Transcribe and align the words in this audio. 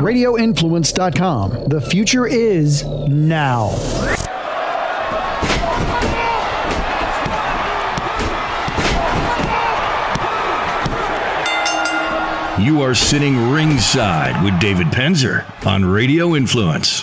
RadioInfluence.com. 0.00 1.68
The 1.68 1.80
future 1.80 2.26
is 2.26 2.84
now. 2.84 3.70
You 12.58 12.82
are 12.82 12.94
sitting 12.94 13.50
ringside 13.50 14.42
with 14.44 14.58
David 14.60 14.88
Penzer 14.88 15.44
on 15.66 15.84
Radio 15.84 16.34
Influence. 16.34 17.02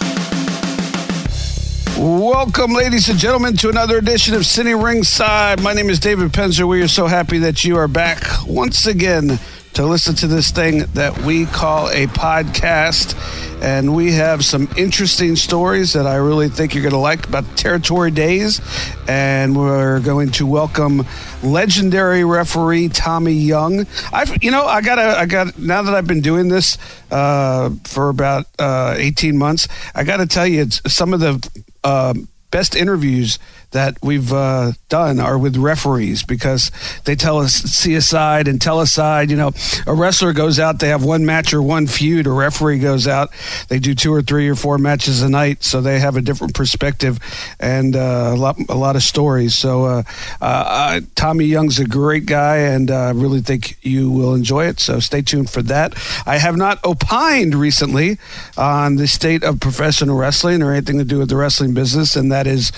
Welcome, 1.98 2.73
ladies 2.73 3.07
and 3.10 3.18
gentlemen, 3.18 3.55
to 3.57 3.70
another 3.70 3.98
edition 3.98 4.36
of 4.36 4.46
Sitting 4.46 4.80
Ringside. 4.82 5.62
My 5.62 5.73
name 5.73 5.89
is 5.89 6.00
David 6.00 6.32
Penzer. 6.32 6.68
We 6.68 6.82
are 6.82 6.88
so 6.88 7.07
happy 7.07 7.38
that 7.39 7.64
you 7.64 7.78
are 7.78 7.88
back 7.88 8.23
once 8.46 8.86
again 8.86 9.39
to 9.74 9.86
listen 9.86 10.14
to 10.14 10.28
this 10.28 10.52
thing 10.52 10.80
that 10.94 11.18
we 11.20 11.46
call 11.48 11.89
a 11.89 12.06
podcast. 12.08 13.18
And 13.64 13.96
we 13.96 14.11
have 14.14 14.46
some 14.46 14.70
interesting 14.78 15.36
stories 15.36 15.93
that 15.93 16.06
I 16.06 16.16
really 16.16 16.50
think 16.50 16.75
you're 16.75 16.84
going 16.84 16.93
to 16.93 17.00
like 17.00 17.28
about 17.28 17.57
territory 17.57 18.11
days. 18.11 18.61
And 19.07 19.57
we're 19.57 20.00
going 20.02 20.32
to 20.32 20.46
welcome 20.46 21.07
legendary 21.42 22.24
referee 22.24 22.89
Tommy 22.89 23.33
Young. 23.33 23.88
I've, 24.11 24.44
you 24.44 24.52
know, 24.52 24.66
I 24.66 24.82
got 24.82 25.00
I 25.00 25.25
got, 25.25 25.57
now 25.57 25.82
that 25.82 25.96
I've 25.96 26.08
been 26.08 26.21
doing 26.21 26.50
this 26.50 26.78
uh, 27.10 27.71
for 27.83 28.10
about 28.10 28.46
uh, 28.60 28.96
18 28.97 29.38
months, 29.38 29.68
I 29.96 30.04
got 30.04 30.18
to 30.18 30.28
tell 30.28 30.46
you, 30.46 30.61
it's 30.61 30.82
some 30.94 31.14
of 31.14 31.19
the 31.19 31.64
uh, 31.83 32.14
best 32.52 32.75
interviews 32.75 33.39
that 33.73 33.97
we've 34.02 34.31
uh, 34.31 34.72
done 34.89 35.19
are 35.19 35.38
with 35.38 35.58
referees 35.58 36.23
because 36.23 36.72
they 37.03 37.16
tell 37.16 37.39
us 37.39 37.53
see 37.53 37.95
a 37.95 38.02
side 38.02 38.47
and 38.47 38.61
tell 38.61 38.80
a 38.80 38.88
side. 38.88 39.30
You 39.30 39.38
know, 39.38 39.52
a 39.86 39.94
wrestler 39.94 40.33
goes 40.33 40.59
out, 40.59 40.80
they 40.80 40.88
have 40.88 41.03
one 41.03 41.25
match 41.25 41.53
or 41.53 41.61
one 41.61 41.86
feud. 41.88 42.25
A 42.25 42.31
referee 42.31 42.80
goes 42.80 43.08
out, 43.08 43.30
they 43.67 43.80
do 43.80 43.94
two 43.94 44.13
or 44.13 44.22
three 44.22 44.47
or 44.47 44.55
four 44.55 44.77
matches 44.77 45.22
a 45.22 45.30
night, 45.30 45.63
so 45.63 45.81
they 45.81 45.99
have 45.99 46.15
a 46.15 46.21
different 46.21 46.55
perspective 46.55 47.19
and 47.59 47.95
uh, 47.95 48.31
a 48.33 48.38
lot 48.38 48.57
a 48.69 48.75
lot 48.75 48.95
of 48.95 49.03
stories. 49.03 49.55
So 49.55 49.85
uh, 49.85 50.03
uh 50.41 51.02
Tommy 51.15 51.45
Young's 51.45 51.80
a 51.80 51.85
great 51.85 52.25
guy, 52.25 52.58
and 52.58 52.89
uh, 52.89 52.95
I 52.95 53.11
really 53.11 53.41
think 53.41 53.77
you 53.81 54.09
will 54.09 54.33
enjoy 54.33 54.65
it. 54.65 54.80
So 54.80 54.99
stay 54.99 55.21
tuned 55.21 55.49
for 55.49 55.61
that. 55.63 55.93
I 56.25 56.37
have 56.37 56.55
not 56.55 56.83
opined 56.85 57.55
recently 57.55 58.17
on 58.58 58.95
the 58.95 59.08
state 59.08 59.43
of 59.43 59.59
professional 59.59 60.17
wrestling 60.17 60.61
or 60.61 60.71
anything 60.71 60.97
to 60.99 61.05
do 61.05 61.19
with 61.19 61.30
the 61.30 61.35
wrestling 61.35 61.73
business, 61.73 62.15
and 62.15 62.31
that 62.31 62.47
is 62.47 62.71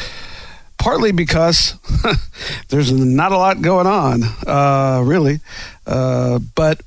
partly 0.78 1.12
because 1.12 1.76
there's 2.70 2.92
not 2.92 3.32
a 3.32 3.38
lot 3.38 3.62
going 3.62 3.88
on, 3.88 4.24
uh, 4.48 5.02
really. 5.04 5.40
Uh, 5.86 6.40
but 6.56 6.82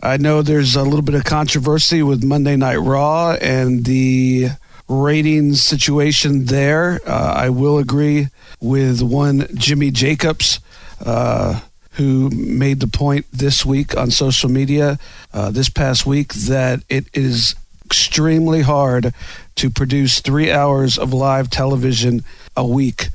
I 0.00 0.16
know 0.16 0.42
there's 0.42 0.76
a 0.76 0.82
little 0.82 1.02
bit 1.02 1.14
of 1.14 1.24
controversy 1.24 2.02
with 2.02 2.24
Monday 2.24 2.56
Night 2.56 2.76
Raw 2.76 3.32
and 3.40 3.84
the 3.84 4.48
ratings 4.88 5.62
situation 5.62 6.46
there. 6.46 7.00
Uh, 7.06 7.34
I 7.36 7.50
will 7.50 7.78
agree 7.78 8.28
with 8.60 9.02
one 9.02 9.46
Jimmy 9.54 9.90
Jacobs. 9.90 10.60
Uh, 11.04 11.60
who 11.96 12.30
made 12.30 12.80
the 12.80 12.86
point 12.86 13.26
this 13.32 13.66
week 13.66 13.94
on 13.96 14.10
social 14.10 14.48
media, 14.48 14.98
uh, 15.34 15.50
this 15.50 15.68
past 15.68 16.06
week, 16.06 16.32
that 16.32 16.80
it 16.88 17.04
is 17.12 17.54
extremely 17.84 18.62
hard 18.62 19.12
to 19.56 19.68
produce 19.68 20.20
three 20.20 20.50
hours 20.50 20.96
of 20.96 21.12
live 21.12 21.50
television 21.50 22.24
a 22.56 22.66
week. 22.66 23.08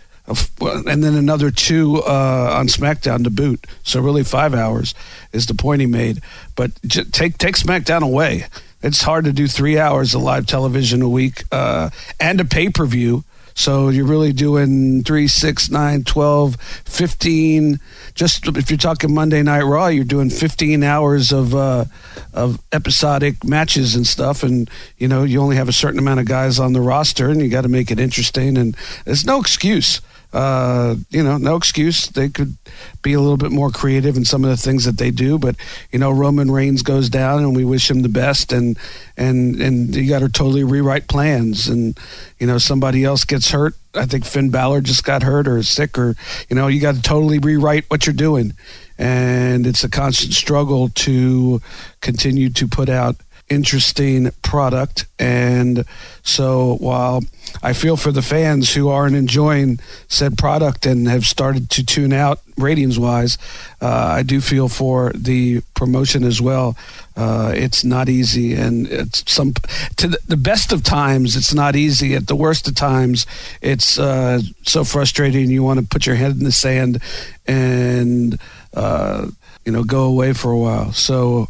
and 0.59 1.03
then 1.03 1.13
another 1.15 1.49
two 1.51 2.01
uh, 2.03 2.51
on 2.59 2.67
SmackDown 2.67 3.23
to 3.23 3.29
boot. 3.29 3.65
So 3.83 4.01
really, 4.01 4.23
five 4.23 4.53
hours 4.53 4.93
is 5.31 5.45
the 5.45 5.53
point 5.53 5.79
he 5.79 5.87
made. 5.87 6.21
But 6.55 6.71
j- 6.85 7.05
take 7.05 7.37
take 7.37 7.55
SmackDown 7.55 8.01
away. 8.01 8.45
It's 8.83 9.01
hard 9.03 9.25
to 9.25 9.31
do 9.33 9.47
three 9.47 9.79
hours 9.79 10.13
of 10.13 10.21
live 10.21 10.45
television 10.45 11.01
a 11.01 11.09
week 11.09 11.43
uh, 11.51 11.89
and 12.19 12.41
a 12.41 12.45
pay 12.45 12.69
per 12.69 12.85
view 12.85 13.23
so 13.57 13.89
you're 13.89 14.05
really 14.05 14.33
doing 14.33 15.03
3, 15.03 15.27
6, 15.27 15.71
9, 15.71 16.03
12, 16.03 16.55
15. 16.55 17.79
Just 18.13 18.47
if 18.49 18.69
you're 18.69 18.77
talking 18.77 19.11
Monday 19.11 19.41
Night 19.41 19.63
Raw, 19.63 19.87
you're 19.87 20.03
doing 20.03 20.29
15 20.29 20.83
hours 20.83 21.31
of, 21.31 21.55
uh, 21.55 21.85
of 22.33 22.61
episodic 22.71 23.43
matches 23.43 23.95
and 23.95 24.05
stuff. 24.05 24.43
And, 24.43 24.69
you 24.99 25.07
know, 25.07 25.23
you 25.23 25.41
only 25.41 25.55
have 25.55 25.67
a 25.67 25.73
certain 25.73 25.97
amount 25.97 26.19
of 26.19 26.27
guys 26.27 26.59
on 26.59 26.73
the 26.73 26.81
roster 26.81 27.29
and 27.31 27.41
you 27.41 27.49
got 27.49 27.61
to 27.61 27.67
make 27.67 27.89
it 27.89 27.99
interesting. 27.99 28.59
And 28.59 28.77
there's 29.05 29.25
no 29.25 29.41
excuse 29.41 30.01
uh, 30.37 30.95
you 31.09 31.23
know, 31.23 31.37
no 31.37 31.55
excuse. 31.55 32.05
They 32.09 32.29
could 32.29 32.57
be 33.01 33.13
a 33.13 33.19
little 33.19 33.37
bit 33.37 33.51
more 33.51 33.71
creative 33.71 34.15
in 34.17 34.23
some 34.23 34.43
of 34.43 34.51
the 34.51 34.57
things 34.57 34.85
that 34.85 34.99
they 34.99 35.09
do, 35.09 35.39
but 35.39 35.55
you 35.91 35.97
know, 35.97 36.11
Roman 36.11 36.51
Reigns 36.51 36.83
goes 36.83 37.09
down, 37.09 37.39
and 37.39 37.55
we 37.55 37.65
wish 37.65 37.89
him 37.89 38.03
the 38.03 38.09
best. 38.09 38.53
And 38.53 38.77
and 39.17 39.59
and 39.59 39.95
you 39.95 40.07
got 40.07 40.19
to 40.19 40.29
totally 40.29 40.63
rewrite 40.63 41.07
plans. 41.07 41.67
And 41.67 41.97
you 42.37 42.45
know, 42.45 42.59
somebody 42.59 43.03
else 43.03 43.25
gets 43.25 43.49
hurt. 43.49 43.73
I 43.95 44.05
think 44.05 44.25
Finn 44.25 44.51
Balor 44.51 44.81
just 44.81 45.03
got 45.03 45.23
hurt 45.23 45.47
or 45.47 45.57
is 45.57 45.69
sick, 45.69 45.97
or 45.97 46.15
you 46.51 46.55
know, 46.55 46.67
you 46.67 46.81
got 46.81 46.93
to 46.93 47.01
totally 47.01 47.39
rewrite 47.39 47.85
what 47.87 48.05
you're 48.05 48.13
doing. 48.13 48.53
And 48.99 49.65
it's 49.65 49.83
a 49.83 49.89
constant 49.89 50.33
struggle 50.33 50.89
to 50.89 51.61
continue 52.01 52.51
to 52.51 52.67
put 52.67 52.89
out 52.89 53.15
interesting 53.49 54.31
product. 54.41 55.05
And 55.19 55.85
so 56.23 56.75
while 56.79 57.23
I 57.63 57.73
feel 57.73 57.97
for 57.97 58.11
the 58.11 58.21
fans 58.21 58.73
who 58.73 58.89
aren't 58.89 59.15
enjoying 59.15 59.79
said 60.07 60.37
product 60.37 60.85
and 60.85 61.07
have 61.07 61.25
started 61.25 61.69
to 61.71 61.85
tune 61.85 62.13
out 62.13 62.39
ratings 62.57 62.99
wise, 62.99 63.37
uh, 63.81 63.87
I 63.87 64.23
do 64.23 64.41
feel 64.41 64.67
for 64.67 65.11
the 65.13 65.61
promotion 65.73 66.23
as 66.23 66.41
well. 66.41 66.75
Uh, 67.15 67.51
it's 67.55 67.83
not 67.83 68.09
easy, 68.09 68.53
and 68.53 68.85
it's 68.87 69.23
some 69.31 69.53
to 69.95 70.07
the, 70.07 70.37
best 70.37 70.71
of 70.71 70.83
times. 70.83 71.35
It's 71.35 71.53
not 71.53 71.75
easy. 71.75 72.13
At 72.13 72.27
the 72.27 72.35
worst 72.35 72.67
of 72.67 72.75
times, 72.75 73.25
it's 73.59 73.97
uh, 73.97 74.41
so 74.63 74.83
frustrating. 74.83 75.49
You 75.49 75.63
want 75.63 75.79
to 75.79 75.85
put 75.85 76.05
your 76.05 76.15
head 76.15 76.33
in 76.33 76.43
the 76.43 76.51
sand 76.51 77.01
and 77.47 78.39
uh, 78.75 79.29
you 79.65 79.71
know 79.71 79.83
go 79.83 80.03
away 80.03 80.33
for 80.33 80.51
a 80.51 80.57
while. 80.59 80.91
So 80.91 81.47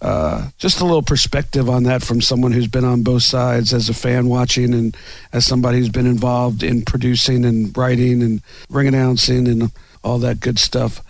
uh, 0.00 0.48
just 0.58 0.80
a 0.80 0.84
little 0.84 1.02
perspective 1.02 1.68
on 1.68 1.82
that 1.84 2.02
from 2.02 2.20
someone 2.20 2.52
who's 2.52 2.68
been 2.68 2.84
on 2.84 3.02
both 3.02 3.22
sides 3.22 3.72
as 3.72 3.88
a 3.88 3.94
fan 3.94 4.28
watching 4.28 4.72
and 4.72 4.96
as 5.32 5.44
somebody 5.44 5.78
who's 5.78 5.88
been 5.88 6.06
involved 6.06 6.62
in 6.62 6.84
producing 6.84 7.44
and 7.44 7.76
writing 7.76 8.22
and 8.22 8.42
ring 8.70 8.86
announcing 8.86 9.48
and 9.48 9.72
all 10.04 10.18
that 10.18 10.40
good 10.40 10.58
stuff. 10.58 11.02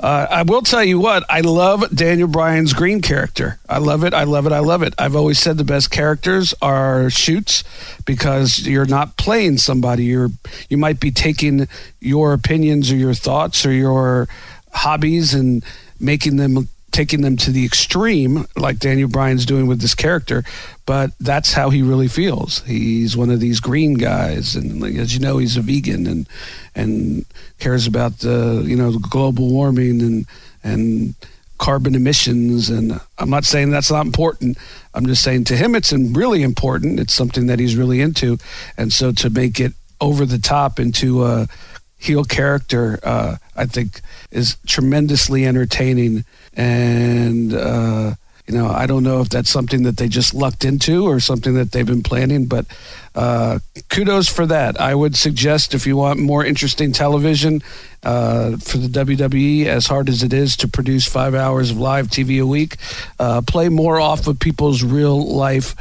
Uh, 0.00 0.26
I 0.28 0.42
will 0.42 0.62
tell 0.62 0.82
you 0.82 0.98
what, 0.98 1.24
I 1.30 1.42
love 1.42 1.94
Daniel 1.94 2.26
Bryan's 2.26 2.72
green 2.72 3.00
character. 3.00 3.60
I 3.68 3.78
love 3.78 4.02
it. 4.02 4.12
I 4.12 4.24
love 4.24 4.46
it. 4.46 4.52
I 4.52 4.58
love 4.58 4.82
it. 4.82 4.94
I've 4.98 5.14
always 5.14 5.38
said 5.38 5.58
the 5.58 5.64
best 5.64 5.92
characters 5.92 6.52
are 6.60 7.08
shoots 7.08 7.62
because 8.04 8.66
you're 8.66 8.84
not 8.84 9.16
playing 9.16 9.58
somebody. 9.58 10.06
You're 10.06 10.30
you 10.68 10.76
might 10.76 10.98
be 10.98 11.12
taking 11.12 11.68
your 12.00 12.32
opinions 12.32 12.90
or 12.90 12.96
your 12.96 13.14
thoughts 13.14 13.64
or 13.64 13.70
your 13.70 14.26
hobbies 14.72 15.34
and 15.34 15.64
making 16.00 16.34
them 16.36 16.68
taking 16.92 17.22
them 17.22 17.36
to 17.38 17.50
the 17.50 17.64
extreme, 17.64 18.46
like 18.56 18.78
Daniel 18.78 19.08
Bryan's 19.08 19.46
doing 19.46 19.66
with 19.66 19.80
this 19.80 19.94
character, 19.94 20.44
but 20.86 21.10
that's 21.18 21.54
how 21.54 21.70
he 21.70 21.82
really 21.82 22.08
feels. 22.08 22.62
He's 22.62 23.16
one 23.16 23.30
of 23.30 23.40
these 23.40 23.60
green 23.60 23.94
guys, 23.94 24.54
and 24.54 24.80
like, 24.80 24.94
as 24.94 25.14
you 25.14 25.20
know, 25.20 25.38
he's 25.38 25.56
a 25.56 25.62
vegan 25.62 26.06
and 26.06 26.28
and 26.74 27.24
cares 27.58 27.86
about 27.86 28.18
the 28.20 28.62
you 28.66 28.76
know 28.76 28.98
global 28.98 29.50
warming 29.50 30.00
and 30.02 30.26
and 30.62 31.14
carbon 31.58 31.94
emissions. 31.94 32.68
And 32.70 33.00
I'm 33.18 33.30
not 33.30 33.44
saying 33.44 33.70
that's 33.70 33.90
not 33.90 34.06
important. 34.06 34.58
I'm 34.94 35.06
just 35.06 35.22
saying 35.22 35.44
to 35.44 35.56
him, 35.56 35.74
it's 35.74 35.92
really 35.92 36.42
important. 36.42 37.00
It's 37.00 37.14
something 37.14 37.46
that 37.46 37.58
he's 37.58 37.76
really 37.76 38.00
into, 38.00 38.38
and 38.76 38.92
so 38.92 39.12
to 39.12 39.30
make 39.30 39.58
it 39.58 39.72
over 40.00 40.26
the 40.26 40.38
top 40.38 40.78
into 40.80 41.24
a 41.24 41.48
heel 41.96 42.24
character, 42.24 42.98
uh, 43.04 43.36
I 43.56 43.66
think, 43.66 44.00
is 44.30 44.56
tremendously 44.66 45.46
entertaining 45.46 46.24
and 46.54 47.54
uh, 47.54 48.14
you 48.46 48.54
know 48.54 48.68
I 48.68 48.86
don't 48.86 49.02
know 49.02 49.20
if 49.20 49.28
that's 49.28 49.50
something 49.50 49.84
that 49.84 49.96
they 49.96 50.08
just 50.08 50.34
lucked 50.34 50.64
into 50.64 51.06
or 51.06 51.20
something 51.20 51.54
that 51.54 51.72
they've 51.72 51.86
been 51.86 52.02
planning, 52.02 52.46
but 52.46 52.66
uh, 53.14 53.58
kudos 53.88 54.28
for 54.28 54.46
that. 54.46 54.80
I 54.80 54.94
would 54.94 55.16
suggest 55.16 55.74
if 55.74 55.86
you 55.86 55.96
want 55.96 56.18
more 56.18 56.44
interesting 56.44 56.92
television 56.92 57.62
uh, 58.02 58.56
for 58.56 58.78
the 58.78 58.88
WWE, 58.88 59.66
as 59.66 59.86
hard 59.86 60.08
as 60.08 60.22
it 60.22 60.32
is 60.32 60.56
to 60.56 60.68
produce 60.68 61.06
five 61.06 61.34
hours 61.34 61.70
of 61.70 61.78
live 61.78 62.08
TV 62.08 62.40
a 62.42 62.46
week, 62.46 62.76
uh, 63.18 63.42
play 63.42 63.68
more 63.68 64.00
off 64.00 64.26
of 64.26 64.38
people's 64.38 64.82
real 64.82 65.34
life 65.34 65.74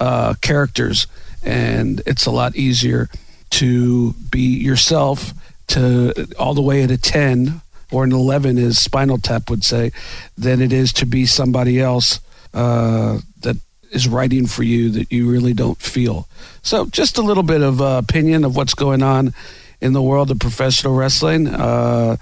uh, 0.00 0.34
characters, 0.40 1.06
and 1.44 2.00
it's 2.06 2.26
a 2.26 2.30
lot 2.30 2.56
easier 2.56 3.08
to 3.50 4.12
be 4.30 4.40
yourself 4.40 5.32
to 5.68 6.28
all 6.38 6.54
the 6.54 6.62
way 6.62 6.82
at 6.82 6.90
a 6.90 6.98
10 6.98 7.60
or 7.90 8.04
an 8.04 8.12
11 8.12 8.58
as 8.58 8.78
Spinal 8.78 9.18
Tap 9.18 9.48
would 9.50 9.64
say, 9.64 9.92
than 10.36 10.60
it 10.60 10.72
is 10.72 10.92
to 10.94 11.06
be 11.06 11.24
somebody 11.24 11.80
else 11.80 12.20
uh, 12.52 13.18
that 13.40 13.56
is 13.90 14.08
writing 14.08 14.46
for 14.46 14.62
you 14.62 14.90
that 14.90 15.10
you 15.10 15.30
really 15.30 15.54
don't 15.54 15.80
feel. 15.80 16.28
So, 16.62 16.86
just 16.86 17.16
a 17.16 17.22
little 17.22 17.42
bit 17.42 17.62
of 17.62 17.80
uh, 17.80 18.02
opinion 18.02 18.44
of 18.44 18.56
what's 18.56 18.74
going 18.74 19.02
on 19.02 19.32
in 19.80 19.92
the 19.92 20.02
world 20.02 20.30
of 20.30 20.38
professional 20.38 20.94
wrestling. 20.94 21.46
Uh, 21.46 22.16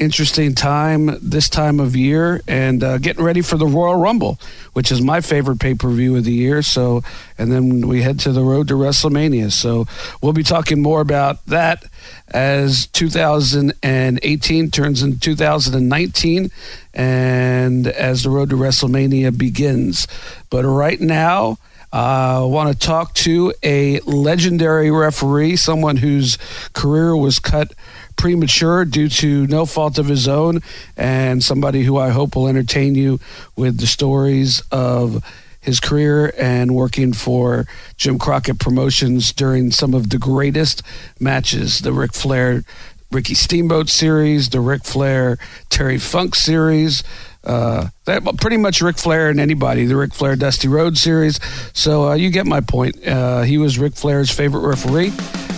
interesting 0.00 0.54
time 0.54 1.16
this 1.20 1.50
time 1.50 1.78
of 1.78 1.94
year 1.94 2.40
and 2.48 2.82
uh, 2.82 2.96
getting 2.98 3.22
ready 3.22 3.42
for 3.42 3.58
the 3.58 3.66
Royal 3.66 3.96
Rumble, 3.96 4.40
which 4.72 4.90
is 4.90 5.02
my 5.02 5.20
favorite 5.20 5.60
pay 5.60 5.74
per 5.74 5.90
view 5.90 6.16
of 6.16 6.24
the 6.24 6.32
year. 6.32 6.62
So, 6.62 7.02
and 7.38 7.52
then 7.52 7.86
we 7.86 8.00
head 8.02 8.18
to 8.20 8.32
the 8.32 8.42
road 8.42 8.68
to 8.68 8.74
WrestleMania. 8.74 9.52
So, 9.52 9.86
we'll 10.22 10.32
be 10.32 10.42
talking 10.42 10.80
more 10.80 11.02
about 11.02 11.44
that 11.46 11.84
as 12.28 12.86
2018 12.88 14.70
turns 14.70 15.02
into 15.02 15.20
2019 15.20 16.50
and 16.94 17.86
as 17.86 18.22
the 18.22 18.30
road 18.30 18.50
to 18.50 18.56
WrestleMania 18.56 19.36
begins. 19.36 20.06
But 20.48 20.64
right 20.64 21.00
now, 21.00 21.58
I 21.92 22.36
uh, 22.36 22.46
want 22.46 22.72
to 22.72 22.86
talk 22.86 23.14
to 23.14 23.52
a 23.64 23.98
legendary 24.00 24.92
referee, 24.92 25.56
someone 25.56 25.96
whose 25.96 26.38
career 26.72 27.16
was 27.16 27.40
cut 27.40 27.72
premature 28.20 28.84
due 28.84 29.08
to 29.08 29.46
no 29.46 29.64
fault 29.64 29.98
of 29.98 30.06
his 30.06 30.28
own, 30.28 30.60
and 30.94 31.42
somebody 31.42 31.84
who 31.84 31.96
I 31.96 32.10
hope 32.10 32.36
will 32.36 32.48
entertain 32.48 32.94
you 32.94 33.18
with 33.56 33.80
the 33.80 33.86
stories 33.86 34.62
of 34.70 35.24
his 35.62 35.80
career 35.80 36.32
and 36.38 36.74
working 36.74 37.14
for 37.14 37.66
Jim 37.96 38.18
Crockett 38.18 38.58
Promotions 38.58 39.32
during 39.32 39.70
some 39.70 39.94
of 39.94 40.10
the 40.10 40.18
greatest 40.18 40.82
matches 41.18 41.80
the 41.80 41.92
Ric 41.92 42.12
Flair 42.12 42.62
Ricky 43.10 43.34
Steamboat 43.34 43.88
series, 43.88 44.50
the 44.50 44.60
Ric 44.60 44.84
Flair 44.84 45.38
Terry 45.70 45.98
Funk 45.98 46.34
series, 46.34 47.02
uh, 47.42 47.88
that 48.04 48.22
pretty 48.38 48.58
much 48.58 48.82
Ric 48.82 48.98
Flair 48.98 49.30
and 49.30 49.40
anybody, 49.40 49.86
the 49.86 49.96
Ric 49.96 50.12
Flair 50.12 50.36
Dusty 50.36 50.68
Rhodes 50.68 51.00
series. 51.00 51.40
So 51.72 52.10
uh, 52.10 52.14
you 52.14 52.30
get 52.30 52.46
my 52.46 52.60
point. 52.60 53.04
Uh, 53.06 53.42
he 53.42 53.56
was 53.56 53.78
Ric 53.78 53.94
Flair's 53.94 54.30
favorite 54.30 54.66
referee, 54.66 55.10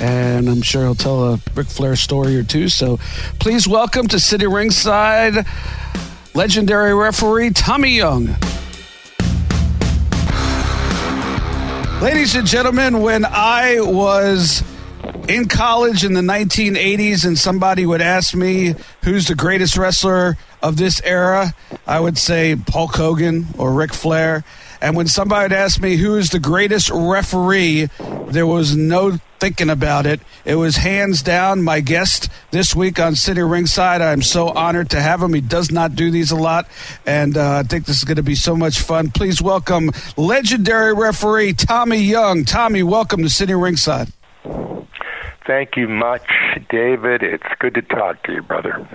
and 0.03 0.49
I'm 0.49 0.63
sure 0.63 0.83
he'll 0.83 0.97
tell 0.97 1.35
a 1.35 1.39
Ric 1.55 1.69
Flair 1.69 1.95
story 1.95 2.37
or 2.37 2.43
two. 2.43 2.69
So 2.69 2.99
please 3.39 3.69
welcome 3.69 4.09
to 4.09 4.19
Sitting 4.19 4.51
Ringside 4.51 5.47
legendary 6.35 6.93
referee 6.93 7.51
Tommy 7.51 7.91
Young. 7.91 8.27
Ladies 12.03 12.35
and 12.35 12.49
gentlemen, 12.49 13.01
when 13.01 13.25
I 13.25 13.77
was 13.79 14.65
in 15.29 15.47
college 15.47 16.05
in 16.05 16.15
the 16.15 16.21
1980s 16.21 17.25
and 17.25 17.39
somebody 17.39 17.87
would 17.87 18.03
ask 18.03 18.35
me 18.35 18.75
who's 19.05 19.29
the 19.29 19.37
greatest 19.37 19.77
wrestler 19.77 20.37
of 20.65 20.79
this 20.79 21.01
era, 21.05 21.55
I 21.87 22.01
would 22.01 22.19
say 22.19 22.57
Hulk 22.69 22.97
Hogan 22.97 23.47
or 23.57 23.73
Ric 23.73 23.95
Flair. 23.95 24.43
And 24.81 24.97
when 24.97 25.07
somebody 25.07 25.45
would 25.45 25.53
ask 25.53 25.81
me 25.81 25.95
who 25.95 26.17
is 26.17 26.31
the 26.31 26.41
greatest 26.41 26.91
referee, 26.91 27.89
there 28.31 28.49
was 28.49 28.75
no 28.75 29.21
thinking 29.43 29.71
about 29.71 30.07
it. 30.07 30.21
It 30.45 30.55
was 30.55 30.77
hands 30.77 31.21
down 31.21 31.65
my 31.65 31.81
guest 31.81 32.29
this 32.53 32.77
week 32.77 33.01
on 33.01 33.17
Sitting 33.17 33.43
Ringside. 33.43 34.01
I'm 34.01 34.23
so 34.23 34.51
honored 34.51 34.91
to 34.91 35.03
have 35.03 35.21
him. 35.21 35.35
He 35.35 35.41
does 35.41 35.73
not 35.73 35.97
do 35.97 36.13
these 36.13 36.31
a 36.31 36.37
lot, 36.37 36.69
and 37.05 37.37
uh, 37.37 37.57
I 37.57 37.63
think 37.65 37.87
this 37.87 37.97
is 37.97 38.05
going 38.05 38.19
to 38.19 38.23
be 38.23 38.37
so 38.37 38.55
much 38.55 38.79
fun. 38.79 39.11
Please 39.11 39.43
welcome 39.43 39.91
legendary 40.17 40.95
referee 40.95 41.55
Tommy 41.55 41.99
Young. 41.99 42.45
Tommy, 42.45 42.85
welcome 42.85 43.21
to 43.25 43.29
Sitting 43.29 43.57
Ringside. 43.57 44.13
Thank 45.47 45.77
you 45.77 45.89
much, 45.89 46.29
David. 46.69 47.23
It's 47.23 47.47
good 47.59 47.75
to 47.75 47.83
talk 47.83 48.23
to 48.25 48.33
you, 48.33 48.43
brother. 48.43 48.87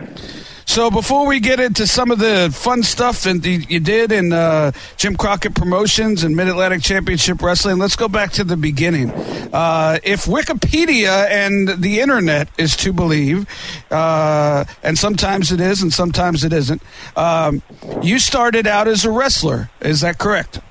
So 0.65 0.89
before 0.89 1.27
we 1.27 1.41
get 1.41 1.59
into 1.59 1.85
some 1.87 2.11
of 2.11 2.19
the 2.19 2.49
fun 2.53 2.83
stuff 2.83 3.23
that 3.23 3.43
you 3.45 3.79
did 3.79 4.11
in 4.11 4.31
uh, 4.31 4.71
Jim 4.95 5.17
Crockett 5.17 5.55
Promotions 5.55 6.23
and 6.23 6.35
Mid 6.35 6.47
Atlantic 6.47 6.83
Championship 6.83 7.41
Wrestling, 7.41 7.79
let's 7.79 7.95
go 7.95 8.07
back 8.07 8.31
to 8.33 8.43
the 8.43 8.55
beginning. 8.55 9.09
Uh, 9.11 9.97
if 10.03 10.25
Wikipedia 10.25 11.27
and 11.29 11.81
the 11.81 11.99
internet 11.99 12.49
is 12.57 12.75
to 12.77 12.93
believe, 12.93 13.47
uh, 13.91 14.63
and 14.83 14.95
sometimes 14.97 15.51
it 15.51 15.59
is 15.59 15.81
and 15.81 15.91
sometimes 15.91 16.45
it 16.45 16.53
isn't, 16.53 16.81
um, 17.15 17.61
you 18.01 18.19
started 18.19 18.67
out 18.67 18.87
as 18.87 19.03
a 19.03 19.11
wrestler. 19.11 19.69
Is 19.81 20.01
that 20.01 20.17
correct? 20.17 20.61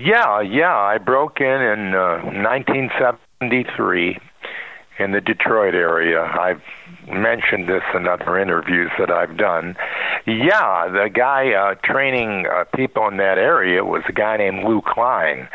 Yeah, 0.00 0.40
yeah. 0.40 0.76
I 0.76 0.98
broke 0.98 1.40
in 1.40 1.46
in 1.46 1.92
1973 1.92 4.16
uh, 4.16 4.20
in 4.98 5.12
the 5.12 5.20
Detroit 5.20 5.74
area. 5.74 6.22
I've 6.22 6.62
mentioned 7.06 7.68
this 7.68 7.82
in 7.94 8.06
other 8.06 8.38
interviews 8.38 8.90
that 8.98 9.10
I've 9.10 9.36
done. 9.36 9.76
Yeah, 10.26 10.88
the 10.88 11.08
guy 11.12 11.52
uh, 11.52 11.74
training 11.84 12.46
uh, 12.46 12.64
people 12.74 13.08
in 13.08 13.16
that 13.18 13.38
area 13.38 13.84
was 13.84 14.02
a 14.08 14.12
guy 14.12 14.36
named 14.36 14.64
Lou 14.64 14.82
Klein. 14.82 15.48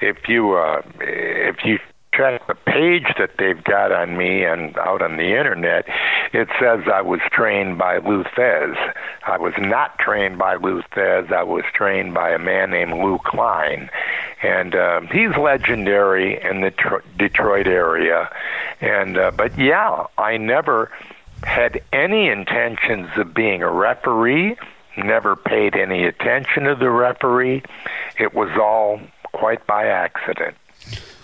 If 0.00 0.28
you 0.28 0.54
uh, 0.54 0.82
if 1.00 1.64
you 1.64 1.78
check 2.18 2.46
the 2.48 2.54
page 2.54 3.06
that 3.18 3.30
they've 3.38 3.62
got 3.62 3.92
on 3.92 4.16
me 4.16 4.44
and 4.44 4.76
out 4.76 5.02
on 5.02 5.16
the 5.16 5.38
internet, 5.38 5.86
it 6.32 6.48
says 6.60 6.80
I 6.92 7.00
was 7.00 7.20
trained 7.30 7.78
by 7.78 7.98
Lou 7.98 8.24
Thesz. 8.24 8.76
I 9.24 9.38
was 9.38 9.54
not 9.58 9.98
trained 9.98 10.36
by 10.36 10.56
Lou 10.56 10.82
Thesz. 10.94 11.30
I 11.30 11.44
was 11.44 11.64
trained 11.72 12.14
by 12.14 12.30
a 12.30 12.38
man 12.38 12.70
named 12.70 12.94
Lou 12.94 13.18
Klein, 13.18 13.88
and 14.42 14.74
uh, 14.74 15.00
he's 15.12 15.36
legendary 15.36 16.42
in 16.42 16.60
the 16.60 16.72
tr- 16.72 17.06
Detroit 17.16 17.68
area. 17.68 18.28
And 18.80 19.16
uh, 19.16 19.30
but 19.30 19.56
yeah, 19.56 20.06
I 20.18 20.36
never 20.36 20.90
had 21.44 21.80
any 21.92 22.28
intentions 22.28 23.10
of 23.16 23.32
being 23.32 23.62
a 23.62 23.70
referee. 23.70 24.56
Never 24.96 25.36
paid 25.36 25.76
any 25.76 26.04
attention 26.04 26.64
to 26.64 26.74
the 26.74 26.90
referee. 26.90 27.62
It 28.18 28.34
was 28.34 28.50
all 28.60 29.00
quite 29.32 29.64
by 29.68 29.86
accident. 29.86 30.56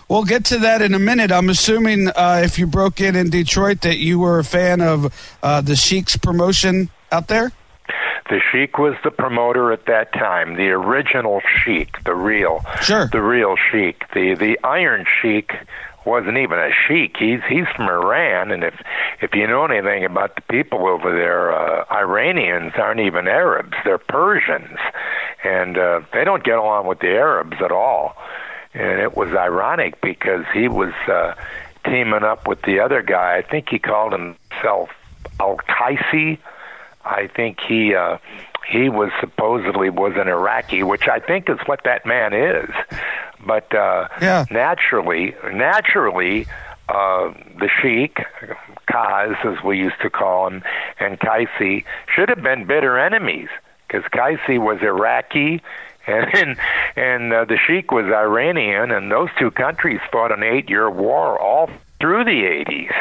We'll 0.08 0.24
get 0.24 0.44
to 0.46 0.58
that 0.58 0.82
in 0.82 0.94
a 0.94 0.98
minute. 0.98 1.32
I'm 1.32 1.48
assuming 1.48 2.08
uh, 2.08 2.42
if 2.44 2.58
you 2.58 2.66
broke 2.66 3.00
in 3.00 3.16
in 3.16 3.30
Detroit 3.30 3.80
that 3.82 3.98
you 3.98 4.18
were 4.18 4.38
a 4.38 4.44
fan 4.44 4.80
of 4.80 5.12
uh, 5.42 5.60
the 5.60 5.76
Sheik's 5.76 6.16
promotion 6.16 6.90
out 7.10 7.28
there. 7.28 7.52
The 8.30 8.40
Sheik 8.50 8.78
was 8.78 8.94
the 9.04 9.10
promoter 9.10 9.70
at 9.72 9.84
that 9.86 10.12
time, 10.14 10.56
the 10.56 10.70
original 10.70 11.42
Sheik, 11.62 12.02
the 12.04 12.14
real, 12.14 12.64
sure, 12.80 13.08
the 13.08 13.20
real 13.20 13.54
Sheik. 13.70 14.02
The 14.14 14.34
the 14.34 14.58
Iron 14.64 15.04
Sheik 15.20 15.52
wasn't 16.06 16.38
even 16.38 16.58
a 16.58 16.70
sheik. 16.86 17.16
He's 17.18 17.40
he's 17.48 17.66
from 17.76 17.88
Iran, 17.88 18.50
and 18.50 18.64
if 18.64 18.74
if 19.20 19.34
you 19.34 19.46
know 19.46 19.64
anything 19.64 20.04
about 20.04 20.36
the 20.36 20.42
people 20.42 20.86
over 20.86 21.12
there, 21.12 21.52
uh, 21.52 21.84
Iranians 21.90 22.72
aren't 22.76 23.00
even 23.00 23.26
Arabs; 23.28 23.74
they're 23.84 23.98
Persians, 23.98 24.78
and 25.44 25.76
uh, 25.78 26.00
they 26.12 26.24
don't 26.24 26.44
get 26.44 26.58
along 26.58 26.86
with 26.86 27.00
the 27.00 27.08
Arabs 27.08 27.56
at 27.62 27.72
all. 27.72 28.16
And 28.74 29.00
it 29.00 29.16
was 29.16 29.30
ironic 29.30 30.00
because 30.00 30.44
he 30.52 30.68
was 30.68 30.92
uh, 31.08 31.34
teaming 31.84 32.24
up 32.24 32.48
with 32.48 32.62
the 32.62 32.80
other 32.80 33.02
guy. 33.02 33.36
I 33.36 33.42
think 33.42 33.68
he 33.68 33.78
called 33.78 34.12
himself 34.12 34.90
Al 35.40 35.56
Qaisi. 35.56 36.38
I 37.04 37.28
think 37.28 37.60
he 37.60 37.94
uh, 37.94 38.18
he 38.68 38.88
was 38.88 39.10
supposedly 39.20 39.90
was 39.90 40.14
an 40.16 40.28
Iraqi, 40.28 40.82
which 40.82 41.06
I 41.08 41.20
think 41.20 41.48
is 41.48 41.58
what 41.66 41.84
that 41.84 42.06
man 42.06 42.32
is. 42.32 42.70
But 43.46 43.74
uh, 43.74 44.08
yeah. 44.22 44.46
naturally, 44.50 45.34
naturally, 45.52 46.46
uh, 46.88 47.32
the 47.58 47.68
Sheik, 47.80 48.18
Kaz, 48.90 49.44
as 49.44 49.62
we 49.62 49.78
used 49.78 50.00
to 50.02 50.10
call 50.10 50.48
him, 50.48 50.62
and 50.98 51.18
Qaisi 51.20 51.84
should 52.14 52.28
have 52.28 52.42
been 52.42 52.66
bitter 52.66 52.98
enemies 52.98 53.48
because 53.86 54.04
Qaisi 54.10 54.58
was 54.58 54.82
Iraqi 54.82 55.62
and 56.06 56.56
and 56.96 57.32
uh, 57.32 57.44
the 57.44 57.56
Sheik 57.56 57.90
was 57.90 58.06
Iranian, 58.06 58.90
and 58.90 59.10
those 59.10 59.28
two 59.38 59.50
countries 59.50 60.00
fought 60.12 60.32
an 60.32 60.42
eight-year 60.42 60.90
war 60.90 61.38
all 61.40 61.70
through 62.00 62.24
the 62.24 62.42
80s. 62.42 62.92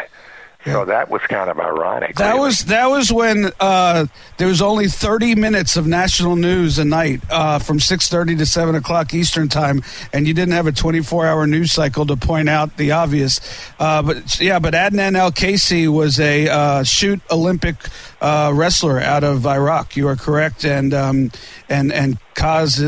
So 0.65 0.86
that 0.86 1.10
was 1.10 1.22
kind 1.24 1.50
of 1.50 1.60
ironic. 1.60 2.15
That 2.15 2.34
really. 2.34 2.46
was 2.46 2.65
that 2.65 2.88
was 2.88 3.12
when 3.12 3.51
uh, 3.60 4.05
there 4.38 4.48
was 4.48 4.62
only 4.62 4.88
thirty 4.88 5.36
minutes 5.36 5.75
of 5.75 5.86
national 5.88 6.38
news 6.38 6.79
a 6.79 6.86
night 6.86 7.22
uh, 7.29 7.60
from 7.60 7.79
six 7.79 8.08
thirty 8.08 8.36
to 8.38 8.46
seven 8.46 8.74
o'clock 8.75 9.13
Eastern 9.13 9.50
time, 9.50 9.84
and 10.13 10.25
you 10.25 10.34
didn't 10.34 10.53
have 10.53 10.67
a 10.67 10.72
twenty 10.72 11.01
four 11.01 11.25
hour 11.25 11.46
news 11.48 11.74
cycle 11.74 12.05
to 12.05 12.15
point 12.15 12.48
out 12.48 12.77
the 12.77 12.91
obvious. 12.91 13.41
Uh, 13.77 14.01
but 14.01 14.39
yeah, 14.39 14.60
but 14.60 14.74
Adnan 14.74 15.17
Al 15.17 15.32
Qaisi 15.32 15.89
was 15.89 16.17
a 16.20 16.48
uh, 16.48 16.84
shoot 16.84 17.20
Olympic 17.29 17.75
uh, 18.22 18.51
wrestler 18.53 19.01
out 19.01 19.25
of 19.25 19.46
Iraq. 19.46 19.98
You 19.98 20.08
are 20.08 20.15
correct, 20.15 20.63
and 20.63 20.93
um, 20.93 21.32
and 21.67 21.91
and 21.91 22.17
Kaz, 22.36 22.79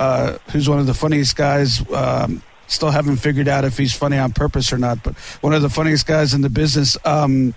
uh, 0.00 0.38
who's 0.50 0.68
one 0.68 0.80
of 0.80 0.86
the 0.86 0.94
funniest 0.94 1.36
guys. 1.36 1.88
Um, 1.92 2.42
Still 2.74 2.90
haven't 2.90 3.16
figured 3.16 3.48
out 3.48 3.64
if 3.64 3.78
he's 3.78 3.94
funny 3.94 4.18
on 4.18 4.32
purpose 4.32 4.72
or 4.72 4.78
not. 4.78 5.02
But 5.02 5.16
one 5.40 5.54
of 5.54 5.62
the 5.62 5.70
funniest 5.70 6.06
guys 6.06 6.34
in 6.34 6.40
the 6.42 6.50
business. 6.50 6.96
Um, 7.04 7.54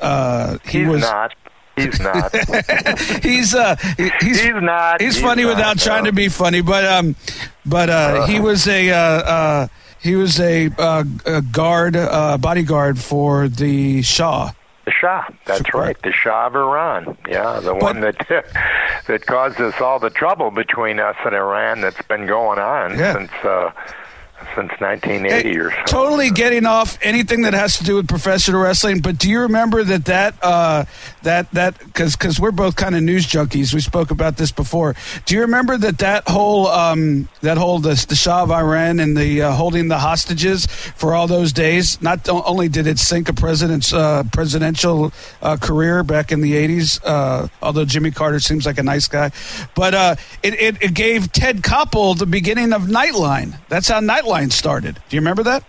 uh, 0.00 0.58
he 0.66 0.80
he's 0.80 0.88
was 0.88 1.00
not. 1.02 1.34
He's 1.76 2.00
not. 2.00 2.34
he's 3.22 3.54
uh, 3.54 3.76
he's, 3.96 4.12
he's 4.20 4.50
not. 4.54 5.00
He's, 5.00 5.14
he's 5.14 5.22
funny 5.22 5.44
not, 5.44 5.50
without 5.56 5.76
no. 5.76 5.82
trying 5.84 6.04
to 6.04 6.12
be 6.12 6.28
funny, 6.28 6.60
but 6.60 6.84
um, 6.84 7.14
but 7.64 7.88
uh, 7.88 7.92
Uh-huh. 7.92 8.26
he 8.26 8.40
was 8.40 8.66
a 8.66 8.90
uh, 8.90 8.96
uh, 8.96 9.68
he 10.00 10.14
was 10.16 10.38
a, 10.40 10.70
uh, 10.78 11.04
a 11.26 11.42
guard, 11.42 11.96
uh, 11.96 12.38
bodyguard 12.38 12.98
for 13.00 13.48
the 13.48 14.02
Shah. 14.02 14.52
The 14.84 14.92
Shah. 14.92 15.24
That's 15.44 15.74
right. 15.74 16.00
The 16.02 16.12
Shah 16.12 16.46
of 16.46 16.54
Iran. 16.56 17.16
Yeah, 17.28 17.58
the 17.60 17.74
one 17.74 18.00
that 18.00 18.16
that 19.06 19.26
caused 19.26 19.60
us 19.60 19.80
all 19.80 19.98
the 19.98 20.10
trouble 20.10 20.50
between 20.52 20.98
us 21.00 21.16
and 21.24 21.34
Iran 21.34 21.80
that's 21.80 22.00
been 22.02 22.26
going 22.26 22.58
on 22.60 22.96
Yeah. 22.98 23.12
since 23.14 23.32
uh, 23.44 23.70
since 24.54 24.70
1980 24.80 25.48
Hey, 25.48 25.56
or 25.56 25.70
so. 25.70 25.76
Totally 25.86 26.30
getting 26.30 26.66
off 26.66 26.98
anything 27.02 27.42
that 27.42 27.54
has 27.54 27.78
to 27.78 27.84
do 27.84 27.96
with 27.96 28.08
professional 28.08 28.62
wrestling. 28.62 29.00
But 29.00 29.18
do 29.18 29.28
you 29.30 29.40
remember 29.40 29.84
that 29.84 30.04
that 30.06 30.34
uh, 30.42 30.84
that 31.22 31.50
that 31.52 31.78
because 31.78 32.16
because 32.16 32.38
we're 32.40 32.52
both 32.52 32.76
kind 32.76 32.94
of 32.94 33.02
news 33.02 33.26
junkies. 33.26 33.74
We 33.74 33.80
spoke 33.80 34.10
about 34.10 34.36
this 34.36 34.52
before. 34.52 34.94
Do 35.26 35.34
you 35.34 35.42
remember 35.42 35.76
that 35.78 35.98
that 35.98 36.28
whole 36.28 36.68
um, 36.68 37.28
that 37.42 37.58
whole 37.58 37.78
the, 37.78 38.04
the 38.08 38.14
Shah 38.14 38.42
of 38.44 38.50
Iran 38.50 39.00
and 39.00 39.16
the 39.16 39.42
uh, 39.42 39.52
holding 39.52 39.88
the 39.88 39.98
hostages 39.98 40.66
for 40.66 41.14
all 41.14 41.26
those 41.26 41.52
days? 41.52 42.00
Not 42.00 42.28
only 42.28 42.68
did 42.68 42.86
it 42.86 42.98
sink 42.98 43.28
a 43.28 43.34
president's 43.34 43.92
uh, 43.92 44.22
presidential 44.32 45.12
uh, 45.42 45.56
career 45.56 46.02
back 46.04 46.30
in 46.32 46.40
the 46.40 46.52
80s, 46.52 47.00
uh, 47.04 47.48
although 47.62 47.84
Jimmy 47.84 48.10
Carter 48.10 48.40
seems 48.40 48.66
like 48.66 48.78
a 48.78 48.82
nice 48.82 49.08
guy, 49.08 49.30
but 49.74 49.94
uh, 49.94 50.16
it, 50.42 50.54
it 50.54 50.82
it 50.82 50.94
gave 50.94 51.32
Ted 51.32 51.62
Koppel 51.62 52.16
the 52.16 52.26
beginning 52.26 52.72
of 52.72 52.82
Nightline. 52.82 53.58
That's 53.68 53.88
how 53.88 54.00
Nightline 54.00 54.27
started. 54.50 55.00
Do 55.08 55.16
you 55.16 55.20
remember 55.20 55.42
that? 55.44 55.64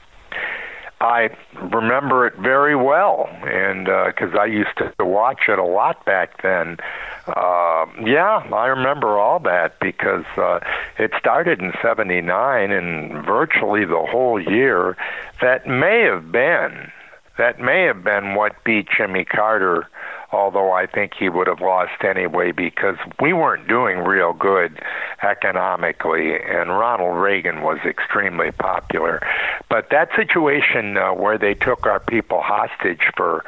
I 1.01 1.29
remember 1.71 2.27
it 2.27 2.35
very 2.35 2.75
well, 2.75 3.29
and 3.43 3.85
because 3.85 4.35
I 4.37 4.45
used 4.45 4.77
to 4.77 5.05
watch 5.05 5.43
it 5.47 5.57
a 5.57 5.63
lot 5.63 6.05
back 6.05 6.41
then. 6.41 6.77
Uh, 7.25 7.85
yeah, 8.03 8.43
I 8.51 8.65
remember 8.67 9.17
all 9.17 9.39
that 9.39 9.79
because 9.79 10.25
uh, 10.35 10.59
it 10.97 11.11
started 11.17 11.61
in 11.61 11.71
'79, 11.81 12.71
and 12.71 13.25
virtually 13.25 13.85
the 13.85 14.05
whole 14.09 14.41
year. 14.41 14.97
That 15.41 15.67
may 15.67 16.01
have 16.01 16.33
been 16.33 16.91
that 17.39 17.57
may 17.61 17.83
have 17.83 18.03
been 18.03 18.35
what 18.35 18.61
beat 18.65 18.89
Jimmy 18.95 19.23
Carter. 19.23 19.87
Although 20.31 20.71
I 20.71 20.86
think 20.86 21.13
he 21.17 21.27
would 21.27 21.48
have 21.48 21.59
lost 21.59 22.03
anyway 22.03 22.51
because 22.51 22.98
we 23.19 23.33
weren't 23.33 23.67
doing 23.67 24.00
real 24.00 24.33
good 24.33 24.79
economically, 25.24 26.36
and 26.36 26.69
Ronald 26.69 27.17
Reagan 27.17 27.62
was 27.62 27.79
extremely 27.83 28.51
popular. 28.51 29.21
But 29.69 29.89
that 29.89 30.09
situation 30.15 30.98
uh, 30.98 31.13
where 31.13 31.38
they 31.38 31.55
took 31.55 31.88
our 31.88 32.00
people 32.00 32.41
hostage 32.41 33.01
for, 33.17 33.43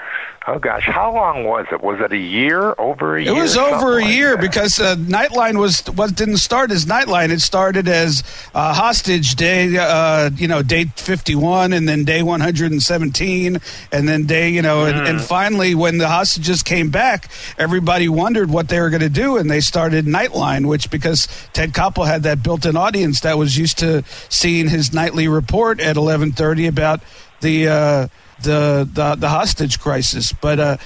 oh 0.47 0.57
gosh, 0.59 0.85
how 0.85 1.13
long 1.13 1.43
was 1.43 1.65
it? 1.71 1.81
Was 1.81 1.99
it 1.99 2.11
a 2.11 2.17
year? 2.17 2.73
Over 2.77 3.17
a 3.17 3.21
It 3.21 3.25
year? 3.25 3.35
It 3.37 3.41
was 3.41 3.57
over 3.57 3.99
a 3.99 4.05
year 4.05 4.31
that. 4.31 4.41
because 4.41 4.79
uh, 4.79 4.95
Nightline 4.95 5.59
was 5.59 5.83
was 5.91 6.11
didn't 6.11 6.37
start 6.37 6.71
as 6.71 6.85
Nightline. 6.85 7.29
It 7.29 7.41
started 7.41 7.87
as 7.87 8.23
uh, 8.55 8.73
hostage 8.73 9.35
day, 9.35 9.77
uh, 9.77 10.29
you 10.35 10.47
know, 10.47 10.61
day 10.63 10.85
fifty 10.95 11.35
one, 11.35 11.73
and 11.73 11.87
then 11.87 12.03
day 12.03 12.23
one 12.23 12.39
hundred 12.41 12.71
and 12.71 12.81
seventeen, 12.81 13.59
and 13.91 14.07
then 14.07 14.25
day, 14.25 14.49
you 14.49 14.61
know, 14.61 14.85
and, 14.85 14.95
Mm-hmm. 14.95 15.05
and 15.07 15.21
finally 15.21 15.75
when 15.75 15.97
the 15.99 16.07
hostages 16.07 16.63
came 16.63 16.89
back, 16.89 17.29
everybody 17.57 18.09
wondered 18.09 18.49
what 18.49 18.67
they 18.69 18.79
were 18.79 18.89
going 18.89 19.01
to 19.01 19.09
do, 19.09 19.37
and 19.37 19.49
they 19.49 19.61
started 19.61 20.05
Nightline, 20.05 20.65
which 20.67 20.89
because 20.91 21.27
Ted 21.53 21.71
Koppel 21.73 22.05
had 22.05 22.23
that 22.23 22.43
built-in 22.43 22.75
audience 22.75 23.21
that 23.21 23.37
was 23.37 23.57
used 23.57 23.77
to 23.79 24.03
seeing 24.29 24.69
his 24.69 24.91
nightly 24.93 25.27
report 25.27 25.79
at 25.79 25.97
eleven 25.97 26.31
thirty 26.31 26.67
about 26.67 27.01
the. 27.41 28.09
The, 28.43 28.89
the 28.91 29.15
the 29.15 29.29
hostage 29.29 29.79
crisis, 29.79 30.33
but 30.33 30.59
uh, 30.59 30.77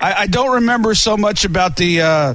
I, 0.00 0.12
I 0.22 0.26
don't 0.26 0.54
remember 0.54 0.94
so 0.94 1.16
much 1.16 1.44
about 1.44 1.76
the 1.76 2.02
uh, 2.02 2.34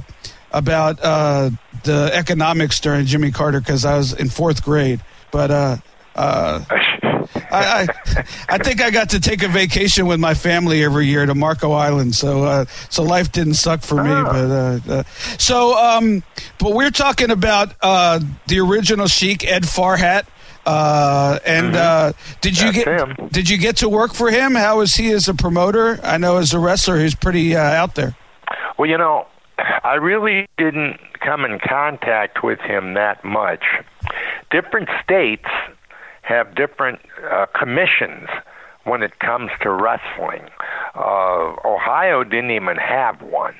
about 0.50 0.98
uh, 1.02 1.50
the 1.84 2.10
economics 2.12 2.80
during 2.80 3.06
Jimmy 3.06 3.30
Carter 3.30 3.60
because 3.60 3.84
I 3.84 3.96
was 3.96 4.12
in 4.12 4.28
fourth 4.28 4.64
grade. 4.64 5.00
But 5.30 5.50
uh, 5.50 5.76
uh, 6.14 6.64
I, 6.70 7.28
I 7.50 8.24
I 8.48 8.58
think 8.58 8.82
I 8.82 8.90
got 8.90 9.10
to 9.10 9.20
take 9.20 9.42
a 9.42 9.48
vacation 9.48 10.06
with 10.06 10.20
my 10.20 10.34
family 10.34 10.82
every 10.84 11.06
year 11.06 11.24
to 11.24 11.34
Marco 11.34 11.72
Island, 11.72 12.14
so 12.14 12.44
uh, 12.44 12.64
so 12.90 13.02
life 13.02 13.32
didn't 13.32 13.54
suck 13.54 13.82
for 13.82 14.02
me. 14.02 14.10
But 14.10 14.50
uh, 14.50 14.80
uh, 14.88 15.02
so 15.38 15.76
um, 15.76 16.22
but 16.58 16.74
we're 16.74 16.90
talking 16.90 17.30
about 17.30 17.74
uh, 17.80 18.20
the 18.46 18.60
original 18.60 19.06
Sheik 19.06 19.46
Ed 19.46 19.62
Farhat. 19.64 20.26
Uh, 20.64 21.38
and 21.44 21.74
uh, 21.74 22.12
did 22.40 22.58
you 22.58 22.72
That's 22.72 22.84
get 22.84 23.00
him. 23.00 23.28
did 23.32 23.50
you 23.50 23.58
get 23.58 23.76
to 23.78 23.88
work 23.88 24.14
for 24.14 24.30
him? 24.30 24.54
How 24.54 24.80
is 24.80 24.94
he 24.94 25.10
as 25.10 25.28
a 25.28 25.34
promoter? 25.34 25.98
I 26.02 26.18
know 26.18 26.36
as 26.38 26.54
a 26.54 26.58
wrestler, 26.58 27.00
he's 27.00 27.14
pretty 27.14 27.56
uh, 27.56 27.60
out 27.60 27.94
there. 27.96 28.16
Well, 28.78 28.88
you 28.88 28.96
know, 28.98 29.26
I 29.58 29.94
really 29.94 30.48
didn't 30.58 30.98
come 31.20 31.44
in 31.44 31.58
contact 31.58 32.42
with 32.42 32.60
him 32.60 32.94
that 32.94 33.24
much. 33.24 33.64
Different 34.50 34.88
states 35.02 35.48
have 36.22 36.54
different 36.54 37.00
uh, 37.30 37.46
commissions 37.58 38.28
when 38.84 39.02
it 39.02 39.18
comes 39.18 39.50
to 39.62 39.70
wrestling. 39.70 40.42
Uh, 40.94 41.54
Ohio 41.64 42.24
didn't 42.24 42.50
even 42.50 42.76
have 42.76 43.20
one. 43.22 43.54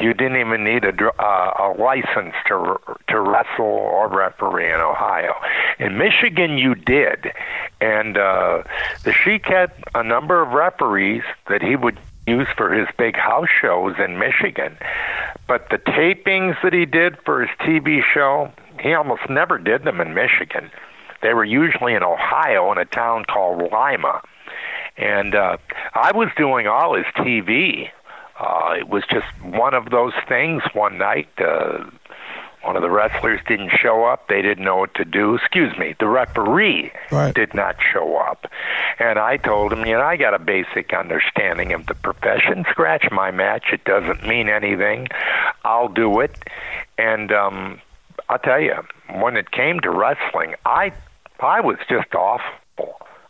You 0.00 0.12
didn't 0.12 0.38
even 0.38 0.64
need 0.64 0.84
a, 0.84 0.92
uh, 1.22 1.54
a 1.58 1.80
license 1.80 2.34
to 2.48 2.80
to 3.08 3.20
wrestle 3.20 3.64
or 3.64 4.08
referee 4.08 4.72
in 4.72 4.80
Ohio. 4.80 5.34
In 5.78 5.98
Michigan, 5.98 6.58
you 6.58 6.74
did, 6.74 7.32
and 7.80 8.18
uh, 8.18 8.64
the 9.04 9.12
Sheik 9.12 9.46
had 9.46 9.72
a 9.94 10.02
number 10.02 10.42
of 10.42 10.50
referees 10.50 11.22
that 11.48 11.62
he 11.62 11.76
would 11.76 11.98
use 12.26 12.48
for 12.56 12.72
his 12.72 12.88
big 12.98 13.16
house 13.16 13.48
shows 13.60 13.94
in 13.98 14.18
Michigan. 14.18 14.76
But 15.46 15.68
the 15.70 15.78
tapings 15.78 16.56
that 16.62 16.72
he 16.72 16.86
did 16.86 17.18
for 17.24 17.42
his 17.42 17.50
TV 17.60 18.00
show, 18.02 18.50
he 18.80 18.94
almost 18.94 19.28
never 19.28 19.58
did 19.58 19.84
them 19.84 20.00
in 20.00 20.14
Michigan. 20.14 20.70
They 21.22 21.34
were 21.34 21.44
usually 21.44 21.94
in 21.94 22.02
Ohio 22.02 22.70
in 22.72 22.78
a 22.78 22.84
town 22.84 23.24
called 23.24 23.70
Lima. 23.72 24.22
And 24.96 25.34
uh, 25.34 25.56
I 25.94 26.12
was 26.14 26.28
doing 26.36 26.66
all 26.66 26.94
his 26.94 27.06
TV. 27.16 27.90
Uh, 28.38 28.74
it 28.78 28.88
was 28.88 29.04
just 29.10 29.26
one 29.42 29.74
of 29.74 29.90
those 29.90 30.12
things 30.28 30.62
one 30.72 30.98
night. 30.98 31.28
Uh, 31.38 31.84
one 32.62 32.76
of 32.76 32.82
the 32.82 32.90
wrestlers 32.90 33.40
didn't 33.46 33.72
show 33.78 34.04
up. 34.04 34.28
They 34.28 34.40
didn't 34.40 34.64
know 34.64 34.76
what 34.76 34.94
to 34.94 35.04
do. 35.04 35.34
Excuse 35.34 35.76
me, 35.78 35.94
the 36.00 36.08
referee 36.08 36.92
Right. 37.12 37.34
did 37.34 37.52
not 37.52 37.76
show 37.92 38.16
up. 38.16 38.46
And 38.98 39.18
I 39.18 39.36
told 39.36 39.72
him, 39.72 39.84
you 39.84 39.92
know, 39.92 40.00
I 40.02 40.16
got 40.16 40.32
a 40.32 40.38
basic 40.38 40.94
understanding 40.94 41.74
of 41.74 41.84
the 41.86 41.94
profession. 41.94 42.64
Scratch 42.70 43.10
my 43.10 43.30
match. 43.30 43.64
It 43.72 43.84
doesn't 43.84 44.26
mean 44.26 44.48
anything. 44.48 45.08
I'll 45.64 45.88
do 45.88 46.20
it. 46.20 46.38
And 46.96 47.30
um, 47.32 47.80
I'll 48.30 48.38
tell 48.38 48.60
you, 48.60 48.76
when 49.12 49.36
it 49.36 49.50
came 49.50 49.80
to 49.80 49.90
wrestling, 49.90 50.54
I 50.64 50.92
I 51.40 51.60
was 51.60 51.76
just 51.90 52.14
awful. 52.14 52.46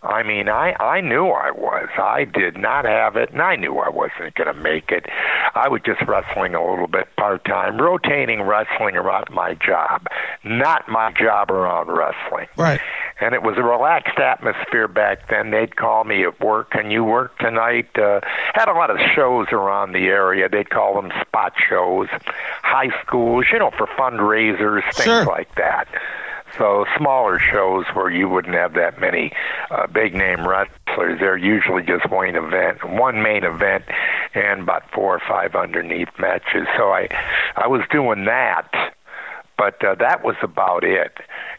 I 0.04 0.22
mean, 0.22 0.48
I 0.48 0.74
I 0.78 1.00
knew 1.00 1.28
I 1.28 1.50
was. 1.50 1.88
I 1.96 2.24
did 2.24 2.56
not 2.58 2.84
have 2.84 3.16
it, 3.16 3.30
and 3.30 3.40
I 3.42 3.56
knew 3.56 3.78
I 3.78 3.88
wasn't 3.88 4.34
going 4.34 4.54
to 4.54 4.60
make 4.60 4.90
it. 4.90 5.06
I 5.54 5.68
was 5.68 5.80
just 5.84 6.02
wrestling 6.02 6.54
a 6.54 6.62
little 6.64 6.86
bit 6.88 7.08
part 7.16 7.44
time, 7.44 7.78
rotating 7.80 8.42
wrestling 8.42 8.96
around 8.96 9.30
my 9.30 9.54
job, 9.54 10.06
not 10.44 10.88
my 10.88 11.12
job 11.12 11.50
around 11.50 11.88
wrestling. 11.88 12.48
Right. 12.56 12.80
And 13.20 13.34
it 13.34 13.42
was 13.42 13.56
a 13.56 13.62
relaxed 13.62 14.18
atmosphere 14.18 14.88
back 14.88 15.28
then. 15.30 15.50
They'd 15.52 15.76
call 15.76 16.04
me 16.04 16.24
at 16.24 16.38
work, 16.40 16.70
"Can 16.70 16.90
you 16.90 17.04
work 17.04 17.38
tonight?" 17.38 17.88
Uh, 17.96 18.20
had 18.54 18.68
a 18.68 18.72
lot 18.74 18.90
of 18.90 18.98
shows 19.14 19.46
around 19.52 19.92
the 19.92 20.08
area. 20.08 20.48
They'd 20.48 20.68
call 20.70 20.94
them 21.00 21.12
spot 21.20 21.54
shows, 21.68 22.08
high 22.62 22.90
schools, 23.02 23.46
you 23.52 23.58
know, 23.58 23.70
for 23.70 23.86
fundraisers, 23.86 24.82
things 24.92 25.04
Sure. 25.04 25.24
like 25.24 25.54
that. 25.54 25.86
So 26.56 26.86
smaller 26.96 27.38
shows 27.38 27.84
where 27.94 28.10
you 28.10 28.28
wouldn't 28.28 28.54
have 28.54 28.74
that 28.74 29.00
many 29.00 29.32
uh, 29.70 29.86
big 29.88 30.14
name 30.14 30.46
wrestlers. 30.46 31.18
They're 31.18 31.36
usually 31.36 31.82
just 31.82 32.08
one 32.08 32.36
event, 32.36 32.84
one 32.88 33.22
main 33.22 33.44
event, 33.44 33.84
and 34.34 34.60
about 34.60 34.90
four 34.92 35.16
or 35.16 35.20
five 35.20 35.54
underneath 35.56 36.10
matches. 36.18 36.66
So 36.76 36.90
I, 36.90 37.08
I 37.56 37.66
was 37.66 37.82
doing 37.90 38.26
that, 38.26 38.94
but 39.58 39.84
uh, 39.84 39.96
that 39.96 40.24
was 40.24 40.36
about 40.42 40.84
it. 40.84 41.12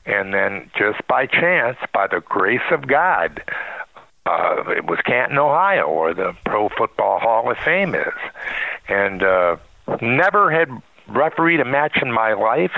And 0.05 0.33
then 0.33 0.71
just 0.77 1.05
by 1.07 1.25
chance, 1.25 1.77
by 1.93 2.07
the 2.07 2.21
grace 2.21 2.61
of 2.71 2.87
God, 2.87 3.43
uh, 4.25 4.63
it 4.69 4.85
was 4.85 4.99
Canton, 5.05 5.37
Ohio, 5.37 5.91
where 5.91 6.13
the 6.13 6.35
Pro 6.45 6.69
Football 6.69 7.19
Hall 7.19 7.51
of 7.51 7.57
Fame 7.57 7.93
is, 7.95 8.13
and 8.87 9.21
uh, 9.21 9.57
never 10.01 10.51
had 10.51 10.69
refereed 11.07 11.59
a 11.59 11.65
match 11.65 11.97
in 12.01 12.11
my 12.11 12.33
life. 12.33 12.71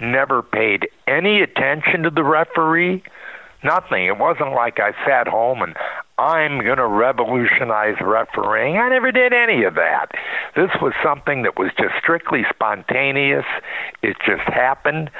Never 0.00 0.42
paid 0.42 0.88
any 1.06 1.40
attention 1.40 2.02
to 2.04 2.10
the 2.10 2.22
referee. 2.22 3.02
Nothing. 3.64 4.06
It 4.06 4.18
wasn't 4.18 4.52
like 4.52 4.78
I 4.78 4.92
sat 5.04 5.26
home 5.26 5.62
and 5.62 5.74
I'm 6.18 6.60
going 6.60 6.78
to 6.78 6.86
revolutionize 6.86 7.96
refereeing. 8.00 8.76
I 8.76 8.88
never 8.88 9.12
did 9.12 9.32
any 9.32 9.64
of 9.64 9.74
that. 9.74 10.06
This 10.56 10.70
was 10.82 10.92
something 11.02 11.42
that 11.42 11.58
was 11.58 11.70
just 11.78 11.94
strictly 12.00 12.42
spontaneous. 12.50 13.44
It 14.02 14.16
just 14.26 14.42
happened. 14.42 15.10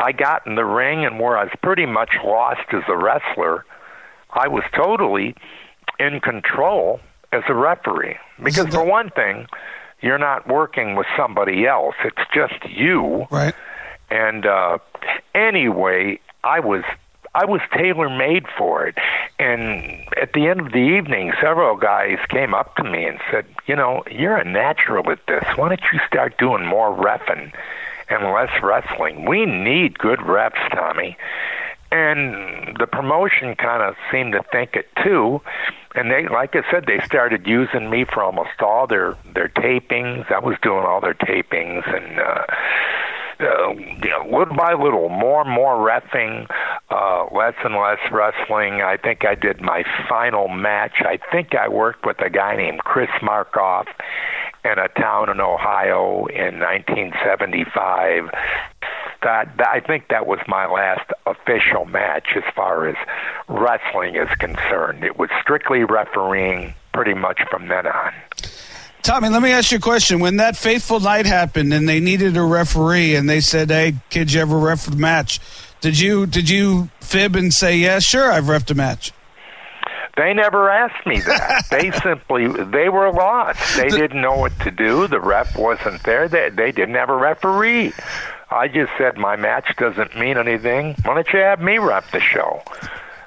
I 0.00 0.12
got 0.12 0.46
in 0.46 0.56
the 0.56 0.64
ring, 0.64 1.04
and 1.04 1.20
where 1.20 1.36
I 1.36 1.44
was 1.44 1.52
pretty 1.62 1.86
much 1.86 2.10
lost 2.24 2.72
as 2.72 2.82
a 2.88 2.96
wrestler, 2.96 3.64
I 4.30 4.48
was 4.48 4.64
totally 4.74 5.36
in 6.00 6.20
control 6.20 7.00
as 7.32 7.42
a 7.48 7.54
referee. 7.54 8.16
Because, 8.42 8.68
for 8.74 8.84
one 8.84 9.10
thing, 9.10 9.46
you're 10.00 10.18
not 10.18 10.48
working 10.48 10.96
with 10.96 11.06
somebody 11.16 11.66
else, 11.66 11.94
it's 12.04 12.22
just 12.34 12.64
you. 12.68 13.26
Right. 13.30 13.54
And 14.10 14.46
uh, 14.46 14.78
anyway, 15.34 16.20
I 16.44 16.60
was 16.60 16.84
I 17.34 17.44
was 17.44 17.60
tailor 17.76 18.08
made 18.08 18.46
for 18.56 18.86
it. 18.86 18.96
And 19.38 20.02
at 20.20 20.32
the 20.32 20.48
end 20.48 20.60
of 20.60 20.72
the 20.72 20.78
evening, 20.78 21.32
several 21.40 21.76
guys 21.76 22.18
came 22.28 22.54
up 22.54 22.74
to 22.76 22.84
me 22.84 23.04
and 23.04 23.18
said, 23.30 23.46
"You 23.66 23.76
know, 23.76 24.02
you're 24.10 24.36
a 24.36 24.44
natural 24.44 25.10
at 25.10 25.26
this. 25.26 25.44
Why 25.56 25.68
don't 25.68 25.92
you 25.92 26.00
start 26.06 26.38
doing 26.38 26.66
more 26.66 26.94
refing 26.96 27.52
and 28.08 28.32
less 28.32 28.50
wrestling? 28.62 29.26
We 29.26 29.46
need 29.46 29.98
good 29.98 30.22
reps, 30.22 30.60
Tommy." 30.72 31.16
And 31.90 32.58
and 32.68 32.76
the 32.78 32.86
promotion 32.86 33.54
kind 33.56 33.82
of 33.82 33.96
seemed 34.12 34.32
to 34.32 34.42
think 34.52 34.74
it 34.74 34.88
too. 35.02 35.40
And 35.94 36.10
they, 36.10 36.28
like 36.28 36.54
I 36.54 36.62
said, 36.70 36.84
they 36.86 37.00
started 37.04 37.46
using 37.46 37.88
me 37.90 38.04
for 38.04 38.22
almost 38.22 38.60
all 38.60 38.86
their 38.86 39.16
their 39.34 39.48
tapings. 39.48 40.30
I 40.30 40.38
was 40.38 40.56
doing 40.62 40.84
all 40.84 41.00
their 41.00 41.14
tapings, 41.14 41.86
and 41.94 42.20
uh, 42.20 42.44
uh, 43.40 43.70
you 43.72 44.10
know, 44.10 44.24
little 44.38 44.56
by 44.56 44.74
little, 44.74 45.08
more 45.08 45.42
and 45.42 45.50
more 45.50 45.76
refing, 45.76 46.48
uh, 46.90 47.26
less 47.34 47.54
and 47.64 47.74
less 47.74 47.98
wrestling. 48.10 48.82
I 48.82 48.96
think 48.96 49.24
I 49.24 49.34
did 49.34 49.60
my 49.60 49.84
final 50.08 50.48
match. 50.48 51.00
I 51.00 51.18
think 51.30 51.54
I 51.54 51.68
worked 51.68 52.04
with 52.04 52.20
a 52.20 52.30
guy 52.30 52.56
named 52.56 52.80
Chris 52.80 53.10
Markoff 53.22 53.86
in 54.64 54.78
a 54.78 54.88
town 55.00 55.30
in 55.30 55.40
Ohio 55.40 56.26
in 56.26 56.58
1975. 56.58 58.30
That, 59.22 59.56
that 59.56 59.68
I 59.68 59.80
think 59.80 60.08
that 60.08 60.26
was 60.26 60.38
my 60.46 60.66
last 60.66 61.10
official 61.26 61.84
match 61.84 62.28
as 62.36 62.44
far 62.54 62.88
as 62.88 62.96
wrestling 63.48 64.16
is 64.16 64.28
concerned. 64.38 65.04
It 65.04 65.18
was 65.18 65.30
strictly 65.42 65.84
refereeing 65.84 66.74
pretty 66.92 67.14
much 67.14 67.40
from 67.50 67.68
then 67.68 67.86
on. 67.86 68.12
Tommy, 69.08 69.30
let 69.30 69.40
me 69.40 69.52
ask 69.52 69.70
you 69.70 69.78
a 69.78 69.80
question. 69.80 70.20
When 70.20 70.36
that 70.36 70.54
faithful 70.54 71.00
night 71.00 71.24
happened 71.24 71.72
and 71.72 71.88
they 71.88 71.98
needed 71.98 72.36
a 72.36 72.42
referee 72.42 73.14
and 73.14 73.26
they 73.26 73.40
said, 73.40 73.70
"Hey, 73.70 73.94
kid, 74.10 74.30
you 74.30 74.42
ever 74.42 74.58
ref 74.58 74.86
a 74.86 74.94
match?" 74.96 75.40
Did 75.80 75.98
you 75.98 76.26
did 76.26 76.50
you 76.50 76.90
fib 77.00 77.34
and 77.34 77.50
say, 77.50 77.78
"Yeah, 77.78 78.00
sure, 78.00 78.30
I've 78.30 78.44
refed 78.44 78.70
a 78.70 78.74
match"? 78.74 79.12
They 80.18 80.34
never 80.34 80.68
asked 80.68 81.06
me 81.06 81.20
that. 81.20 81.64
they 81.70 81.90
simply 82.02 82.48
they 82.48 82.90
were 82.90 83.10
lost. 83.10 83.78
They 83.78 83.88
didn't 83.88 84.20
know 84.20 84.36
what 84.36 84.60
to 84.60 84.70
do. 84.70 85.06
The 85.06 85.20
ref 85.20 85.56
wasn't 85.56 86.02
there. 86.02 86.28
They 86.28 86.50
they 86.50 86.70
didn't 86.70 86.96
have 86.96 87.08
a 87.08 87.16
referee. 87.16 87.94
I 88.50 88.68
just 88.68 88.92
said 88.98 89.16
my 89.16 89.36
match 89.36 89.74
doesn't 89.78 90.18
mean 90.18 90.36
anything. 90.36 90.96
Why 91.04 91.14
don't 91.14 91.32
you 91.32 91.38
have 91.38 91.62
me 91.62 91.78
ref 91.78 92.12
the 92.12 92.20
show? 92.20 92.62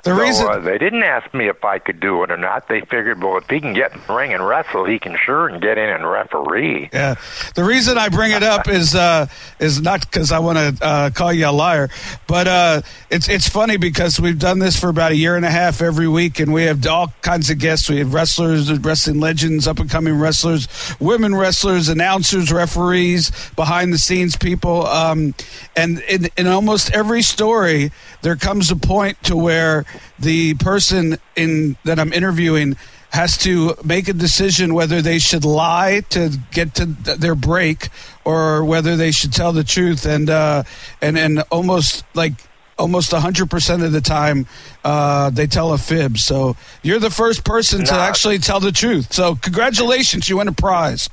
The 0.04 0.16
so, 0.16 0.22
reason 0.22 0.48
uh, 0.48 0.60
they 0.60 0.78
didn't 0.78 1.04
ask 1.04 1.32
me 1.34 1.48
if 1.48 1.64
I 1.64 1.78
could 1.78 2.00
do 2.00 2.24
it 2.24 2.32
or 2.32 2.38
not. 2.38 2.68
They 2.68 2.82
figured, 2.82 3.22
well, 3.22 3.38
if 3.38 3.48
he 3.50 3.60
can 3.60 3.74
get 3.74 3.94
in 3.94 4.02
the 4.08 4.14
ring 4.14 4.34
and 4.34 4.46
wrestle, 4.46 4.86
he 4.86 4.98
can 4.98 5.16
sure 5.16 5.48
and 5.48 5.62
get 5.62 5.78
in 5.78 5.90
and 5.90 6.10
referee. 6.10 6.90
Yeah, 6.92 7.16
the 7.54 7.64
reason 7.64 7.98
I 7.98 8.10
bring 8.10 8.32
it 8.32 8.42
up 8.42 8.68
is 8.68 8.96
uh, 8.96 9.28
is 9.60 9.80
not 9.82 10.02
because 10.02 10.32
I 10.32 10.40
want 10.40 10.58
to 10.58 10.86
uh, 10.86 11.10
call 11.12 11.32
you 11.32 11.48
a 11.48 11.52
liar, 11.52 11.90
but 12.26 12.48
uh, 12.48 12.82
it's 13.10 13.30
it's 13.30 13.48
funny 13.48 13.78
because 13.78 14.20
we've 14.20 14.40
done 14.40 14.60
this 14.60 14.80
for 14.80 14.90
about 14.90 15.12
a 15.12 15.16
year 15.16 15.36
and 15.36 15.46
a 15.46 15.52
half 15.52 15.82
every 15.82 16.08
week, 16.08 16.40
and 16.40 16.52
we 16.52 16.64
have 16.64 16.86
all 16.88 17.14
kinds 17.22 17.50
of 17.50 17.60
guests. 17.60 17.90
We 17.90 18.00
have 18.00 18.14
wrestlers, 18.14 18.72
wrestling 18.80 19.20
legends, 19.20 19.68
up 19.68 19.80
and 19.80 19.90
coming 19.90 20.18
wrestlers, 20.18 20.68
women 21.00 21.36
wrestlers, 21.36 21.90
announcers, 21.90 22.52
referees, 22.52 23.32
behind 23.56 23.94
the 23.94 24.00
scenes 24.00 24.36
people, 24.36 24.88
um, 24.88 25.36
and 25.76 26.00
in, 26.10 26.30
in 26.38 26.48
almost 26.48 26.92
every 26.92 27.22
story, 27.22 27.92
there 28.22 28.36
comes 28.36 28.72
a 28.72 28.76
point 28.76 29.22
to 29.24 29.36
where 29.36 29.86
the 30.20 30.54
person 30.56 31.18
in 31.36 31.78
that 31.84 32.00
I'm 32.00 32.14
interviewing 32.14 32.78
has 33.12 33.38
to 33.40 33.76
make 33.84 34.08
a 34.08 34.14
decision 34.14 34.74
whether 34.74 35.02
they 35.02 35.20
should 35.20 35.44
lie 35.44 36.02
to 36.10 36.38
get 36.52 36.76
to 36.76 36.86
their 36.86 37.36
break 37.36 37.90
or 38.24 38.64
whether 38.64 38.96
they 38.96 39.12
should 39.12 39.34
tell 39.34 39.52
the 39.52 39.64
truth. 39.64 40.06
And 40.06 40.30
uh, 40.30 40.64
and 41.02 41.18
and 41.18 41.44
almost 41.52 42.06
like 42.16 42.34
almost 42.78 43.12
100% 43.12 43.86
of 43.86 43.92
the 43.92 44.02
time 44.02 44.48
uh, 44.84 45.30
they 45.30 45.46
tell 45.46 45.72
a 45.74 45.78
fib. 45.78 46.18
So 46.18 46.56
you're 46.82 47.00
the 47.00 47.12
first 47.12 47.44
person 47.44 47.86
to 47.86 47.94
actually 47.94 48.40
tell 48.40 48.60
the 48.60 48.72
truth. 48.72 49.14
So 49.14 49.36
congratulations 49.36 50.28
you 50.28 50.38
win 50.38 50.48
a 50.48 50.54
prize 50.54 51.08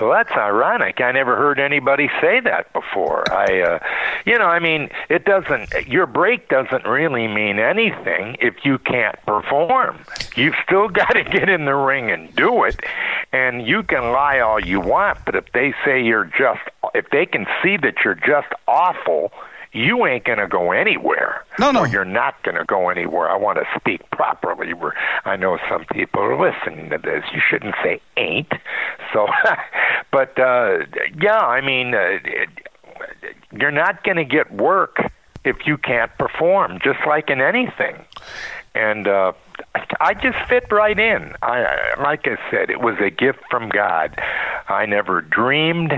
Well, 0.00 0.10
that's 0.10 0.32
ironic. 0.32 1.00
I 1.00 1.12
never 1.12 1.36
heard 1.36 1.60
anybody 1.60 2.10
say 2.20 2.40
that 2.40 2.72
before. 2.72 3.24
I, 3.32 3.60
uh, 3.60 3.78
you 4.26 4.36
know, 4.36 4.46
I 4.46 4.58
mean, 4.58 4.90
it 5.08 5.24
doesn't. 5.24 5.86
Your 5.86 6.06
break 6.06 6.48
doesn't 6.48 6.84
really 6.84 7.28
mean 7.28 7.60
anything 7.60 8.36
if 8.40 8.64
you 8.64 8.78
can't 8.78 9.16
perform. 9.24 10.00
You've 10.34 10.56
still 10.66 10.88
got 11.00 11.12
to 11.12 11.22
get 11.22 11.48
in 11.48 11.64
the 11.64 11.76
ring 11.76 12.10
and 12.10 12.34
do 12.34 12.64
it. 12.64 12.80
And 13.32 13.66
you 13.66 13.84
can 13.84 14.10
lie 14.10 14.40
all 14.40 14.58
you 14.58 14.80
want, 14.80 15.18
but 15.24 15.36
if 15.36 15.52
they 15.52 15.74
say 15.84 16.02
you're 16.02 16.24
just, 16.24 16.62
if 16.94 17.08
they 17.10 17.26
can 17.26 17.46
see 17.62 17.76
that 17.76 17.94
you're 18.04 18.14
just 18.14 18.48
awful. 18.66 19.32
You 19.74 20.06
ain't 20.06 20.24
gonna 20.24 20.48
go 20.48 20.72
anywhere. 20.72 21.44
No, 21.58 21.70
no. 21.72 21.84
You're 21.84 22.04
not 22.04 22.42
gonna 22.44 22.64
go 22.64 22.88
anywhere. 22.88 23.28
I 23.28 23.36
want 23.36 23.58
to 23.58 23.66
speak 23.78 24.08
properly. 24.12 24.72
Where 24.72 24.94
I 25.24 25.36
know 25.36 25.58
some 25.68 25.84
people 25.92 26.22
are 26.22 26.38
listening 26.40 26.90
to 26.90 26.98
this. 26.98 27.24
You 27.34 27.40
shouldn't 27.50 27.74
say 27.82 28.00
ain't. 28.16 28.52
So, 29.12 29.26
but 30.12 30.38
uh, 30.38 30.78
yeah, 31.20 31.38
I 31.40 31.60
mean, 31.60 31.94
uh, 31.94 32.18
you're 33.52 33.70
not 33.72 34.04
going 34.04 34.16
to 34.16 34.24
get 34.24 34.52
work 34.52 34.98
if 35.44 35.66
you 35.66 35.76
can't 35.76 36.10
perform, 36.18 36.78
just 36.82 37.00
like 37.06 37.28
in 37.30 37.40
anything. 37.40 37.96
And 38.74 39.06
uh, 39.06 39.32
I 40.00 40.14
just 40.14 40.38
fit 40.48 40.70
right 40.72 40.98
in. 40.98 41.34
I, 41.42 41.64
I- 41.64 42.02
like 42.02 42.26
I 42.26 42.36
said, 42.50 42.70
it 42.70 42.80
was 42.80 42.96
a 43.00 43.10
gift 43.10 43.40
from 43.50 43.68
God. 43.68 44.18
I 44.68 44.86
never 44.86 45.20
dreamed 45.20 45.92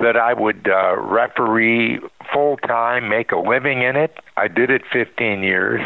that 0.00 0.16
I 0.16 0.32
would 0.34 0.68
uh, 0.68 0.96
referee 0.96 2.00
full 2.32 2.56
time, 2.58 3.08
make 3.08 3.32
a 3.32 3.38
living 3.38 3.82
in 3.82 3.96
it. 3.96 4.16
I 4.36 4.48
did 4.48 4.70
it 4.70 4.82
15 4.92 5.42
years. 5.42 5.80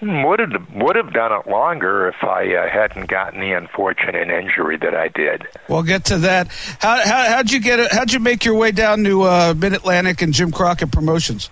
Would 0.00 0.38
have 0.40 0.52
would 0.74 0.94
have 0.96 1.12
done 1.12 1.32
it 1.32 1.50
longer 1.50 2.08
if 2.08 2.22
I 2.22 2.54
uh, 2.54 2.68
hadn't 2.70 3.08
gotten 3.08 3.40
the 3.40 3.52
unfortunate 3.52 4.28
injury 4.30 4.76
that 4.78 4.94
I 4.94 5.08
did. 5.08 5.42
we'll 5.68 5.82
get 5.82 6.04
to 6.06 6.18
that 6.18 6.46
how, 6.78 6.98
how, 7.04 7.28
how'd 7.28 7.50
you 7.50 7.60
get 7.60 7.80
it 7.80 7.90
how'd 7.92 8.12
you 8.12 8.20
make 8.20 8.44
your 8.44 8.54
way 8.54 8.70
down 8.70 9.02
to 9.04 9.22
uh, 9.22 9.54
mid-atlantic 9.56 10.22
and 10.22 10.32
jim 10.32 10.52
crockett 10.52 10.92
promotions 10.92 11.50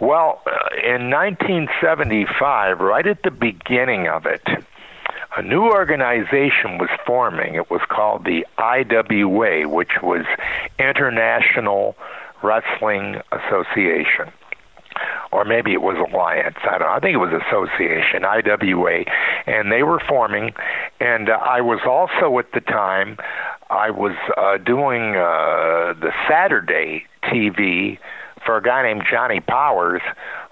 Well, 0.00 0.40
uh, 0.46 0.50
in 0.84 1.10
1975, 1.10 2.80
right 2.80 3.06
at 3.06 3.22
the 3.22 3.30
beginning 3.30 4.06
of 4.08 4.26
it, 4.26 4.42
a 5.36 5.42
new 5.42 5.62
organization 5.64 6.78
was 6.78 6.90
forming. 7.06 7.54
It 7.54 7.70
was 7.70 7.80
called 7.88 8.24
the 8.24 8.46
IWA, 8.58 9.68
which 9.68 10.02
was 10.02 10.24
International 10.78 11.96
Wrestling 12.42 13.20
Association. 13.32 14.32
Or 15.32 15.44
maybe 15.44 15.72
it 15.72 15.82
was 15.82 15.96
Alliance. 15.96 16.58
I 16.62 16.78
don't 16.78 16.82
know. 16.82 16.92
I 16.94 17.00
think 17.00 17.14
it 17.14 17.18
was 17.18 17.32
Association, 17.48 18.24
IWA. 18.24 19.04
And 19.46 19.72
they 19.72 19.82
were 19.82 20.00
forming. 20.08 20.52
And 21.00 21.28
uh, 21.28 21.32
I 21.32 21.60
was 21.60 21.80
also 21.84 22.38
at 22.38 22.52
the 22.52 22.60
time, 22.60 23.18
I 23.70 23.90
was 23.90 24.14
uh, 24.36 24.58
doing 24.58 25.16
uh, 25.16 25.94
the 25.98 26.12
Saturday 26.28 27.06
TV 27.24 27.98
for 28.46 28.56
a 28.56 28.62
guy 28.62 28.82
named 28.82 29.02
Johnny 29.10 29.40
Powers, 29.40 30.02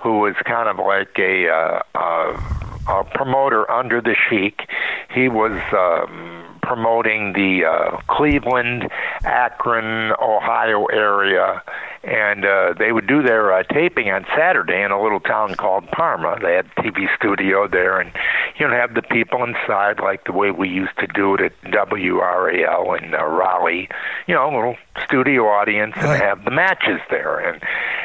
who 0.01 0.18
was 0.18 0.35
kind 0.45 0.68
of 0.68 0.85
like 0.85 1.16
a, 1.18 1.49
uh, 1.49 1.83
uh, 1.95 2.72
a 2.88 3.05
promoter 3.05 3.71
under 3.71 4.01
the 4.01 4.14
Sheik. 4.29 4.68
He 5.14 5.29
was 5.29 5.53
um, 5.73 6.59
promoting 6.62 7.33
the 7.33 7.64
uh, 7.64 7.99
Cleveland, 8.09 8.88
Akron, 9.25 10.12
Ohio 10.21 10.87
area, 10.87 11.62
and 12.05 12.45
uh, 12.45 12.75
they 12.79 12.92
would 12.92 13.07
do 13.07 13.23
their 13.23 13.53
uh, 13.53 13.62
taping 13.64 14.11
on 14.11 14.25
Saturday 14.37 14.83
in 14.83 14.90
a 14.90 15.03
little 15.03 15.21
town 15.21 15.55
called 15.55 15.87
Parma. 15.88 16.38
They 16.40 16.55
had 16.55 16.66
a 16.77 16.83
TV 16.83 17.14
studio 17.16 17.68
there, 17.68 18.01
and 18.01 18.11
you 18.59 18.66
know 18.66 18.73
have 18.75 18.95
the 18.95 19.03
people 19.03 19.45
inside 19.45 20.01
like 20.01 20.25
the 20.25 20.33
way 20.33 20.51
we 20.51 20.68
used 20.68 20.97
to 20.99 21.07
do 21.09 21.35
it 21.35 21.40
at 21.40 21.53
WRAL 21.62 23.03
in 23.03 23.14
uh, 23.14 23.25
Raleigh. 23.25 23.88
You 24.27 24.35
know, 24.35 24.47
a 24.47 24.55
little 24.55 24.77
studio 25.05 25.47
audience, 25.47 25.95
and 25.97 26.23
have 26.23 26.45
the 26.45 26.51
matches 26.51 27.01
there, 27.11 27.38
and 27.38 27.62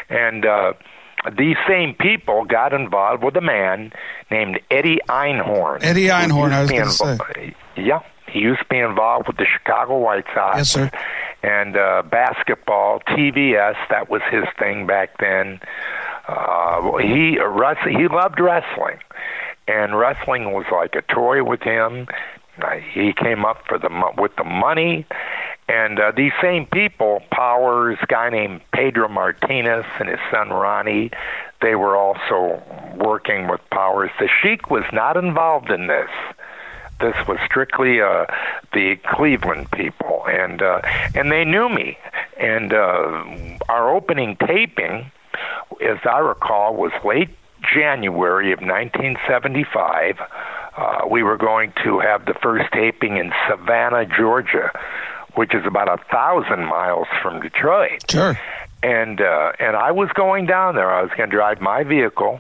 and. 0.10 0.46
uh 0.46 0.74
these 1.38 1.58
same 1.68 1.94
people 1.96 2.46
got 2.46 2.74
involved 2.74 3.24
with 3.24 3.36
a 3.38 3.42
man 3.42 3.92
named 4.32 4.60
Eddie 4.72 5.00
Einhorn. 5.10 5.80
Eddie 5.84 6.08
Einhorn, 6.08 6.52
I 6.52 6.62
was 6.62 6.72
used 6.72 6.98
to 7.00 7.04
invo- 7.06 7.56
Yeah, 7.76 8.00
he 8.32 8.40
used 8.40 8.60
to 8.62 8.66
be 8.70 8.80
involved 8.80 9.28
with 9.28 9.38
the 9.38 9.46
Chicago 9.46 9.98
White 9.98 10.26
Sox. 10.34 10.58
Yes, 10.58 10.70
sir. 10.72 10.92
And 11.44 11.78
uh, 11.78 12.04
basketball, 12.10 13.00
TVS, 13.08 13.76
that 13.90 14.10
was 14.10 14.22
his 14.32 14.44
thing 14.60 14.88
back 14.88 15.18
then. 15.20 15.60
Uh, 16.28 16.98
he 16.98 17.40
uh, 17.40 17.76
he 17.88 18.08
loved 18.08 18.40
wrestling, 18.40 18.98
and 19.68 19.98
wrestling 19.98 20.52
was 20.52 20.66
like 20.72 20.96
a 20.96 21.02
toy 21.14 21.44
with 21.44 21.62
him. 21.62 22.08
He 22.94 23.14
came 23.14 23.46
up 23.46 23.66
for 23.68 23.78
the 23.78 23.90
with 24.18 24.36
the 24.36 24.44
money, 24.44 25.06
and 25.68 26.00
uh, 26.00 26.12
these 26.16 26.32
same 26.42 26.66
people, 26.66 27.22
Powers, 27.32 27.98
guy 28.08 28.30
named 28.30 28.62
Pedro 28.72 29.08
Martinez, 29.10 29.86
and 30.00 30.08
his 30.08 30.20
son 30.32 30.50
Ronnie, 30.50 31.12
they 31.62 31.76
were 31.76 31.98
also 31.98 32.62
working 32.96 33.48
with 33.48 33.62
Powers. 33.70 34.12
The 34.20 34.30
Sheik 34.42 34.70
was 34.70 34.84
not 34.94 35.18
involved 35.18 35.70
in 35.70 35.88
this. 35.88 36.10
This 37.00 37.16
was 37.28 37.38
strictly 37.46 38.02
uh, 38.02 38.26
the 38.74 38.96
Cleveland 39.14 39.70
people, 39.72 40.24
and 40.28 40.62
uh, 40.62 40.82
and 41.14 41.32
they 41.32 41.46
knew 41.46 41.70
me. 41.70 41.98
And 42.40 42.74
uh, 42.74 43.58
our 43.70 43.94
opening 43.94 44.36
taping, 44.38 45.12
as 45.82 45.98
I 46.06 46.20
recall, 46.20 46.76
was 46.76 46.92
late 47.04 47.30
January 47.74 48.52
of 48.52 48.60
1975. 48.62 50.20
Uh, 50.78 51.08
we 51.10 51.24
were 51.24 51.38
going 51.38 51.74
to 51.84 52.00
have 52.00 52.26
the 52.26 52.36
first 52.36 52.72
taping 52.72 53.18
in 53.18 53.34
Savannah, 53.50 54.06
Georgia, 54.06 54.72
which 55.36 55.54
is 55.54 55.66
about 55.66 55.90
a 55.90 55.98
thousand 56.12 56.66
miles 56.66 57.08
from 57.22 57.42
Detroit 57.42 58.10
sure 58.10 58.40
and 58.84 59.20
uh, 59.22 59.54
and 59.60 59.76
I 59.76 59.92
was 59.92 60.10
going 60.14 60.46
down 60.46 60.76
there. 60.76 60.92
I 60.92 61.02
was 61.02 61.12
going 61.18 61.30
to 61.32 61.36
drive 61.36 61.60
my 61.62 61.84
vehicle, 61.84 62.40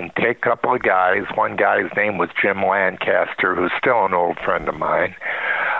and 0.00 0.10
take 0.16 0.38
a 0.38 0.40
couple 0.40 0.74
of 0.74 0.82
guys. 0.82 1.24
One 1.34 1.56
guy's 1.56 1.90
name 1.96 2.18
was 2.18 2.30
Jim 2.40 2.64
Lancaster, 2.64 3.54
who's 3.54 3.72
still 3.78 4.06
an 4.06 4.14
old 4.14 4.38
friend 4.38 4.68
of 4.68 4.74
mine. 4.74 5.14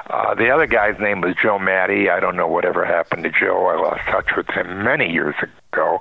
Uh, 0.09 0.35
the 0.35 0.51
other 0.51 0.67
guy's 0.67 0.99
name 1.01 1.21
was 1.21 1.35
Joe 1.41 1.59
Matty. 1.59 2.11
I 2.11 2.21
don't 2.21 2.37
know 2.37 2.49
whatever 2.49 2.85
happened 2.85 3.25
to 3.25 3.31
Joe. 3.31 3.67
I 3.67 3.81
lost 3.81 4.03
touch 4.07 4.37
with 4.37 4.49
him 4.49 4.83
many 4.83 5.11
years 5.11 5.35
ago. 5.41 5.99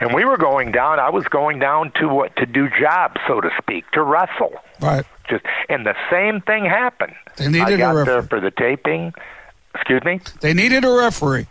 And 0.00 0.14
we 0.14 0.24
were 0.24 0.38
going 0.38 0.72
down. 0.72 0.98
I 0.98 1.10
was 1.10 1.24
going 1.24 1.58
down 1.58 1.92
to 1.96 2.08
what 2.08 2.34
to 2.36 2.46
do 2.46 2.68
jobs, 2.80 3.20
so 3.28 3.40
to 3.40 3.50
speak, 3.58 3.90
to 3.92 4.02
wrestle. 4.02 4.54
Right. 4.80 5.04
Just 5.30 5.44
and 5.68 5.86
the 5.86 5.94
same 6.10 6.40
thing 6.40 6.64
happened. 6.64 7.14
They 7.36 7.46
needed 7.48 7.62
I 7.62 7.76
got 7.76 7.92
a 7.92 7.98
referee. 7.98 8.12
there 8.12 8.22
for 8.22 8.40
the 8.40 8.50
taping. 8.50 9.14
Excuse 9.74 10.04
me. 10.04 10.20
They 10.40 10.52
needed 10.52 10.84
a 10.84 10.90
referee. 10.90 11.46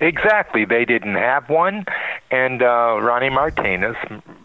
Exactly. 0.00 0.64
They 0.64 0.84
didn't 0.84 1.16
have 1.16 1.48
one, 1.48 1.84
and 2.30 2.62
uh, 2.62 2.98
Ronnie 3.00 3.30
Martinez, 3.30 3.96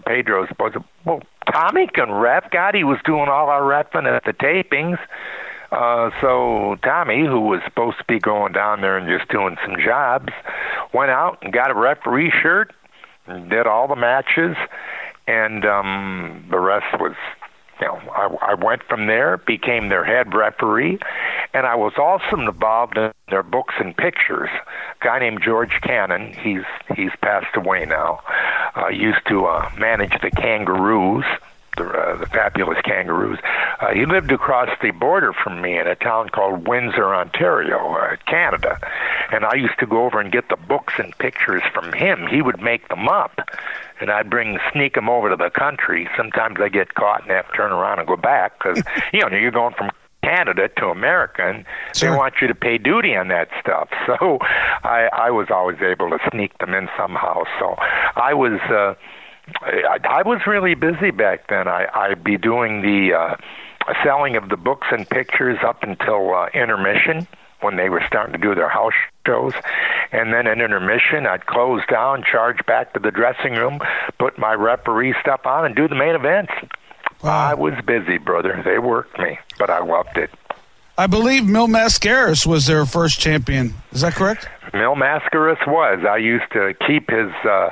Pedro's 0.05 0.49
was 0.59 0.73
well. 1.05 1.21
Tommy 1.51 1.87
can 1.87 2.11
ref. 2.11 2.49
God, 2.51 2.75
he 2.75 2.83
was 2.83 2.99
doing 3.03 3.27
all 3.27 3.49
our 3.49 3.61
refing 3.61 4.05
at 4.05 4.23
the 4.23 4.33
tapings. 4.33 4.99
Uh, 5.71 6.11
so 6.19 6.77
Tommy, 6.83 7.25
who 7.25 7.41
was 7.41 7.61
supposed 7.65 7.97
to 7.97 8.03
be 8.05 8.19
going 8.19 8.53
down 8.53 8.81
there 8.81 8.97
and 8.97 9.07
just 9.07 9.29
doing 9.29 9.57
some 9.65 9.75
jobs, 9.83 10.31
went 10.93 11.11
out 11.11 11.39
and 11.41 11.53
got 11.53 11.71
a 11.71 11.73
referee 11.73 12.31
shirt, 12.41 12.73
and 13.25 13.49
did 13.49 13.67
all 13.67 13.87
the 13.87 13.95
matches, 13.95 14.55
and 15.27 15.65
um, 15.65 16.45
the 16.49 16.59
rest 16.59 16.99
was 16.99 17.15
know, 17.81 17.99
I, 18.15 18.51
I 18.51 18.53
went 18.53 18.83
from 18.83 19.07
there, 19.07 19.37
became 19.37 19.89
their 19.89 20.03
head 20.03 20.33
referee, 20.33 20.99
and 21.53 21.65
I 21.65 21.75
was 21.75 21.93
also 21.97 22.39
involved 22.39 22.97
in 22.97 23.11
their 23.29 23.43
books 23.43 23.73
and 23.79 23.95
pictures. 23.95 24.49
A 25.01 25.03
guy 25.03 25.19
named 25.19 25.41
George 25.43 25.79
Cannon, 25.81 26.33
he's 26.33 26.63
he's 26.95 27.11
passed 27.21 27.55
away 27.55 27.85
now. 27.85 28.21
Uh, 28.75 28.89
used 28.89 29.25
to 29.27 29.45
uh, 29.45 29.69
manage 29.77 30.13
the 30.21 30.31
Kangaroos, 30.31 31.25
the, 31.77 31.85
uh, 31.85 32.17
the 32.17 32.25
fabulous 32.27 32.79
Kangaroos. 32.83 33.39
Uh, 33.79 33.93
he 33.93 34.05
lived 34.05 34.31
across 34.31 34.69
the 34.81 34.91
border 34.91 35.33
from 35.33 35.61
me 35.61 35.77
in 35.77 35.87
a 35.87 35.95
town 35.95 36.29
called 36.29 36.67
Windsor, 36.67 37.13
Ontario, 37.13 37.95
uh, 37.95 38.15
Canada, 38.27 38.79
and 39.31 39.45
I 39.45 39.55
used 39.55 39.79
to 39.79 39.85
go 39.85 40.05
over 40.05 40.19
and 40.19 40.31
get 40.31 40.49
the 40.49 40.57
books 40.57 40.93
and 40.97 41.17
pictures 41.17 41.63
from 41.73 41.93
him. 41.93 42.27
He 42.27 42.41
would 42.41 42.61
make 42.61 42.87
them 42.89 43.07
up 43.07 43.39
and 43.99 44.09
I'd 44.11 44.29
bring 44.29 44.57
sneak 44.73 44.95
them 44.95 45.09
over 45.09 45.29
to 45.29 45.35
the 45.35 45.49
country. 45.49 46.09
Sometimes 46.17 46.57
I 46.59 46.69
get 46.69 46.93
caught 46.95 47.21
and 47.21 47.31
have 47.31 47.47
to 47.49 47.53
turn 47.55 47.71
around 47.71 47.99
and 47.99 48.07
go 48.07 48.17
back 48.17 48.57
because 48.57 48.83
you 49.13 49.21
know 49.21 49.37
you're 49.37 49.51
going 49.51 49.73
from 49.75 49.91
Canada 50.23 50.67
to 50.77 50.87
America, 50.87 51.41
and 51.47 51.65
Sure. 51.95 52.11
they 52.11 52.17
want 52.17 52.35
you 52.41 52.47
to 52.47 52.53
pay 52.55 52.77
duty 52.77 53.15
on 53.15 53.29
that 53.29 53.49
stuff. 53.59 53.89
So 54.05 54.39
I, 54.83 55.09
I 55.13 55.31
was 55.31 55.47
always 55.49 55.77
able 55.81 56.09
to 56.09 56.19
sneak 56.31 56.57
them 56.59 56.73
in 56.73 56.89
somehow. 56.97 57.43
So 57.59 57.75
I 57.79 58.33
was. 58.33 58.59
Uh, 58.69 58.95
I, 59.63 59.97
I 60.07 60.21
was 60.21 60.41
really 60.45 60.75
busy 60.75 61.11
back 61.11 61.47
then. 61.49 61.67
I, 61.67 61.87
I'd 61.93 62.23
be 62.23 62.37
doing 62.37 62.81
the 62.81 63.13
uh, 63.13 63.35
selling 64.03 64.35
of 64.35 64.49
the 64.49 64.57
books 64.57 64.87
and 64.91 65.09
pictures 65.09 65.57
up 65.65 65.83
until 65.83 66.33
uh, 66.33 66.47
intermission 66.53 67.27
when 67.61 67.75
they 67.75 67.89
were 67.89 68.03
starting 68.07 68.33
to 68.33 68.39
do 68.39 68.53
their 68.55 68.69
house 68.69 68.93
shows. 69.25 69.53
And 70.12 70.34
then 70.34 70.47
at 70.47 70.60
intermission, 70.60 71.25
I'd 71.25 71.45
close 71.45 71.81
down, 71.89 72.23
charge 72.23 72.65
back 72.65 72.93
to 72.93 72.99
the 72.99 73.12
dressing 73.12 73.53
room, 73.53 73.79
put 74.19 74.38
my 74.38 74.53
referee 74.53 75.15
stuff 75.21 75.45
on, 75.45 75.65
and 75.65 75.75
do 75.75 75.88
the 75.88 75.95
main 75.95 76.15
events. 76.15 76.51
I 77.23 77.53
was 77.53 77.73
busy, 77.86 78.17
brother. 78.17 78.62
They 78.65 78.79
worked 78.79 79.19
me, 79.19 79.38
but 79.60 79.69
I 79.69 79.79
loved 79.84 80.17
it. 80.17 80.31
I 80.97 81.07
believe 81.07 81.45
Mil 81.45 81.67
Mascaras 81.67 82.45
was 82.45 82.67
their 82.67 82.86
first 82.86 83.19
champion. 83.19 83.73
Is 83.91 84.01
that 84.01 84.13
correct? 84.13 84.47
Mil 84.73 84.95
Mascaras 84.95 85.65
was. 85.67 86.05
I 86.07 86.17
used 86.17 86.51
to 86.53 86.73
keep 86.86 87.10
his 87.10 87.31
uh 87.45 87.69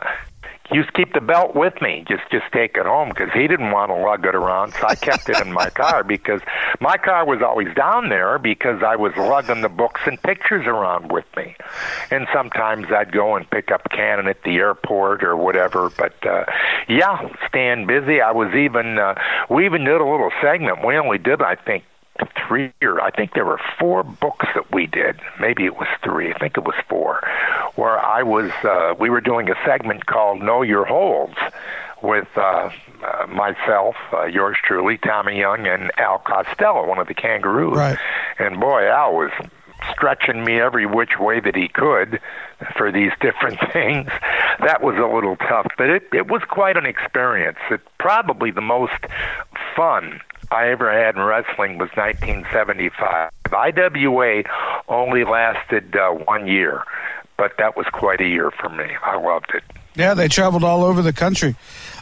used 0.71 0.89
to 0.89 0.93
keep 0.93 1.13
the 1.13 1.21
belt 1.21 1.55
with 1.55 1.81
me, 1.81 2.05
just 2.07 2.23
just 2.31 2.45
take 2.51 2.75
it 2.75 2.85
home 2.85 3.09
because 3.09 3.29
he 3.33 3.47
didn't 3.47 3.71
want 3.71 3.89
to 3.89 3.95
lug 3.95 4.25
it 4.25 4.35
around. 4.35 4.73
So 4.73 4.87
I 4.87 4.95
kept 4.95 5.29
it 5.29 5.39
in 5.41 5.51
my 5.51 5.69
car 5.81 6.03
because 6.03 6.41
my 6.79 6.97
car 6.97 7.25
was 7.25 7.41
always 7.41 7.73
down 7.75 8.09
there 8.09 8.37
because 8.39 8.83
I 8.83 8.95
was 8.95 9.13
lugging 9.17 9.61
the 9.61 9.69
books 9.69 10.01
and 10.05 10.21
pictures 10.21 10.65
around 10.65 11.11
with 11.11 11.25
me. 11.35 11.55
And 12.11 12.27
sometimes 12.33 12.87
I'd 12.91 13.11
go 13.11 13.35
and 13.35 13.49
pick 13.49 13.71
up 13.71 13.89
Cannon 13.91 14.27
at 14.27 14.43
the 14.43 14.57
airport 14.57 15.23
or 15.23 15.35
whatever. 15.35 15.89
But 15.89 16.25
uh 16.25 16.45
yeah, 16.87 17.29
staying 17.47 17.87
busy. 17.87 18.21
I 18.21 18.31
was 18.31 18.53
even 18.53 18.97
uh 18.97 19.15
we 19.49 19.65
even 19.65 19.83
did 19.83 20.01
a 20.01 20.05
little 20.05 20.31
segment. 20.41 20.85
We 20.85 20.97
only 20.97 21.17
did 21.17 21.41
I 21.41 21.55
think 21.55 21.83
three 22.47 22.71
or 22.81 23.01
I 23.01 23.11
think 23.11 23.33
there 23.33 23.45
were 23.45 23.59
four 23.79 24.03
books 24.03 24.47
that 24.55 24.71
we 24.73 24.87
did. 24.87 25.19
Maybe 25.39 25.65
it 25.65 25.75
was 25.75 25.87
three. 26.03 26.33
I 26.33 26.37
think 26.37 26.57
it 26.57 26.63
was 26.63 26.75
four. 26.87 27.21
Where 27.75 27.99
I 27.99 28.23
was, 28.23 28.51
uh, 28.63 28.95
we 28.99 29.09
were 29.09 29.21
doing 29.21 29.49
a 29.49 29.55
segment 29.65 30.05
called 30.05 30.41
"Know 30.41 30.61
Your 30.61 30.85
Holds" 30.85 31.37
with 32.01 32.27
uh, 32.35 32.69
uh, 33.03 33.27
myself, 33.27 33.95
uh, 34.13 34.25
yours 34.25 34.57
truly, 34.63 34.97
Tommy 34.97 35.37
Young, 35.37 35.67
and 35.67 35.91
Al 35.97 36.19
Costello, 36.19 36.87
one 36.87 36.97
of 36.97 37.07
the 37.07 37.13
Kangaroos. 37.13 37.75
Right. 37.75 37.97
And 38.37 38.59
boy, 38.59 38.87
Al 38.87 39.13
was 39.13 39.31
stretching 39.91 40.43
me 40.43 40.59
every 40.59 40.85
which 40.85 41.19
way 41.19 41.39
that 41.39 41.55
he 41.55 41.67
could 41.67 42.19
for 42.75 42.91
these 42.91 43.11
different 43.21 43.59
things. 43.73 44.07
That 44.59 44.81
was 44.81 44.95
a 44.97 45.13
little 45.13 45.35
tough, 45.37 45.67
but 45.77 45.89
it 45.89 46.09
it 46.13 46.27
was 46.27 46.41
quite 46.49 46.77
an 46.77 46.85
experience. 46.85 47.57
It 47.69 47.81
probably 47.97 48.51
the 48.51 48.61
most 48.61 48.99
fun 49.75 50.21
I 50.51 50.69
ever 50.69 50.91
had 50.91 51.15
in 51.15 51.21
wrestling 51.21 51.77
was 51.77 51.89
1975. 51.95 53.31
IWA 53.51 54.43
only 54.87 55.23
lasted 55.23 55.95
uh, 55.95 56.09
one 56.11 56.47
year, 56.47 56.83
but 57.37 57.53
that 57.57 57.75
was 57.77 57.85
quite 57.91 58.21
a 58.21 58.27
year 58.27 58.51
for 58.51 58.69
me. 58.69 58.85
I 59.03 59.17
loved 59.17 59.51
it. 59.53 59.63
Yeah, 59.95 60.13
they 60.13 60.27
traveled 60.27 60.63
all 60.63 60.83
over 60.83 61.01
the 61.01 61.13
country. 61.13 61.55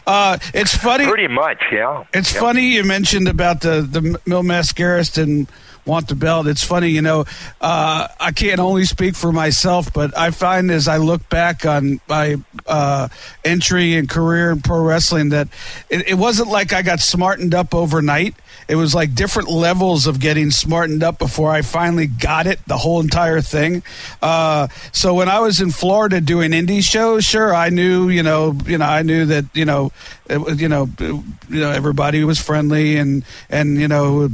Uh, 0.06 0.38
it's 0.54 0.74
funny. 0.76 1.06
Pretty 1.06 1.26
much, 1.28 1.62
yeah. 1.72 2.04
It's 2.14 2.32
Yep. 2.32 2.40
funny 2.42 2.68
you 2.74 2.84
mentioned 2.84 3.28
about 3.28 3.60
the 3.60 3.82
the 3.82 4.18
Mil 4.26 4.42
Mascaras 4.42 5.12
didn't 5.12 5.50
want 5.88 6.08
the 6.08 6.14
belt. 6.14 6.46
It's 6.46 6.62
funny, 6.62 6.90
you 6.90 7.02
know. 7.02 7.24
Uh, 7.60 8.06
I 8.20 8.30
can't 8.32 8.60
only 8.60 8.84
speak 8.84 9.16
for 9.16 9.32
myself, 9.32 9.92
but 9.92 10.16
I 10.16 10.30
find 10.30 10.70
as 10.70 10.86
I 10.86 10.98
look 10.98 11.28
back 11.28 11.66
on 11.66 12.00
my 12.08 12.36
uh, 12.66 13.08
entry 13.44 13.96
and 13.96 14.08
career 14.08 14.50
in 14.50 14.60
pro 14.60 14.82
wrestling 14.82 15.30
that 15.30 15.48
it, 15.88 16.08
it 16.08 16.14
wasn't 16.14 16.48
like 16.48 16.72
I 16.72 16.82
got 16.82 17.00
smartened 17.00 17.54
up 17.54 17.74
overnight. 17.74 18.34
It 18.68 18.76
was 18.76 18.94
like 18.94 19.14
different 19.14 19.48
levels 19.48 20.06
of 20.06 20.20
getting 20.20 20.50
smartened 20.50 21.02
up 21.02 21.18
before 21.18 21.50
I 21.50 21.62
finally 21.62 22.06
got 22.06 22.46
it, 22.46 22.60
the 22.66 22.76
whole 22.76 23.00
entire 23.00 23.40
thing. 23.40 23.82
Uh, 24.20 24.68
so 24.92 25.14
when 25.14 25.28
I 25.28 25.40
was 25.40 25.60
in 25.60 25.70
Florida 25.70 26.20
doing 26.20 26.52
indie 26.52 26.82
shows, 26.82 27.24
sure, 27.24 27.54
I 27.54 27.70
knew, 27.70 28.10
you 28.10 28.22
know, 28.22 28.52
you 28.66 28.76
know, 28.76 28.84
I 28.84 29.02
knew 29.02 29.24
that, 29.26 29.46
you 29.54 29.64
know, 29.64 29.90
it, 30.28 30.60
you 30.60 30.68
know, 30.68 30.88
you 30.98 31.24
know, 31.48 31.70
everybody 31.70 32.22
was 32.24 32.38
friendly 32.38 32.96
and 32.98 33.24
and 33.48 33.80
you 33.80 33.88
know, 33.88 34.28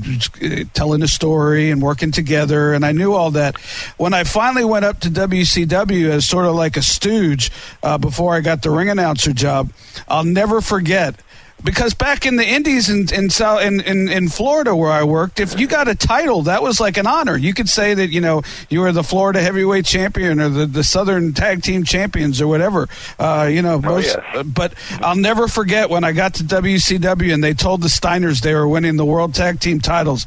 telling 0.75 1.03
a 1.03 1.09
story 1.09 1.71
and 1.71 1.81
working 1.81 2.11
together, 2.11 2.73
and 2.73 2.85
I 2.85 2.93
knew 2.93 3.13
all 3.13 3.31
that. 3.33 3.57
When 3.97 4.15
I 4.15 4.25
finally 4.25 4.65
went 4.65 4.85
up 4.85 5.01
to 5.01 5.09
WCW 5.09 6.09
as 6.11 6.27
sort 6.27 6.47
of 6.47 6.55
like 6.55 6.77
a 6.77 6.83
stooge 6.83 7.51
uh, 7.83 7.99
before 7.99 8.35
I 8.35 8.41
got 8.41 8.63
the 8.63 8.71
ring 8.71 8.89
announcer 8.89 9.33
job, 9.33 9.73
I'll 10.09 10.25
never 10.25 10.61
forget 10.61 11.15
because 11.65 11.95
back 11.95 12.27
in 12.27 12.37
the 12.37 12.47
Indies 12.47 12.91
in 12.91 13.13
in, 13.13 13.31
South, 13.31 13.63
in 13.63 13.81
in 13.81 14.09
in 14.09 14.29
Florida 14.29 14.77
where 14.77 14.93
I 14.93 15.03
worked, 15.03 15.41
if 15.41 15.59
you 15.59 15.67
got 15.67 15.89
a 15.89 15.95
title, 15.95 16.43
that 16.43 16.63
was 16.63 16.79
like 16.79 16.99
an 16.99 17.07
honor. 17.07 17.37
You 17.37 17.55
could 17.55 17.69
say 17.69 17.95
that 17.95 18.11
you 18.11 18.21
know 18.21 18.43
you 18.69 18.81
were 18.81 18.93
the 18.93 19.03
Florida 19.03 19.41
Heavyweight 19.41 19.87
Champion 19.87 20.41
or 20.41 20.51
the, 20.51 20.67
the 20.67 20.85
Southern 20.85 21.33
Tag 21.33 21.63
Team 21.63 21.83
Champions 21.85 22.41
or 22.41 22.47
whatever. 22.47 22.89
Uh, 23.19 23.49
you 23.51 23.63
know, 23.63 23.81
most. 23.81 24.17
yes. 24.17 24.47
But 24.47 24.75
I'll 25.01 25.17
never 25.17 25.49
forget 25.49 25.89
when 25.89 26.05
I 26.05 26.13
got 26.13 26.35
to 26.35 26.45
WCW 26.45 27.33
and 27.33 27.43
they 27.43 27.55
told 27.55 27.81
the 27.81 27.89
Steiners 27.89 28.43
they 28.43 28.55
were 28.55 28.69
winning 28.69 28.97
the 28.97 29.07
World 29.07 29.35
Tag 29.35 29.59
Team 29.59 29.81
titles, 29.81 30.27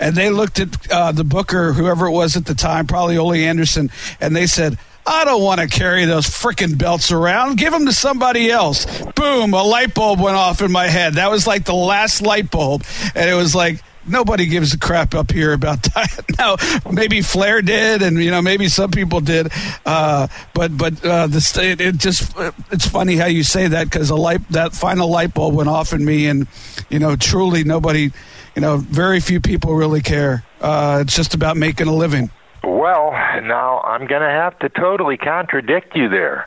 and 0.00 0.16
they 0.16 0.30
looked 0.30 0.58
at 0.58 0.90
uh, 0.90 1.12
the 1.12 1.24
Booker, 1.24 1.74
whoever 1.74 2.06
it 2.06 2.12
was 2.12 2.36
at 2.36 2.46
the 2.46 2.54
time, 2.54 2.86
probably 2.86 3.18
Ole 3.18 3.34
Anderson, 3.34 3.90
and 4.20 4.34
they 4.34 4.46
said. 4.46 4.78
I 5.08 5.24
don't 5.24 5.42
want 5.42 5.60
to 5.60 5.66
carry 5.66 6.04
those 6.04 6.26
frickin' 6.26 6.76
belts 6.76 7.10
around. 7.10 7.56
Give 7.56 7.72
them 7.72 7.86
to 7.86 7.92
somebody 7.94 8.50
else. 8.50 8.84
Boom, 9.12 9.54
a 9.54 9.62
light 9.62 9.94
bulb 9.94 10.20
went 10.20 10.36
off 10.36 10.60
in 10.60 10.70
my 10.70 10.86
head. 10.86 11.14
That 11.14 11.30
was 11.30 11.46
like 11.46 11.64
the 11.64 11.74
last 11.74 12.20
light 12.20 12.50
bulb. 12.50 12.84
And 13.14 13.28
it 13.28 13.32
was 13.32 13.54
like, 13.54 13.82
nobody 14.06 14.44
gives 14.46 14.74
a 14.74 14.78
crap 14.78 15.14
up 15.14 15.30
here 15.30 15.54
about 15.54 15.82
that. 15.94 16.24
now, 16.38 16.56
maybe 16.92 17.22
Flair 17.22 17.62
did, 17.62 18.02
and, 18.02 18.22
you 18.22 18.30
know, 18.30 18.42
maybe 18.42 18.68
some 18.68 18.90
people 18.90 19.20
did. 19.20 19.50
Uh, 19.86 20.28
but, 20.52 20.76
but, 20.76 21.02
uh, 21.02 21.26
the, 21.26 21.40
st- 21.40 21.80
it 21.80 21.96
just, 21.96 22.34
it's 22.70 22.86
funny 22.86 23.16
how 23.16 23.26
you 23.26 23.42
say 23.42 23.66
that 23.66 23.84
because 23.84 24.10
a 24.10 24.16
light, 24.16 24.46
that 24.50 24.74
final 24.74 25.08
light 25.08 25.32
bulb 25.32 25.54
went 25.54 25.70
off 25.70 25.94
in 25.94 26.04
me. 26.04 26.26
And, 26.26 26.46
you 26.90 26.98
know, 26.98 27.16
truly 27.16 27.64
nobody, 27.64 28.10
you 28.54 28.60
know, 28.60 28.76
very 28.76 29.20
few 29.20 29.40
people 29.40 29.74
really 29.74 30.02
care. 30.02 30.44
Uh, 30.60 30.98
it's 31.00 31.16
just 31.16 31.32
about 31.32 31.56
making 31.56 31.86
a 31.86 31.94
living. 31.94 32.30
Well, 32.68 33.12
now 33.42 33.80
I'm 33.80 34.06
going 34.06 34.20
to 34.20 34.28
have 34.28 34.58
to 34.58 34.68
totally 34.68 35.16
contradict 35.16 35.96
you 35.96 36.10
there 36.10 36.46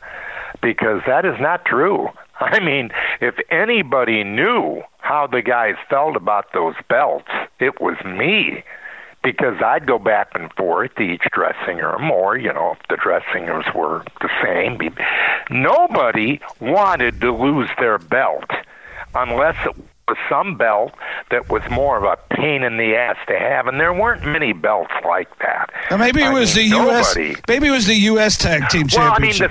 because 0.62 1.02
that 1.06 1.24
is 1.24 1.34
not 1.40 1.64
true. 1.64 2.10
I 2.40 2.60
mean, 2.60 2.90
if 3.20 3.34
anybody 3.50 4.22
knew 4.22 4.82
how 5.00 5.26
the 5.26 5.42
guys 5.42 5.74
felt 5.90 6.14
about 6.16 6.52
those 6.52 6.74
belts, 6.88 7.30
it 7.58 7.80
was 7.80 7.96
me. 8.04 8.62
Because 9.24 9.60
I'd 9.64 9.86
go 9.86 9.98
back 10.00 10.30
and 10.34 10.52
forth 10.54 10.94
to 10.96 11.02
each 11.02 11.22
dressing 11.32 11.76
room, 11.78 12.10
or, 12.10 12.36
you 12.36 12.52
know, 12.52 12.76
if 12.76 12.88
the 12.88 12.96
dressing 12.96 13.46
rooms 13.46 13.66
were 13.74 14.04
the 14.20 14.28
same. 14.42 14.78
Nobody 15.48 16.40
wanted 16.60 17.20
to 17.20 17.32
lose 17.32 17.68
their 17.78 17.98
belt. 17.98 18.50
unless 19.14 19.56
it 19.66 19.76
was 20.12 20.18
some 20.28 20.56
belt 20.56 20.92
that 21.30 21.48
was 21.48 21.62
more 21.70 21.96
of 21.96 22.04
a 22.04 22.16
pain 22.34 22.62
in 22.62 22.76
the 22.76 22.94
ass 22.94 23.16
to 23.28 23.38
have, 23.38 23.66
and 23.66 23.80
there 23.80 23.92
weren't 23.92 24.24
many 24.26 24.52
belts 24.52 24.92
like 25.04 25.28
that. 25.38 25.70
Now 25.90 25.96
maybe 25.96 26.20
it 26.22 26.26
I 26.26 26.32
was 26.32 26.54
mean, 26.56 26.70
the 26.70 26.76
U.S. 26.76 27.16
Maybe 27.48 27.68
it 27.68 27.70
was 27.70 27.86
the 27.86 27.94
U.S. 28.12 28.36
Tag 28.36 28.68
Team 28.68 28.86
Championship. 28.88 28.98
well, 28.98 29.14
I 29.14 29.18
mean, 29.18 29.38
the 29.38 29.48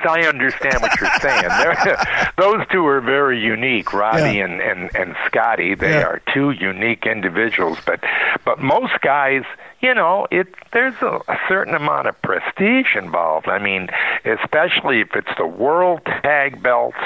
Steiners, 0.00 0.06
I 0.06 0.26
understand 0.26 0.82
what 0.82 0.92
you're 1.00 1.10
saying. 1.20 1.96
Those 2.38 2.66
two 2.72 2.86
are 2.86 3.00
very 3.00 3.40
unique, 3.40 3.92
Roddy 3.92 4.38
Yeah. 4.38 4.44
and, 4.46 4.60
and, 4.60 4.90
and 4.96 5.16
Scotty. 5.26 5.74
They 5.74 5.90
Yeah. 5.92 6.02
are 6.06 6.22
two 6.32 6.50
unique 6.50 7.06
individuals. 7.06 7.78
But 7.86 8.00
but 8.44 8.58
most 8.60 9.00
guys, 9.02 9.44
you 9.82 9.92
know, 9.94 10.26
it 10.30 10.46
there's 10.72 10.94
a, 11.02 11.20
a 11.28 11.36
certain 11.48 11.74
amount 11.74 12.06
of 12.06 12.20
prestige 12.22 12.94
involved. 12.96 13.48
I 13.48 13.58
mean, 13.58 13.88
especially 14.24 15.00
if 15.00 15.14
it's 15.14 15.36
the 15.36 15.46
world 15.46 16.00
tag 16.22 16.62
belts 16.62 16.96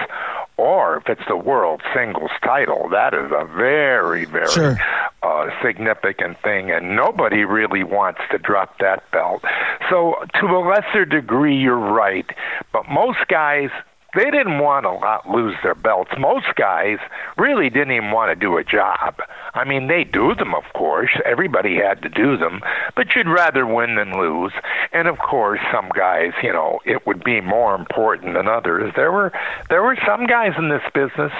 or 0.58 0.98
if 0.98 1.08
it's 1.08 1.26
the 1.28 1.36
world 1.36 1.82
singles 1.94 2.30
title. 2.42 2.88
That 2.90 3.12
is 3.14 3.30
a 3.32 3.44
very, 3.44 4.24
very 4.26 4.48
Sure. 4.48 4.78
uh, 5.22 5.50
significant 5.62 6.40
thing, 6.42 6.70
and 6.70 6.94
nobody 6.96 7.44
really 7.44 7.82
wants 7.82 8.20
to 8.30 8.38
drop 8.38 8.78
that 8.78 9.02
belt. 9.10 9.42
So, 9.90 10.16
to 10.40 10.46
a 10.46 10.60
lesser 10.60 11.04
degree, 11.04 11.56
you're 11.56 11.76
right, 11.76 12.26
but 12.72 12.88
most 12.88 13.26
guys. 13.28 13.70
They 14.16 14.30
didn't 14.30 14.60
want 14.60 14.84
to 14.84 14.92
lot 14.92 15.28
lose 15.28 15.54
their 15.62 15.74
belts. 15.74 16.10
Most 16.18 16.46
guys 16.56 16.98
really 17.36 17.68
didn't 17.68 17.92
even 17.92 18.12
want 18.12 18.30
to 18.30 18.34
do 18.34 18.56
a 18.56 18.64
job. 18.64 19.20
I 19.52 19.64
mean, 19.64 19.88
they 19.88 20.04
do 20.04 20.34
them, 20.34 20.54
of 20.54 20.64
course. 20.74 21.10
Everybody 21.26 21.76
had 21.76 22.00
to 22.02 22.08
do 22.08 22.38
them, 22.38 22.62
but 22.94 23.14
you'd 23.14 23.28
rather 23.28 23.66
win 23.66 23.96
than 23.96 24.18
lose. 24.18 24.52
And 24.92 25.06
of 25.06 25.18
course, 25.18 25.60
some 25.70 25.90
guys, 25.94 26.32
you 26.42 26.50
know, 26.50 26.80
it 26.86 27.06
would 27.06 27.22
be 27.22 27.42
more 27.42 27.74
important 27.74 28.32
than 28.34 28.48
others. 28.48 28.90
There 28.96 29.12
were 29.12 29.32
there 29.68 29.82
were 29.82 29.98
some 30.06 30.26
guys 30.26 30.54
in 30.56 30.70
this 30.70 30.82
business 30.94 31.32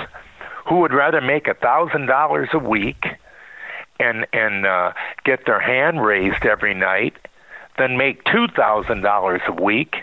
who 0.68 0.80
would 0.80 0.92
rather 0.92 1.22
make 1.22 1.48
a 1.48 1.54
thousand 1.54 2.06
dollars 2.06 2.50
a 2.52 2.58
week 2.58 3.06
and 3.98 4.26
and 4.34 4.66
uh, 4.66 4.92
get 5.24 5.46
their 5.46 5.60
hand 5.60 6.04
raised 6.04 6.44
every 6.44 6.74
night 6.74 7.14
than 7.78 7.96
make 7.96 8.22
two 8.24 8.48
thousand 8.48 9.00
dollars 9.00 9.40
a 9.46 9.62
week 9.62 9.96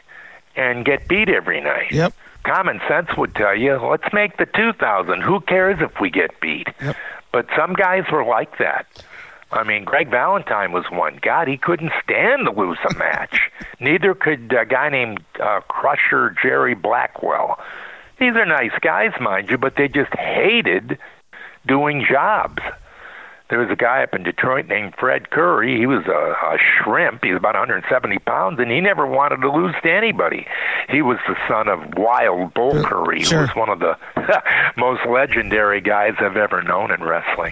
and 0.56 0.86
get 0.86 1.08
beat 1.08 1.30
every 1.30 1.62
night. 1.62 1.92
Yep. 1.92 2.14
Common 2.44 2.82
sense 2.88 3.10
would 3.18 3.36
tell 3.36 3.56
you, 3.56 3.76
let's 3.78 4.12
make 4.14 4.38
the 4.38 4.46
two 4.46 4.74
thousand. 4.74 5.22
Who 5.22 5.40
cares 5.42 5.80
if 5.82 6.00
we 6.02 6.10
get 6.10 6.40
beat? 6.42 6.68
Yep. 6.82 6.96
But 7.32 7.48
some 7.56 7.74
guys 7.74 8.04
were 8.12 8.24
like 8.26 8.58
that. 8.60 8.86
I 9.52 9.64
mean, 9.64 9.84
Greg 9.84 10.10
Valentine 10.10 10.72
was 10.72 10.86
one. 10.92 11.20
God, 11.22 11.48
he 11.48 11.58
couldn't 11.58 11.92
stand 12.04 12.46
to 12.46 12.52
lose 12.52 12.80
a 12.90 12.94
match. 12.98 13.50
Neither 13.80 14.14
could 14.16 14.52
a 14.54 14.66
guy 14.66 14.90
named 14.90 15.24
uh, 15.40 15.62
Crusher 15.62 16.36
Jerry 16.42 16.74
Blackwell. 16.74 17.60
These 18.20 18.36
are 18.36 18.46
nice 18.46 18.72
guys, 18.82 19.12
mind 19.20 19.50
you, 19.50 19.58
but 19.58 19.76
they 19.76 19.88
just 19.88 20.14
hated 20.14 20.98
doing 21.66 22.06
jobs. 22.10 22.62
There 23.54 23.62
was 23.62 23.70
a 23.70 23.76
guy 23.76 24.02
up 24.02 24.16
in 24.16 24.24
Detroit 24.24 24.66
named 24.66 24.96
Fred 25.00 25.30
Curry. 25.30 25.78
He 25.78 25.86
was 25.86 26.04
a, 26.08 26.12
a 26.12 26.58
shrimp. 26.58 27.24
He 27.24 27.30
was 27.30 27.38
about 27.38 27.54
170 27.54 28.18
pounds, 28.26 28.60
and 28.60 28.72
he 28.72 28.82
never 28.82 29.06
wanted 29.06 29.42
to 29.42 29.52
lose 29.52 29.76
to 29.84 29.92
anybody. 29.92 30.48
He 30.90 31.04
was 31.04 31.20
the 31.28 31.36
son 31.48 31.68
of 31.68 31.94
Wild 31.96 32.56
Bull 32.56 32.76
uh, 32.76 32.84
Curry, 32.84 33.22
sure. 33.22 33.42
who 33.42 33.46
was 33.46 33.56
one 33.56 33.70
of 33.70 33.78
the 33.78 33.96
most 34.76 35.06
legendary 35.06 35.82
guys 35.82 36.16
I've 36.20 36.36
ever 36.36 36.64
known 36.64 36.90
in 36.90 37.04
wrestling. 37.04 37.52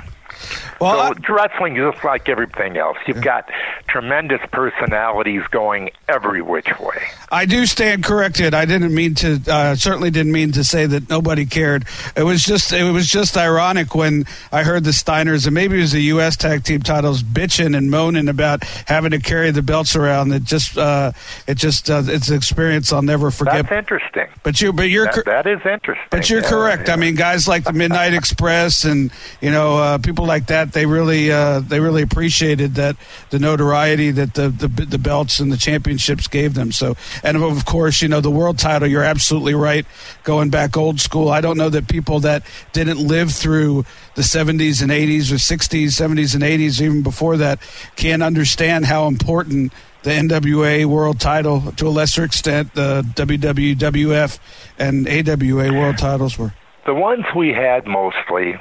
Well, 0.82 1.14
so 1.16 1.34
wrestling 1.34 1.78
is 1.78 1.92
just 1.94 2.04
like 2.04 2.28
everything 2.30 2.78
else. 2.78 2.98
You've 3.08 3.22
got 3.22 3.50
tremendous 3.88 4.42
personalities 4.52 5.44
going 5.52 5.92
every 6.08 6.42
which 6.42 6.68
way. 6.80 7.02
I 7.32 7.46
do 7.46 7.66
stand 7.66 8.04
corrected. 8.04 8.54
I 8.54 8.66
didn't 8.66 8.94
mean 8.94 9.16
to. 9.16 9.40
Uh, 9.48 9.76
certainly 9.76 10.12
didn't 10.12 10.32
mean 10.32 10.52
to 10.54 10.64
say 10.64 10.86
that 10.86 11.10
nobody 11.10 11.46
cared. 11.46 11.86
It 12.16 12.24
was 12.24 12.44
just. 12.44 12.74
It 12.74 12.92
was 12.92 13.08
just 13.08 13.38
ironic 13.38 13.96
when 13.96 14.26
I 14.52 14.64
heard 14.64 14.84
the 14.84 14.92
Steiners 14.92 15.46
and 15.46 15.54
maybe 15.54 15.78
it 15.78 15.82
was 15.82 15.92
the 15.94 16.02
U.S. 16.04 16.36
Tag 16.36 16.64
Team 16.64 16.82
titles 16.82 17.24
bitching 17.24 17.76
and 17.78 17.90
moaning 17.90 18.28
about 18.28 18.64
having 18.88 19.12
to 19.12 19.20
carry 19.20 19.52
the 19.52 19.62
belts 19.62 19.96
around. 19.96 20.32
It 20.34 20.44
just. 20.44 20.78
Uh, 20.78 21.12
it 21.48 21.56
just. 21.56 21.90
Uh, 21.90 22.02
it's 22.06 22.30
an 22.30 22.36
experience 22.36 22.92
I'll 22.92 23.02
never 23.02 23.32
forget. 23.32 23.68
That's 23.70 23.72
interesting. 23.72 24.28
but 24.44 24.62
you. 24.62 24.74
But 24.74 24.90
you're. 24.90 25.06
That, 25.06 25.26
that 25.26 25.48
is 25.48 25.60
interesting. 25.66 26.08
But 26.10 26.30
you're 26.30 26.42
Yeah, 26.42 26.50
correct. 26.50 26.88
yeah. 26.88 26.94
I 26.94 26.98
mean, 26.98 27.16
guys 27.16 27.48
like 27.48 27.64
the 27.64 27.74
Midnight 27.74 28.14
Express 28.14 28.84
and 28.84 29.12
you 29.40 29.52
know 29.52 29.78
uh, 29.78 29.98
people 30.00 30.26
like 30.26 30.48
that. 30.48 30.71
They 30.72 30.86
really 30.86 31.32
uh, 31.32 31.60
they 31.60 31.80
really 31.80 32.02
appreciated 32.02 32.76
that 32.76 32.96
the 33.30 33.40
notoriety 33.40 34.12
that 34.12 34.34
the, 34.34 34.50
the 34.50 34.68
the 34.68 34.98
belts 34.98 35.40
and 35.40 35.52
the 35.52 35.58
championships 35.58 36.28
gave 36.28 36.54
them. 36.54 36.72
So 36.72 36.96
and 37.24 37.38
of 37.38 37.66
course, 37.66 38.02
you 38.02 38.08
know 38.08 38.22
the 38.22 38.32
world 38.32 38.58
title. 38.58 38.88
You're 38.88 39.04
absolutely 39.04 39.54
right. 39.54 39.86
Going 40.24 40.50
back 40.50 40.78
old 40.78 41.00
school, 41.00 41.30
I 41.30 41.42
don't 41.42 41.58
know 41.58 41.70
that 41.70 41.88
people 41.88 42.20
that 42.22 42.44
didn't 42.74 43.00
live 43.00 43.32
through 43.32 43.86
the 44.16 44.22
70s 44.22 44.82
and 44.82 44.92
80s 44.92 45.32
or 45.32 45.36
60s, 45.36 45.86
70s 45.86 46.34
and 46.36 46.44
80s, 46.44 46.82
even 46.82 47.02
before 47.02 47.38
that, 47.38 47.60
can 47.96 48.22
understand 48.22 48.86
how 48.86 49.08
important 49.08 49.74
the 50.04 50.10
NWA 50.10 50.86
World 50.86 51.20
Title, 51.20 51.72
to 51.74 51.88
a 51.88 51.90
lesser 51.90 52.24
extent, 52.24 52.74
the 52.74 53.04
WWF 53.16 54.40
and 54.80 55.08
AWA 55.08 55.74
World 55.74 55.98
Titles 55.98 56.38
were. 56.38 56.54
The 56.86 56.94
ones 56.94 57.26
we 57.36 57.50
had 57.50 57.86
mostly, 57.86 58.56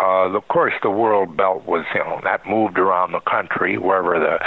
uh, 0.00 0.30
of 0.30 0.46
course, 0.48 0.74
the 0.82 0.90
world 0.90 1.36
belt 1.36 1.66
was 1.66 1.84
you 1.94 2.00
know 2.00 2.20
that 2.22 2.46
moved 2.46 2.78
around 2.78 3.12
the 3.12 3.20
country 3.20 3.78
wherever 3.78 4.18
the 4.18 4.38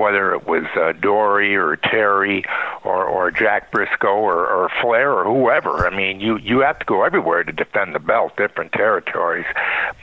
whether 0.00 0.32
it 0.34 0.46
was 0.46 0.64
uh, 0.76 0.92
Dory 0.92 1.56
or 1.56 1.76
Terry 1.76 2.44
or 2.84 3.04
or 3.04 3.30
Jack 3.30 3.72
Briscoe 3.72 4.08
or, 4.08 4.46
or 4.46 4.70
Flair 4.80 5.12
or 5.12 5.24
whoever. 5.24 5.86
I 5.86 5.96
mean, 5.96 6.20
you 6.20 6.38
you 6.38 6.60
have 6.60 6.78
to 6.78 6.84
go 6.84 7.02
everywhere 7.02 7.42
to 7.44 7.52
defend 7.52 7.94
the 7.94 7.98
belt, 7.98 8.36
different 8.36 8.72
territories. 8.72 9.46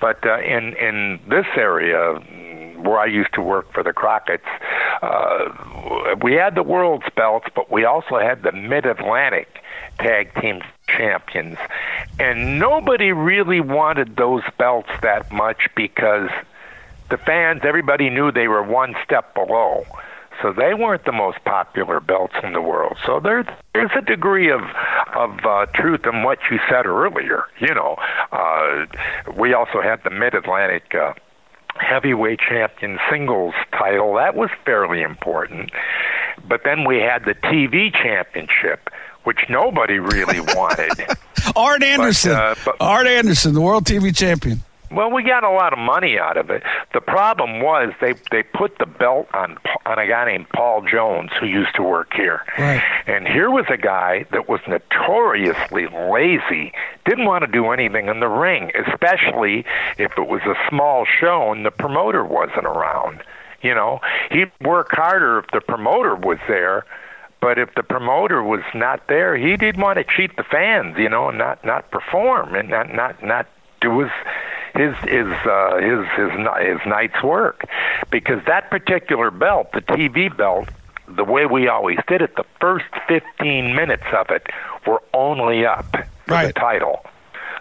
But 0.02 0.26
uh, 0.26 0.40
in 0.40 0.74
in 0.74 1.20
this 1.30 1.46
area 1.56 2.16
where 2.78 3.00
I 3.00 3.06
used 3.06 3.34
to 3.34 3.42
work 3.42 3.74
for 3.74 3.84
the 3.84 3.94
Crockett's, 3.94 4.46
uh, 5.02 6.16
we 6.22 6.34
had 6.34 6.56
the 6.56 6.64
world's 6.64 7.08
belts, 7.16 7.48
but 7.56 7.72
we 7.72 7.86
also 7.86 8.20
had 8.20 8.44
the 8.44 8.52
Mid 8.52 8.86
Atlantic 8.86 9.48
tag 10.00 10.34
team 10.42 10.62
champions. 10.88 11.58
And 12.20 12.60
nobody 12.60 13.12
really 13.12 13.60
wanted 13.60 14.16
those 14.16 14.44
belts 14.58 14.90
that 15.02 15.32
much 15.32 15.70
because 15.76 16.30
the 17.10 17.18
fans, 17.18 17.62
everybody 17.64 18.10
knew 18.10 18.32
they 18.32 18.48
were 18.48 18.64
one 18.64 18.96
step 19.04 19.34
below. 19.34 19.86
So 20.42 20.54
they 20.54 20.74
weren't 20.74 21.06
the 21.06 21.12
most 21.12 21.44
popular 21.46 22.00
belts 22.00 22.36
in 22.44 22.54
the 22.54 22.62
world. 22.62 22.98
So 23.06 23.20
there, 23.20 23.44
there's 23.74 23.92
a 23.98 24.02
degree 24.02 24.52
of 24.52 24.62
of 25.16 25.40
uh, 25.44 25.66
truth 25.74 26.02
in 26.06 26.22
what 26.22 26.38
you 26.52 26.60
said 26.70 26.86
earlier. 26.86 27.46
You 27.60 27.74
know, 27.74 27.96
uh, 28.32 28.86
we 29.36 29.54
also 29.54 29.82
had 29.82 30.04
the 30.04 30.12
Mid 30.12 30.36
Atlantic 30.36 30.94
uh, 30.94 31.14
heavyweight 31.80 32.40
champion 32.40 33.00
singles 33.10 33.56
title. 33.72 34.16
That 34.16 34.36
was 34.36 34.50
fairly 34.66 35.02
important. 35.02 35.72
But 36.48 36.62
then 36.64 36.86
we 36.86 36.98
had 36.98 37.26
the 37.26 37.34
TV 37.34 37.92
championship, 37.92 38.90
which 39.28 39.40
nobody 39.50 40.00
really 40.00 40.40
wanted. 40.56 40.90
Arn 41.54 41.84
Anderson. 41.84 42.32
uh, 42.32 42.56
but- 42.64 42.78
Arn 42.80 43.06
Anderson, 43.08 43.54
the 43.54 43.60
world 43.62 43.84
TV 43.84 44.16
champion. 44.16 44.62
Well, 44.90 45.12
we 45.12 45.22
got 45.24 45.44
a 45.44 45.50
lot 45.50 45.74
of 45.74 45.80
money 45.80 46.18
out 46.18 46.38
of 46.38 46.50
it. 46.50 46.64
The 46.94 47.02
problem 47.02 47.60
was 47.60 47.94
they 48.00 48.14
they 48.32 48.42
put 48.44 48.78
the 48.78 48.86
belt 48.86 49.28
on 49.34 49.58
on 49.86 50.00
a 50.00 50.08
guy 50.08 50.24
named 50.26 50.48
Paul 50.56 50.82
Jones 50.90 51.30
who 51.38 51.46
used 51.46 51.76
to 51.76 51.84
work 51.84 52.14
here. 52.14 52.42
Right. 52.58 52.82
And 53.06 53.28
here 53.28 53.52
was 53.52 53.66
a 53.70 53.76
guy 53.76 54.26
that 54.32 54.48
was 54.48 54.62
notoriously 54.66 55.88
lazy, 55.88 56.72
didn't 57.06 57.26
want 57.26 57.44
to 57.44 57.52
do 57.52 57.72
anything 57.72 58.08
in 58.08 58.22
the 58.22 58.30
ring, 58.30 58.72
especially 58.88 59.66
if 59.98 60.14
it 60.18 60.28
was 60.30 60.42
a 60.44 60.56
small 60.70 61.06
show 61.20 61.52
and 61.52 61.66
the 61.66 61.72
promoter 61.72 62.24
wasn't 62.24 62.66
around. 62.66 63.22
You 63.62 63.76
know, 63.76 64.00
he'd 64.32 64.52
work 64.62 64.88
harder 64.92 65.40
if 65.40 65.48
the 65.52 65.60
promoter 65.60 66.16
was 66.16 66.38
there. 66.48 66.86
But 67.40 67.60
if 67.60 67.74
the 67.76 67.84
promoter 67.84 68.42
was 68.44 68.62
not 68.74 69.08
there, 69.08 69.38
he 69.38 69.56
didn't 69.58 69.82
want 69.82 69.98
to 70.00 70.04
cheat 70.04 70.36
the 70.38 70.44
fans, 70.44 70.98
you 70.98 71.10
know, 71.10 71.30
and 71.30 71.38
not 71.38 71.64
not 71.64 71.92
perform 71.92 72.56
and 72.56 72.70
not 72.70 72.94
not 72.94 73.24
not 73.24 73.48
do 73.80 74.00
his 74.00 74.12
his 74.76 74.96
his 75.10 75.28
uh, 75.46 75.78
his 75.78 76.08
his 76.18 76.32
his 76.32 76.80
night's 76.88 77.22
work, 77.24 77.64
because 78.12 78.44
that 78.48 78.70
particular 78.72 79.30
belt, 79.32 79.72
the 79.74 79.82
TV 79.82 80.36
belt, 80.36 80.70
the 81.08 81.24
way 81.24 81.46
we 81.46 81.68
always 81.68 82.00
did 82.08 82.22
it, 82.22 82.36
the 82.36 82.44
first 82.60 82.86
15 83.08 83.76
minutes 83.76 84.04
of 84.16 84.30
it 84.32 84.48
were 84.88 85.02
only 85.14 85.66
up 85.66 85.86
for 85.92 86.34
Right. 86.34 86.48
the 86.48 86.54
title. 86.54 87.06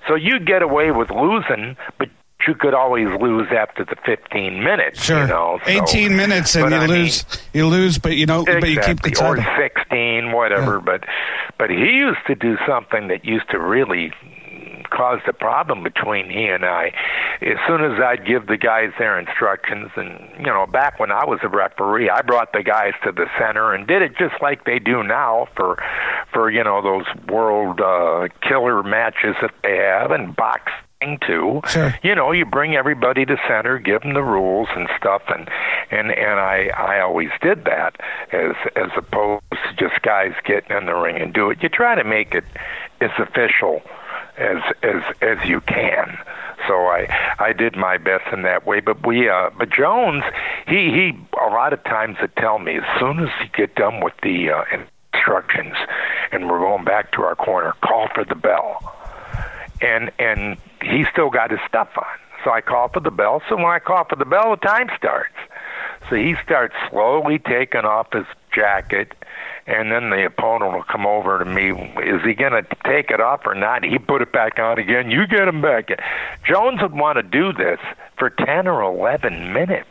So 0.08 0.14
you'd 0.14 0.46
get 0.46 0.62
away 0.62 0.90
with 0.90 1.10
losing, 1.10 1.76
but 1.98 2.08
you 2.46 2.54
could 2.54 2.74
always 2.74 3.09
lose 3.20 3.48
after 3.50 3.85
the 3.85 3.96
15 4.04 4.62
minutes. 4.62 5.02
Sure. 5.02 5.22
You 5.22 5.26
know, 5.28 5.61
so- 5.64 5.70
18 5.70 6.16
minutes 6.16 6.54
and 6.56 6.70
you 6.70 6.76
I 6.76 6.80
mean- 6.87 6.88
lose. 6.90 7.24
you 7.52 7.66
lose, 7.66 7.98
but 7.98 8.16
you 8.16 8.26
don't. 8.26 8.44
But 8.46 8.68
you 8.68 8.80
keep 8.80 9.00
the 9.02 9.09
Exactly, 9.09 9.12
title. 9.12 9.40
or 9.40 9.56
16, 9.59 10.32
whatever. 10.32 10.80
But 10.80 11.04
but 11.59 11.70
he 11.70 11.76
used 11.92 12.24
to 12.26 12.35
do 12.35 12.56
something 12.66 13.09
that 13.09 13.24
used 13.24 13.48
to 13.50 13.59
really 13.59 14.12
cause 14.90 15.20
a 15.26 15.32
problem 15.32 15.82
between 15.82 16.30
he 16.30 16.44
and 16.46 16.64
I. 16.64 16.92
As 17.42 17.59
soon 17.66 17.82
as 17.85 18.00
I'd 18.00 18.24
give 18.26 18.46
the 18.46 18.56
guys 18.56 18.92
their 18.98 19.18
instructions, 19.18 19.90
and 19.96 20.20
you 20.38 20.46
know, 20.46 20.64
back 20.66 20.98
when 21.00 21.11
I 21.11 21.24
was 21.24 21.40
a 21.42 21.48
referee, 21.48 22.09
I 22.09 22.22
brought 22.22 22.52
the 22.52 22.62
guys 22.62 22.92
to 23.04 23.12
the 23.12 23.26
center 23.38 23.74
and 23.74 23.87
did 23.87 24.00
it 24.02 24.16
just 24.16 24.40
like 24.40 24.64
they 24.64 24.78
do 24.78 25.02
now 25.02 25.48
for 25.56 25.82
for 26.32 26.50
you 26.50 26.62
know 26.64 26.80
those 26.82 27.04
world 27.28 27.80
uh, 27.80 28.28
killer 28.46 28.82
matches 28.82 29.35
that 29.42 29.52
they 29.62 29.76
have 29.76 30.11
and 30.12 30.35
box 30.37 30.72
to. 31.00 31.61
Sure. 31.68 31.94
You 32.02 32.14
know, 32.14 32.32
you 32.32 32.46
bring 32.46 32.74
everybody 32.74 33.24
to 33.26 33.37
center, 33.48 33.78
give 33.78 34.02
them 34.02 34.14
the 34.14 34.22
rules 34.22 34.68
and 34.74 34.88
stuff, 34.96 35.22
and 35.28 35.48
and 35.90 36.11
and 36.11 36.40
I 36.40 36.70
I 36.76 37.00
always 37.00 37.30
did 37.42 37.64
that 37.64 38.00
as 38.32 38.54
as 38.74 38.90
opposed 38.96 39.44
to 39.50 39.76
just 39.76 40.00
guys 40.02 40.32
getting 40.44 40.76
in 40.76 40.87
the 40.87 40.94
ring 40.94 41.20
and 41.20 41.32
do 41.32 41.50
it. 41.50 41.62
You 41.62 41.68
try 41.68 41.94
to 41.94 42.04
make 42.04 42.35
it 42.35 42.44
as 43.00 43.11
official 43.18 43.82
as 44.38 44.62
as 44.82 45.02
as 45.20 45.48
you 45.48 45.61
can. 45.61 46.18
So 46.66 46.87
I 46.87 47.35
I 47.38 47.52
did 47.52 47.76
my 47.76 47.98
best 47.98 48.32
in 48.32 48.42
that 48.42 48.66
way. 48.66 48.80
But 48.80 49.06
we 49.06 49.28
uh 49.28 49.50
but 49.56 49.70
Jones 49.70 50.24
he 50.66 50.90
he 50.90 51.18
a 51.40 51.50
lot 51.50 51.72
of 51.72 51.85
times 51.85 52.16
would 52.20 52.35
tell 52.37 52.59
me 52.59 52.78
as 52.78 52.98
soon 52.98 53.20
as 53.20 53.28
you 53.40 53.48
get 53.54 53.74
done 53.74 54.02
with 54.02 54.14
the 54.22 54.50
uh, 54.50 54.64
instructions 55.12 55.76
and 56.32 56.48
we're 56.48 56.59
going 56.59 56.85
back 56.85 57.12
to 57.12 57.22
our 57.22 57.35
corner, 57.35 57.74
call 57.82 58.09
for 58.14 58.24
the 58.24 58.35
bell. 58.35 58.94
And 59.82 60.11
and 60.18 60.56
he 60.82 61.04
still 61.12 61.30
got 61.30 61.50
his 61.50 61.60
stuff 61.68 61.88
on. 61.96 62.04
So 62.44 62.52
I 62.52 62.60
call 62.60 62.88
for 62.88 63.00
the 63.00 63.10
bell. 63.10 63.42
So 63.48 63.56
when 63.56 63.66
I 63.66 63.78
call 63.78 64.04
for 64.04 64.16
the 64.16 64.24
bell, 64.24 64.50
the 64.50 64.66
time 64.66 64.88
starts. 64.96 65.34
So 66.08 66.16
he 66.16 66.34
starts 66.44 66.74
slowly 66.90 67.38
taking 67.38 67.80
off 67.80 68.12
his 68.12 68.26
jacket, 68.54 69.12
and 69.66 69.90
then 69.90 70.10
the 70.10 70.26
opponent 70.26 70.72
will 70.72 70.84
come 70.84 71.06
over 71.06 71.38
to 71.38 71.44
me. 71.44 71.70
Is 71.70 72.22
he 72.24 72.34
going 72.34 72.52
to 72.52 72.64
take 72.84 73.10
it 73.10 73.20
off 73.20 73.40
or 73.44 73.54
not? 73.54 73.84
He 73.84 73.98
put 73.98 74.22
it 74.22 74.32
back 74.32 74.58
on 74.58 74.78
again. 74.78 75.10
You 75.10 75.26
get 75.26 75.48
him 75.48 75.60
back. 75.60 75.88
Jones 76.46 76.80
would 76.82 76.92
want 76.92 77.16
to 77.16 77.22
do 77.22 77.52
this 77.52 77.80
for 78.18 78.30
10 78.30 78.68
or 78.68 78.82
11 78.82 79.52
minutes. 79.52 79.90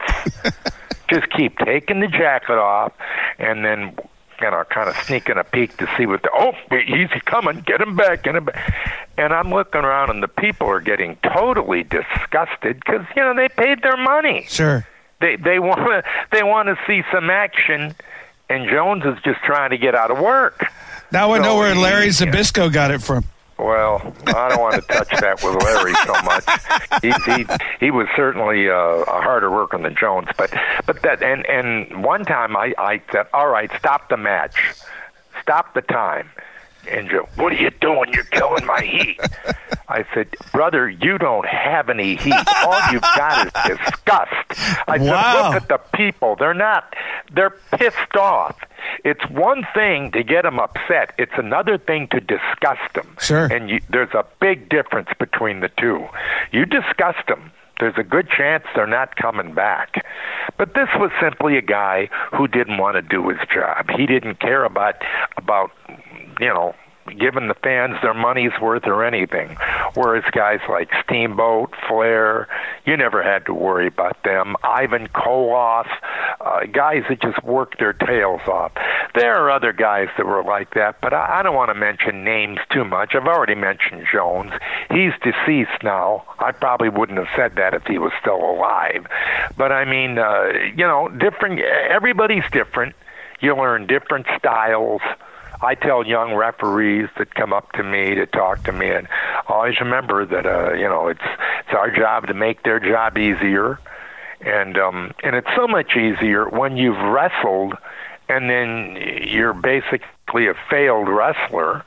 Just 1.09 1.29
keep 1.31 1.57
taking 1.59 1.99
the 1.99 2.07
jacket 2.07 2.57
off, 2.57 2.93
and 3.37 3.63
then 3.65 3.95
you 4.41 4.49
know, 4.51 4.63
kind 4.69 4.89
of 4.89 4.95
sneaking 4.97 5.37
a 5.37 5.43
peek 5.43 5.77
to 5.77 5.87
see 5.97 6.05
what 6.05 6.21
the 6.23 6.29
oh, 6.33 6.53
he's 6.69 7.09
coming, 7.25 7.61
get 7.61 7.81
him 7.81 7.95
back, 7.95 8.23
get 8.23 8.35
him 8.35 8.45
back. 8.45 8.73
And 9.17 9.33
I'm 9.33 9.49
looking 9.49 9.81
around, 9.81 10.09
and 10.09 10.21
the 10.21 10.27
people 10.27 10.67
are 10.67 10.81
getting 10.81 11.17
totally 11.17 11.83
disgusted 11.83 12.79
because 12.79 13.05
you 13.15 13.21
know 13.21 13.35
they 13.35 13.49
paid 13.49 13.81
their 13.81 13.97
money. 13.97 14.45
Sure. 14.47 14.87
They 15.21 15.35
they 15.35 15.59
want 15.59 15.79
to 15.79 16.03
they 16.31 16.43
want 16.43 16.67
to 16.67 16.77
see 16.87 17.03
some 17.11 17.29
action, 17.29 17.95
and 18.49 18.69
Jones 18.69 19.03
is 19.05 19.21
just 19.23 19.41
trying 19.43 19.71
to 19.71 19.77
get 19.77 19.95
out 19.95 20.11
of 20.11 20.19
work. 20.19 20.65
Now 21.11 21.33
I 21.33 21.39
know 21.39 21.57
where 21.57 21.75
Larry 21.75 22.07
Zbyszko 22.07 22.71
got 22.73 22.91
it 22.91 23.01
from. 23.01 23.25
Well, 23.57 24.13
I 24.27 24.49
don't 24.49 24.59
want 24.59 24.75
to 24.75 24.81
touch 24.81 25.09
that 25.21 25.41
with 25.41 25.63
Larry 25.63 25.93
so 26.05 26.13
much. 26.23 26.43
He 27.01 27.11
he, 27.31 27.45
he 27.85 27.91
was 27.91 28.07
certainly 28.15 28.69
uh, 28.69 28.73
a 28.75 29.21
harder 29.21 29.49
worker 29.49 29.77
than 29.77 29.95
Jones, 29.95 30.27
but 30.37 30.53
but 30.85 31.01
that 31.03 31.23
and 31.23 31.45
and 31.45 32.03
one 32.03 32.25
time 32.25 32.57
I 32.57 32.73
I 32.77 33.01
said, 33.11 33.27
all 33.33 33.47
right, 33.47 33.71
stop 33.79 34.09
the 34.09 34.17
match, 34.17 34.73
stop 35.41 35.73
the 35.73 35.81
time. 35.81 36.29
And 36.91 37.09
Joe, 37.09 37.27
what 37.35 37.51
are 37.53 37.55
you 37.55 37.71
doing? 37.81 38.13
You're 38.13 38.25
killing 38.25 38.63
my 38.65 38.81
heat. 38.81 39.19
I 39.87 40.05
said, 40.13 40.27
brother, 40.51 40.87
you 40.87 41.17
don't 41.17 41.47
have 41.47 41.89
any 41.89 42.15
heat. 42.15 42.33
All 42.63 42.91
you've 42.91 43.01
got 43.01 43.47
is 43.47 43.77
disgust. 43.77 44.83
I 44.87 44.97
Wow. 44.99 44.99
said, 44.99 45.41
look 45.53 45.55
at 45.63 45.67
the 45.67 45.97
people. 45.97 46.35
They're 46.35 46.53
not. 46.53 46.93
They're 47.33 47.55
pissed 47.71 48.15
off. 48.15 48.55
It's 49.03 49.27
one 49.29 49.65
thing 49.73 50.11
to 50.11 50.23
get 50.23 50.43
them 50.43 50.59
upset. 50.59 51.13
It's 51.17 51.33
another 51.37 51.77
thing 51.77 52.07
to 52.09 52.19
disgust 52.19 52.93
them. 52.93 53.15
Sure. 53.19 53.45
And 53.45 53.69
you, 53.69 53.81
there's 53.89 54.13
a 54.13 54.25
big 54.39 54.69
difference 54.69 55.09
between 55.19 55.59
the 55.59 55.69
two. 55.69 56.07
You 56.51 56.65
disgust 56.65 57.27
them. 57.27 57.51
There's 57.79 57.97
a 57.97 58.03
good 58.03 58.29
chance 58.29 58.63
they're 58.73 58.87
not 58.87 59.15
coming 59.17 59.53
back. 59.53 60.05
But 60.57 60.75
this 60.75 60.87
was 60.95 61.11
simply 61.21 61.57
a 61.57 61.61
guy 61.61 62.09
who 62.31 62.47
didn't 62.47 62.77
want 62.77 62.95
to 62.95 63.01
do 63.01 63.27
his 63.29 63.39
job. 63.53 63.89
He 63.97 64.05
didn't 64.05 64.39
care 64.39 64.63
about 64.63 64.95
about 65.37 65.71
you 66.39 66.47
know 66.47 66.73
giving 67.19 67.47
the 67.47 67.55
fans 67.55 67.95
their 68.01 68.13
money's 68.13 68.51
worth 68.61 68.85
or 68.85 69.03
anything. 69.03 69.57
Whereas 69.93 70.23
guys 70.31 70.59
like 70.69 70.89
Steamboat, 71.03 71.73
Flair, 71.87 72.47
you 72.85 72.97
never 72.97 73.21
had 73.23 73.45
to 73.45 73.53
worry 73.53 73.87
about 73.87 74.23
them. 74.23 74.55
Ivan 74.63 75.07
Koloff, 75.07 75.87
uh, 76.41 76.65
guys 76.71 77.03
that 77.09 77.21
just 77.21 77.43
worked 77.43 77.79
their 77.79 77.93
tails 77.93 78.41
off. 78.47 78.71
There 79.13 79.35
are 79.35 79.49
other 79.51 79.71
guys 79.71 80.09
that 80.17 80.25
were 80.25 80.43
like 80.43 80.73
that, 80.73 80.99
but 81.01 81.13
I, 81.13 81.39
I 81.39 81.43
don't 81.43 81.55
want 81.55 81.69
to 81.69 81.75
mention 81.75 82.23
names 82.23 82.59
too 82.71 82.83
much. 82.83 83.15
I've 83.15 83.27
already 83.27 83.55
mentioned 83.55 84.05
Jones. 84.11 84.51
He's 84.89 85.13
deceased 85.23 85.83
now. 85.83 86.25
I 86.39 86.51
probably 86.51 86.89
wouldn't 86.89 87.17
have 87.17 87.29
said 87.35 87.55
that 87.55 87.73
if 87.73 87.83
he 87.85 87.97
was 87.97 88.11
still 88.19 88.43
alive. 88.43 89.05
But 89.57 89.71
I 89.71 89.85
mean, 89.85 90.17
uh, 90.17 90.47
you 90.75 90.85
know, 90.85 91.07
different. 91.09 91.59
Everybody's 91.59 92.43
different. 92.51 92.95
You 93.39 93.55
learn 93.55 93.87
different 93.87 94.27
styles. 94.37 95.01
I 95.65 95.73
tell 95.73 96.06
young 96.06 96.36
referees 96.36 97.10
that 97.17 97.34
come 97.34 97.51
up 97.51 97.71
to 97.73 97.84
me 97.84 98.13
to 98.15 98.28
talk 98.28 98.63
to 98.65 98.71
me, 98.71 98.89
and 98.91 99.08
always 99.47 99.80
remember 99.80 100.23
that 100.25 100.45
uh, 100.45 100.73
you 100.73 100.88
know 100.88 101.08
it's 101.08 101.25
it's 101.62 101.73
our 101.73 101.89
job 101.89 102.28
to 102.28 102.34
make 102.36 102.63
their 102.63 102.80
job 102.80 103.17
easier, 103.17 103.80
and 104.41 104.78
um, 104.78 105.12
and 105.23 105.36
it's 105.36 105.49
so 105.56 105.67
much 105.67 105.95
easier 105.97 106.47
when 106.47 106.78
you've 106.78 106.97
wrestled, 106.97 107.73
and 108.30 108.47
then 108.49 108.97
you're 109.28 109.54
basically 109.54 110.47
a 110.47 110.54
failed 110.69 111.10
wrestler. 111.10 111.84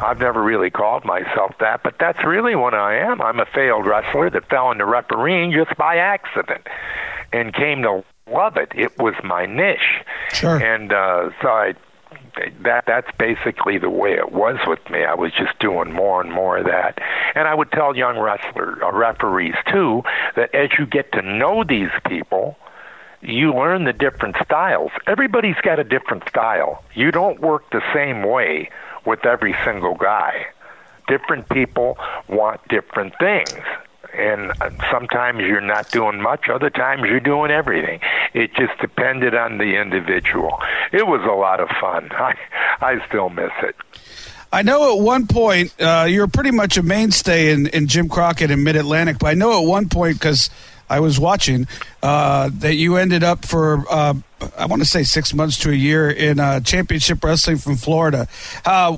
I've 0.00 0.18
never 0.18 0.42
really 0.42 0.70
called 0.70 1.04
myself 1.04 1.54
that, 1.60 1.84
but 1.84 1.94
that's 2.00 2.24
really 2.24 2.56
what 2.56 2.74
I 2.74 2.96
am. 2.96 3.22
I'm 3.22 3.38
a 3.38 3.46
failed 3.46 3.86
wrestler 3.86 4.30
that 4.30 4.48
fell 4.48 4.72
into 4.72 4.84
refereeing 4.84 5.52
just 5.52 5.76
by 5.76 5.98
accident 5.98 6.66
and 7.32 7.54
came 7.54 7.82
to 7.82 8.02
love 8.26 8.56
it. 8.56 8.72
It 8.74 8.98
was 8.98 9.14
my 9.22 9.46
niche. 9.46 10.02
Sure. 10.32 10.60
And 10.60 10.92
uh, 10.92 11.30
so 11.40 11.48
I 11.48 11.74
that 12.62 12.84
that's 12.86 13.10
basically 13.18 13.78
the 13.78 13.90
way 13.90 14.12
it 14.12 14.32
was 14.32 14.58
with 14.66 14.80
me. 14.90 15.04
I 15.04 15.14
was 15.14 15.32
just 15.32 15.58
doing 15.58 15.92
more 15.92 16.20
and 16.20 16.32
more 16.32 16.58
of 16.58 16.66
that, 16.66 16.98
and 17.34 17.46
I 17.46 17.54
would 17.54 17.70
tell 17.72 17.96
young 17.96 18.18
wrestler 18.18 18.82
uh, 18.84 18.92
referees 18.92 19.54
too 19.70 20.02
that 20.36 20.54
as 20.54 20.70
you 20.78 20.86
get 20.86 21.12
to 21.12 21.22
know 21.22 21.64
these 21.64 21.90
people, 22.08 22.56
you 23.20 23.54
learn 23.54 23.84
the 23.84 23.92
different 23.92 24.36
styles. 24.44 24.90
Everybody's 25.06 25.60
got 25.62 25.78
a 25.78 25.84
different 25.84 26.28
style. 26.28 26.82
You 26.94 27.10
don't 27.10 27.40
work 27.40 27.70
the 27.70 27.82
same 27.94 28.22
way 28.22 28.70
with 29.06 29.24
every 29.24 29.54
single 29.64 29.94
guy. 29.94 30.46
Different 31.08 31.48
people 31.48 31.98
want 32.28 32.66
different 32.68 33.14
things. 33.18 33.52
And 34.14 34.52
uh, 34.60 34.70
sometimes 34.90 35.40
you're 35.40 35.60
not 35.60 35.90
doing 35.90 36.20
much, 36.20 36.48
other 36.48 36.70
times 36.70 37.02
you're 37.06 37.20
doing 37.20 37.50
everything. 37.50 38.00
It 38.34 38.54
just 38.54 38.78
depended 38.80 39.34
on 39.34 39.58
the 39.58 39.80
individual. 39.80 40.58
It 40.92 41.06
was 41.06 41.22
a 41.22 41.34
lot 41.34 41.60
of 41.60 41.68
fun. 41.80 42.10
I 42.12 42.34
I 42.80 43.06
still 43.06 43.30
miss 43.30 43.52
it. 43.62 43.76
I 44.52 44.62
know 44.62 44.96
at 44.96 45.02
one 45.02 45.26
point 45.26 45.74
uh, 45.80 46.06
you 46.08 46.20
were 46.20 46.28
pretty 46.28 46.50
much 46.50 46.76
a 46.76 46.82
mainstay 46.82 47.52
in, 47.52 47.68
in 47.68 47.86
Jim 47.86 48.08
Crockett 48.08 48.50
and 48.50 48.62
Mid 48.62 48.76
Atlantic, 48.76 49.18
but 49.18 49.28
I 49.28 49.34
know 49.34 49.58
at 49.62 49.66
one 49.66 49.88
point 49.88 50.18
because 50.18 50.50
I 50.90 51.00
was 51.00 51.18
watching 51.18 51.66
uh, 52.02 52.50
that 52.52 52.74
you 52.74 52.96
ended 52.96 53.24
up 53.24 53.46
for 53.46 53.82
uh, 53.90 54.14
I 54.56 54.66
want 54.66 54.82
to 54.82 54.88
say 54.88 55.02
six 55.02 55.34
months 55.34 55.58
to 55.60 55.70
a 55.70 55.74
year 55.74 56.10
in 56.10 56.40
uh, 56.40 56.60
Championship 56.60 57.22
Wrestling 57.22 57.58
from 57.58 57.76
Florida. 57.76 58.28
Uh, 58.64 58.96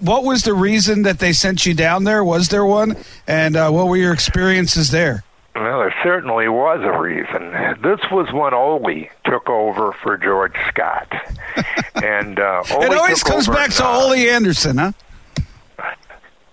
what 0.00 0.24
was 0.24 0.42
the 0.42 0.54
reason 0.54 1.02
that 1.02 1.18
they 1.18 1.32
sent 1.32 1.66
you 1.66 1.74
down 1.74 2.04
there? 2.04 2.24
Was 2.24 2.48
there 2.48 2.64
one? 2.64 2.96
And 3.26 3.56
uh, 3.56 3.70
what 3.70 3.88
were 3.88 3.96
your 3.96 4.12
experiences 4.12 4.90
there? 4.90 5.24
Well, 5.54 5.80
there 5.80 5.94
certainly 6.04 6.48
was 6.48 6.80
a 6.82 7.00
reason. 7.00 7.50
This 7.82 8.00
was 8.12 8.32
when 8.32 8.54
Ole 8.54 9.08
took 9.24 9.48
over 9.48 9.92
for 9.92 10.16
George 10.16 10.54
Scott, 10.68 11.12
and 11.96 12.38
uh, 12.38 12.62
Ole 12.72 12.82
it 12.82 12.92
always 12.92 13.24
comes 13.24 13.48
back 13.48 13.70
to 13.72 13.84
uh, 13.84 13.98
Ole 13.98 14.12
Anderson, 14.12 14.78
huh? 14.78 14.92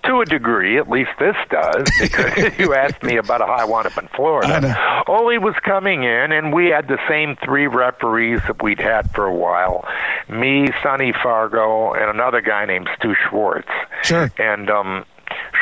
To 0.08 0.22
a 0.22 0.26
degree, 0.26 0.78
at 0.78 0.90
least 0.90 1.12
this 1.20 1.36
does, 1.50 1.90
because 2.00 2.36
you 2.60 2.74
asked 2.76 3.02
me 3.02 3.18
about 3.18 3.42
how 3.42 3.54
I 3.54 3.66
wound 3.66 3.88
up 3.88 3.98
in 3.98 4.08
Florida. 4.10 5.04
Ole 5.08 5.40
was 5.40 5.56
coming 5.64 6.04
in, 6.04 6.32
and 6.32 6.54
we 6.54 6.68
had 6.68 6.88
the 6.88 7.00
same 7.10 7.36
three 7.44 7.68
referees 7.68 8.40
that 8.48 8.62
we'd 8.62 8.80
had 8.80 9.10
for 9.12 9.26
a 9.26 9.34
while 9.34 9.86
me, 10.30 10.68
Sonny 10.82 11.14
Fargo, 11.24 11.94
and 11.94 12.10
another 12.10 12.42
guy 12.42 12.66
named 12.66 12.90
Stu 12.98 13.14
Schwartz. 13.30 13.70
Sure. 14.04 14.32
And 14.38 14.70
um, 14.70 15.06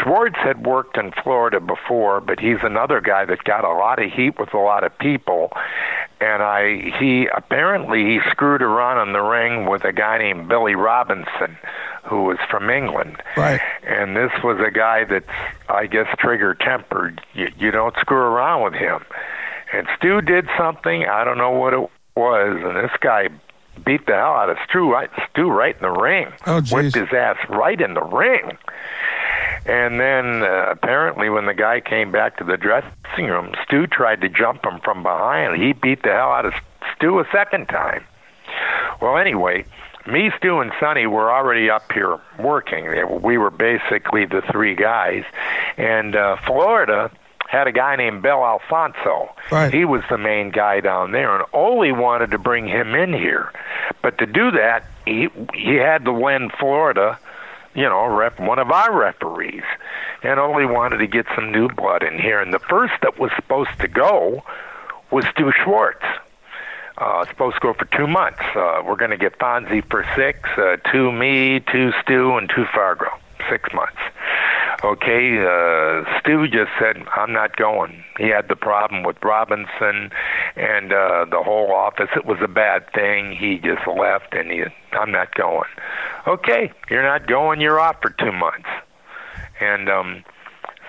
Schwartz 0.01 0.35
had 0.37 0.65
worked 0.65 0.97
in 0.97 1.11
Florida 1.23 1.59
before, 1.59 2.21
but 2.21 2.39
he's 2.39 2.59
another 2.63 3.01
guy 3.01 3.25
that 3.25 3.43
got 3.43 3.63
a 3.63 3.73
lot 3.73 4.01
of 4.01 4.11
heat 4.11 4.39
with 4.39 4.53
a 4.53 4.59
lot 4.59 4.83
of 4.83 4.97
people. 4.97 5.51
And 6.19 6.41
I, 6.41 6.91
he 6.99 7.27
apparently 7.27 8.05
he 8.05 8.19
screwed 8.31 8.61
around 8.61 9.05
in 9.07 9.13
the 9.13 9.21
ring 9.21 9.65
with 9.65 9.83
a 9.83 9.91
guy 9.91 10.17
named 10.17 10.47
Billy 10.47 10.75
Robinson, 10.75 11.57
who 12.03 12.23
was 12.23 12.37
from 12.49 12.69
England. 12.69 13.21
Right. 13.35 13.61
And 13.85 14.15
this 14.15 14.31
was 14.43 14.59
a 14.65 14.71
guy 14.71 15.03
that's, 15.03 15.25
I 15.69 15.85
guess, 15.87 16.07
trigger 16.17 16.55
tempered. 16.55 17.21
You, 17.33 17.51
you 17.57 17.71
don't 17.71 17.95
screw 17.99 18.17
around 18.17 18.63
with 18.63 18.73
him. 18.73 19.01
And 19.73 19.87
Stu 19.97 20.21
did 20.21 20.47
something. 20.57 21.05
I 21.05 21.23
don't 21.23 21.37
know 21.37 21.51
what 21.51 21.73
it 21.73 21.89
was, 22.15 22.61
and 22.63 22.77
this 22.77 22.95
guy 23.01 23.29
beat 23.83 24.05
the 24.05 24.13
hell 24.13 24.35
out 24.35 24.49
of 24.49 24.57
Stu 24.69 24.91
right, 24.91 25.09
Stu 25.31 25.49
right 25.49 25.75
in 25.75 25.81
the 25.81 25.89
ring. 25.89 26.27
Oh, 26.45 26.61
geez. 26.61 26.71
Whipped 26.71 26.95
his 26.95 27.11
ass 27.11 27.37
right 27.49 27.81
in 27.81 27.95
the 27.95 28.03
ring. 28.03 28.57
And 29.65 29.99
then 29.99 30.43
uh, 30.43 30.67
apparently, 30.71 31.29
when 31.29 31.45
the 31.45 31.53
guy 31.53 31.79
came 31.79 32.11
back 32.11 32.37
to 32.37 32.43
the 32.43 32.57
dressing 32.57 33.25
room, 33.27 33.53
Stu 33.65 33.87
tried 33.87 34.21
to 34.21 34.29
jump 34.29 34.65
him 34.65 34.79
from 34.83 35.03
behind. 35.03 35.61
He 35.61 35.73
beat 35.73 36.03
the 36.03 36.09
hell 36.09 36.31
out 36.31 36.45
of 36.45 36.53
Stu 36.95 37.19
a 37.19 37.25
second 37.31 37.67
time. 37.67 38.03
Well, 39.01 39.17
anyway, 39.17 39.65
me, 40.05 40.31
Stu, 40.37 40.59
and 40.59 40.71
Sonny 40.79 41.07
were 41.07 41.31
already 41.31 41.69
up 41.69 41.91
here 41.91 42.19
working. 42.39 43.21
We 43.21 43.37
were 43.37 43.49
basically 43.49 44.25
the 44.25 44.41
three 44.51 44.75
guys, 44.75 45.23
and 45.77 46.15
uh, 46.15 46.37
Florida 46.45 47.09
had 47.47 47.67
a 47.67 47.71
guy 47.71 47.95
named 47.95 48.21
Bill 48.21 48.43
Alfonso. 48.43 49.33
Right. 49.51 49.73
He 49.73 49.85
was 49.85 50.01
the 50.09 50.17
main 50.17 50.49
guy 50.49 50.81
down 50.81 51.11
there, 51.11 51.35
and 51.35 51.45
Ole 51.53 51.93
wanted 51.93 52.31
to 52.31 52.37
bring 52.37 52.67
him 52.67 52.95
in 52.95 53.13
here, 53.13 53.51
but 54.01 54.17
to 54.17 54.25
do 54.25 54.51
that, 54.51 54.85
he 55.05 55.29
he 55.53 55.75
had 55.75 56.05
to 56.05 56.13
win 56.13 56.49
Florida. 56.59 57.17
You 57.75 57.83
know, 57.83 58.05
rep 58.05 58.39
one 58.39 58.59
of 58.59 58.69
our 58.69 58.95
referees, 58.95 59.63
and 60.21 60.39
only 60.39 60.65
wanted 60.65 60.97
to 60.97 61.07
get 61.07 61.25
some 61.35 61.51
new 61.51 61.69
blood 61.69 62.03
in 62.03 62.19
here. 62.19 62.39
And 62.39 62.53
the 62.53 62.59
first 62.59 62.93
that 63.01 63.19
was 63.19 63.31
supposed 63.35 63.79
to 63.79 63.87
go 63.87 64.43
was 65.11 65.25
Stu 65.27 65.51
Schwartz. 65.63 66.05
Uh, 66.97 67.25
supposed 67.25 67.55
to 67.55 67.61
go 67.61 67.73
for 67.73 67.85
two 67.85 68.05
months. 68.05 68.41
Uh, 68.55 68.83
we're 68.85 68.95
going 68.95 69.11
to 69.11 69.17
get 69.17 69.39
Fonzie 69.39 69.83
for 69.89 70.05
six, 70.15 70.47
uh, 70.57 70.77
two 70.91 71.11
me, 71.11 71.59
two 71.59 71.91
Stu, 72.03 72.37
and 72.37 72.47
two 72.53 72.65
Fargo. 72.73 73.07
Six 73.49 73.73
months. 73.73 73.97
Okay, 74.83 75.37
uh, 75.39 76.03
Stu 76.19 76.45
just 76.47 76.71
said, 76.77 76.97
I'm 77.15 77.31
not 77.31 77.55
going. 77.55 78.03
He 78.17 78.27
had 78.27 78.49
the 78.49 78.57
problem 78.57 79.03
with 79.03 79.15
Robinson 79.23 80.11
and 80.57 80.91
uh, 80.91 81.25
the 81.29 81.41
whole 81.41 81.71
office. 81.71 82.09
It 82.17 82.25
was 82.25 82.39
a 82.43 82.49
bad 82.49 82.91
thing. 82.91 83.33
He 83.33 83.59
just 83.59 83.87
left, 83.87 84.33
and 84.33 84.51
he, 84.51 84.63
I'm 84.91 85.09
not 85.09 85.33
going. 85.35 85.69
Okay, 86.27 86.69
you're 86.89 87.03
not 87.03 87.27
going. 87.27 87.61
You're 87.61 87.79
off 87.79 88.01
for 88.01 88.09
two 88.09 88.33
months. 88.33 88.67
And 89.61 89.87
um, 89.87 90.25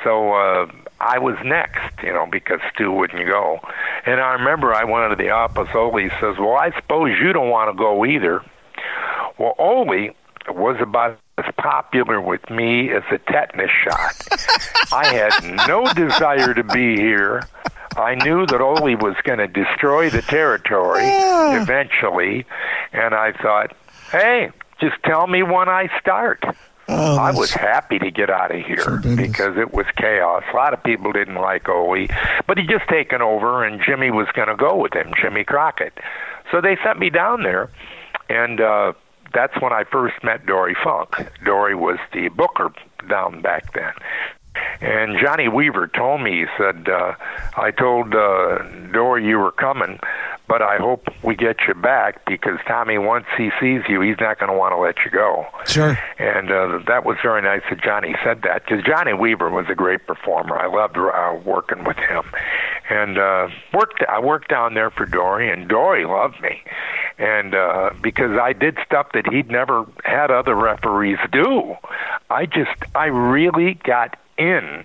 so 0.02 0.32
uh, 0.32 0.66
I 1.00 1.18
was 1.18 1.36
next, 1.44 2.02
you 2.02 2.12
know, 2.12 2.26
because 2.30 2.58
Stu 2.74 2.90
wouldn't 2.90 3.28
go. 3.28 3.60
And 4.06 4.20
I 4.20 4.32
remember 4.32 4.74
I 4.74 4.82
went 4.82 5.16
to 5.16 5.22
the 5.22 5.30
office. 5.30 5.68
Ole 5.72 6.10
says, 6.20 6.36
"Well, 6.40 6.56
I 6.56 6.72
suppose 6.74 7.16
you 7.22 7.32
don't 7.32 7.50
want 7.50 7.70
to 7.70 7.78
go 7.78 8.04
either." 8.04 8.44
Well, 9.38 9.54
Ole 9.58 10.10
was 10.48 10.76
about 10.80 11.18
as 11.38 11.44
popular 11.56 12.20
with 12.20 12.48
me 12.50 12.90
as 12.90 13.02
a 13.10 13.18
tetanus 13.18 13.70
shot. 13.82 14.14
I 14.92 15.06
had 15.08 15.66
no 15.68 15.84
desire 15.94 16.54
to 16.54 16.62
be 16.64 16.96
here. 16.96 17.48
I 17.96 18.14
knew 18.16 18.46
that 18.46 18.60
Ole 18.60 18.96
was 18.96 19.16
going 19.24 19.38
to 19.38 19.46
destroy 19.48 20.10
the 20.10 20.22
territory 20.22 21.02
Yeah. 21.04 21.62
eventually, 21.62 22.44
and 22.92 23.14
I 23.14 23.32
thought, 23.32 23.72
"Hey, 24.10 24.50
just 24.80 24.96
tell 25.04 25.26
me 25.26 25.42
when 25.42 25.68
I 25.68 25.88
start." 26.00 26.42
Oh, 26.86 27.16
I 27.16 27.30
was 27.30 27.50
happy 27.50 27.98
to 27.98 28.10
get 28.10 28.28
out 28.28 28.54
of 28.54 28.60
here 28.62 28.76
Tremendous. 28.76 29.26
because 29.28 29.56
it 29.56 29.72
was 29.72 29.86
chaos. 29.96 30.42
A 30.52 30.56
lot 30.56 30.74
of 30.74 30.82
people 30.82 31.12
didn't 31.12 31.36
like 31.36 31.66
Ole, 31.68 32.08
but 32.46 32.58
he 32.58 32.66
just 32.66 32.86
taken 32.88 33.22
over, 33.22 33.64
and 33.64 33.80
Jimmy 33.80 34.10
was 34.10 34.26
going 34.34 34.48
to 34.48 34.56
go 34.56 34.76
with 34.76 34.92
him, 34.92 35.10
Jimmy 35.20 35.44
Crockett. 35.44 35.94
So 36.52 36.60
they 36.60 36.76
sent 36.84 36.98
me 36.98 37.08
down 37.08 37.42
there, 37.42 37.70
and 38.28 38.60
uh, 38.60 38.92
that's 39.34 39.60
when 39.60 39.72
I 39.72 39.84
first 39.84 40.14
met 40.22 40.46
Dory 40.46 40.76
Funk. 40.82 41.10
Dory 41.44 41.74
was 41.74 41.98
the 42.12 42.28
booker 42.28 42.72
down 43.08 43.42
back 43.42 43.72
then. 43.74 43.92
And 44.80 45.18
Johnny 45.18 45.48
Weaver 45.48 45.88
told 45.88 46.20
me, 46.22 46.40
he 46.40 46.46
said, 46.58 46.88
uh, 46.88 47.14
I 47.56 47.70
told 47.70 48.14
uh, 48.14 48.58
Dory 48.92 49.26
you 49.26 49.38
were 49.38 49.52
coming, 49.52 49.98
but 50.46 50.60
I 50.60 50.76
hope 50.76 51.08
we 51.22 51.36
get 51.36 51.56
you 51.66 51.74
back 51.74 52.26
because 52.26 52.58
Tommy, 52.66 52.98
once 52.98 53.24
he 53.36 53.50
sees 53.60 53.82
you, 53.88 54.00
he's 54.02 54.20
not 54.20 54.38
going 54.38 54.52
to 54.52 54.58
want 54.58 54.72
to 54.72 54.76
let 54.76 54.96
you 55.04 55.10
go. 55.10 55.46
Sure. 55.66 55.98
And 56.18 56.50
uh, 56.50 56.80
that 56.86 57.04
was 57.04 57.16
very 57.22 57.40
nice 57.40 57.62
that 57.70 57.80
Johnny 57.82 58.14
said 58.22 58.42
that 58.42 58.64
because 58.64 58.84
Johnny 58.84 59.14
Weaver 59.14 59.48
was 59.50 59.66
a 59.70 59.74
great 59.74 60.06
performer. 60.06 60.58
I 60.58 60.66
loved 60.66 60.98
uh, 60.98 61.40
working 61.44 61.84
with 61.84 61.96
him, 61.96 62.24
and 62.90 63.18
uh, 63.18 63.48
worked. 63.72 64.04
I 64.08 64.20
worked 64.20 64.48
down 64.48 64.74
there 64.74 64.90
for 64.90 65.06
Dory, 65.06 65.50
and 65.50 65.66
Dory 65.66 66.04
loved 66.04 66.40
me, 66.42 66.62
and 67.18 67.54
uh, 67.54 67.90
because 68.02 68.38
I 68.38 68.52
did 68.52 68.76
stuff 68.84 69.08
that 69.14 69.26
he'd 69.32 69.50
never 69.50 69.86
had 70.04 70.30
other 70.30 70.54
referees 70.54 71.18
do. 71.32 71.74
I 72.30 72.46
just, 72.46 72.70
I 72.94 73.06
really 73.06 73.74
got 73.74 74.18
in 74.38 74.84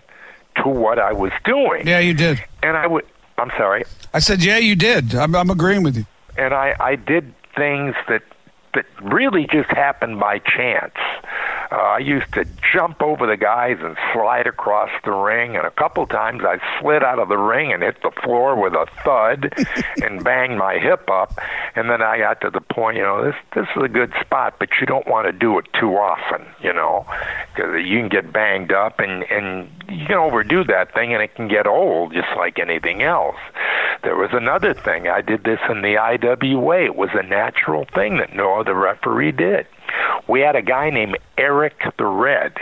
to 0.63 0.69
what 0.69 0.99
I 0.99 1.13
was 1.13 1.31
doing, 1.45 1.87
Yeah, 1.87 1.99
you 1.99 2.13
did. 2.13 2.43
and 2.63 2.75
I 2.77 2.87
would. 2.87 3.05
I'm 3.37 3.51
sorry 3.57 3.83
I 4.13 4.19
said, 4.19 4.43
yeah, 4.43 4.57
you 4.57 4.75
did. 4.75 5.15
I'm, 5.15 5.33
I'm 5.35 5.49
agreeing 5.49 5.83
with 5.83 5.95
you. 5.95 6.05
and 6.37 6.53
I, 6.53 6.75
I 6.79 6.95
did 6.95 7.33
things 7.55 7.95
that 8.09 8.21
that 8.73 8.85
really 9.01 9.47
just 9.51 9.69
happened 9.69 10.19
by 10.19 10.39
chance. 10.39 10.95
Uh, 11.71 11.75
I 11.75 11.99
used 11.99 12.33
to 12.33 12.45
jump 12.73 13.01
over 13.01 13.27
the 13.27 13.37
guys 13.37 13.77
and 13.79 13.95
slide 14.11 14.47
across 14.47 14.89
the 15.03 15.11
ring, 15.11 15.55
and 15.55 15.67
a 15.67 15.71
couple 15.71 16.05
times 16.07 16.41
I 16.43 16.57
slid 16.79 17.03
out 17.03 17.19
of 17.19 17.29
the 17.29 17.37
ring 17.37 17.71
and 17.71 17.83
hit 17.83 18.01
the 18.01 18.11
floor 18.23 18.59
with 18.59 18.73
a 18.73 18.87
thud 19.03 19.53
and 20.03 20.23
banged 20.23 20.57
my 20.57 20.79
hip 20.79 21.07
up. 21.09 21.37
And 21.75 21.89
then 21.89 22.01
I 22.01 22.17
got 22.17 22.41
to 22.41 22.49
the 22.49 22.61
point, 22.61 22.97
you 22.97 23.03
know, 23.03 23.23
this 23.23 23.35
this 23.53 23.67
is 23.75 23.83
a 23.83 23.87
good 23.87 24.13
spot, 24.19 24.55
but 24.57 24.69
you 24.81 24.87
don't 24.87 25.07
want 25.07 25.27
to 25.27 25.31
do 25.31 25.59
it 25.59 25.67
too 25.79 25.93
often, 25.93 26.47
you 26.63 26.73
know, 26.73 27.05
because 27.53 27.85
you 27.85 27.99
can 27.99 28.09
get 28.09 28.33
banged 28.33 28.71
up 28.71 28.99
and 28.99 29.23
and 29.29 29.69
you 29.89 30.05
can 30.07 30.17
overdo 30.17 30.63
that 30.63 30.93
thing, 30.93 31.13
and 31.13 31.21
it 31.21 31.35
can 31.35 31.47
get 31.47 31.67
old, 31.67 32.13
just 32.13 32.29
like 32.35 32.57
anything 32.57 33.03
else. 33.03 33.37
There 34.03 34.15
was 34.15 34.29
another 34.31 34.73
thing. 34.73 35.07
I 35.07 35.21
did 35.21 35.43
this 35.43 35.59
in 35.69 35.81
the 35.81 35.97
IWA. 35.97 36.85
It 36.85 36.95
was 36.95 37.09
a 37.13 37.23
natural 37.23 37.85
thing 37.93 38.17
that 38.17 38.33
no 38.33 38.58
other 38.59 38.75
referee 38.75 39.31
did. 39.31 39.67
We 40.27 40.41
had 40.41 40.55
a 40.55 40.61
guy 40.61 40.89
named 40.89 41.17
Eric 41.37 41.81
the 41.97 42.05
Red 42.05 42.53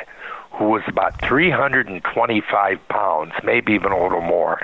who 0.57 0.69
was 0.69 0.81
about 0.87 1.19
325 1.21 2.87
pounds, 2.89 3.33
maybe 3.43 3.73
even 3.73 3.91
a 3.91 4.01
little 4.01 4.21
more. 4.21 4.59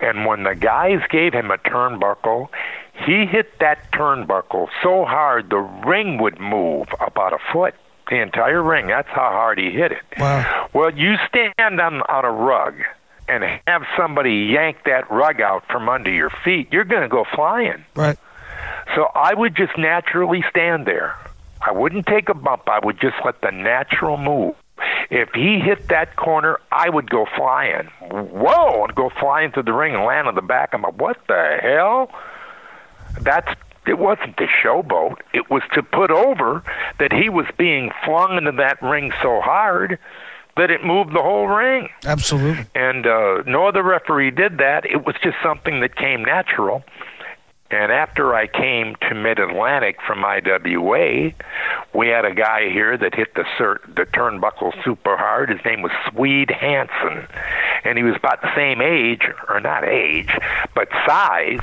And 0.00 0.24
when 0.24 0.44
the 0.44 0.54
guys 0.54 1.00
gave 1.10 1.34
him 1.34 1.50
a 1.50 1.58
turnbuckle, 1.58 2.48
he 3.06 3.26
hit 3.26 3.58
that 3.60 3.92
turnbuckle 3.92 4.68
so 4.82 5.04
hard 5.04 5.50
the 5.50 5.58
ring 5.58 6.18
would 6.18 6.40
move 6.40 6.88
about 7.00 7.32
a 7.32 7.38
foot. 7.52 7.74
The 8.10 8.20
entire 8.20 8.62
ring. 8.62 8.88
That's 8.88 9.08
how 9.08 9.30
hard 9.30 9.58
he 9.58 9.70
hit 9.70 9.92
it. 9.92 10.02
Wow. 10.18 10.68
Well, 10.74 10.90
you 10.90 11.14
stand 11.26 11.80
on 11.80 12.02
on 12.02 12.24
a 12.26 12.30
rug 12.30 12.74
and 13.28 13.42
have 13.66 13.82
somebody 13.96 14.50
yank 14.52 14.76
that 14.84 15.10
rug 15.10 15.40
out 15.40 15.64
from 15.70 15.88
under 15.88 16.10
your 16.10 16.30
feet, 16.44 16.68
you're 16.70 16.84
going 16.84 17.02
to 17.02 17.08
go 17.08 17.24
flying. 17.34 17.82
Right. 17.94 18.18
So 18.94 19.10
I 19.14 19.34
would 19.34 19.56
just 19.56 19.76
naturally 19.78 20.44
stand 20.50 20.86
there. 20.86 21.16
I 21.60 21.72
wouldn't 21.72 22.06
take 22.06 22.28
a 22.28 22.34
bump. 22.34 22.68
I 22.68 22.80
would 22.84 23.00
just 23.00 23.16
let 23.24 23.40
the 23.40 23.50
natural 23.50 24.16
move. 24.16 24.54
If 25.10 25.30
he 25.34 25.60
hit 25.60 25.88
that 25.88 26.16
corner, 26.16 26.58
I 26.72 26.88
would 26.88 27.08
go 27.08 27.26
flying. 27.36 27.86
Whoa! 28.00 28.84
And 28.84 28.94
go 28.94 29.10
flying 29.20 29.52
through 29.52 29.62
the 29.64 29.72
ring 29.72 29.94
and 29.94 30.04
land 30.04 30.28
on 30.28 30.34
the 30.34 30.42
back. 30.42 30.70
I'm 30.72 30.82
like, 30.82 31.00
what 31.00 31.18
the 31.28 31.58
hell? 31.62 32.10
That's 33.20 33.48
it 33.86 33.98
wasn't 33.98 34.36
the 34.38 34.46
showboat. 34.46 35.18
It 35.32 35.50
was 35.50 35.62
to 35.74 35.82
put 35.82 36.10
over 36.10 36.62
that 36.98 37.12
he 37.12 37.28
was 37.28 37.46
being 37.58 37.90
flung 38.04 38.38
into 38.38 38.52
that 38.52 38.80
ring 38.82 39.12
so 39.22 39.40
hard 39.40 39.98
that 40.56 40.70
it 40.70 40.84
moved 40.84 41.12
the 41.12 41.20
whole 41.20 41.48
ring 41.48 41.88
Absolutely. 42.04 42.64
and 42.74 43.06
uh, 43.06 43.42
no 43.44 43.66
other 43.66 43.82
referee 43.82 44.30
did 44.30 44.58
that. 44.58 44.86
It 44.86 45.04
was 45.04 45.16
just 45.22 45.36
something 45.42 45.80
that 45.80 45.96
came 45.96 46.24
natural. 46.24 46.84
And 47.74 47.90
after 47.90 48.34
I 48.34 48.46
came 48.46 48.94
to 49.08 49.14
Mid 49.16 49.40
Atlantic 49.40 49.98
from 50.06 50.24
IWA, 50.24 51.32
we 51.92 52.06
had 52.08 52.24
a 52.24 52.32
guy 52.32 52.70
here 52.70 52.96
that 52.96 53.16
hit 53.16 53.34
the 53.34 53.44
cert, 53.58 53.96
the 53.96 54.06
turnbuckle 54.06 54.72
super 54.84 55.16
hard. 55.16 55.50
His 55.50 55.58
name 55.64 55.82
was 55.82 55.90
Swede 56.08 56.52
Hansen, 56.52 57.26
and 57.82 57.98
he 57.98 58.04
was 58.04 58.14
about 58.14 58.42
the 58.42 58.54
same 58.54 58.80
age, 58.80 59.22
or 59.48 59.58
not 59.58 59.82
age, 59.84 60.30
but 60.76 60.88
size 61.04 61.58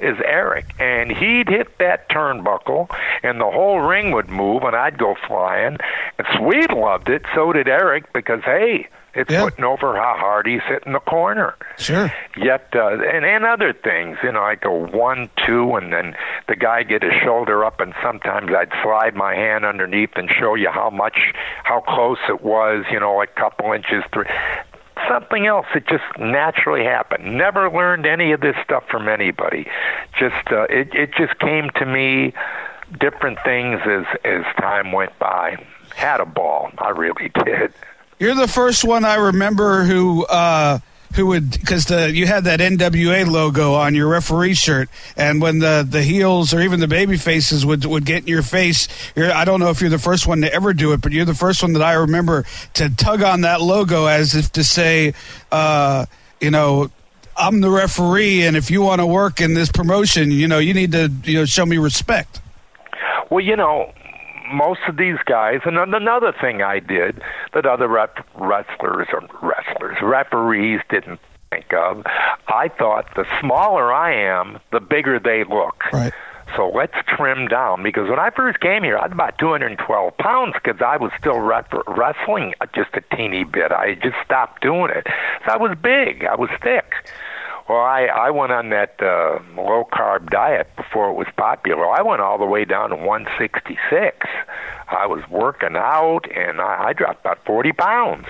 as 0.00 0.16
Eric. 0.24 0.66
And 0.78 1.10
he'd 1.10 1.48
hit 1.48 1.78
that 1.78 2.08
turnbuckle, 2.10 2.88
and 3.24 3.40
the 3.40 3.50
whole 3.50 3.80
ring 3.80 4.12
would 4.12 4.28
move, 4.28 4.62
and 4.62 4.76
I'd 4.76 4.98
go 4.98 5.16
flying. 5.26 5.78
And 6.18 6.26
Swede 6.36 6.72
loved 6.72 7.08
it. 7.08 7.22
So 7.34 7.52
did 7.52 7.66
Eric, 7.66 8.12
because 8.12 8.42
hey, 8.44 8.86
it's 9.16 9.30
Yeah. 9.30 9.42
putting 9.44 9.64
over 9.64 9.96
how 9.96 10.14
hard 10.18 10.46
he's 10.46 10.62
hitting 10.68 10.92
the 10.92 11.00
corner. 11.00 11.54
Sure. 11.78 12.12
Yet, 12.36 12.68
uh, 12.74 12.98
and 13.00 13.24
and 13.24 13.44
other 13.44 13.72
things, 13.72 14.18
you 14.22 14.30
know, 14.30 14.42
I 14.42 14.54
go 14.54 14.70
one, 14.72 15.28
two, 15.44 15.74
and 15.76 15.92
then 15.92 16.16
the 16.48 16.56
guy 16.56 16.82
get 16.82 17.02
his 17.02 17.14
shoulder 17.24 17.64
up, 17.64 17.80
and 17.80 17.94
sometimes 18.02 18.50
I'd 18.54 18.70
slide 18.82 19.14
my 19.16 19.34
hand 19.34 19.64
underneath 19.64 20.10
and 20.16 20.30
show 20.30 20.54
you 20.54 20.70
how 20.70 20.90
much, 20.90 21.32
how 21.64 21.80
close 21.80 22.18
it 22.28 22.42
was, 22.42 22.84
you 22.90 23.00
know, 23.00 23.14
like 23.14 23.30
a 23.36 23.40
couple 23.40 23.72
inches, 23.72 24.04
three. 24.12 24.26
Something 25.08 25.46
else 25.46 25.66
that 25.74 25.86
just 25.86 26.04
naturally 26.18 26.82
happened. 26.84 27.36
Never 27.36 27.70
learned 27.70 28.06
any 28.06 28.32
of 28.32 28.40
this 28.40 28.56
stuff 28.64 28.84
from 28.90 29.08
anybody. 29.08 29.66
Just 30.18 30.50
uh, 30.50 30.62
it 30.70 30.94
it 30.94 31.10
just 31.14 31.38
came 31.38 31.68
to 31.76 31.84
me, 31.86 32.32
different 32.98 33.38
things 33.44 33.80
as 33.86 34.04
as 34.24 34.44
time 34.58 34.92
went 34.92 35.16
by. 35.18 35.62
Had 35.94 36.20
a 36.20 36.26
ball, 36.26 36.70
I 36.78 36.90
really 36.90 37.30
did. 37.44 37.72
You're 38.18 38.34
the 38.34 38.48
first 38.48 38.82
one 38.82 39.04
I 39.04 39.16
remember 39.16 39.84
who 39.84 40.24
uh, 40.24 40.78
who 41.14 41.26
would 41.26 41.50
because 41.50 41.84
the 41.84 42.10
you 42.10 42.26
had 42.26 42.44
that 42.44 42.60
NWA 42.60 43.26
logo 43.26 43.74
on 43.74 43.94
your 43.94 44.08
referee 44.08 44.54
shirt, 44.54 44.88
and 45.18 45.40
when 45.42 45.58
the 45.58 45.86
the 45.88 46.02
heels 46.02 46.54
or 46.54 46.60
even 46.62 46.80
the 46.80 46.88
baby 46.88 47.18
faces 47.18 47.66
would 47.66 47.84
would 47.84 48.06
get 48.06 48.22
in 48.22 48.28
your 48.28 48.42
face, 48.42 48.88
I 49.16 49.44
don't 49.44 49.60
know 49.60 49.68
if 49.68 49.82
you're 49.82 49.90
the 49.90 49.98
first 49.98 50.26
one 50.26 50.40
to 50.40 50.52
ever 50.52 50.72
do 50.72 50.94
it, 50.94 51.02
but 51.02 51.12
you're 51.12 51.26
the 51.26 51.34
first 51.34 51.62
one 51.62 51.74
that 51.74 51.82
I 51.82 51.92
remember 51.92 52.44
to 52.74 52.88
tug 52.88 53.22
on 53.22 53.42
that 53.42 53.60
logo 53.60 54.06
as 54.06 54.34
if 54.34 54.50
to 54.52 54.64
say, 54.64 55.14
uh, 55.52 56.06
you 56.40 56.50
know. 56.50 56.90
I'm 57.38 57.60
the 57.60 57.68
referee, 57.68 58.46
and 58.46 58.56
if 58.56 58.70
you 58.70 58.80
want 58.80 59.02
to 59.02 59.06
work 59.06 59.42
in 59.42 59.52
this 59.52 59.70
promotion, 59.70 60.30
you 60.30 60.48
know 60.48 60.58
you 60.58 60.72
need 60.72 60.92
to 60.92 61.12
you 61.24 61.40
know 61.40 61.44
show 61.44 61.66
me 61.66 61.76
respect. 61.76 62.40
Well, 63.28 63.44
you 63.44 63.56
know, 63.56 63.92
most 64.52 64.80
of 64.88 64.96
these 64.96 65.18
guys, 65.24 65.60
and 65.64 65.76
another 65.78 66.32
thing 66.32 66.62
I 66.62 66.80
did 66.80 67.22
that 67.54 67.66
other 67.66 67.88
rep- 67.88 68.26
wrestlers 68.34 69.08
or 69.12 69.22
wrestlers, 69.42 69.96
referees 70.02 70.80
didn't 70.88 71.20
think 71.50 71.72
of, 71.72 72.02
I 72.48 72.68
thought 72.68 73.14
the 73.14 73.26
smaller 73.40 73.92
I 73.92 74.14
am, 74.14 74.58
the 74.72 74.80
bigger 74.80 75.18
they 75.18 75.44
look. 75.44 75.84
Right. 75.92 76.12
So 76.54 76.68
let's 76.68 76.94
trim 77.08 77.48
down 77.48 77.82
because 77.82 78.08
when 78.08 78.20
I 78.20 78.30
first 78.30 78.60
came 78.60 78.84
here, 78.84 78.96
I 78.96 79.02
was 79.02 79.12
about 79.12 79.38
212 79.38 80.16
pounds 80.16 80.54
because 80.54 80.80
I 80.80 80.96
was 80.96 81.10
still 81.18 81.40
wrestling 81.40 82.54
just 82.74 82.90
a 82.94 83.16
teeny 83.16 83.44
bit. 83.44 83.72
I 83.72 83.94
just 83.94 84.16
stopped 84.24 84.62
doing 84.62 84.90
it. 84.90 85.06
So 85.44 85.52
I 85.52 85.56
was 85.56 85.76
big. 85.82 86.24
I 86.24 86.36
was 86.36 86.50
thick. 86.62 86.92
Well, 87.68 87.80
I 87.80 88.04
I 88.04 88.30
went 88.30 88.52
on 88.52 88.70
that 88.70 88.94
uh, 89.02 89.40
low 89.56 89.88
carb 89.92 90.30
diet 90.30 90.68
before 90.76 91.10
it 91.10 91.14
was 91.14 91.26
popular. 91.36 91.88
I 91.88 92.02
went 92.02 92.20
all 92.20 92.38
the 92.38 92.46
way 92.46 92.64
down 92.64 92.90
to 92.90 92.96
166. 92.96 94.26
I 94.88 95.06
was 95.06 95.22
working 95.28 95.74
out, 95.74 96.30
and 96.34 96.60
I, 96.60 96.86
I 96.88 96.92
dropped 96.92 97.20
about 97.20 97.44
40 97.44 97.72
pounds. 97.72 98.26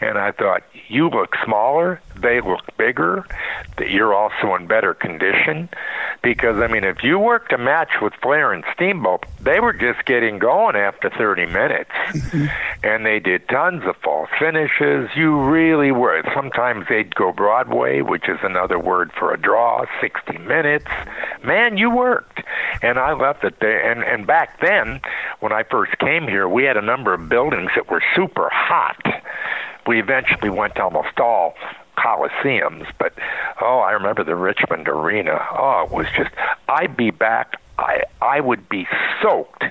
And 0.00 0.18
I 0.18 0.32
thought, 0.32 0.64
you 0.88 1.08
look 1.08 1.36
smaller, 1.44 2.00
they 2.20 2.40
look 2.40 2.76
bigger, 2.76 3.24
that 3.78 3.90
you're 3.90 4.14
also 4.14 4.54
in 4.54 4.66
better 4.66 4.94
condition. 4.94 5.68
Because 6.22 6.58
I 6.58 6.66
mean, 6.66 6.84
if 6.84 7.02
you 7.02 7.18
worked 7.18 7.52
a 7.52 7.58
match 7.58 7.90
with 8.02 8.12
Flair 8.22 8.52
and 8.52 8.64
Steamboat, 8.74 9.24
they 9.40 9.60
were 9.60 9.72
just 9.72 10.04
getting 10.06 10.38
going 10.38 10.76
after 10.76 11.10
30 11.10 11.46
minutes, 11.46 11.90
mm-hmm. 11.90 12.46
and 12.82 13.06
they 13.06 13.20
did 13.20 13.48
tons 13.48 13.84
of 13.86 13.96
false 14.02 14.30
finishes. 14.38 15.10
You 15.14 15.40
really 15.42 15.92
were. 15.92 16.22
Sometimes 16.34 16.86
they'd 16.88 17.14
go 17.14 17.32
Broadway, 17.32 18.00
which 18.00 18.28
is 18.28 18.38
another 18.42 18.64
another 18.74 18.78
word 18.78 19.12
for 19.18 19.32
a 19.32 19.38
draw, 19.38 19.84
60 20.00 20.38
minutes. 20.38 20.86
Man, 21.44 21.76
you 21.76 21.90
worked. 21.90 22.40
And 22.82 22.98
I 22.98 23.12
left 23.12 23.44
it 23.44 23.60
there. 23.60 23.90
And, 23.90 24.02
and 24.02 24.26
back 24.26 24.60
then, 24.60 25.00
when 25.40 25.52
I 25.52 25.62
first 25.64 25.98
came 25.98 26.24
here, 26.24 26.48
we 26.48 26.64
had 26.64 26.76
a 26.76 26.82
number 26.82 27.14
of 27.14 27.28
buildings 27.28 27.70
that 27.76 27.90
were 27.90 28.02
super 28.16 28.48
hot. 28.50 29.00
We 29.86 30.00
eventually 30.00 30.50
went 30.50 30.76
to 30.76 30.84
almost 30.84 31.20
all 31.20 31.54
coliseums, 31.96 32.86
but 32.98 33.14
oh, 33.60 33.78
I 33.78 33.92
remember 33.92 34.24
the 34.24 34.36
Richmond 34.36 34.88
Arena. 34.88 35.46
Oh, 35.52 35.84
it 35.84 35.92
was 35.92 36.06
just, 36.16 36.30
I'd 36.68 36.96
be 36.96 37.10
back. 37.10 37.60
I, 37.78 38.04
I 38.22 38.40
would 38.40 38.68
be 38.68 38.86
soaked 39.20 39.64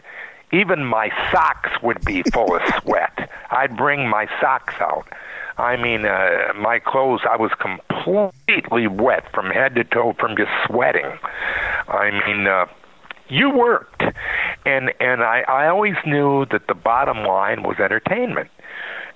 even 0.53 0.85
my 0.85 1.09
socks 1.31 1.71
would 1.81 2.05
be 2.05 2.21
full 2.31 2.55
of 2.55 2.61
sweat. 2.81 3.29
I'd 3.49 3.75
bring 3.75 4.07
my 4.07 4.27
socks 4.39 4.75
out. 4.79 5.07
I 5.57 5.75
mean, 5.75 6.05
uh, 6.05 6.53
my 6.55 6.79
clothes, 6.79 7.21
I 7.29 7.37
was 7.37 7.51
completely 7.59 8.87
wet 8.87 9.31
from 9.33 9.49
head 9.49 9.75
to 9.75 9.83
toe 9.83 10.13
from 10.19 10.37
just 10.37 10.51
sweating. 10.65 11.11
I 11.87 12.11
mean, 12.25 12.47
uh, 12.47 12.67
you 13.27 13.49
worked. 13.49 14.03
And, 14.65 14.93
and 14.99 15.23
I, 15.23 15.41
I 15.41 15.67
always 15.67 15.95
knew 16.05 16.45
that 16.45 16.67
the 16.67 16.73
bottom 16.73 17.23
line 17.23 17.63
was 17.63 17.79
entertainment. 17.79 18.49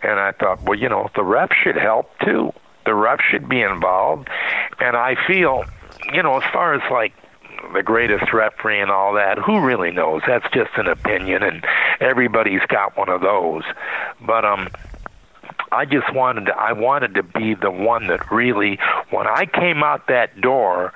And 0.03 0.19
I 0.19 0.31
thought, 0.31 0.61
well, 0.63 0.77
you 0.77 0.89
know, 0.89 1.09
the 1.15 1.23
ref 1.23 1.51
should 1.63 1.77
help 1.77 2.11
too. 2.19 2.51
The 2.87 2.95
ref 2.95 3.19
should 3.19 3.49
be 3.49 3.61
involved. 3.61 4.29
And 4.79 4.95
I 4.95 5.17
feel, 5.27 5.65
you 6.13 6.23
know, 6.23 6.37
as 6.37 6.53
far 6.53 6.73
as 6.73 6.81
like 6.89 7.13
the 7.73 7.83
greatest 7.83 8.31
referee 8.31 8.79
and 8.79 8.89
all 8.89 9.13
that. 9.15 9.37
Who 9.39 9.59
really 9.59 9.91
knows? 9.91 10.21
That's 10.25 10.45
just 10.53 10.71
an 10.77 10.87
opinion, 10.87 11.43
and 11.43 11.65
everybody's 11.99 12.61
got 12.69 12.95
one 12.95 13.09
of 13.09 13.19
those. 13.19 13.63
But 14.25 14.45
um, 14.45 14.69
I 15.73 15.83
just 15.83 16.13
wanted 16.13 16.45
to, 16.45 16.55
I 16.55 16.71
wanted 16.71 17.15
to 17.15 17.23
be 17.23 17.55
the 17.55 17.71
one 17.71 18.07
that 18.07 18.31
really, 18.31 18.79
when 19.09 19.27
I 19.27 19.45
came 19.45 19.83
out 19.83 20.07
that 20.07 20.39
door, 20.39 20.93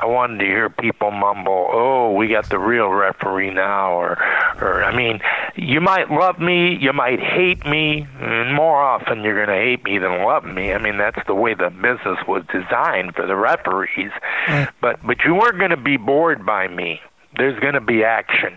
I 0.00 0.06
wanted 0.06 0.38
to 0.38 0.46
hear 0.46 0.70
people 0.70 1.10
mumble, 1.10 1.68
"Oh, 1.70 2.12
we 2.12 2.28
got 2.28 2.48
the 2.48 2.58
real 2.58 2.88
referee 2.88 3.50
now," 3.50 3.92
or, 3.92 4.18
or 4.60 4.82
I 4.82 4.96
mean, 4.96 5.20
you 5.56 5.80
might 5.80 6.10
love 6.10 6.38
me, 6.38 6.74
you 6.76 6.92
might 6.94 7.20
hate 7.20 7.66
me, 7.66 8.06
and 8.20 8.54
more 8.54 8.76
often 8.82 9.22
you're 9.22 9.44
going 9.44 9.54
to 9.54 9.62
hate 9.62 9.84
me 9.84 9.98
than 9.98 10.24
love 10.24 10.44
me. 10.44 10.72
I 10.72 10.78
mean, 10.78 10.96
that's 10.96 11.20
the 11.26 11.34
way 11.34 11.52
the 11.52 11.68
business 11.68 12.18
was 12.26 12.44
designed 12.50 13.14
for 13.14 13.26
the 13.26 13.36
referees. 13.36 14.12
Right. 14.48 14.68
But 14.80 15.00
but 15.04 15.18
you 15.24 15.34
weren't 15.34 15.58
going 15.58 15.70
to 15.70 15.76
be 15.76 15.98
bored 15.98 16.46
by 16.46 16.68
me. 16.68 17.00
There's 17.36 17.58
going 17.60 17.74
to 17.74 17.80
be 17.80 18.02
action, 18.02 18.54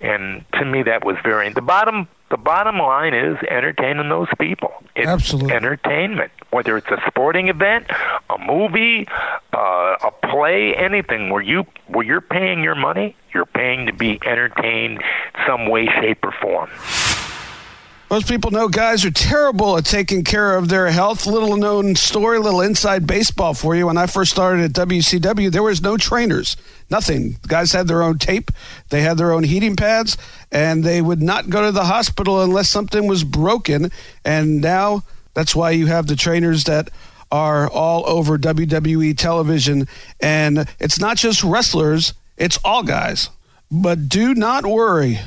and 0.00 0.44
to 0.54 0.64
me, 0.64 0.84
that 0.84 1.04
was 1.04 1.16
very. 1.24 1.52
The 1.52 1.60
bottom 1.60 2.08
the 2.34 2.38
bottom 2.38 2.78
line 2.78 3.14
is 3.14 3.36
entertaining 3.48 4.08
those 4.08 4.26
people. 4.40 4.72
It's 4.96 5.06
Absolutely. 5.06 5.52
entertainment, 5.52 6.32
whether 6.50 6.76
it's 6.76 6.88
a 6.88 7.00
sporting 7.06 7.46
event, 7.46 7.86
a 8.28 8.38
movie, 8.44 9.06
uh, 9.52 9.94
a 10.02 10.10
play, 10.32 10.74
anything 10.74 11.30
where 11.30 11.42
you 11.42 11.64
where 11.86 12.04
you're 12.04 12.20
paying 12.20 12.64
your 12.64 12.74
money, 12.74 13.14
you're 13.32 13.46
paying 13.46 13.86
to 13.86 13.92
be 13.92 14.18
entertained 14.26 15.00
some 15.46 15.68
way, 15.70 15.86
shape, 15.86 16.24
or 16.24 16.32
form. 16.42 16.70
Most 18.14 18.28
people 18.28 18.52
know 18.52 18.68
guys 18.68 19.04
are 19.04 19.10
terrible 19.10 19.76
at 19.76 19.86
taking 19.86 20.22
care 20.22 20.56
of 20.56 20.68
their 20.68 20.88
health. 20.88 21.26
Little 21.26 21.56
known 21.56 21.96
story, 21.96 22.38
little 22.38 22.60
inside 22.60 23.08
baseball 23.08 23.54
for 23.54 23.74
you. 23.74 23.88
When 23.88 23.98
I 23.98 24.06
first 24.06 24.30
started 24.30 24.62
at 24.62 24.88
WCW, 24.88 25.50
there 25.50 25.64
was 25.64 25.82
no 25.82 25.96
trainers, 25.96 26.56
nothing. 26.88 27.38
The 27.42 27.48
guys 27.48 27.72
had 27.72 27.88
their 27.88 28.04
own 28.04 28.18
tape, 28.18 28.52
they 28.90 29.00
had 29.00 29.18
their 29.18 29.32
own 29.32 29.42
heating 29.42 29.74
pads, 29.74 30.16
and 30.52 30.84
they 30.84 31.02
would 31.02 31.20
not 31.20 31.50
go 31.50 31.62
to 31.66 31.72
the 31.72 31.86
hospital 31.86 32.40
unless 32.40 32.68
something 32.68 33.08
was 33.08 33.24
broken. 33.24 33.90
And 34.24 34.60
now 34.60 35.02
that's 35.34 35.56
why 35.56 35.72
you 35.72 35.86
have 35.86 36.06
the 36.06 36.14
trainers 36.14 36.62
that 36.64 36.90
are 37.32 37.68
all 37.68 38.08
over 38.08 38.38
WWE 38.38 39.18
television. 39.18 39.88
And 40.20 40.72
it's 40.78 41.00
not 41.00 41.16
just 41.16 41.42
wrestlers, 41.42 42.14
it's 42.36 42.60
all 42.64 42.84
guys. 42.84 43.28
But 43.72 44.08
do 44.08 44.36
not 44.36 44.64
worry 44.64 45.18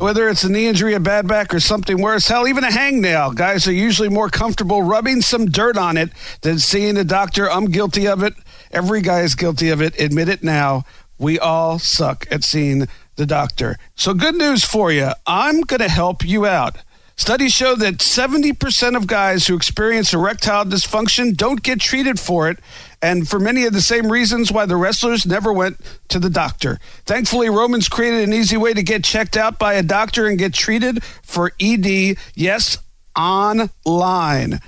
whether 0.00 0.30
it's 0.30 0.44
a 0.44 0.50
knee 0.50 0.66
injury, 0.66 0.94
a 0.94 1.00
bad 1.00 1.28
back, 1.28 1.52
or 1.54 1.60
something 1.60 2.00
worse, 2.00 2.26
hell, 2.26 2.48
even 2.48 2.64
a 2.64 2.68
hangnail. 2.68 3.34
Guys 3.34 3.68
are 3.68 3.72
usually 3.72 4.08
more 4.08 4.30
comfortable 4.30 4.82
rubbing 4.82 5.20
some 5.20 5.46
dirt 5.46 5.76
on 5.76 5.98
it 5.98 6.10
than 6.40 6.58
seeing 6.58 6.96
a 6.96 7.04
doctor. 7.04 7.50
I'm 7.50 7.66
guilty 7.66 8.08
of 8.08 8.22
it. 8.22 8.32
Every 8.70 9.02
guy 9.02 9.20
is 9.20 9.34
guilty 9.34 9.68
of 9.68 9.82
it. 9.82 10.00
Admit 10.00 10.30
it 10.30 10.42
now. 10.42 10.84
We 11.18 11.38
all 11.38 11.78
suck 11.78 12.26
at 12.30 12.44
seeing 12.44 12.88
the 13.16 13.26
doctor. 13.26 13.76
So, 13.94 14.14
good 14.14 14.36
news 14.36 14.64
for 14.64 14.90
you. 14.90 15.10
I'm 15.26 15.60
going 15.60 15.80
to 15.80 15.88
help 15.90 16.24
you 16.24 16.46
out. 16.46 16.78
Studies 17.20 17.52
show 17.52 17.76
that 17.76 17.98
70% 17.98 18.96
of 18.96 19.06
guys 19.06 19.46
who 19.46 19.54
experience 19.54 20.14
erectile 20.14 20.64
dysfunction 20.64 21.36
don't 21.36 21.62
get 21.62 21.78
treated 21.78 22.18
for 22.18 22.48
it, 22.48 22.58
and 23.02 23.28
for 23.28 23.38
many 23.38 23.66
of 23.66 23.74
the 23.74 23.82
same 23.82 24.10
reasons 24.10 24.50
why 24.50 24.64
the 24.64 24.74
wrestlers 24.74 25.26
never 25.26 25.52
went 25.52 25.78
to 26.08 26.18
the 26.18 26.30
doctor. 26.30 26.80
Thankfully, 27.04 27.50
Roman's 27.50 27.90
created 27.90 28.26
an 28.26 28.32
easy 28.32 28.56
way 28.56 28.72
to 28.72 28.82
get 28.82 29.04
checked 29.04 29.36
out 29.36 29.58
by 29.58 29.74
a 29.74 29.82
doctor 29.82 30.28
and 30.28 30.38
get 30.38 30.54
treated 30.54 31.04
for 31.22 31.52
ED, 31.60 32.16
yes, 32.34 32.78
online. 33.14 34.60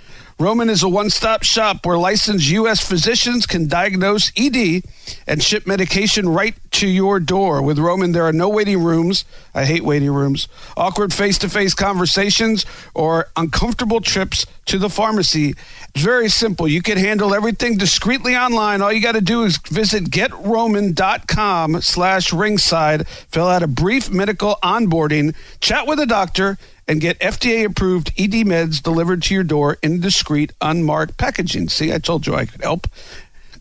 Roman 0.42 0.68
is 0.68 0.82
a 0.82 0.88
one 0.88 1.08
stop 1.08 1.44
shop 1.44 1.86
where 1.86 1.96
licensed 1.96 2.50
U.S. 2.50 2.84
physicians 2.84 3.46
can 3.46 3.68
diagnose 3.68 4.32
ED 4.36 4.82
and 5.24 5.40
ship 5.40 5.68
medication 5.68 6.28
right 6.28 6.56
to 6.72 6.88
your 6.88 7.20
door. 7.20 7.62
With 7.62 7.78
Roman, 7.78 8.10
there 8.10 8.24
are 8.24 8.32
no 8.32 8.48
waiting 8.48 8.82
rooms. 8.82 9.24
I 9.54 9.66
hate 9.66 9.84
waiting 9.84 10.10
rooms, 10.10 10.48
awkward 10.76 11.14
face 11.14 11.38
to 11.38 11.48
face 11.48 11.74
conversations, 11.74 12.66
or 12.92 13.28
uncomfortable 13.36 14.00
trips 14.00 14.44
to 14.66 14.78
the 14.78 14.88
pharmacy. 14.88 15.50
It's 15.94 16.02
very 16.02 16.28
simple. 16.28 16.66
You 16.66 16.82
can 16.82 16.98
handle 16.98 17.34
everything 17.34 17.76
discreetly 17.76 18.36
online. 18.36 18.82
All 18.82 18.92
you 18.92 19.00
got 19.00 19.12
to 19.12 19.20
do 19.20 19.44
is 19.44 19.58
visit 19.58 20.04
getroman.com 20.06 21.82
slash 21.82 22.32
ringside, 22.32 23.06
fill 23.06 23.46
out 23.46 23.62
a 23.62 23.68
brief 23.68 24.10
medical 24.10 24.56
onboarding, 24.60 25.36
chat 25.60 25.86
with 25.86 26.00
a 26.00 26.06
doctor, 26.06 26.58
and 26.86 27.00
get 27.00 27.18
FDA 27.18 27.64
approved 27.64 28.12
ED 28.18 28.46
meds 28.46 28.82
delivered 28.82 29.22
to 29.24 29.34
your 29.34 29.44
door 29.44 29.78
in 29.82 30.00
discreet, 30.00 30.52
unmarked 30.60 31.16
packaging. 31.16 31.68
See, 31.68 31.92
I 31.92 31.98
told 31.98 32.26
you 32.26 32.34
I 32.34 32.46
could 32.46 32.62
help. 32.62 32.86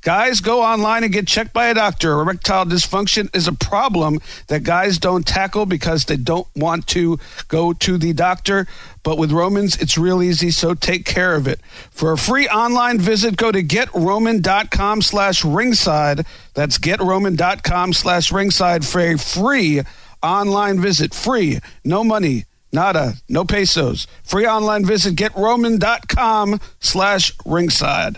Guys, 0.01 0.41
go 0.41 0.63
online 0.63 1.03
and 1.03 1.13
get 1.13 1.28
checked 1.28 1.53
by 1.53 1.67
a 1.67 1.76
doctor. 1.76 2.19
Erectile 2.19 2.65
dysfunction 2.65 3.34
is 3.36 3.47
a 3.47 3.53
problem 3.53 4.19
that 4.47 4.63
guys 4.63 4.97
don't 4.97 5.28
tackle 5.28 5.67
because 5.67 6.05
they 6.05 6.15
don't 6.15 6.47
want 6.55 6.88
to 6.88 7.19
go 7.49 7.72
to 7.72 7.99
the 7.99 8.11
doctor. 8.11 8.65
But 9.03 9.19
with 9.19 9.32
Romans, 9.32 9.78
it's 9.78 9.99
real 9.99 10.24
easy, 10.24 10.49
so 10.49 10.74
take 10.74 11.05
care 11.05 11.36
of 11.36 11.47
it. 11.47 11.61
For 11.91 12.11
a 12.11 12.17
free 12.17 12.47
online 12.47 12.99
visit, 12.99 13.38
go 13.38 13.51
to 13.51 13.61
getroman.com 13.61 15.03
slash 15.03 15.45
ringside. 15.45 16.26
That's 16.55 16.80
getroman.com 16.80 17.93
slash 17.93 18.32
ringside 18.32 18.84
for 18.84 19.01
a 19.01 19.19
free 19.19 19.82
online 20.24 20.80
visit. 20.82 21.13
Free, 21.13 21.59
no 21.84 22.03
money, 22.03 22.45
Nada, 22.72 23.13
no 23.28 23.43
pesos. 23.43 24.07
Free 24.24 24.47
online 24.47 24.86
visit 24.86 25.15
getroman.com 25.15 26.59
slash 26.80 27.34
ringside. 27.45 28.17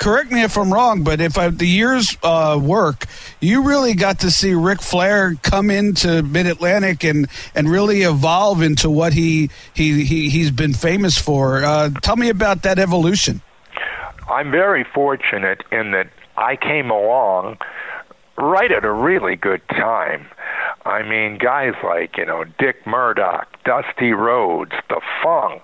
Correct 0.00 0.32
me 0.32 0.42
if 0.42 0.56
I'm 0.56 0.72
wrong, 0.72 1.04
but 1.04 1.20
if 1.20 1.36
I, 1.36 1.50
the 1.50 1.66
years 1.66 2.16
uh, 2.22 2.58
work, 2.60 3.04
you 3.38 3.62
really 3.62 3.92
got 3.92 4.20
to 4.20 4.30
see 4.30 4.54
Ric 4.54 4.80
Flair 4.80 5.34
come 5.42 5.70
into 5.70 6.22
Mid 6.22 6.46
Atlantic 6.46 7.04
and, 7.04 7.28
and 7.54 7.68
really 7.68 8.00
evolve 8.00 8.62
into 8.62 8.88
what 8.88 9.12
he, 9.12 9.50
he, 9.74 10.04
he, 10.04 10.30
he's 10.30 10.50
been 10.50 10.72
famous 10.72 11.18
for. 11.18 11.62
Uh, 11.62 11.90
tell 12.00 12.16
me 12.16 12.30
about 12.30 12.62
that 12.62 12.78
evolution. 12.78 13.42
I'm 14.30 14.50
very 14.50 14.84
fortunate 14.84 15.64
in 15.70 15.90
that 15.90 16.08
I 16.34 16.56
came 16.56 16.90
along 16.90 17.58
right 18.38 18.72
at 18.72 18.86
a 18.86 18.92
really 18.92 19.36
good 19.36 19.60
time. 19.68 20.26
I 20.84 21.02
mean, 21.02 21.38
guys 21.38 21.74
like, 21.84 22.16
you 22.16 22.26
know, 22.26 22.44
Dick 22.58 22.86
Murdoch, 22.86 23.48
Dusty 23.64 24.12
Rhodes, 24.12 24.72
The 24.88 25.00
Funk, 25.22 25.62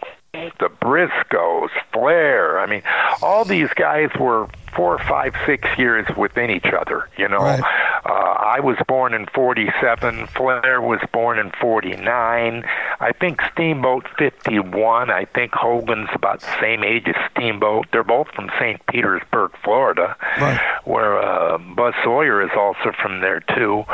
the 0.59 0.69
Briscoes, 0.69 1.71
Flair. 1.93 2.59
I 2.61 2.67
mean, 2.67 2.83
all 3.23 3.45
these 3.45 3.69
guys 3.75 4.11
were 4.19 4.49
four, 4.75 4.99
five, 4.99 5.35
six 5.47 5.67
years 5.79 6.07
within 6.17 6.51
each 6.51 6.67
other. 6.79 7.09
You 7.17 7.29
know, 7.29 7.39
Right. 7.39 7.61
uh, 8.05 8.09
I 8.13 8.61
was 8.61 8.77
born 8.87 9.15
in 9.15 9.27
'47. 9.27 10.27
Flair 10.29 10.81
was 10.81 11.01
born 11.13 11.39
in 11.39 11.51
'49. 11.61 12.65
I 13.01 13.13
think 13.13 13.41
Steamboat 13.53 14.07
'51. 14.19 15.11
I 15.11 15.25
think 15.25 15.55
Hogan's 15.55 16.09
about 16.15 16.41
the 16.41 16.61
same 16.61 16.85
age 16.85 17.05
as 17.09 17.17
Steamboat. 17.31 17.87
They're 17.93 18.03
both 18.05 18.29
from 18.35 18.51
St. 18.59 18.85
Petersburg, 18.87 19.53
Florida, 19.65 20.17
Right. 20.41 20.61
where 20.85 21.19
uh, 21.19 21.59
Buzz 21.59 21.95
Sawyer 22.05 22.43
is 22.43 22.51
also 22.57 22.93
from 23.01 23.21
there 23.21 23.41
too. 23.41 23.85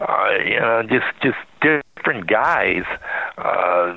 Uh, 0.00 0.30
you 0.44 0.58
know, 0.60 0.82
just 0.82 1.06
just 1.22 1.38
different 1.60 2.26
guys. 2.26 2.84
Uh, 3.36 3.94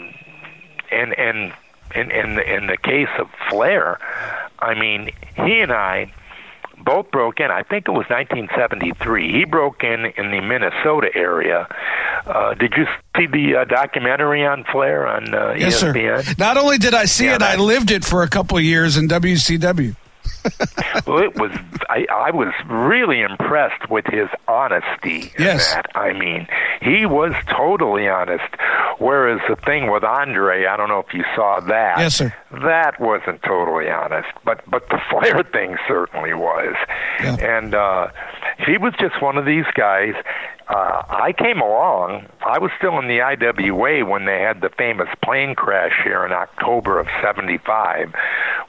and 0.92 1.14
and 1.18 1.54
in 1.96 2.12
in 2.12 2.36
the, 2.36 2.56
in 2.56 2.68
the 2.68 2.78
case 2.78 3.10
of 3.20 3.28
Flair, 3.50 4.00
I 4.60 4.74
mean, 4.80 5.12
he 5.36 5.60
and 5.60 5.72
I 5.72 6.12
both 6.84 7.12
broke 7.12 7.40
in. 7.40 7.52
I 7.52 7.64
think 7.64 7.88
it 7.88 7.92
was 7.92 8.06
1973. 8.10 9.32
He 9.32 9.46
broke 9.46 9.84
in 9.84 10.06
in 10.18 10.32
the 10.32 10.42
Minnesota 10.42 11.10
area. 11.16 11.68
Uh, 12.26 12.54
did 12.56 12.74
you 12.78 12.86
see 13.18 13.28
the 13.28 13.58
uh, 13.62 13.66
documentary 13.66 14.46
on 14.46 14.64
Flair 14.66 15.08
on 15.08 15.34
uh, 15.34 15.56
Yes, 15.58 15.80
sir. 15.80 15.94
Not 16.38 16.58
only 16.58 16.78
did 16.78 16.94
I 16.94 17.06
see 17.06 17.26
Yeah, 17.26 17.36
it, 17.36 17.42
I 17.42 17.56
lived 17.56 17.92
it 17.92 18.04
for 18.04 18.24
a 18.24 18.30
couple 18.30 18.58
of 18.58 18.64
years 18.64 18.98
in 18.98 19.08
WCW. 19.08 19.96
well, 21.08 21.20
it 21.20 21.36
was. 21.36 21.52
I, 21.90 22.06
I 22.12 22.32
was 22.32 22.54
really 22.68 23.22
impressed 23.22 23.90
with 23.90 24.06
his 24.08 24.28
honesty. 24.48 25.32
Yes. 25.38 25.74
that. 25.74 25.88
I 25.96 26.14
mean, 26.14 26.48
he 26.82 27.06
was 27.06 27.34
totally 27.50 28.08
honest. 28.08 28.44
Whereas 29.00 29.42
the 29.50 29.56
thing 29.56 29.92
with 29.92 30.04
Andre, 30.04 30.66
I 30.66 30.78
don't 30.78 30.90
know 30.90 31.00
if 31.00 31.14
you 31.14 31.24
saw 31.36 31.60
that. 31.62 31.98
Yes, 31.98 32.16
sir. 32.16 32.34
That 32.52 33.00
wasn't 33.00 33.42
totally 33.44 33.90
honest, 33.90 34.30
but 34.46 34.62
but 34.70 34.88
the 34.90 35.00
Flair 35.10 35.44
thing 35.44 35.78
certainly 35.88 36.34
was. 36.34 36.76
Yeah. 37.20 37.36
And 37.40 37.74
uh, 37.74 38.10
he 38.66 38.78
was 38.78 38.94
just 39.00 39.22
one 39.22 39.38
of 39.38 39.46
these 39.46 39.66
guys. 39.74 40.14
Uh, 40.68 41.04
I 41.10 41.34
came 41.38 41.60
along. 41.60 42.28
I 42.46 42.60
was 42.60 42.72
still 42.78 42.98
in 43.00 43.08
the 43.08 43.22
IWA 43.22 44.06
when 44.06 44.26
they 44.26 44.40
had 44.40 44.62
the 44.62 44.70
famous 44.70 45.10
plane 45.24 45.56
crash 45.56 45.94
here 46.04 46.26
in 46.26 46.32
October 46.32 47.00
of 47.00 47.08
'75, 47.22 48.14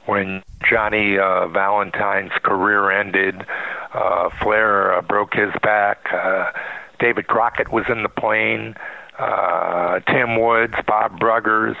when 0.05 0.43
Johnny 0.69 1.17
uh, 1.17 1.47
Valentine's 1.47 2.33
career 2.43 2.91
ended. 2.91 3.45
Uh, 3.93 4.29
Flair 4.41 4.93
uh, 4.93 5.01
broke 5.01 5.33
his 5.33 5.51
back. 5.61 6.07
Uh, 6.11 6.51
David 6.99 7.27
Crockett 7.27 7.71
was 7.71 7.85
in 7.89 8.03
the 8.03 8.09
plane. 8.09 8.75
Uh, 9.17 9.99
Tim 10.01 10.39
Woods, 10.41 10.75
Bob 10.85 11.19
Bruggers. 11.19 11.75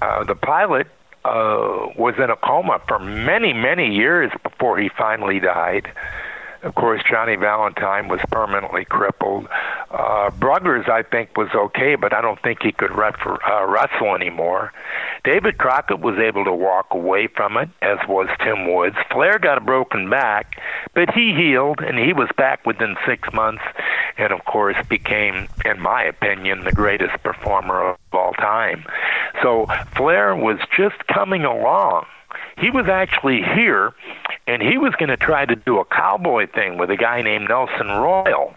Uh, 0.00 0.24
the 0.24 0.34
pilot 0.34 0.86
uh, 1.24 1.88
was 1.96 2.14
in 2.18 2.30
a 2.30 2.36
coma 2.36 2.80
for 2.86 2.98
many, 2.98 3.52
many 3.52 3.94
years 3.94 4.30
before 4.42 4.78
he 4.78 4.88
finally 4.88 5.40
died. 5.40 5.90
Of 6.62 6.74
course, 6.74 7.02
Johnny 7.08 7.36
Valentine 7.36 8.08
was 8.08 8.20
permanently 8.30 8.84
crippled. 8.84 9.46
Uh, 9.90 10.30
Bruggers, 10.30 10.88
I 10.88 11.02
think, 11.02 11.36
was 11.36 11.48
okay, 11.54 11.94
but 11.94 12.12
I 12.12 12.20
don't 12.20 12.40
think 12.42 12.62
he 12.62 12.72
could 12.72 12.90
ref- 12.90 13.26
uh, 13.26 13.64
wrestle 13.66 14.14
anymore. 14.14 14.72
David 15.24 15.58
Crockett 15.58 16.00
was 16.00 16.18
able 16.18 16.44
to 16.44 16.52
walk 16.52 16.86
away 16.90 17.26
from 17.28 17.56
it, 17.56 17.68
as 17.82 17.98
was 18.08 18.28
Tim 18.42 18.72
Woods. 18.72 18.96
Flair 19.10 19.38
got 19.38 19.58
a 19.58 19.60
broken 19.60 20.08
back, 20.08 20.60
but 20.94 21.12
he 21.14 21.34
healed, 21.34 21.80
and 21.80 21.98
he 21.98 22.12
was 22.12 22.28
back 22.36 22.64
within 22.64 22.96
six 23.06 23.32
months, 23.32 23.62
and 24.16 24.32
of 24.32 24.44
course 24.44 24.76
became, 24.88 25.48
in 25.64 25.80
my 25.80 26.02
opinion, 26.02 26.64
the 26.64 26.72
greatest 26.72 27.22
performer 27.22 27.90
of 27.90 27.96
all 28.12 28.32
time. 28.34 28.84
So 29.42 29.66
Flair 29.96 30.34
was 30.34 30.58
just 30.76 31.06
coming 31.06 31.44
along 31.44 32.06
he 32.58 32.70
was 32.70 32.86
actually 32.88 33.42
here 33.42 33.92
and 34.46 34.62
he 34.62 34.78
was 34.78 34.94
going 34.98 35.08
to 35.08 35.16
try 35.16 35.44
to 35.44 35.56
do 35.56 35.78
a 35.78 35.84
cowboy 35.84 36.46
thing 36.46 36.78
with 36.78 36.90
a 36.90 36.96
guy 36.96 37.22
named 37.22 37.48
Nelson 37.48 37.88
Royal. 37.88 38.54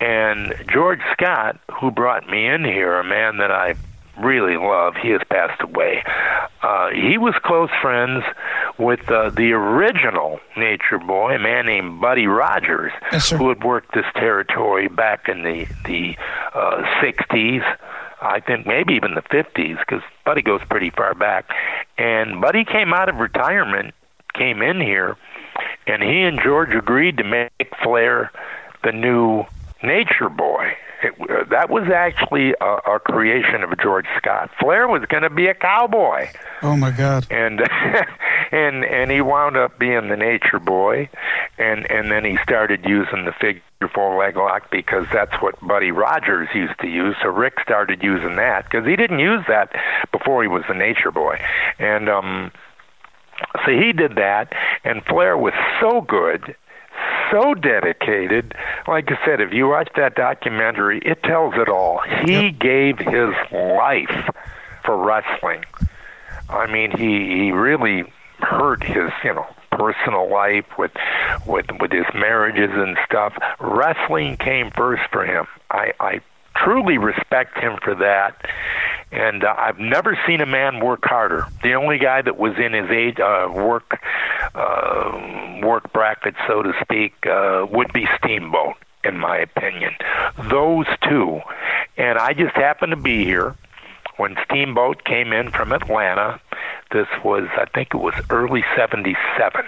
And 0.00 0.54
George 0.72 1.00
Scott, 1.12 1.58
who 1.80 1.90
brought 1.90 2.28
me 2.28 2.46
in 2.46 2.64
here, 2.64 2.98
a 2.98 3.04
man 3.04 3.38
that 3.38 3.50
I 3.50 3.74
really 4.20 4.56
love, 4.56 4.94
he 5.00 5.10
has 5.10 5.20
passed 5.30 5.60
away. 5.62 6.02
Uh, 6.62 6.88
he 6.90 7.18
was 7.18 7.34
close 7.44 7.70
friends 7.80 8.24
with 8.78 9.08
uh, 9.10 9.30
the 9.30 9.52
original 9.52 10.40
Nature 10.56 10.98
Boy, 10.98 11.36
a 11.36 11.38
man 11.38 11.66
named 11.66 12.00
Buddy 12.00 12.26
Rogers, 12.26 12.92
Yes, 13.12 13.30
who 13.30 13.48
had 13.48 13.62
worked 13.62 13.94
this 13.94 14.06
territory 14.14 14.88
back 14.88 15.28
in 15.28 15.42
the 15.42 15.66
the 15.84 16.16
uh, 16.54 16.82
60s. 17.00 17.62
I 18.20 18.40
think 18.40 18.66
maybe 18.66 18.94
even 18.94 19.14
the 19.14 19.22
50s, 19.22 19.78
because 19.78 20.02
Buddy 20.24 20.42
goes 20.42 20.60
pretty 20.68 20.90
far 20.90 21.14
back. 21.14 21.48
And 21.96 22.40
Buddy 22.40 22.64
came 22.64 22.92
out 22.92 23.08
of 23.08 23.16
retirement, 23.16 23.94
came 24.34 24.62
in 24.62 24.80
here, 24.80 25.16
and 25.86 26.02
he 26.02 26.22
and 26.22 26.40
George 26.42 26.74
agreed 26.74 27.16
to 27.18 27.24
make 27.24 27.50
Flair 27.82 28.30
the 28.84 28.92
new 28.92 29.44
Nature 29.82 30.28
Boy. 30.28 30.72
It, 31.02 31.14
uh, 31.20 31.44
that 31.50 31.70
was 31.70 31.88
actually 31.94 32.54
a, 32.60 32.94
a 32.94 32.98
creation 32.98 33.62
of 33.62 33.78
George 33.78 34.06
Scott. 34.16 34.50
Flair 34.58 34.88
was 34.88 35.04
going 35.08 35.22
to 35.22 35.30
be 35.30 35.46
a 35.46 35.54
cowboy 35.54 36.26
Oh 36.60 36.76
my 36.76 36.90
God! 36.90 37.24
and 37.30 37.60
and 38.50 38.84
and 38.84 39.10
he 39.10 39.20
wound 39.20 39.56
up 39.56 39.78
being 39.78 40.08
the 40.08 40.16
nature 40.16 40.58
boy 40.58 41.08
and 41.58 41.90
and 41.90 42.10
then 42.10 42.24
he 42.24 42.36
started 42.42 42.84
using 42.84 43.24
the 43.24 43.32
figure 43.32 43.62
four 43.94 44.18
leg 44.18 44.36
lock 44.36 44.70
because 44.70 45.06
that's 45.12 45.34
what 45.40 45.54
Buddy 45.66 45.92
Rogers 45.92 46.48
used 46.54 46.78
to 46.80 46.88
use 46.88 47.16
so 47.22 47.28
Ric 47.28 47.54
started 47.62 48.02
using 48.02 48.36
that 48.36 48.64
because 48.64 48.86
he 48.86 48.96
didn't 48.96 49.20
use 49.20 49.44
that 49.48 49.72
before 50.12 50.42
he 50.42 50.48
was 50.48 50.64
the 50.68 50.74
nature 50.74 51.10
boy 51.10 51.38
and 51.78 52.08
um 52.08 52.50
so 53.64 53.70
he 53.70 53.92
did 53.92 54.16
that 54.16 54.52
and 54.84 55.04
Flair 55.04 55.36
was 55.36 55.54
so 55.80 56.00
good 56.00 56.56
so 57.30 57.54
dedicated. 57.54 58.54
Like 58.86 59.10
I 59.10 59.24
said, 59.24 59.40
if 59.40 59.52
you 59.52 59.68
watch 59.68 59.90
that 59.96 60.14
documentary, 60.14 61.00
it 61.04 61.22
tells 61.22 61.54
it 61.56 61.68
all. 61.68 62.00
He 62.24 62.50
gave 62.50 62.98
his 62.98 63.34
life 63.52 64.30
for 64.84 64.96
wrestling. 64.96 65.64
I 66.48 66.66
mean, 66.66 66.90
he 66.96 67.44
he 67.44 67.52
really 67.52 68.04
hurt 68.40 68.82
his 68.82 69.10
you 69.24 69.34
know 69.34 69.46
personal 69.70 70.30
life 70.30 70.66
with 70.78 70.92
with 71.46 71.66
with 71.80 71.92
his 71.92 72.06
marriages 72.14 72.70
and 72.72 72.96
stuff. 73.04 73.34
Wrestling 73.60 74.36
came 74.36 74.70
first 74.70 75.02
for 75.12 75.24
him. 75.24 75.46
I 75.70 75.92
I 76.00 76.20
truly 76.56 76.98
respect 76.98 77.58
him 77.58 77.78
for 77.82 77.94
that. 77.94 78.44
And 79.10 79.44
uh, 79.44 79.54
I've 79.56 79.78
never 79.78 80.18
seen 80.26 80.40
a 80.40 80.46
man 80.46 80.84
work 80.84 81.00
harder. 81.04 81.46
The 81.62 81.74
only 81.74 81.98
guy 81.98 82.20
that 82.20 82.36
was 82.36 82.58
in 82.58 82.74
his 82.74 82.90
age 82.90 83.18
uh, 83.18 83.48
work 83.50 83.98
uh, 84.54 85.60
work 85.62 85.92
bracket, 85.92 86.34
so 86.46 86.62
to 86.62 86.72
speak, 86.82 87.14
uh, 87.26 87.66
would 87.70 87.92
be 87.92 88.06
Steamboat, 88.18 88.76
in 89.04 89.18
my 89.18 89.38
opinion. 89.38 89.94
Those 90.50 90.86
two, 91.08 91.40
and 91.96 92.18
I 92.18 92.34
just 92.34 92.54
happened 92.54 92.90
to 92.90 92.96
be 92.96 93.24
here 93.24 93.54
when 94.18 94.36
Steamboat 94.44 95.04
came 95.04 95.32
in 95.32 95.50
from 95.50 95.72
Atlanta. 95.72 96.40
This 96.92 97.06
was, 97.24 97.48
I 97.56 97.66
think 97.74 97.94
it 97.94 97.98
was 97.98 98.14
early 98.30 98.64
77. 98.76 99.64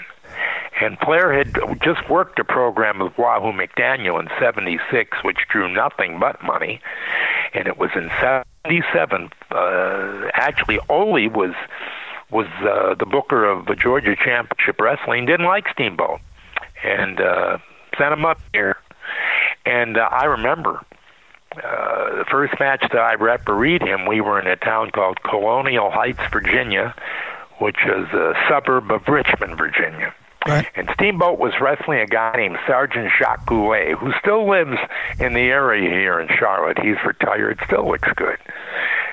And 0.80 0.98
Flair 0.98 1.32
had 1.32 1.54
just 1.82 2.08
worked 2.08 2.38
a 2.38 2.44
program 2.44 2.98
with 2.98 3.16
Wahoo 3.18 3.52
McDaniel 3.52 4.20
in 4.20 4.28
76, 4.38 5.18
which 5.24 5.38
drew 5.48 5.72
nothing 5.72 6.18
but 6.18 6.42
money. 6.42 6.80
And 7.54 7.66
it 7.66 7.78
was 7.78 7.90
in 7.94 8.10
77. 8.18 9.30
Uh, 9.50 10.30
actually, 10.34 10.78
Ole 10.88 11.28
was 11.28 11.54
was 12.30 12.46
uh, 12.60 12.94
the 12.94 13.06
booker 13.06 13.44
of 13.44 13.66
the 13.66 13.74
Georgia 13.74 14.14
Championship 14.14 14.80
Wrestling, 14.80 15.26
didn't 15.26 15.46
like 15.46 15.66
Steamboat, 15.72 16.20
and 16.84 17.20
uh, 17.20 17.58
sent 17.98 18.12
him 18.12 18.24
up 18.24 18.40
here. 18.52 18.76
And 19.66 19.96
uh, 19.96 20.08
I 20.12 20.26
remember 20.26 20.84
uh, 21.56 22.16
the 22.16 22.24
first 22.30 22.54
match 22.60 22.82
that 22.92 23.00
I 23.00 23.14
refereed 23.14 23.82
him, 23.82 24.06
we 24.06 24.20
were 24.20 24.40
in 24.40 24.46
a 24.46 24.56
town 24.56 24.90
called 24.90 25.22
Colonial 25.22 25.90
Heights, 25.90 26.20
Virginia, 26.32 26.94
which 27.58 27.78
is 27.84 28.06
a 28.12 28.34
suburb 28.48 28.90
of 28.90 29.06
Richmond, 29.08 29.58
Virginia. 29.58 30.14
Right. 30.46 30.66
And 30.74 30.88
Steamboat 30.94 31.38
was 31.38 31.52
wrestling 31.60 32.00
a 32.00 32.06
guy 32.06 32.34
named 32.36 32.56
Sergeant 32.66 33.10
Jacques 33.18 33.46
Goulet, 33.46 33.98
who 33.98 34.12
still 34.20 34.48
lives 34.48 34.78
in 35.18 35.34
the 35.34 35.40
area 35.40 35.90
here 35.90 36.18
in 36.18 36.28
Charlotte. 36.38 36.78
He's 36.78 36.96
retired, 37.04 37.60
still 37.66 37.86
looks 37.86 38.08
good. 38.16 38.38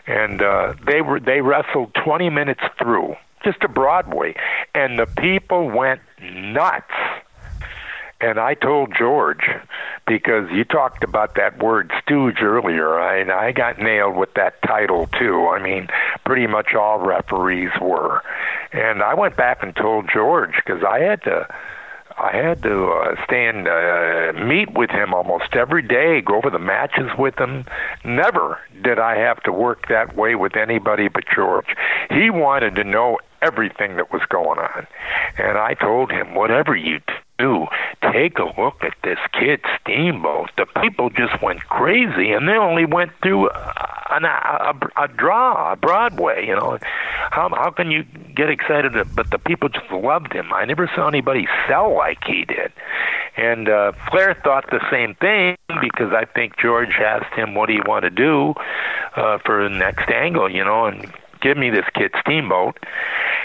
And 0.05 0.41
uh, 0.41 0.73
they 0.85 1.01
were 1.01 1.19
they 1.19 1.41
wrestled 1.41 1.93
20 1.95 2.29
minutes 2.29 2.61
through, 2.79 3.15
just 3.43 3.61
a 3.63 3.67
Broadway, 3.67 4.35
and 4.73 4.97
the 4.97 5.05
people 5.05 5.69
went 5.69 5.99
nuts. 6.21 6.93
And 8.19 8.39
I 8.39 8.55
told 8.55 8.95
George 8.97 9.47
because 10.07 10.49
you 10.51 10.63
talked 10.63 11.03
about 11.03 11.35
that 11.35 11.61
word 11.61 11.91
stooge 12.01 12.41
earlier. 12.41 12.99
I 12.99 13.21
I 13.47 13.51
got 13.51 13.77
nailed 13.77 14.15
with 14.15 14.33
that 14.33 14.61
title 14.63 15.07
too. 15.19 15.47
I 15.47 15.61
mean, 15.61 15.87
pretty 16.25 16.47
much 16.47 16.73
all 16.73 16.99
referees 16.99 17.71
were. 17.79 18.23
And 18.71 19.03
I 19.03 19.13
went 19.13 19.37
back 19.37 19.61
and 19.61 19.75
told 19.75 20.09
George 20.11 20.55
because 20.55 20.83
I 20.83 20.99
had 20.99 21.21
to 21.23 21.47
I 22.19 22.35
had 22.35 22.63
to 22.63 22.87
uh, 22.87 23.23
stand, 23.25 23.67
uh, 23.67 24.33
meet 24.43 24.73
with 24.73 24.89
him 24.89 25.13
almost 25.13 25.53
every 25.53 25.83
day, 25.83 26.19
go 26.21 26.35
over 26.35 26.49
the 26.49 26.57
matches 26.57 27.11
with 27.15 27.37
him. 27.39 27.65
Never 28.03 28.59
did 28.83 28.97
I 28.97 29.17
have 29.19 29.43
to 29.43 29.51
work 29.51 29.87
that 29.89 30.15
way 30.15 30.33
with 30.33 30.55
anybody 30.55 31.09
but 31.09 31.25
George. 31.33 31.67
He 32.09 32.31
wanted 32.31 32.73
to 32.75 32.83
know 32.83 33.19
everything 33.43 33.97
that 33.97 34.11
was 34.11 34.23
going 34.29 34.57
on. 34.57 34.87
And 35.37 35.59
I 35.59 35.75
told 35.75 36.11
him, 36.11 36.33
whatever 36.33 36.75
you 36.75 37.01
do, 37.37 37.67
take 38.11 38.39
a 38.39 38.51
look 38.59 38.83
at 38.83 38.93
this 39.03 39.19
kid 39.33 39.61
Steamboat. 39.81 40.49
The 40.57 40.65
people 40.81 41.09
just 41.09 41.41
went 41.41 41.61
crazy, 41.61 42.31
and 42.31 42.47
they 42.47 42.53
only 42.53 42.85
went 42.85 43.11
through 43.21 43.49
a, 43.49 43.93
a, 44.11 44.73
a 44.97 45.07
draw, 45.07 45.73
a 45.73 45.75
Broadway. 45.75 46.45
You 46.47 46.55
know, 46.55 46.77
how 47.31 47.49
how 47.49 47.71
can 47.71 47.91
you 47.91 48.03
get 48.35 48.49
excited? 48.49 48.93
But 49.15 49.31
the 49.31 49.39
people 49.39 49.69
just 49.69 49.91
loved 49.91 50.33
him. 50.33 50.51
I 50.53 50.65
never 50.65 50.89
saw 50.95 51.07
anybody 51.07 51.47
sell 51.67 51.95
like 51.95 52.23
he 52.25 52.45
did. 52.45 52.71
And 53.37 53.69
uh, 53.69 53.91
Flair 54.09 54.33
thought 54.43 54.65
the 54.71 54.81
same 54.91 55.13
thing 55.15 55.57
because 55.79 56.11
I 56.11 56.25
think 56.25 56.57
George 56.57 56.95
asked 56.99 57.33
him 57.35 57.53
what 57.53 57.67
do 57.67 57.73
you 57.73 57.83
want 57.85 58.03
to 58.03 58.09
do 58.09 58.55
uh, 59.15 59.37
for 59.45 59.69
the 59.69 59.75
next 59.75 60.09
angle, 60.09 60.49
you 60.49 60.65
know, 60.65 60.85
and 60.85 61.05
give 61.39 61.55
me 61.55 61.69
this 61.69 61.85
kid 61.93 62.11
Steamboat. 62.21 62.79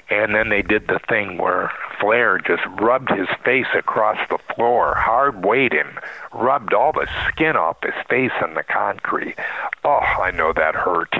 And 0.09 0.35
then 0.35 0.49
they 0.49 0.63
did 0.63 0.89
the 0.89 0.99
thing 1.09 1.37
where 1.37 1.71
Flair 2.03 2.39
just 2.39 2.65
rubbed 2.81 3.11
his 3.11 3.29
face 3.45 3.69
across 3.77 4.19
the 4.29 4.39
floor, 4.55 4.95
hard 4.97 5.45
weighed 5.45 5.73
him, 5.73 6.01
rubbed 6.35 6.75
all 6.75 6.93
the 6.93 7.07
skin 7.29 7.57
off 7.57 7.77
his 7.81 7.95
face 8.11 8.33
on 8.43 8.55
the 8.55 8.65
concrete. 8.65 9.37
Oh, 9.85 10.01
I 10.01 10.33
know 10.33 10.53
that 10.53 10.75
hurt. 10.75 11.15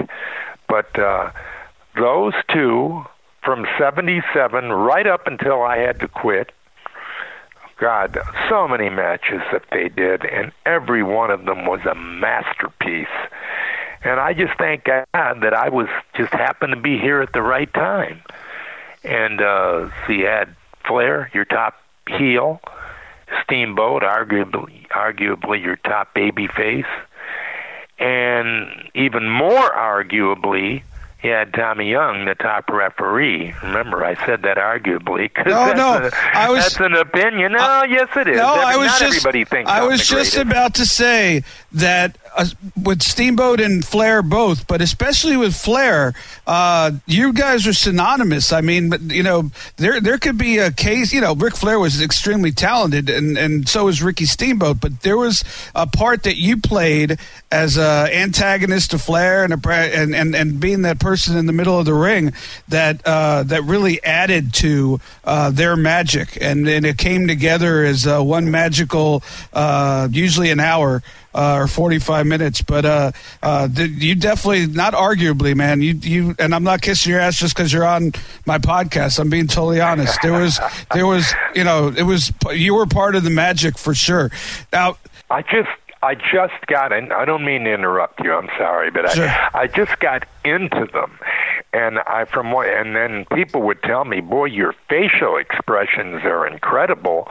But 0.67 0.99
uh, 0.99 1.31
those 1.95 2.33
two 2.49 3.05
from 3.43 3.65
77 3.77 4.71
right 4.71 5.07
up 5.07 5.25
until 5.25 5.61
I 5.61 5.77
had 5.77 6.01
to 6.01 6.09
quit, 6.09 6.51
God, 7.77 8.17
so 8.49 8.67
many 8.67 8.89
matches 8.89 9.41
that 9.53 9.63
they 9.71 9.87
did, 9.87 10.25
and 10.25 10.51
every 10.65 11.01
one 11.01 11.31
of 11.31 11.45
them 11.45 11.65
was 11.65 11.79
a 11.85 11.95
masterpiece. 11.95 13.07
And 14.03 14.19
I 14.19 14.33
just 14.33 14.57
thank 14.57 14.83
God 14.83 15.05
that 15.13 15.53
I 15.53 15.69
was 15.69 15.87
just 16.13 16.33
happened 16.33 16.73
to 16.73 16.81
be 16.81 16.99
here 16.99 17.21
at 17.21 17.31
the 17.31 17.41
right 17.41 17.73
time. 17.73 18.21
And 19.05 19.41
uh, 19.41 19.89
you 20.09 20.25
had 20.25 20.55
Flair, 20.87 21.29
your 21.33 21.45
top 21.45 21.75
heel, 22.07 22.61
Steamboat, 23.43 24.03
arguably, 24.03 24.87
arguably 24.89 25.63
your 25.63 25.77
top 25.77 26.13
baby 26.13 26.47
face, 26.47 26.85
and 27.99 28.89
even 28.93 29.29
more 29.29 29.71
arguably, 29.71 30.83
he 31.23 31.29
had 31.29 31.53
Tommy 31.53 31.89
Young, 31.89 32.25
the 32.25 32.35
top 32.35 32.69
referee. 32.69 33.53
Remember, 33.63 34.03
I 34.03 34.15
said 34.25 34.41
that 34.41 34.57
arguably. 34.57 35.33
Cause 35.33 35.45
no, 35.47 35.71
no, 35.71 36.05
a, 36.05 36.11
I 36.33 36.49
was. 36.49 36.63
That's 36.63 36.79
an 36.81 36.95
opinion. 36.95 37.53
No, 37.53 37.59
uh, 37.59 37.85
yes, 37.89 38.09
it 38.17 38.27
is. 38.27 38.37
No, 38.37 38.55
Every, 38.55 38.65
I 38.65 38.75
was 38.75 38.99
just. 38.99 39.25
I 39.25 39.87
was 39.87 40.05
just 40.05 40.35
about 40.35 40.75
to 40.75 40.85
say 40.85 41.43
that 41.71 42.17
uh, 42.35 42.45
with 42.81 43.01
Steamboat 43.01 43.59
and 43.59 43.85
Flair 43.85 44.21
both, 44.21 44.67
but 44.67 44.81
especially 44.81 45.37
with 45.37 45.55
Flair, 45.55 46.13
uh, 46.47 46.91
you 47.05 47.33
guys 47.33 47.67
are 47.67 47.73
synonymous. 47.73 48.51
I 48.51 48.61
mean, 48.61 48.89
but, 48.89 49.01
you 49.01 49.23
know, 49.23 49.51
there 49.77 50.01
there 50.01 50.17
could 50.17 50.37
be 50.37 50.57
a 50.57 50.71
case. 50.71 51.13
You 51.13 51.21
know, 51.21 51.35
Ric 51.35 51.55
Flair 51.55 51.79
was 51.79 52.01
extremely 52.01 52.51
talented, 52.51 53.09
and 53.09 53.37
and 53.37 53.67
so 53.67 53.85
was 53.85 54.01
Ricky 54.01 54.25
Steamboat. 54.25 54.79
But 54.81 55.01
there 55.01 55.17
was 55.17 55.43
a 55.75 55.87
part 55.87 56.23
that 56.23 56.37
you 56.37 56.57
played 56.57 57.19
as 57.51 57.77
a 57.77 58.09
antagonist 58.11 58.91
to 58.91 58.97
Flair, 58.97 59.43
and 59.43 59.53
a, 59.53 59.69
and 59.71 60.15
and 60.15 60.35
and 60.35 60.59
being 60.59 60.81
that 60.83 60.99
person 60.99 61.37
in 61.37 61.45
the 61.45 61.53
middle 61.53 61.79
of 61.79 61.85
the 61.85 61.93
ring 61.93 62.33
that 62.67 63.01
uh, 63.05 63.43
that 63.43 63.63
really 63.63 64.03
added 64.03 64.53
to 64.55 64.99
uh, 65.23 65.49
their 65.51 65.75
magic, 65.75 66.37
and 66.41 66.67
and 66.67 66.85
it 66.85 66.97
came 66.97 67.27
together 67.27 67.83
as 67.83 68.07
uh, 68.07 68.21
one 68.21 68.49
magical, 68.49 69.23
uh, 69.53 70.07
usually 70.11 70.49
an 70.49 70.59
hour 70.59 71.03
uh, 71.33 71.57
or 71.61 71.67
45 71.67 72.25
minutes. 72.25 72.61
But 72.61 72.85
uh, 72.85 73.11
uh, 73.41 73.67
you 73.75 74.15
definitely, 74.15 74.67
not 74.67 74.93
arguably, 74.93 75.55
man. 75.55 75.81
You 75.81 75.93
you 75.93 76.35
and 76.39 76.53
I'm 76.53 76.63
not 76.63 76.81
kissing 76.81 77.11
your 77.11 77.19
ass 77.21 77.37
just 77.37 77.55
because 77.55 77.71
you're 77.73 77.85
on 77.85 78.11
my 78.45 78.57
podcast. 78.57 79.19
I'm 79.19 79.29
being 79.29 79.47
totally 79.47 79.81
honest. 79.81 80.19
There 80.21 80.33
was 80.33 80.59
there 80.93 81.07
was 81.07 81.33
you 81.55 81.63
know 81.63 81.87
it 81.95 82.03
was 82.03 82.31
you 82.51 82.75
were 82.75 82.85
part 82.85 83.15
of 83.15 83.23
the 83.23 83.29
magic 83.29 83.77
for 83.77 83.93
sure. 83.93 84.31
Now 84.71 84.97
I 85.29 85.41
just 85.41 85.69
I 86.01 86.15
just 86.15 86.65
got 86.67 86.91
in. 86.91 87.11
I 87.11 87.25
don't 87.25 87.45
mean 87.45 87.63
to 87.63 87.73
interrupt 87.73 88.19
you. 88.23 88.33
I'm 88.33 88.49
sorry, 88.57 88.91
but 88.91 89.09
Sure. 89.11 89.27
I 89.27 89.49
I 89.53 89.67
just 89.67 89.97
got 89.99 90.27
into 90.43 90.85
them, 90.91 91.17
and 91.73 91.99
I 91.99 92.25
from 92.25 92.51
what 92.51 92.67
and 92.67 92.95
then 92.95 93.25
people 93.33 93.61
would 93.63 93.81
tell 93.83 94.05
me, 94.05 94.21
"Boy, 94.21 94.45
your 94.45 94.73
facial 94.89 95.37
expressions 95.37 96.23
are 96.23 96.45
incredible." 96.45 97.27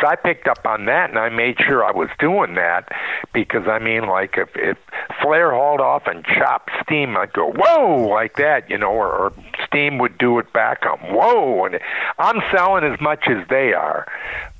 So 0.00 0.06
I 0.06 0.16
picked 0.16 0.46
up 0.46 0.66
on 0.66 0.84
that, 0.84 1.10
and 1.10 1.18
I 1.18 1.30
made 1.30 1.58
sure 1.60 1.84
I 1.84 1.92
was 1.92 2.08
doing 2.18 2.54
that 2.54 2.92
because 3.32 3.66
I 3.66 3.78
mean, 3.78 4.06
like 4.06 4.36
if 4.36 4.50
if 4.54 4.76
Flair 5.22 5.50
hauled 5.52 5.80
off 5.80 6.06
and 6.06 6.24
chopped 6.24 6.70
Steam, 6.82 7.16
I'd 7.16 7.32
go 7.32 7.50
whoa 7.50 8.06
like 8.08 8.36
that, 8.36 8.68
you 8.68 8.78
know, 8.78 8.92
or, 8.92 9.08
or 9.08 9.32
Steam 9.66 9.98
would 9.98 10.18
do 10.18 10.38
it 10.38 10.52
back. 10.52 10.84
I'm 10.84 11.14
whoa, 11.14 11.64
and 11.64 11.80
I'm 12.18 12.42
selling 12.52 12.84
as 12.84 13.00
much 13.00 13.28
as 13.28 13.46
they 13.48 13.72
are, 13.72 14.06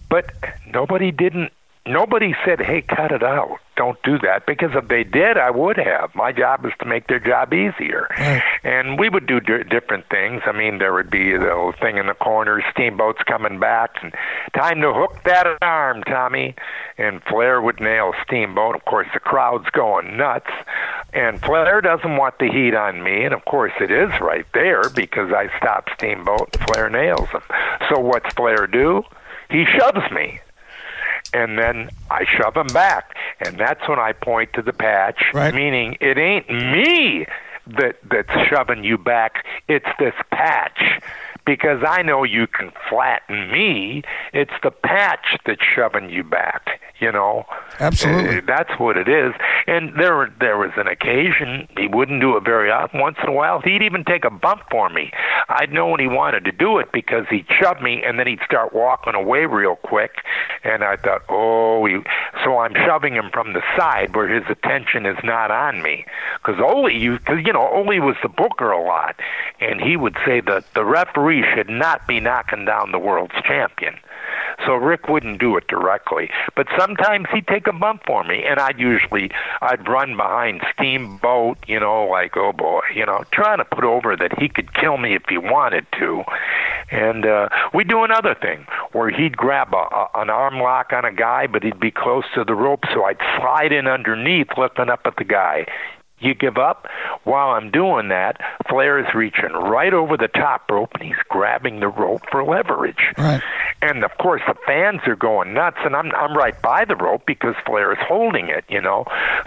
but 0.09 0.33
nobody 0.73 1.11
didn't 1.11 1.53
nobody 1.87 2.35
said, 2.45 2.61
"Hey, 2.61 2.83
cut 2.83 3.13
it 3.13 3.23
out. 3.23 3.59
Don't 3.77 4.03
do 4.03 4.19
that." 4.19 4.47
Because 4.47 4.71
if 4.75 4.89
they 4.89 5.05
did, 5.05 5.37
I 5.37 5.51
would 5.51 5.77
have. 5.77 6.15
My 6.15 6.33
job 6.33 6.65
is 6.67 6.73
to 6.81 6.87
make 6.87 7.07
their 7.09 7.19
job 7.19 7.53
easier, 7.53 8.09
and 8.65 8.99
we 8.99 9.09
would 9.09 9.27
do 9.27 9.41
di- 9.41 9.63
different 9.65 10.07
things. 10.09 10.43
I 10.47 10.53
mean, 10.53 10.79
there 10.79 10.93
would 10.93 11.11
be 11.11 11.33
the 11.33 11.39
little 11.45 11.73
thing 11.73 11.99
in 11.99 12.07
the 12.07 12.15
corner, 12.15 12.63
steamboats 12.73 13.23
coming 13.25 13.59
back, 13.59 13.97
and 14.03 14.15
time 14.55 14.81
to 14.81 14.93
hook 14.93 15.23
that 15.25 15.47
arm, 15.63 16.03
Tommy. 16.05 16.55
And 16.99 17.23
Flair 17.25 17.61
would 17.61 17.81
nail 17.81 18.13
Steamboat. 18.25 18.75
Of 18.75 18.85
course, 18.87 19.09
the 19.13 19.21
crowd's 19.21 19.69
going 19.71 20.17
nuts, 20.17 20.51
and 21.13 21.41
Flair 21.43 21.81
doesn't 21.81 22.17
want 22.17 22.39
the 22.39 22.49
heat 22.49 22.75
on 22.75 23.03
me, 23.03 23.25
and 23.25 23.35
of 23.35 23.45
course, 23.45 23.73
it 23.81 23.91
is 23.91 24.11
right 24.21 24.47
there 24.55 24.89
because 24.91 25.33
I 25.33 25.49
stopped 25.59 25.91
Steamboat. 25.95 26.57
and 26.57 26.67
Flair 26.69 26.89
nails 26.89 27.29
him. 27.29 27.43
So 27.89 27.99
what's 28.01 28.33
Flair 28.35 28.67
do? 28.67 29.03
He 29.51 29.65
shoves 29.65 30.11
me 30.11 30.41
and 31.37 31.59
then 31.59 31.91
I 32.11 32.25
shove 32.25 32.57
him 32.57 32.67
back, 32.69 33.15
and 33.45 33.59
that's 33.59 33.87
when 33.89 33.99
I 33.99 34.13
point 34.13 34.53
to 34.55 34.63
the 34.63 34.73
patch, 34.73 35.23
Right. 35.35 35.55
meaning 35.55 35.97
it 36.01 36.17
ain't 36.19 36.49
me 36.49 37.27
that 37.79 37.97
that's 38.11 38.49
shoving 38.49 38.85
you 38.85 38.97
back; 38.99 39.45
it's 39.69 39.89
this 39.99 40.15
patch. 40.31 40.81
Because 41.47 41.83
I 41.87 42.03
know 42.03 42.25
you 42.25 42.47
can 42.47 42.73
flatten 42.91 43.51
me, 43.51 44.03
it's 44.33 44.53
the 44.63 44.71
patch 44.71 45.39
that's 45.47 45.63
shoving 45.75 46.11
you 46.11 46.25
back. 46.25 46.81
You 46.99 47.13
know, 47.13 47.45
Absolutely. 47.79 48.39
Uh, 48.39 48.41
that's 48.47 48.81
what 48.81 48.97
it 48.97 49.07
is. 49.07 49.35
And 49.67 49.93
there, 49.99 50.33
there 50.41 50.57
was 50.57 50.71
an 50.77 50.87
occasion 50.87 51.69
he 51.77 51.89
wouldn't 51.89 52.23
do 52.23 52.37
it 52.39 52.45
very 52.45 52.71
often. 52.71 53.01
Once 53.01 53.19
in 53.23 53.29
a 53.29 53.33
while, 53.33 53.61
he'd 53.61 53.83
even 53.83 54.03
take 54.05 54.25
a 54.25 54.31
bump 54.31 54.63
for 54.71 54.89
me. 54.89 55.13
I'd 55.49 55.73
know 55.73 55.89
when 55.89 56.01
he 56.01 56.07
wanted 56.07 56.47
to 56.47 56.53
do 56.53 56.79
it 56.79 56.93
because 56.93 57.27
he'd 57.29 57.47
shove 57.61 57.83
me, 57.83 58.03
and 58.03 58.19
then 58.19 58.27
he'd 58.27 58.41
start 58.47 58.73
walking 58.75 59.15
away 59.15 59.45
real 59.45 59.77
quick. 59.77 60.23
And 60.65 60.83
I 60.83 60.97
thought, 60.97 61.23
oh, 61.29 61.85
he, 61.85 61.99
so 62.43 62.59
I'm 62.59 62.75
shoving 62.87 63.15
him 63.15 63.31
from 63.31 63.53
the 63.53 63.63
side 63.77 64.17
where 64.17 64.29
his 64.29 64.45
attention 64.49 65.05
is 65.05 65.19
not 65.23 65.51
on 65.51 65.83
me. 65.83 66.07
Because 66.41 66.61
Ole, 66.61 66.91
you, 66.91 67.19
cause, 67.19 67.39
you 67.45 67.53
know, 67.53 67.69
Ole 67.69 68.01
was 68.01 68.17
the 68.23 68.31
booker 68.31 68.71
a 68.71 68.83
lot, 68.83 69.17
and 69.61 69.83
he 69.83 69.99
would 69.99 70.17
say 70.25 70.41
that 70.41 70.65
the 70.75 70.85
referee 70.85 71.36
should 71.55 71.69
not 71.69 72.07
be 72.07 72.21
knocking 72.21 72.65
down 72.65 72.93
the 72.93 72.99
world's 72.99 73.35
champion. 73.47 73.95
So 74.65 74.75
Ric 74.75 75.09
wouldn't 75.09 75.39
do 75.39 75.57
it 75.57 75.69
directly, 75.69 76.31
but 76.55 76.67
sometimes 76.79 77.27
he'd 77.33 77.47
take 77.47 77.67
a 77.67 77.73
bump 77.73 78.03
for 78.07 78.25
me, 78.25 78.43
and 78.45 78.59
I'd 78.59 78.79
usually 78.79 79.31
I'd 79.61 79.87
run 79.87 80.17
behind 80.17 80.63
Steamboat, 80.73 81.59
you 81.67 81.79
know, 81.79 82.07
like 82.07 82.37
oh 82.37 82.53
boy, 82.53 82.81
you 82.95 83.05
know, 83.05 83.25
trying 83.33 83.59
to 83.59 83.65
put 83.65 83.85
over 83.85 84.17
that 84.17 84.39
he 84.39 84.49
could 84.49 84.75
kill 84.75 84.97
me 84.97 85.15
if 85.15 85.23
he 85.29 85.39
wanted 85.39 85.87
to, 85.99 86.25
and 86.91 87.27
uh, 87.27 87.49
we'd 87.75 87.89
do 87.89 88.03
another 88.03 88.35
thing 88.35 88.67
where 88.93 89.11
he'd 89.11 89.37
grab 89.37 89.75
a, 89.75 89.77
a, 89.77 90.09
an 90.15 90.31
arm 90.31 90.59
lock 90.59 90.93
on 90.93 91.05
a 91.05 91.13
guy, 91.13 91.47
but 91.47 91.63
he'd 91.63 91.81
be 91.81 91.91
close 91.91 92.25
to 92.35 92.45
the 92.45 92.55
rope, 92.55 92.85
so 92.93 93.05
I'd 93.05 93.19
slide 93.39 93.73
in 93.73 93.87
underneath, 93.87 94.49
looking 94.57 94.89
up 94.89 95.01
at 95.05 95.17
the 95.17 95.25
guy. 95.25 95.67
You 96.19 96.35
give 96.35 96.57
up? 96.57 96.87
While 97.25 97.51
I'm 97.51 97.71
doing 97.71 98.09
that, 98.09 98.41
Flair 98.69 98.99
is 98.99 99.15
reaching 99.15 99.53
right 99.53 99.93
over 99.93 100.17
the 100.17 100.29
top 100.29 100.71
rope 100.71 100.91
and 100.95 101.03
he's 101.03 101.23
grabbing 101.29 101.81
the 101.81 101.89
rope 101.89 102.23
for 102.31 102.43
leverage. 102.43 103.13
Right. 103.19 103.43
And 103.83 104.03
of 104.03 104.17
course, 104.19 104.41
the 104.47 104.55
fans 104.67 105.01
are 105.07 105.17
going 105.17 105.53
nuts, 105.53 105.77
and 105.85 105.95
I'm 105.95 106.11
I'm 106.13 106.35
right 106.37 106.61
by 106.63 106.87
the 106.87 106.97
rope 106.97 107.25
because 107.27 107.55
Flair 107.67 107.93
is 107.93 107.99
holding 108.01 108.49
it, 108.49 108.65
you 108.69 108.81
know. 108.81 109.05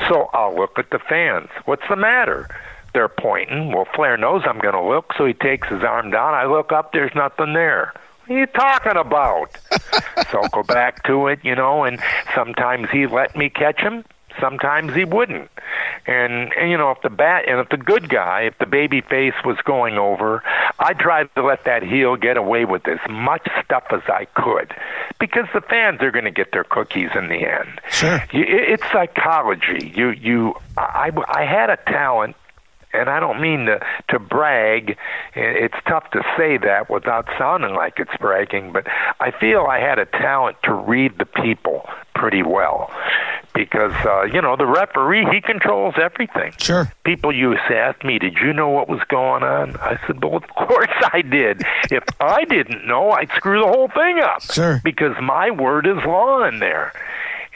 So 0.08 0.30
I'll 0.34 0.56
look 0.56 0.78
at 0.78 0.92
the 0.92 1.00
fans. 1.00 1.50
What's 1.66 1.88
the 1.90 1.96
matter? 1.96 2.48
They're 2.94 3.10
pointing. 3.10 3.72
Well, 3.72 3.88
Flair 3.96 4.18
knows 4.18 4.44
I'm 4.46 4.60
going 4.60 4.74
to 4.74 4.82
look, 4.82 5.14
so 5.18 5.26
he 5.26 5.34
takes 5.34 5.68
his 5.68 5.84
arm 5.84 6.12
down. 6.12 6.34
I 6.34 6.46
look 6.46 6.72
up. 6.72 6.94
There's 6.94 7.14
nothing 7.16 7.54
there. 7.54 7.94
What 8.26 8.36
are 8.36 8.40
you 8.40 8.46
talking 8.46 8.96
about? 8.96 9.58
so 10.32 10.42
I'll 10.42 10.50
go 10.50 10.64
back 10.64 11.04
to 11.04 11.28
it, 11.28 11.40
you 11.44 11.56
know. 11.56 11.84
And 11.84 12.00
sometimes 12.36 12.90
he 12.92 13.08
let 13.08 13.36
me 13.36 13.50
catch 13.50 13.80
him. 13.80 14.06
Sometimes 14.40 14.94
he 14.94 15.06
wouldn't. 15.06 15.50
And, 16.06 16.54
and 16.54 16.72
you 16.72 16.78
know, 16.78 16.92
if 16.92 17.02
the 17.02 17.10
bat 17.10 17.46
and 17.48 17.60
if 17.60 17.70
the 17.70 17.78
good 17.78 18.10
guy, 18.10 18.42
if 18.42 18.58
the 18.58 18.66
baby 18.66 19.02
face 19.02 19.34
was 19.46 19.58
going 19.64 19.98
over, 19.98 20.44
I 20.80 20.94
tried 20.94 21.34
to 21.36 21.44
let 21.44 21.66
that 21.66 21.84
heel 21.84 22.16
get 22.16 22.38
away 22.38 22.66
with 22.66 22.88
as 22.88 23.00
much 23.10 23.48
stuff 23.64 23.84
as 23.92 24.02
I 24.08 24.26
could 24.26 24.74
because 25.20 25.46
the 25.54 25.62
fans 25.62 26.02
are 26.02 26.12
going 26.12 26.26
to 26.26 26.32
get 26.32 26.52
their 26.52 26.64
cookies 26.64 27.10
in 27.16 27.28
the 27.30 27.46
end. 27.46 27.82
Sure. 27.90 28.24
You, 28.32 28.44
it, 28.44 28.70
it's 28.70 28.92
psychology. 28.92 29.92
You 29.96 30.12
you 30.12 30.56
I 30.78 31.12
I 31.28 31.44
had 31.46 31.70
a 31.70 31.78
talent 31.78 32.36
and 32.94 33.10
I 33.10 33.20
don't 33.20 33.42
mean 33.42 33.66
to 33.66 33.80
to 34.10 34.20
brag. 34.20 34.98
It's 35.36 35.76
tough 35.88 36.10
to 36.12 36.24
say 36.38 36.58
that 36.58 36.90
without 36.90 37.28
sounding 37.38 37.74
like 37.76 38.00
it's 38.00 38.16
bragging, 38.20 38.72
but 38.72 38.88
I 39.20 39.32
feel 39.32 39.66
I 39.66 39.80
had 39.80 40.00
a 40.00 40.06
talent 40.06 40.58
to 40.64 40.74
read 40.74 41.18
the 41.18 41.26
people 41.26 41.88
pretty 42.16 42.44
well 42.44 42.92
because 43.54 43.94
uh, 44.06 44.24
you 44.24 44.42
know 44.42 44.56
the 44.56 44.66
referee 44.66 45.26
he 45.32 45.42
controls 45.42 45.96
everything. 46.02 46.54
Sure. 46.58 46.92
People 47.04 47.34
used 47.36 47.62
to 47.68 47.76
ask 47.76 48.04
me, 48.04 48.20
"Did 48.20 48.38
you 48.38 48.54
know 48.54 48.70
what 48.70 48.88
was 48.90 49.02
going 49.10 49.44
on?" 49.44 49.76
I 49.78 50.00
said, 50.08 50.24
"Well, 50.24 50.36
of 50.36 50.48
course 50.50 50.90
I 51.14 51.22
did. 51.22 51.64
if 51.92 52.04
I 52.20 52.46
didn't 52.46 52.86
know, 52.88 53.12
I'd 53.12 53.30
screw 53.36 53.62
the 53.62 53.68
whole 53.68 53.88
thing 53.90 54.20
up." 54.20 54.42
Sure. 54.44 54.82
Because 54.84 55.16
my 55.22 55.52
word 55.52 55.88
is 55.88 55.98
law 56.06 56.44
in 56.44 56.60
there, 56.60 56.94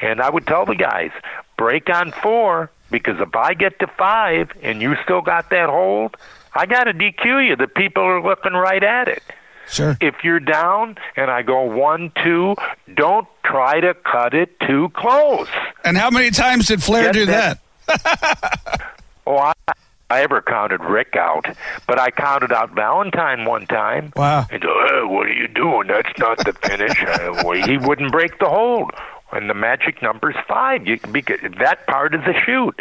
and 0.01 0.21
I 0.21 0.29
would 0.29 0.45
tell 0.47 0.65
the 0.65 0.75
guys, 0.75 1.11
"Break 1.57 1.89
on 1.89 2.11
four, 2.11 2.69
because 2.93 3.19
if 3.19 3.35
I 3.35 3.53
get 3.53 3.77
to 3.79 3.87
five 3.97 4.51
and 4.61 4.81
you 4.81 4.95
still 5.03 5.19
got 5.21 5.49
that 5.49 5.67
hold, 5.67 6.15
I 6.53 6.65
got 6.65 6.85
to 6.85 6.93
DQ 6.93 7.49
you. 7.49 7.55
The 7.57 7.67
people 7.67 8.03
are 8.03 8.21
looking 8.23 8.53
right 8.53 8.81
at 8.83 9.09
it." 9.09 9.23
Sure. 9.69 9.97
If 10.01 10.23
you're 10.23 10.39
down 10.41 10.97
and 11.15 11.31
I 11.31 11.41
go 11.41 11.61
one, 11.63 12.11
two, 12.23 12.55
don't 12.93 13.27
try 13.45 13.79
to 13.79 13.93
cut 13.93 14.33
it 14.33 14.59
too 14.59 14.89
close. 14.93 15.47
And 15.85 15.97
how 15.97 16.09
many 16.09 16.31
times 16.31 16.67
did 16.67 16.83
Flair 16.83 17.05
Get 17.05 17.13
do 17.13 17.25
that- 17.27 17.59
that? 17.87 18.81
Oh, 19.25 19.37
I, 19.37 19.53
I 20.09 20.21
ever 20.21 20.41
counted 20.41 20.81
Ric 20.83 21.15
out, 21.15 21.45
but 21.87 21.97
I 21.97 22.11
counted 22.11 22.51
out 22.51 22.71
Valentine 22.71 23.45
one 23.45 23.65
time. 23.67 24.11
Wow. 24.17 24.45
And 24.51 24.61
uh, 24.65 25.07
what 25.07 25.27
are 25.27 25.33
you 25.33 25.47
doing? 25.47 25.87
That's 25.87 26.11
not 26.19 26.39
the 26.39 26.51
finish. 26.51 27.01
uh, 27.01 27.41
well, 27.45 27.65
he 27.65 27.77
wouldn't 27.77 28.11
break 28.11 28.37
the 28.39 28.49
hold, 28.49 28.91
and 29.34 29.49
the 29.49 29.53
magic 29.53 30.01
number 30.01 30.31
is 30.31 30.38
five. 30.47 30.86
You 30.88 30.97
because 31.11 31.39
that 31.59 31.86
part 31.88 32.15
is 32.15 32.21
the 32.25 32.34
shoot. 32.45 32.79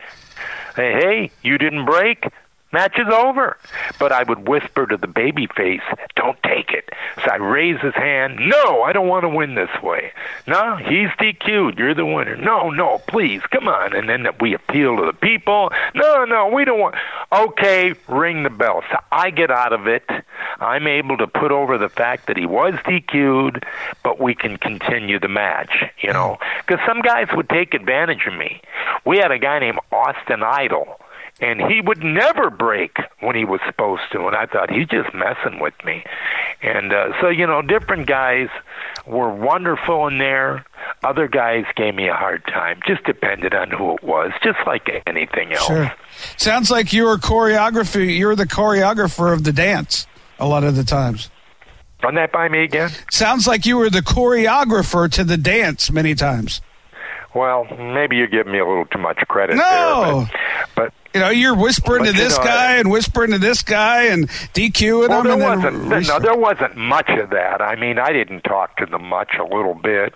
Hey, 0.77 1.31
you 1.43 1.59
didn't 1.59 1.85
break. 1.85 2.27
Match 2.73 2.99
is 2.99 3.09
over. 3.13 3.57
But 3.99 4.13
I 4.13 4.23
would 4.23 4.49
whisper 4.49 4.87
to 4.87 4.97
the 4.97 5.07
baby 5.07 5.47
face, 5.47 5.83
don't 6.17 6.43
take 6.43 6.71
it. 6.71 6.89
So 7.25 7.31
I 7.31 7.37
raise 7.37 7.81
his 7.81 7.95
hand, 7.95 8.39
no, 8.41 8.83
I 8.83 8.93
don't 8.93 9.09
want 9.09 9.23
to 9.23 9.29
win 9.29 9.55
this 9.55 9.71
way. 9.83 10.13
No, 10.47 10.77
he's 10.77 11.09
DQ'd. 11.21 11.79
You're 11.79 11.95
the 11.95 12.07
winner. 12.07 12.37
No, 12.37 12.71
no, 12.71 12.99
please, 13.07 13.43
come 13.51 13.69
on. 13.69 13.95
And 13.95 14.09
then 14.09 14.27
we 14.41 14.55
appeal 14.55 14.97
to 14.97 15.07
the 15.07 15.13
people. 15.13 15.71
No, 15.95 16.25
no, 16.25 16.49
we 16.49 16.65
don't 16.65 16.81
want. 16.81 16.97
Okay, 17.31 17.95
ring 18.09 18.43
the 18.43 18.51
bell. 18.51 18.83
So 18.91 18.99
I 19.13 19.31
get 19.31 19.51
out 19.51 19.73
of 19.73 19.87
it. 19.87 20.09
I'm 20.61 20.87
able 20.87 21.17
to 21.19 21.27
put 21.27 21.51
over 21.51 21.79
the 21.79 21.89
fact 21.89 22.27
that 22.27 22.37
he 22.37 22.47
was 22.47 22.75
DQ'd, 22.85 23.65
but 24.03 24.21
we 24.21 24.35
can 24.35 24.57
continue 24.57 25.19
the 25.19 25.29
match, 25.29 25.85
you 26.01 26.13
know. 26.13 26.39
Because 26.67 26.85
some 26.87 27.01
guys 27.03 27.29
would 27.35 27.49
take 27.49 27.75
advantage 27.75 28.27
of 28.27 28.35
me. 28.35 28.61
We 29.05 29.19
had 29.19 29.31
a 29.31 29.39
guy 29.39 29.59
named 29.59 29.79
Austin 29.91 30.43
Idol 30.43 31.01
and 31.41 31.61
he 31.63 31.81
would 31.81 32.03
never 32.05 32.51
break 32.51 32.97
when 33.21 33.35
he 33.35 33.45
was 33.45 33.61
supposed 33.67 34.03
to 34.13 34.27
and 34.27 34.37
i 34.37 34.47
thought 34.47 34.71
he's 34.71 34.87
just 34.89 35.13
messing 35.15 35.59
with 35.61 35.75
me 35.85 36.05
and 36.63 36.93
uh, 36.93 37.09
so 37.21 37.29
you 37.29 37.47
know 37.47 37.63
different 37.63 38.07
guys 38.07 38.49
were 39.07 39.31
wonderful 39.33 40.07
in 40.09 40.19
there 40.19 40.65
other 41.03 41.27
guys 41.27 41.65
gave 41.75 41.95
me 41.95 42.07
a 42.09 42.15
hard 42.15 42.45
time 42.47 42.79
just 42.87 43.03
depended 43.05 43.55
on 43.55 43.71
who 43.71 43.95
it 43.95 44.03
was 44.05 44.31
just 44.43 44.59
like 44.67 44.89
anything 45.07 45.53
else 45.53 45.67
Sure. 45.67 45.93
Sounds 46.37 46.71
like 46.71 46.93
you 46.93 47.05
were 47.05 47.17
choreography. 47.17 48.19
You're 48.19 48.37
the 48.37 48.47
choreographer 48.47 49.33
of 49.33 49.45
the 49.45 49.53
dance 49.53 50.07
a 50.39 50.47
lot 50.47 50.63
of 50.65 50.77
the 50.77 50.85
times. 50.85 51.31
run 52.03 52.15
that 52.17 52.31
by 52.33 52.49
me 52.49 52.63
again 52.65 52.91
Sounds 53.11 53.47
like 53.47 53.65
you 53.65 53.79
were 53.79 53.89
the 53.91 54.01
choreographer 54.03 55.11
to 55.13 55.25
the 55.25 55.37
dance 55.39 55.91
many 55.91 56.15
times. 56.15 56.61
well 57.35 57.65
maybe 57.79 58.17
you're 58.17 58.27
giving 58.29 58.53
me 58.53 58.59
a 58.59 58.67
little 58.67 58.85
too 58.87 58.99
much 58.99 59.19
credit 59.29 59.57
No. 59.57 60.27
there 60.29 60.41
but, 60.75 60.93
but 60.93 60.95
You 61.15 61.21
know, 61.21 61.29
you're 61.31 61.55
whispering 61.57 62.05
But 62.05 62.13
to 62.13 62.17
this 62.17 62.39
know, 62.39 62.45
guy 62.45 62.77
and 62.77 62.91
whispering 62.91 63.33
to 63.33 63.39
this 63.39 63.63
guy 63.63 64.05
and 64.05 64.29
DQing 64.55 65.09
Well, 65.11 65.21
him. 65.21 65.25
there 65.25 65.33
and 65.51 65.63
wasn't. 65.63 65.93
re- 65.93 66.07
No, 66.07 66.19
there 66.19 66.37
wasn't 66.37 66.77
much 66.77 67.09
of 67.11 67.31
that. 67.31 67.61
I 67.61 67.77
mean, 67.77 67.99
I 67.99 68.13
didn't 68.13 68.43
talk 68.43 68.77
to 68.79 68.87
them 68.87 69.05
much, 69.09 69.35
a 69.39 69.45
little 69.45 69.75
bit, 69.75 70.15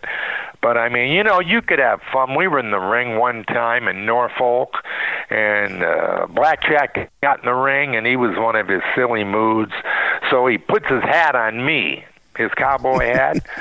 but 0.63 0.79
I 0.79 0.89
mean, 0.89 1.13
you 1.13 1.23
know, 1.23 1.39
you 1.41 1.61
could 1.61 1.79
have 1.81 2.01
fun. 2.13 2.35
We 2.35 2.49
were 2.49 2.59
in 2.59 2.71
the 2.71 2.79
ring 2.79 3.19
one 3.19 3.45
time 3.45 3.89
in 3.89 4.07
Norfolk, 4.07 4.75
and 5.29 5.83
uh, 5.85 6.27
Blackjack 6.31 7.11
got 7.23 7.41
in 7.41 7.45
the 7.45 7.53
ring, 7.55 7.95
and 7.95 8.07
he 8.07 8.17
was 8.17 8.37
one 8.39 8.57
of 8.57 8.67
his 8.69 8.81
silly 8.95 9.25
moods. 9.25 9.73
So 10.31 10.47
he 10.47 10.57
puts 10.57 10.87
his 10.89 11.03
hat 11.03 11.35
on 11.35 11.65
me, 11.65 12.05
his 12.39 12.51
cowboy 12.57 13.05
hat. 13.13 13.47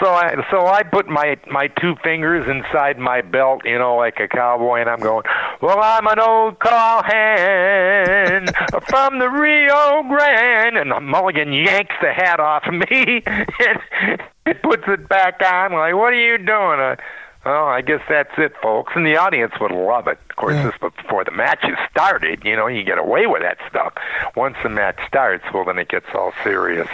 So 0.00 0.10
I 0.10 0.34
so 0.50 0.66
I 0.66 0.82
put 0.82 1.08
my 1.08 1.38
my 1.50 1.68
two 1.68 1.94
fingers 2.04 2.46
inside 2.48 2.98
my 2.98 3.22
belt, 3.22 3.62
you 3.64 3.78
know, 3.78 3.96
like 3.96 4.20
a 4.20 4.28
cowboy, 4.28 4.80
and 4.80 4.90
I'm 4.90 5.00
going, 5.00 5.24
well, 5.62 5.80
I'm 5.80 6.06
an 6.06 6.20
old 6.20 6.58
call 6.58 7.02
hand 7.02 8.54
from 8.88 9.18
the 9.18 9.28
Rio 9.28 10.02
Grande, 10.02 10.76
and 10.76 11.06
Mulligan 11.06 11.52
yanks 11.52 11.94
the 12.02 12.12
hat 12.12 12.40
off 12.40 12.64
of 12.66 12.74
me 12.74 13.22
and 13.26 14.62
puts 14.62 14.84
it 14.86 15.08
back 15.08 15.40
on. 15.40 15.72
I'm 15.72 15.72
like, 15.72 15.94
what 15.94 16.12
are 16.12 16.20
you 16.20 16.36
doing? 16.36 16.80
Uh, 16.80 16.96
well, 17.46 17.66
I 17.66 17.80
guess 17.80 18.00
that's 18.08 18.32
it, 18.36 18.52
folks, 18.62 18.92
and 18.96 19.06
the 19.06 19.16
audience 19.16 19.52
would 19.60 19.70
love 19.72 20.08
it. 20.08 20.18
Of 20.36 20.40
course, 20.40 20.54
Yeah. 20.54 20.64
this 20.64 20.92
before 20.98 21.24
the 21.24 21.30
matches 21.30 21.78
started. 21.90 22.44
You 22.44 22.56
know, 22.56 22.66
you 22.66 22.82
get 22.84 22.98
away 22.98 23.26
with 23.26 23.40
that 23.40 23.56
stuff. 23.70 23.94
Once 24.34 24.56
the 24.62 24.68
match 24.68 24.98
starts, 25.08 25.42
well, 25.54 25.64
then 25.64 25.78
it 25.78 25.88
gets 25.88 26.04
all 26.14 26.34
serious. 26.44 26.88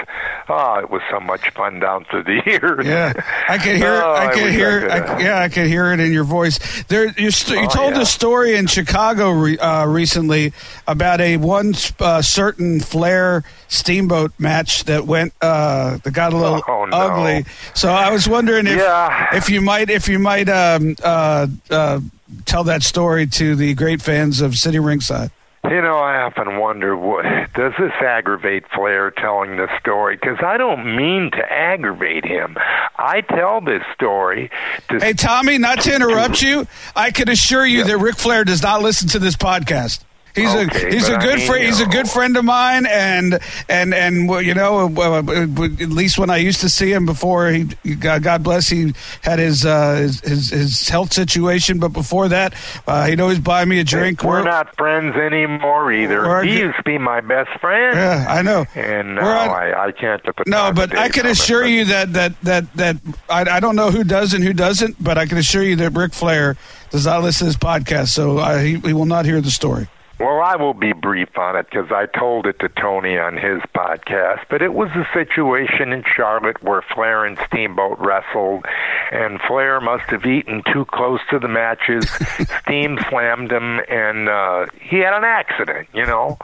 Oh, 0.48 0.74
it 0.76 0.88
was 0.90 1.02
so 1.10 1.18
much 1.18 1.50
fun 1.50 1.80
down 1.80 2.04
through 2.04 2.22
the 2.22 2.40
years. 2.46 2.86
Yeah, 2.86 3.12
I 3.48 3.58
could 3.58 3.76
hear. 3.78 3.94
Oh, 4.04 4.14
I 4.14 4.32
could 4.32 4.44
wish 4.44 4.54
hear. 4.54 4.80
could, 4.82 4.90
I, 4.92 4.98
uh, 4.98 5.18
yeah, 5.18 5.38
I 5.40 5.48
could 5.48 5.66
hear 5.66 5.92
it 5.92 5.98
in 5.98 6.12
your 6.12 6.22
voice. 6.22 6.84
There, 6.84 7.08
you, 7.18 7.32
st- 7.32 7.58
you 7.62 7.66
Oh, 7.66 7.74
told 7.74 7.94
yeah. 7.96 8.02
a 8.02 8.06
story 8.06 8.54
in 8.54 8.68
Chicago 8.68 9.30
re- 9.32 9.58
uh, 9.58 9.86
recently 9.86 10.52
about 10.86 11.20
a 11.20 11.36
one 11.36 11.74
uh, 11.98 12.22
certain 12.22 12.78
Flair 12.78 13.42
Steamboat 13.66 14.30
match 14.38 14.84
that 14.84 15.04
went 15.04 15.32
uh, 15.42 15.96
that 16.04 16.12
got 16.12 16.32
a 16.32 16.36
little 16.36 16.62
Oh, 16.68 16.84
no. 16.84 16.96
ugly. 16.96 17.44
So 17.74 17.90
I 17.90 18.12
was 18.12 18.28
wondering 18.28 18.68
if 18.68 18.76
Yeah. 18.78 19.34
if 19.34 19.50
you 19.50 19.60
might 19.60 19.90
if 19.90 20.08
you 20.08 20.20
might 20.20 20.48
um, 20.48 20.94
uh, 21.02 21.48
uh, 21.70 21.98
tell 22.44 22.64
that 22.64 22.82
story 22.82 23.26
to 23.26 23.54
the 23.56 23.74
great 23.74 24.02
fans 24.02 24.40
of 24.40 24.56
Sitting 24.56 24.82
Ringside. 24.82 25.30
You 25.64 25.80
know, 25.80 25.96
I 25.96 26.22
often 26.22 26.58
wonder, 26.58 26.96
what, 26.96 27.24
does 27.54 27.72
this 27.78 27.92
aggravate 28.00 28.64
Flair 28.74 29.12
telling 29.12 29.56
this 29.56 29.70
story? 29.78 30.16
Because 30.16 30.38
I 30.44 30.56
don't 30.56 30.96
mean 30.96 31.30
to 31.30 31.52
aggravate 31.52 32.24
him. 32.24 32.56
I 32.98 33.20
tell 33.20 33.60
this 33.60 33.82
story 33.94 34.50
to 34.88 34.98
Hey 34.98 35.12
Tommy, 35.12 35.58
not 35.58 35.80
to 35.82 35.94
interrupt 35.94 36.42
you, 36.42 36.66
I 36.96 37.12
can 37.12 37.28
assure 37.28 37.64
you 37.64 37.84
that 37.84 37.96
Ric 37.98 38.16
Flair 38.16 38.44
does 38.44 38.62
not 38.62 38.82
listen 38.82 39.08
to 39.10 39.20
this 39.20 39.36
podcast. 39.36 40.02
He's 40.34 40.48
Okay, 40.54 40.88
a 40.88 40.90
he's 40.92 41.08
a 41.08 41.12
but 41.12 41.20
I 41.20 41.26
good 41.26 41.38
mean, 41.38 41.46
friend. 41.46 41.64
He's 41.64 41.80
a 41.80 41.86
good 41.86 42.08
friend 42.08 42.36
of 42.38 42.44
mine, 42.44 42.86
and 42.86 43.38
and 43.68 43.92
and 43.92 44.28
well, 44.28 44.40
you 44.40 44.54
know, 44.54 44.90
uh, 44.96 45.22
uh, 45.22 45.64
at 45.64 45.90
least 45.90 46.18
when 46.18 46.30
I 46.30 46.38
used 46.38 46.60
to 46.62 46.70
see 46.70 46.90
him 46.90 47.04
before 47.04 47.48
he, 47.50 47.64
God, 47.96 48.42
bless, 48.42 48.68
he 48.68 48.94
had 49.22 49.38
his, 49.38 49.66
uh, 49.66 49.96
his 49.96 50.20
his 50.20 50.48
his 50.50 50.88
health 50.88 51.12
situation, 51.12 51.78
but 51.78 51.88
before 51.88 52.28
that, 52.28 52.54
uh, 52.86 53.06
he'd 53.06 53.20
always 53.20 53.40
buy 53.40 53.64
me 53.66 53.78
a 53.80 53.84
drink. 53.84 54.22
We're 54.24 54.42
not 54.42 54.74
friends 54.76 55.14
anymore 55.16 55.92
either. 55.92 56.22
We're- 56.22 56.48
he 56.48 56.60
used 56.60 56.76
to 56.78 56.82
be 56.82 56.96
my 56.98 57.20
best 57.20 57.50
friend. 57.60 57.94
Yeah, 57.96 58.24
I 58.28 58.40
know. 58.42 58.64
And 58.74 59.16
now 59.16 59.50
on- 59.50 59.50
I, 59.50 59.86
I 59.88 59.92
can't 59.92 60.22
put 60.24 60.46
No, 60.48 60.72
but 60.72 60.96
I 60.96 61.08
can 61.10 61.24
on 61.26 61.30
it, 61.30 61.32
assure 61.32 61.66
you 61.66 61.84
that 61.86 62.12
that 62.14 62.40
that 62.42 62.72
that 62.76 62.96
I, 63.28 63.42
I 63.56 63.60
don't 63.60 63.76
know 63.76 63.90
who 63.90 64.02
does 64.02 64.32
and 64.32 64.42
who 64.42 64.54
doesn't, 64.54 64.96
but 65.02 65.18
I 65.18 65.26
can 65.26 65.36
assure 65.36 65.62
you 65.62 65.76
that 65.76 65.90
Ric 65.90 66.14
Flair 66.14 66.56
does 66.90 67.04
not 67.04 67.22
listen 67.22 67.40
to 67.40 67.52
this 67.52 67.56
podcast, 67.56 68.08
so 68.08 68.38
uh, 68.38 68.58
he, 68.58 68.78
he 68.78 68.92
will 68.94 69.04
not 69.06 69.24
hear 69.26 69.40
the 69.42 69.50
story. 69.50 69.88
Well, 70.22 70.40
I 70.40 70.54
will 70.54 70.72
be 70.72 70.92
brief 70.92 71.36
on 71.36 71.56
it 71.56 71.66
because 71.68 71.90
I 71.90 72.06
told 72.06 72.46
it 72.46 72.60
to 72.60 72.68
Tony 72.68 73.18
on 73.18 73.34
his 73.34 73.60
podcast. 73.74 74.44
But 74.48 74.62
it 74.62 74.72
was 74.72 74.88
a 74.90 75.04
situation 75.12 75.92
in 75.92 76.04
Charlotte 76.04 76.62
where 76.62 76.80
Flair 76.94 77.24
and 77.24 77.36
Steamboat 77.48 77.98
wrestled, 77.98 78.64
and 79.10 79.40
Flair 79.48 79.80
must 79.80 80.04
have 80.10 80.24
eaten 80.24 80.62
too 80.72 80.84
close 80.84 81.18
to 81.30 81.40
the 81.40 81.48
matches. 81.48 82.08
Steam 82.62 83.00
slammed 83.08 83.50
him, 83.50 83.80
and 83.88 84.28
uh, 84.28 84.66
he 84.80 84.98
had 84.98 85.12
an 85.12 85.24
accident, 85.24 85.88
you 85.92 86.06
know. 86.06 86.38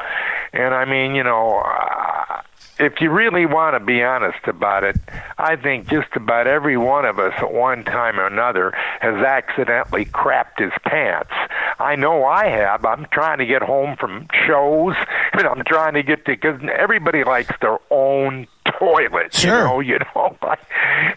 And 0.53 0.75
I 0.75 0.85
mean, 0.85 1.15
you 1.15 1.23
know. 1.23 1.63
Uh, 1.65 2.43
if 2.81 3.01
you 3.01 3.11
really 3.11 3.45
want 3.45 3.75
to 3.75 3.85
be 3.85 4.03
honest 4.03 4.47
about 4.47 4.85
it, 4.85 4.97
I 5.37 5.57
think 5.57 5.89
just 5.89 6.15
about 6.15 6.47
every 6.47 6.77
one 6.77 7.05
of 7.05 7.19
us 7.19 7.35
at 7.39 7.53
one 7.53 7.85
time 7.85 8.21
or 8.21 8.27
another 8.27 8.73
has 9.01 9.17
accidentally 9.17 10.05
crapped 10.05 10.59
his 10.59 10.73
pants. 10.85 11.33
I 11.79 11.97
know 11.97 12.25
I 12.25 12.49
have. 12.49 12.85
I'm 12.85 13.07
trying 13.13 13.39
to 13.39 13.47
get 13.47 13.63
home 13.63 13.97
from 13.97 14.27
shows, 14.47 14.95
and 15.33 15.47
I'm 15.47 15.65
trying 15.65 15.95
to 15.95 16.03
get 16.03 16.25
to 16.27 16.33
because 16.33 16.61
everybody 16.77 17.25
likes 17.25 17.55
their 17.61 17.79
own 17.91 18.47
toilet. 18.79 19.35
Sure. 19.35 19.59
You 19.59 19.65
know, 19.65 19.81
you 19.81 19.99
know, 20.15 20.37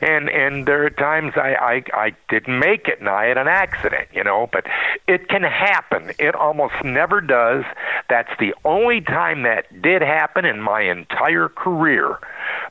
and 0.02 0.30
and 0.30 0.68
there 0.68 0.86
are 0.86 0.90
times 0.90 1.34
I, 1.36 1.56
I 1.94 2.06
I 2.06 2.16
didn't 2.30 2.60
make 2.60 2.88
it, 2.88 3.00
and 3.00 3.10
I 3.10 3.26
had 3.26 3.38
an 3.38 3.48
accident. 3.48 4.10
You 4.14 4.24
know, 4.24 4.50
but 4.52 4.66
it 5.08 5.28
can 5.28 5.44
happen. 5.44 6.12
It 6.20 6.36
almost 6.36 6.76
never 6.84 7.22
does. 7.22 7.64
That's 8.10 8.32
the 8.40 8.54
only 8.66 9.02
time 9.02 9.44
that 9.44 9.82
did 9.82 10.02
happen 10.02 10.46
in 10.46 10.62
my 10.62 10.82
entire 10.82 11.50
career. 11.50 12.20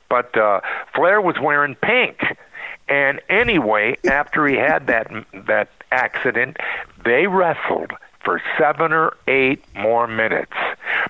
But 0.08 0.36
uh, 0.36 0.60
Flair 0.94 1.20
was 1.20 1.36
wearing 1.40 1.76
pink. 1.76 2.18
And 2.88 3.20
anyway, 3.28 3.96
after 4.04 4.46
he 4.48 4.56
had 4.56 4.88
that 4.88 5.08
that 5.46 5.68
accident, 5.90 6.56
they 7.04 7.26
wrestled 7.26 7.92
for 8.24 8.40
seven 8.58 8.92
or 8.92 9.16
eight 9.28 9.64
more 9.74 10.06
minutes. 10.06 10.52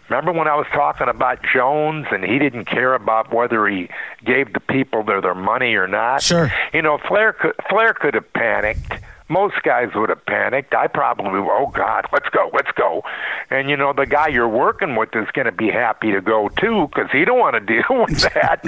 Remember 0.08 0.32
when 0.32 0.48
I 0.48 0.54
was 0.54 0.66
talking 0.72 1.08
about 1.08 1.40
Jones 1.42 2.06
and 2.10 2.24
he 2.24 2.38
didn't 2.38 2.66
care 2.66 2.94
about 2.94 3.32
whether 3.32 3.66
he 3.66 3.88
gave 4.24 4.52
the 4.52 4.60
people 4.60 5.02
their 5.02 5.20
their 5.20 5.34
money 5.34 5.74
or 5.74 5.86
not? 5.86 6.22
Sure. 6.22 6.52
You 6.72 6.82
know, 6.82 6.98
Flair 6.98 7.32
could 7.32 7.54
Flair 7.68 7.94
could 7.94 8.14
have 8.14 8.32
panicked. 8.32 8.92
Most 9.30 9.62
guys 9.62 9.90
would 9.94 10.08
have 10.08 10.26
panicked. 10.26 10.74
I 10.74 10.88
probably, 10.88 11.38
oh 11.38 11.70
God, 11.72 12.06
let's 12.12 12.28
go, 12.30 12.50
let's 12.52 12.70
go. 12.72 13.02
And 13.48 13.70
you 13.70 13.76
know, 13.76 13.92
the 13.92 14.04
guy 14.04 14.28
you're 14.28 14.48
working 14.48 14.96
with 14.96 15.14
is 15.14 15.28
going 15.32 15.46
to 15.46 15.52
be 15.52 15.68
happy 15.68 16.10
to 16.10 16.20
go 16.20 16.48
too 16.48 16.88
because 16.88 17.10
he 17.12 17.24
don't 17.24 17.38
want 17.38 17.54
to 17.54 17.60
deal 17.74 18.02
with 18.02 18.20
that. 18.34 18.62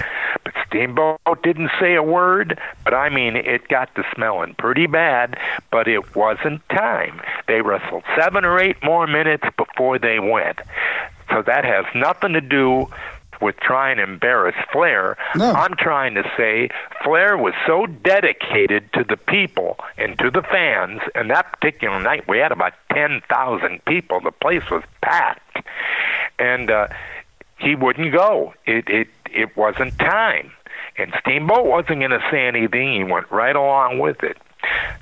but 0.44 0.54
Steamboat 0.68 1.20
didn't 1.42 1.70
say 1.80 1.94
a 1.94 2.02
word. 2.02 2.60
But 2.84 2.94
I 2.94 3.08
mean, 3.08 3.36
it 3.36 3.66
got 3.68 3.94
to 3.96 4.04
smelling 4.14 4.54
pretty 4.54 4.86
bad. 4.86 5.36
But 5.70 5.88
it 5.88 6.14
wasn't 6.14 6.66
time. 6.68 7.20
They 7.48 7.60
wrestled 7.60 8.04
seven 8.16 8.44
or 8.44 8.58
eight 8.60 8.76
more 8.82 9.06
minutes 9.06 9.44
before 9.56 9.98
they 9.98 10.20
went. 10.20 10.60
So 11.30 11.42
that 11.42 11.64
has 11.64 11.86
nothing 11.94 12.34
to 12.34 12.40
do 12.40 12.88
with 13.42 13.56
trying 13.56 13.96
to 13.96 14.04
embarrass 14.04 14.54
Flair. 14.72 15.18
No. 15.36 15.52
I'm 15.52 15.74
trying 15.76 16.14
to 16.14 16.22
say 16.36 16.70
Flair 17.04 17.36
was 17.36 17.54
so 17.66 17.86
dedicated 17.86 18.92
to 18.94 19.04
the 19.04 19.16
people 19.16 19.78
and 19.98 20.18
to 20.20 20.30
the 20.30 20.42
fans, 20.42 21.02
and 21.14 21.30
that 21.30 21.52
particular 21.52 22.00
night 22.00 22.28
we 22.28 22.38
had 22.38 22.52
about 22.52 22.72
10,000 22.92 23.84
people. 23.84 24.20
The 24.20 24.32
place 24.32 24.70
was 24.70 24.82
packed. 25.02 25.58
And 26.38 26.70
uh, 26.70 26.88
he 27.58 27.74
wouldn't 27.74 28.12
go. 28.12 28.54
It, 28.66 28.88
it, 28.88 29.08
it 29.30 29.56
wasn't 29.56 29.98
time. 29.98 30.52
And 31.02 31.12
Steamboat 31.20 31.66
wasn't 31.66 31.98
going 32.00 32.10
to 32.10 32.22
say 32.30 32.46
anything. 32.46 32.94
He 32.94 33.04
went 33.04 33.30
right 33.30 33.56
along 33.56 33.98
with 33.98 34.22
it. 34.22 34.36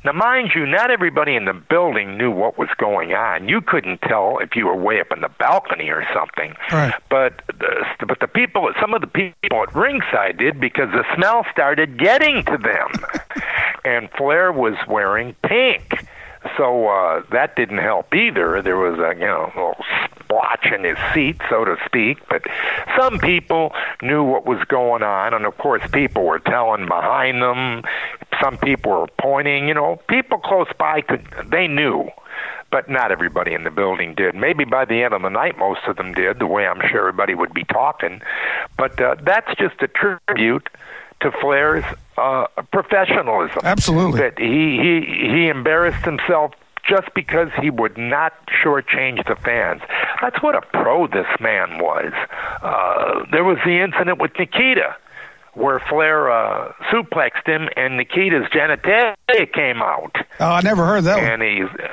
Now, 0.04 0.12
mind 0.12 0.52
you, 0.54 0.64
not 0.66 0.90
everybody 0.90 1.36
in 1.36 1.44
the 1.44 1.52
building 1.52 2.16
knew 2.16 2.30
what 2.30 2.56
was 2.56 2.70
going 2.78 3.12
on. 3.12 3.48
You 3.48 3.60
couldn't 3.60 4.00
tell 4.00 4.38
if 4.38 4.56
you 4.56 4.66
were 4.66 4.74
way 4.74 5.00
up 5.00 5.08
in 5.12 5.20
the 5.20 5.28
balcony 5.28 5.90
or 5.90 6.06
something. 6.14 6.54
Right. 6.72 6.94
But 7.10 7.42
the, 7.46 7.84
but 8.06 8.20
the 8.20 8.26
people, 8.26 8.70
some 8.80 8.94
of 8.94 9.02
the 9.02 9.06
people 9.06 9.62
at 9.62 9.74
ringside 9.74 10.38
did 10.38 10.58
because 10.58 10.88
the 10.92 11.04
smell 11.14 11.44
started 11.52 11.98
getting 11.98 12.42
to 12.44 12.56
them. 12.56 13.42
and 13.84 14.08
Flair 14.16 14.50
was 14.52 14.74
wearing 14.88 15.34
pink. 15.46 16.06
So 16.56 16.88
uh, 16.88 17.22
that 17.32 17.54
didn't 17.56 17.78
help 17.78 18.14
either. 18.14 18.62
There 18.62 18.78
was 18.78 18.98
a 18.98 19.14
you 19.18 19.26
know 19.26 19.52
a 19.54 19.58
little 19.58 19.84
in 20.72 20.84
his 20.84 20.98
seat, 21.14 21.36
so 21.48 21.64
to 21.64 21.76
speak. 21.86 22.18
But 22.28 22.42
some 22.98 23.18
people 23.18 23.72
knew 24.02 24.22
what 24.22 24.46
was 24.46 24.62
going 24.68 25.02
on, 25.02 25.34
and 25.34 25.44
of 25.44 25.56
course, 25.58 25.82
people 25.90 26.24
were 26.24 26.38
telling 26.38 26.86
behind 26.86 27.42
them. 27.42 27.82
Some 28.40 28.56
people 28.58 28.92
were 28.92 29.06
pointing. 29.20 29.68
You 29.68 29.74
know, 29.74 30.00
people 30.08 30.38
close 30.38 30.68
by 30.78 31.00
could 31.02 31.26
they 31.50 31.66
knew, 31.66 32.08
but 32.70 32.88
not 32.88 33.12
everybody 33.12 33.54
in 33.54 33.64
the 33.64 33.70
building 33.70 34.14
did. 34.14 34.34
Maybe 34.34 34.64
by 34.64 34.84
the 34.84 35.02
end 35.02 35.14
of 35.14 35.22
the 35.22 35.28
night, 35.28 35.58
most 35.58 35.80
of 35.86 35.96
them 35.96 36.12
did. 36.12 36.38
The 36.38 36.46
way 36.46 36.66
I'm 36.66 36.80
sure 36.90 37.00
everybody 37.00 37.34
would 37.34 37.52
be 37.52 37.64
talking, 37.64 38.20
but 38.76 39.00
uh, 39.00 39.16
that's 39.22 39.54
just 39.56 39.80
a 39.82 39.88
tribute 39.88 40.68
to 41.20 41.30
Flair's 41.32 41.84
uh, 42.16 42.46
professionalism. 42.72 43.60
Absolutely. 43.62 44.20
That 44.20 44.38
he, 44.38 44.78
he 44.78 45.28
he 45.30 45.48
embarrassed 45.48 46.04
himself 46.04 46.52
just 46.90 47.14
because 47.14 47.48
he 47.62 47.70
would 47.70 47.96
not 47.96 48.32
shortchange 48.62 49.26
the 49.28 49.36
fans. 49.36 49.80
That's 50.20 50.42
what 50.42 50.56
a 50.56 50.60
pro 50.60 51.06
this 51.06 51.26
man 51.40 51.78
was. 51.78 52.12
Uh, 52.62 53.24
there 53.30 53.44
was 53.44 53.58
the 53.64 53.80
incident 53.82 54.20
with 54.20 54.32
Nikita 54.38 54.96
where 55.54 55.80
Flair 55.88 56.30
uh, 56.30 56.72
suplexed 56.92 57.46
him 57.46 57.68
and 57.76 57.96
Nikita's 57.96 58.46
genitalia 58.52 59.14
came 59.52 59.82
out. 59.82 60.14
Oh, 60.38 60.50
I 60.50 60.60
never 60.62 60.84
heard 60.86 61.04
that 61.04 61.16
one. 61.16 61.40
And 61.40 61.42
he's, 61.42 61.86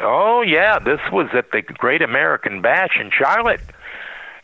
oh 0.00 0.42
yeah, 0.42 0.78
this 0.78 1.00
was 1.12 1.28
at 1.34 1.50
the 1.50 1.62
Great 1.62 2.02
American 2.02 2.62
Bash 2.62 2.98
in 3.00 3.10
Charlotte, 3.10 3.60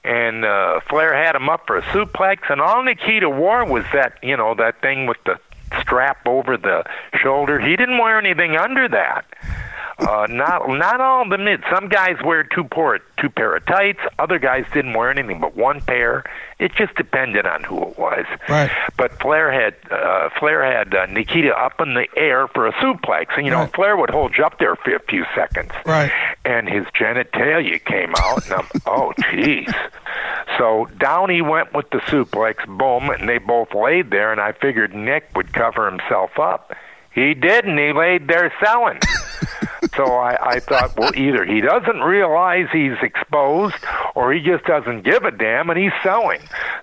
and 0.05 0.45
uh, 0.45 0.81
Flair 0.89 1.15
had 1.15 1.35
him 1.37 1.49
up 1.49 1.67
for 1.67 1.77
a 1.77 1.83
suplex, 1.83 2.39
and 2.51 2.61
all 2.61 2.83
Nikita 2.83 3.29
wore 3.29 3.65
was 3.65 3.85
that 3.93 4.19
you 4.23 4.37
know 4.37 4.55
that 4.55 4.81
thing 4.81 5.07
with 5.07 5.19
the 5.25 5.39
strap 5.81 6.27
over 6.27 6.57
the 6.57 6.85
shoulder. 7.23 7.59
He 7.59 7.77
didn't 7.77 7.99
wear 7.99 8.19
anything 8.19 8.57
under 8.57 8.89
that. 8.89 9.25
Uh, 9.99 10.27
not 10.29 10.69
not 10.69 11.01
all 11.01 11.23
of 11.23 11.31
them 11.31 11.45
did. 11.45 11.63
Some 11.73 11.89
guys 11.89 12.17
wear 12.25 12.45
two 12.45 12.65
pair 12.65 13.01
two 13.19 13.29
pair 13.29 13.55
of 13.57 13.65
tights. 13.67 14.01
Other 14.19 14.39
guys 14.39 14.65
didn't 14.73 14.95
wear 14.95 15.11
anything 15.11 15.41
but 15.41 15.57
one 15.57 15.81
pair. 15.81 16.25
It 16.59 16.73
just 16.75 16.95
depended 16.95 17.47
on 17.47 17.63
who 17.65 17.83
it 17.83 17.99
was. 17.99 18.25
Right. 18.49 18.71
But 18.97 19.21
Flair 19.21 19.53
had 19.53 19.75
uh, 19.91 20.31
Flair 20.39 20.65
had 20.65 20.95
uh, 20.95 21.07
Nikita 21.07 21.53
up 21.55 21.81
in 21.81 21.95
the 21.95 22.07
air 22.17 22.49
for 22.49 22.67
a 22.67 22.73
suplex, 22.75 23.27
and 23.37 23.45
you 23.45 23.53
know 23.53 23.67
Flair 23.75 23.97
would 23.97 24.11
hold 24.11 24.37
you 24.37 24.45
up 24.45 24.59
there 24.59 24.77
for 24.77 24.95
a 24.95 25.03
few 25.09 25.25
seconds. 25.35 25.71
Right. 25.85 26.13
And 26.45 26.69
his 26.69 26.85
genitalia 26.99 27.85
came 27.85 28.13
out, 28.19 28.45
and 28.45 28.55
I'm 28.55 28.69
oh 28.87 29.13
jeez. 29.19 29.73
So 30.59 30.87
down 30.99 31.31
he 31.31 31.43
went 31.43 31.73
with 31.75 31.91
the 31.91 31.99
suplex, 31.99 32.67
boom, 32.67 33.11
and 33.11 33.29
they 33.29 33.39
both 33.39 33.75
laid 33.75 34.11
there, 34.11 34.33
and 34.33 34.41
I 34.41 34.53
figured 34.53 34.95
Nick 34.95 35.31
would 35.35 35.53
cover 35.53 35.91
himself 35.91 36.39
up. 36.39 36.75
He 37.15 37.35
didn't. 37.35 37.77
He 37.77 37.93
laid 37.93 38.27
there 38.27 38.53
selling. 38.63 38.99
so 39.97 40.05
I, 40.05 40.55
I 40.55 40.61
thought, 40.61 40.97
well, 40.97 41.15
either 41.15 41.45
he 41.45 41.61
doesn't 41.61 42.01
realize 42.01 42.69
he's 42.73 42.97
exposed, 43.03 43.77
or 44.15 44.33
he 44.33 44.41
just 44.41 44.65
doesn't 44.65 45.03
give 45.03 45.25
a 45.25 45.31
damn, 45.31 45.71
and 45.71 45.79
he's 45.79 45.93
selling. 46.03 46.41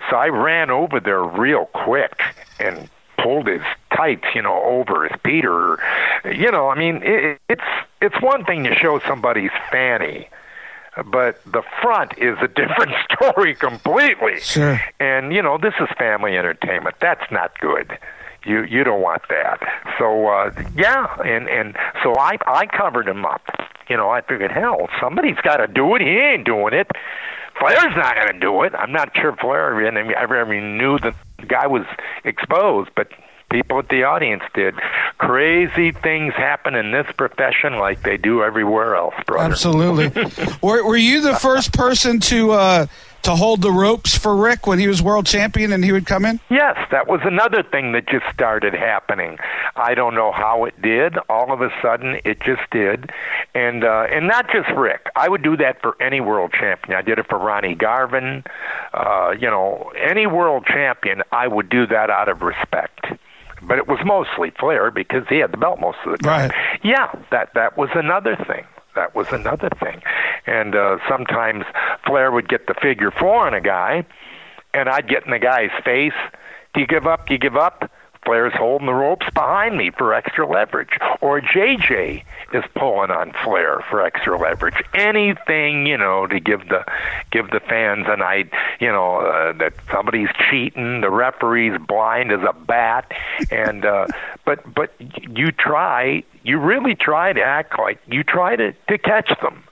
So 0.09 0.15
I 0.15 0.27
ran 0.27 0.69
over 0.69 0.99
there 0.99 1.23
real 1.23 1.65
quick 1.65 2.21
and 2.59 2.89
pulled 3.17 3.47
his 3.47 3.61
tights, 3.95 4.25
you 4.33 4.41
know, 4.41 4.61
over 4.63 5.07
his 5.07 5.19
Peter. 5.23 5.79
You 6.25 6.51
know, 6.51 6.69
I 6.69 6.77
mean, 6.77 7.01
it, 7.03 7.39
it's 7.49 7.61
it's 8.01 8.21
one 8.21 8.45
thing 8.45 8.63
to 8.63 8.75
show 8.75 8.99
somebody's 9.07 9.51
fanny 9.71 10.29
but 11.05 11.41
the 11.45 11.61
front 11.81 12.13
is 12.17 12.37
a 12.41 12.47
different 12.47 12.91
story 13.11 13.55
completely. 13.55 14.39
Sure. 14.39 14.81
And 14.99 15.33
you 15.33 15.41
know, 15.41 15.57
this 15.57 15.73
is 15.79 15.87
family 15.97 16.37
entertainment. 16.37 16.95
That's 16.99 17.31
not 17.31 17.57
good. 17.59 17.97
You 18.45 18.63
you 18.63 18.83
don't 18.83 19.01
want 19.01 19.23
that. 19.29 19.59
So 19.97 20.27
uh 20.27 20.51
yeah, 20.75 21.07
and 21.25 21.49
and 21.49 21.75
so 22.03 22.15
I 22.17 22.37
I 22.47 22.65
covered 22.65 23.07
him 23.07 23.25
up. 23.25 23.41
You 23.89 23.97
know, 23.97 24.11
I 24.11 24.21
figured, 24.21 24.51
hell, 24.51 24.87
somebody's 25.01 25.37
got 25.37 25.57
to 25.57 25.67
do 25.67 25.95
it. 25.95 26.01
He 26.01 26.09
ain't 26.09 26.45
doing 26.45 26.75
it. 26.75 26.91
Flair's 27.59 27.95
not 27.95 28.15
going 28.15 28.33
to 28.33 28.39
do 28.39 28.61
it. 28.61 28.73
I'm 28.75 28.91
not 28.91 29.09
sure 29.15 29.35
Flair 29.35 29.81
ever, 29.83 30.35
ever 30.35 30.61
knew 30.61 30.99
that 30.99 31.15
the 31.39 31.45
guy 31.47 31.65
was 31.65 31.85
exposed, 32.23 32.91
but 32.95 33.09
people 33.49 33.79
at 33.79 33.89
the 33.89 34.03
audience 34.03 34.43
did. 34.53 34.75
Crazy 35.17 35.91
things 35.91 36.33
happen 36.35 36.75
in 36.75 36.91
this 36.91 37.07
profession 37.17 37.77
like 37.77 38.03
they 38.03 38.15
do 38.17 38.43
everywhere 38.43 38.95
else, 38.95 39.15
brother. 39.25 39.51
Absolutely. 39.51 40.09
were, 40.61 40.85
were 40.85 40.95
you 40.95 41.21
the 41.21 41.35
first 41.35 41.73
person 41.73 42.19
to 42.21 42.51
uh, 42.51 42.85
to 43.23 43.35
hold 43.35 43.61
the 43.61 43.71
ropes 43.71 44.17
for 44.17 44.35
Ric 44.35 44.67
when 44.67 44.79
he 44.79 44.87
was 44.87 45.01
world 45.01 45.25
champion 45.25 45.71
and 45.71 45.83
he 45.83 45.91
would 45.91 46.05
come 46.05 46.25
in? 46.25 46.39
Yes, 46.49 46.77
that 46.91 47.07
was 47.07 47.21
another 47.23 47.63
thing 47.63 47.91
that 47.93 48.07
just 48.07 48.25
started 48.33 48.73
happening. 48.73 49.37
I 49.75 49.93
don't 49.95 50.15
know 50.15 50.31
how 50.31 50.65
it 50.65 50.81
did. 50.81 51.17
All 51.29 51.51
of 51.51 51.61
a 51.61 51.69
sudden, 51.81 52.19
it 52.25 52.39
just 52.41 52.61
did, 52.71 53.11
and 53.53 53.83
uh, 53.83 54.07
and 54.11 54.27
not 54.27 54.49
just 54.51 54.69
Ric. 54.69 55.07
I 55.15 55.29
would 55.29 55.43
do 55.43 55.57
that 55.57 55.81
for 55.81 55.95
any 56.01 56.21
world 56.21 56.53
champion. 56.53 56.97
I 56.97 57.01
did 57.01 57.19
it 57.19 57.27
for 57.29 57.37
Ronnie 57.37 57.75
Garvin. 57.75 58.43
Uh, 58.93 59.33
you 59.39 59.49
know, 59.49 59.91
any 59.97 60.27
world 60.27 60.65
champion, 60.65 61.23
I 61.31 61.47
would 61.47 61.69
do 61.69 61.87
that 61.87 62.09
out 62.09 62.29
of 62.29 62.41
respect. 62.41 63.05
But 63.61 63.77
it 63.77 63.87
was 63.87 63.99
mostly 64.05 64.51
Flair 64.51 64.89
because 64.91 65.27
he 65.27 65.37
had 65.37 65.51
the 65.51 65.57
belt 65.57 65.79
most 65.79 65.97
of 66.05 66.11
the 66.13 66.17
time. 66.17 66.49
Right. 66.49 66.79
Yeah, 66.83 67.11
that 67.31 67.53
that 67.55 67.77
was 67.77 67.89
another 67.93 68.35
thing. 68.47 68.65
That 68.95 69.15
was 69.15 69.27
another 69.31 69.69
thing. 69.79 70.01
And 70.45 70.75
uh, 70.75 70.97
sometimes 71.07 71.65
Flair 72.05 72.31
would 72.31 72.49
get 72.49 72.67
the 72.67 72.73
figure 72.81 73.11
four 73.11 73.45
on 73.45 73.53
a 73.53 73.61
guy, 73.61 74.05
and 74.73 74.89
I'd 74.89 75.07
get 75.07 75.25
in 75.25 75.31
the 75.31 75.39
guy's 75.39 75.71
face. 75.83 76.13
Do 76.73 76.81
you 76.81 76.87
give 76.87 77.07
up? 77.07 77.27
Do 77.27 77.33
you 77.33 77.39
give 77.39 77.55
up? 77.55 77.91
Flair's 78.29 78.53
holding 78.53 78.85
the 78.85 78.93
ropes 78.93 79.25
behind 79.33 79.75
me 79.75 79.89
for 79.89 80.13
extra 80.13 80.47
leverage. 80.47 80.91
Or 81.19 81.41
JJ 81.41 82.23
is 82.53 82.63
pulling 82.75 83.09
on 83.09 83.33
Flair 83.43 83.83
for 83.89 84.03
extra 84.03 84.37
leverage. 84.37 84.75
Anything, 84.93 85.87
you 85.87 85.97
know, 85.97 86.27
to 86.27 86.39
give 86.39 86.69
the 86.69 86.85
give 87.31 87.49
the 87.49 87.59
fans 87.59 88.05
an 88.07 88.21
idea, 88.21 88.51
you 88.79 88.89
know, 88.89 89.21
uh, 89.21 89.53
that 89.53 89.73
somebody's 89.91 90.29
cheating, 90.47 91.01
the 91.01 91.09
referee's 91.09 91.75
blind 91.87 92.31
as 92.31 92.41
a 92.47 92.53
bat, 92.53 93.11
and 93.49 93.83
uh, 93.83 94.05
but 94.45 94.75
but 94.75 94.93
you 94.99 95.51
try, 95.51 96.23
you 96.43 96.59
really 96.59 96.93
try 96.93 97.33
to 97.33 97.41
act 97.41 97.79
like 97.79 97.99
you 98.05 98.23
try 98.23 98.55
to 98.55 98.73
to 98.89 98.97
catch 98.99 99.33
them, 99.41 99.63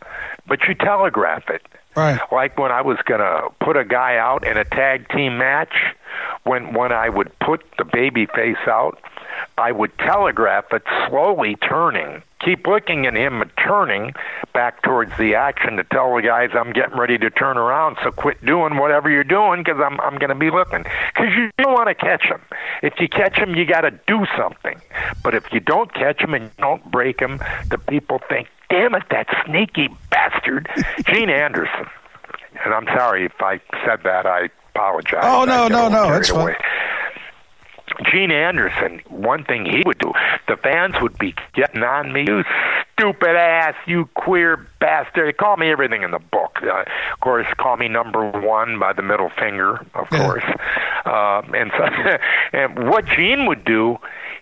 but 0.47 0.63
you 0.67 0.73
telegraph 0.73 1.47
it. 1.47 1.61
Right. 1.97 2.19
Like 2.31 2.57
when 2.57 2.71
I 2.71 2.81
was 2.81 2.97
gonna 3.05 3.49
put 3.59 3.75
a 3.75 3.83
guy 3.83 4.17
out 4.17 4.45
in 4.45 4.55
a 4.55 4.63
tag 4.63 5.09
team 5.09 5.37
match, 5.37 5.73
when 6.43 6.73
when 6.73 6.91
I 6.91 7.09
would 7.09 7.37
put 7.39 7.65
the 7.77 7.85
baby 7.85 8.27
face 8.27 8.67
out, 8.67 8.99
I 9.57 9.71
would 9.71 9.97
telegraph 9.97 10.65
it 10.71 10.83
slowly 11.09 11.55
turning 11.55 12.21
keep 12.43 12.65
looking 12.65 13.05
at 13.05 13.13
him 13.13 13.43
turning 13.57 14.13
back 14.53 14.81
towards 14.81 15.11
the 15.17 15.35
action 15.35 15.77
to 15.77 15.83
tell 15.85 16.15
the 16.15 16.21
guys 16.21 16.49
I'm 16.53 16.71
getting 16.71 16.97
ready 16.97 17.17
to 17.17 17.29
turn 17.29 17.57
around. 17.57 17.97
So 18.03 18.11
quit 18.11 18.43
doing 18.45 18.77
whatever 18.77 19.09
you're 19.09 19.23
doing 19.23 19.63
because 19.63 19.81
I'm 19.83 19.99
I'm 20.01 20.17
going 20.17 20.29
to 20.29 20.35
be 20.35 20.49
looking. 20.49 20.83
Because 20.83 21.33
you 21.35 21.49
don't 21.57 21.73
want 21.73 21.89
to 21.89 21.95
catch 21.95 22.23
him. 22.23 22.41
If 22.81 22.93
you 22.99 23.09
catch 23.09 23.37
him, 23.37 23.55
you 23.55 23.65
got 23.65 23.81
to 23.81 23.91
do 24.07 24.25
something. 24.37 24.79
But 25.23 25.35
if 25.35 25.51
you 25.51 25.59
don't 25.59 25.93
catch 25.93 26.21
him 26.21 26.33
and 26.33 26.55
don't 26.57 26.89
break 26.91 27.19
him, 27.19 27.39
the 27.69 27.77
people 27.77 28.21
think, 28.29 28.47
"Damn 28.69 28.95
it, 28.95 29.03
that 29.11 29.27
sneaky 29.45 29.89
bastard, 30.09 30.67
Gene 31.07 31.29
Anderson." 31.29 31.85
And 32.63 32.73
I'm 32.73 32.85
sorry 32.87 33.25
if 33.25 33.39
I 33.41 33.59
said 33.85 33.99
that. 34.03 34.25
I 34.25 34.49
apologize. 34.75 35.21
Oh 35.23 35.45
no, 35.45 35.67
no, 35.67 35.89
no, 35.89 36.13
it's 36.13 36.29
away. 36.29 36.53
fine. 36.53 36.63
Gene 38.11 38.31
Anderson, 38.31 39.01
one 39.09 39.43
thing 39.45 39.65
he 39.65 39.81
would 39.85 39.97
do, 39.97 40.11
the 40.47 40.57
fans 40.57 40.95
would 41.01 41.17
be 41.17 41.33
getting 41.53 41.81
on 41.83 42.11
me. 42.11 42.25
You 42.27 42.43
stupid 42.93 43.35
ass, 43.35 43.73
you 43.87 44.05
queer 44.13 44.67
bastard. 44.79 45.27
They 45.27 45.33
call 45.33 45.57
me 45.57 45.71
everything 45.71 46.03
in 46.03 46.11
the 46.11 46.19
book. 46.19 46.59
Uh, 46.61 46.81
of 47.13 47.19
course, 47.21 47.47
call 47.57 47.77
me 47.77 47.87
number 47.87 48.29
one 48.29 48.77
by 48.77 48.93
the 48.93 49.01
middle 49.01 49.31
finger, 49.39 49.77
of 49.95 50.07
Yeah. 50.11 50.25
course. 50.25 50.43
Uh, 51.05 51.41
and 51.55 51.71
so, 51.77 51.85
and 52.53 52.89
what 52.89 53.05
Gene 53.05 53.45
would 53.47 53.63
do, 53.65 53.97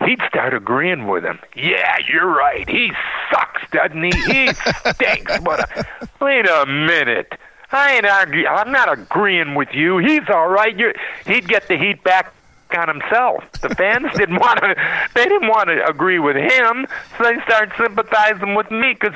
he'd 0.06 0.22
start 0.28 0.53
agreeing 0.53 1.08
with 1.08 1.24
him. 1.24 1.39
Yeah, 1.56 1.95
you're 2.12 2.28
right. 2.34 2.68
He 2.70 2.91
sucks, 3.32 3.62
doesn't 3.72 4.03
he? 4.03 4.12
He 4.22 4.53
stinks. 4.93 5.39
But 5.39 5.60
a, 5.78 5.86
wait 6.22 6.47
a 6.47 6.66
minute. 6.66 7.34
I 7.72 7.95
ain't 7.95 8.06
argue. 8.06 8.45
I'm 8.45 8.72
not 8.72 8.91
agreeing 8.91 9.56
with 9.56 9.70
you. 9.74 9.97
He's 9.97 10.30
all 10.30 10.47
right. 10.47 10.76
You're, 10.78 10.93
he'd 11.26 11.47
get 11.47 11.68
the 11.68 11.78
heat 11.78 12.03
back 12.03 12.32
on 12.78 12.88
himself. 12.88 13.43
The 13.62 13.70
fans 13.70 14.08
didn't 14.16 14.39
want 14.39 14.60
to. 14.60 14.76
They 15.14 15.24
didn't 15.26 15.47
want 15.49 15.70
to 15.70 15.86
agree 15.86 16.20
with 16.20 16.36
him, 16.36 16.88
so 17.18 17.24
they 17.24 17.36
started 17.43 17.74
sympathizing 17.78 18.56
with 18.56 18.70
me. 18.72 18.93
Because 18.99 19.14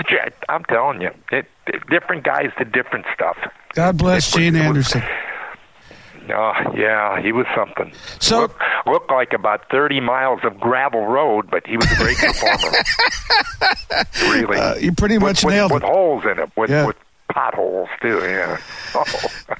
I'm 0.50 0.64
telling 0.66 1.02
you, 1.02 1.12
it, 1.32 1.46
it, 1.68 1.88
different 1.90 2.24
guys 2.24 2.52
did 2.58 2.72
different 2.72 3.06
stuff. 3.14 3.38
God 3.74 3.98
bless 3.98 4.34
was- 4.34 4.42
Gene 4.42 4.56
Anderson. 4.56 5.04
Oh, 6.32 6.54
yeah, 6.76 7.22
he 7.22 7.32
was 7.32 7.46
something. 7.56 7.92
So- 8.20 8.42
Look, 8.42 8.60
looked 8.86 9.12
like 9.12 9.34
about 9.34 9.70
30 9.72 10.00
miles 10.00 10.40
of 10.44 10.60
gravel 10.60 11.06
road, 11.08 11.50
but 11.50 11.66
he 11.68 11.78
was 11.78 11.92
a 11.92 11.96
great 11.96 12.18
performer. 12.18 12.78
really, 14.24 14.58
Uh, 14.58 14.76
you 14.76 14.92
pretty 14.94 15.16
with, 15.18 15.24
much 15.24 15.44
with, 15.44 15.54
nailed 15.54 15.72
with 15.72 15.84
it. 15.84 15.86
With 15.86 15.92
holes 15.94 16.24
in 16.26 16.40
it, 16.40 16.50
with 16.56 16.70
Yeah. 16.70 16.86
with 16.86 16.96
potholes 17.34 17.90
too. 18.02 18.20
Yeah. 18.24 18.58
Oh. 18.96 19.04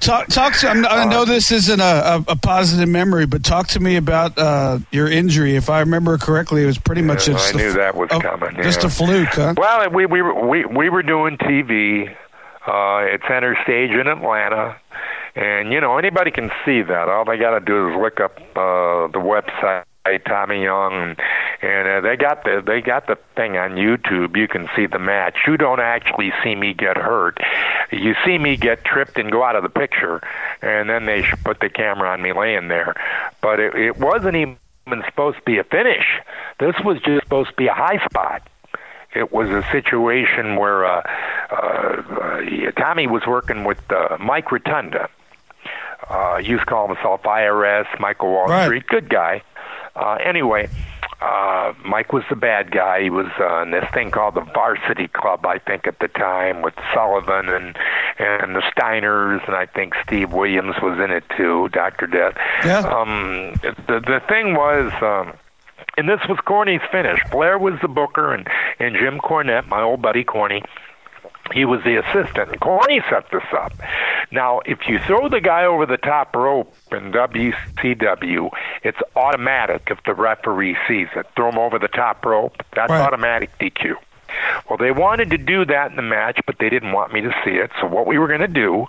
Talk, 0.00 0.26
talk 0.26 0.54
to. 0.54 0.68
I'm, 0.68 0.84
I 0.86 1.04
know 1.04 1.24
this 1.24 1.52
isn't 1.52 1.78
a, 1.80 1.84
a, 2.28 2.32
a 2.32 2.36
positive 2.36 2.88
memory, 2.88 3.26
but 3.26 3.44
talk 3.44 3.68
to 3.68 3.78
me 3.80 3.94
about 3.94 4.36
uh, 4.36 4.80
your 4.90 5.08
injury. 5.08 5.54
If 5.54 5.70
I 5.70 5.78
remember 5.80 6.18
correctly, 6.18 6.64
it 6.64 6.66
was 6.66 6.78
pretty 6.78 7.02
much 7.02 7.28
Yeah, 7.28 7.34
just 7.34 7.54
I 7.54 7.58
a- 7.60 7.62
knew 7.62 7.72
that 7.74 7.94
was 7.94 8.08
a- 8.10 8.18
coming, 8.18 8.56
Just 8.60 8.82
a 8.82 8.88
fluke, 8.88 9.28
huh? 9.28 9.54
Well, 9.56 9.88
we 9.90 10.04
we 10.06 10.20
were 10.20 10.48
we 10.48 10.64
we 10.64 10.88
were 10.88 11.04
doing 11.04 11.36
TV 11.38 12.12
uh, 12.66 12.98
at 13.14 13.20
Center 13.28 13.56
Stage 13.62 13.90
in 13.90 14.08
Atlanta, 14.08 14.74
and 15.34 15.72
you 15.72 15.80
know 15.80 15.98
anybody 15.98 16.30
can 16.30 16.50
see 16.64 16.82
that. 16.82 17.08
All 17.08 17.24
they 17.24 17.38
got 17.38 17.58
to 17.58 17.64
do 17.64 17.90
is 17.90 17.96
look 18.00 18.20
up 18.20 18.38
uh, 18.56 19.08
the 19.08 19.20
website. 19.20 19.84
Tommy 20.26 20.62
Young, 20.62 21.14
and, 21.62 21.88
uh, 21.88 22.00
they 22.00 22.16
got 22.16 22.42
the 22.42 22.62
they 22.66 22.80
got 22.80 23.06
the 23.06 23.16
thing 23.36 23.56
on 23.56 23.72
YouTube. 23.72 24.34
You 24.34 24.48
can 24.48 24.68
see 24.74 24.86
the 24.86 24.98
match. 24.98 25.36
You 25.46 25.56
don't 25.56 25.78
actually 25.78 26.32
see 26.42 26.56
me 26.56 26.74
get 26.74 26.96
hurt. 26.96 27.38
You 27.92 28.14
see 28.24 28.38
me 28.38 28.56
get 28.56 28.84
tripped 28.84 29.18
and 29.18 29.30
go 29.30 29.44
out 29.44 29.56
of 29.56 29.62
the 29.62 29.68
picture, 29.68 30.20
and 30.62 30.88
then 30.88 31.04
they 31.04 31.22
put 31.44 31.60
the 31.60 31.68
camera 31.68 32.10
on 32.10 32.22
me 32.22 32.32
laying 32.32 32.68
there. 32.68 32.94
But 33.40 33.60
it, 33.60 33.74
it 33.74 33.98
wasn't 33.98 34.36
even 34.36 34.56
supposed 35.04 35.36
to 35.36 35.44
be 35.44 35.58
a 35.58 35.64
finish. 35.64 36.06
This 36.58 36.74
was 36.82 36.98
just 37.02 37.22
supposed 37.22 37.50
to 37.50 37.56
be 37.56 37.66
a 37.66 37.74
high 37.74 38.04
spot 38.04 38.48
it 39.14 39.32
was 39.32 39.48
a 39.48 39.62
situation 39.72 40.56
where 40.56 40.84
uh, 40.84 41.02
uh, 41.50 41.56
uh, 41.56 42.70
Tommy 42.76 43.06
was 43.06 43.22
working 43.26 43.64
with 43.64 43.78
uh, 43.90 44.16
Mike 44.20 44.52
Rotunda. 44.52 45.08
Uh, 46.10 46.38
used 46.38 46.60
to 46.60 46.66
call 46.66 46.88
himself 46.88 47.22
IRS, 47.22 47.86
Michael 48.00 48.30
Wall 48.32 48.46
Right. 48.48 48.66
Street, 48.66 48.86
good 48.88 49.08
guy. 49.08 49.42
Uh, 49.94 50.14
anyway, 50.24 50.68
uh, 51.20 51.72
Mike 51.84 52.12
was 52.12 52.22
the 52.30 52.36
bad 52.36 52.70
guy. 52.70 53.02
He 53.02 53.10
was 53.10 53.26
uh, 53.38 53.62
in 53.62 53.70
this 53.70 53.84
thing 53.92 54.10
called 54.10 54.34
the 54.34 54.40
Varsity 54.54 55.08
Club, 55.08 55.44
I 55.46 55.58
think, 55.58 55.86
at 55.86 55.98
the 55.98 56.08
time, 56.08 56.62
with 56.62 56.74
Sullivan 56.94 57.48
and 57.48 57.76
and 58.18 58.54
the 58.54 58.62
Steiners, 58.76 59.46
and 59.46 59.56
I 59.56 59.66
think 59.66 59.94
Steve 60.04 60.32
Williams 60.32 60.76
was 60.82 60.98
in 60.98 61.10
it 61.10 61.24
too, 61.36 61.68
Doctor 61.72 62.06
Death. 62.06 62.34
Yeah. 62.64 62.80
Um, 62.80 63.54
the 63.62 64.00
the 64.00 64.20
thing 64.28 64.54
was. 64.54 64.92
Um, 65.02 65.34
and 65.96 66.08
this 66.08 66.20
was 66.28 66.38
Corny's 66.46 66.80
finish. 66.92 67.18
Flair 67.30 67.58
was 67.58 67.74
the 67.82 67.88
booker, 67.88 68.32
and 68.32 68.46
and 68.78 68.94
Jim 68.96 69.18
Cornette, 69.18 69.66
my 69.68 69.82
old 69.82 70.00
buddy 70.00 70.22
Corny, 70.24 70.62
he 71.52 71.64
was 71.64 71.82
the 71.84 71.96
assistant. 71.98 72.50
And 72.50 72.60
Corny 72.60 73.00
set 73.10 73.30
this 73.30 73.42
up. 73.52 73.72
Now, 74.30 74.60
if 74.64 74.86
you 74.88 74.98
throw 75.00 75.28
the 75.28 75.40
guy 75.40 75.64
over 75.64 75.86
the 75.86 75.96
top 75.96 76.34
rope 76.36 76.72
in 76.92 77.12
WCW, 77.12 78.50
it's 78.82 78.98
automatic 79.16 79.88
if 79.90 79.98
the 80.04 80.14
referee 80.14 80.76
sees 80.86 81.08
it. 81.16 81.26
Throw 81.36 81.48
him 81.50 81.58
over 81.58 81.78
the 81.78 81.88
top 81.88 82.24
rope, 82.24 82.62
that's 82.74 82.90
Right. 82.90 83.00
automatic 83.00 83.50
DQ. 83.58 83.96
Well, 84.68 84.76
they 84.76 84.92
wanted 84.92 85.30
to 85.30 85.38
do 85.38 85.64
that 85.64 85.90
in 85.90 85.96
the 85.96 86.02
match, 86.02 86.38
but 86.46 86.58
they 86.58 86.70
didn't 86.70 86.92
want 86.92 87.12
me 87.12 87.20
to 87.20 87.34
see 87.44 87.56
it. 87.56 87.70
So 87.80 87.86
what 87.88 88.06
we 88.06 88.16
were 88.18 88.28
going 88.28 88.40
to 88.40 88.46
do, 88.46 88.86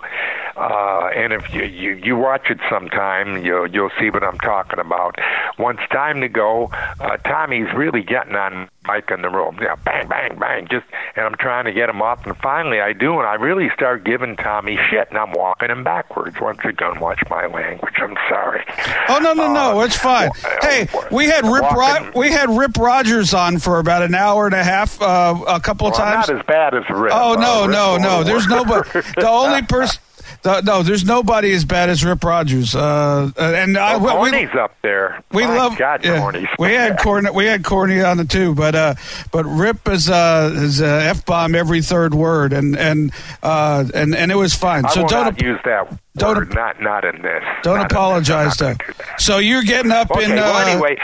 uh, 0.56 1.08
and 1.14 1.32
if 1.32 1.52
you, 1.54 1.64
you 1.64 1.92
you 1.92 2.16
watch 2.16 2.50
it 2.50 2.58
sometime, 2.68 3.44
you'll 3.44 3.66
you'll 3.66 3.90
see 3.98 4.10
what 4.10 4.22
I'm 4.22 4.38
talking 4.38 4.78
about. 4.78 5.16
Once 5.58 5.80
time 5.90 6.20
to 6.20 6.28
go, 6.28 6.70
uh, 7.00 7.16
Tommy's 7.18 7.72
really 7.74 8.02
getting 8.02 8.34
on 8.34 8.68
Mike 8.86 9.10
in 9.10 9.22
the 9.22 9.28
room. 9.30 9.58
Yeah, 9.60 9.76
bang, 9.76 10.08
bang, 10.08 10.38
bang. 10.38 10.68
Just 10.70 10.86
and 11.16 11.24
I'm 11.26 11.34
trying 11.36 11.64
to 11.66 11.72
get 11.72 11.88
him 11.88 12.02
off, 12.02 12.26
and 12.26 12.36
finally 12.38 12.80
I 12.80 12.92
do, 12.92 13.18
and 13.18 13.26
I 13.26 13.34
really 13.34 13.70
start 13.74 14.04
giving 14.04 14.36
Tommy 14.36 14.78
shit, 14.90 15.08
and 15.10 15.18
I'm 15.18 15.32
walking 15.32 15.70
him 15.70 15.84
backwards. 15.84 16.36
Once 16.40 16.60
again, 16.64 16.98
watch 17.00 17.20
my 17.30 17.46
language. 17.46 17.94
I'm 17.98 18.16
sorry. 18.28 18.64
Oh 19.08 19.18
no 19.22 19.32
no 19.32 19.52
no! 19.52 19.80
Uh, 19.80 19.84
It's 19.84 19.96
fine. 19.96 20.30
Hey, 20.62 20.88
we 21.10 21.26
had 21.26 21.44
Rip 21.46 21.70
Ro- 21.72 22.10
we 22.14 22.30
had 22.30 22.50
Rip 22.50 22.76
Rogers 22.76 23.32
on 23.34 23.58
for 23.58 23.78
about 23.78 24.02
an 24.02 24.14
hour 24.14 24.46
and 24.46 24.54
a 24.54 24.64
half, 24.64 25.00
uh, 25.00 25.34
a 25.48 25.60
couple 25.60 25.86
of 25.86 25.92
Well, 25.94 26.00
times. 26.02 26.28
not 26.28 26.38
as 26.40 26.46
bad 26.46 26.74
as 26.74 26.84
Rip. 26.90 27.12
Oh 27.14 27.34
Uh, 27.34 27.40
no, 27.40 27.66
Rip's 27.66 27.76
no, 27.76 27.96
no! 27.98 28.24
There's 28.24 28.46
nobody. 28.48 28.88
The 29.16 29.28
only 29.28 29.62
person. 29.68 30.00
The, 30.42 30.60
no, 30.62 30.82
there's 30.82 31.04
nobody 31.04 31.52
as 31.52 31.64
bad 31.64 31.88
as 31.88 32.04
Rip 32.04 32.24
Rogers. 32.24 32.74
Uh, 32.74 33.30
and 33.38 33.78
I, 33.78 33.94
Oh, 33.94 33.98
we, 33.98 34.10
Corny's 34.10 34.54
up 34.58 34.74
there. 34.82 35.22
we 35.30 35.44
My 35.46 35.56
love. 35.56 35.78
God, 35.78 36.04
yeah, 36.04 36.18
Corny's. 36.18 36.48
we 36.58 36.72
had 36.72 36.98
Corny. 36.98 37.30
We 37.30 37.44
had 37.46 37.62
Corny 37.64 38.00
on 38.00 38.16
the 38.16 38.24
too, 38.24 38.52
but 38.54 38.74
uh, 38.74 38.94
but 39.30 39.44
Rip 39.44 39.86
is 39.88 40.10
uh, 40.10 40.50
is 40.54 40.82
uh, 40.82 40.86
f 40.86 41.24
bomb 41.24 41.54
every 41.54 41.80
third 41.80 42.12
word, 42.12 42.52
and 42.52 42.76
and 42.76 43.12
uh, 43.44 43.84
and 43.94 44.16
and 44.16 44.32
it 44.32 44.36
was 44.36 44.52
fine. 44.54 44.84
I 44.84 44.88
So 44.90 45.06
don't 45.06 45.40
use 45.40 45.60
that 45.64 45.96
don't- 46.16 46.36
word. 46.36 46.54
Not 46.54 46.80
not 46.82 47.04
in 47.04 47.22
this. 47.22 47.44
don't 47.62 47.76
Not 47.78 47.88
this. 47.88 47.96
apologize 47.96 48.56
to. 48.56 48.74
do. 48.74 48.92
So 49.18 49.38
you're 49.38 49.62
getting 49.62 49.92
up 49.92 50.10
Okay. 50.10 50.24
in 50.24 50.32
uh, 50.32 50.34
well, 50.42 50.68
anyway, 50.68 50.96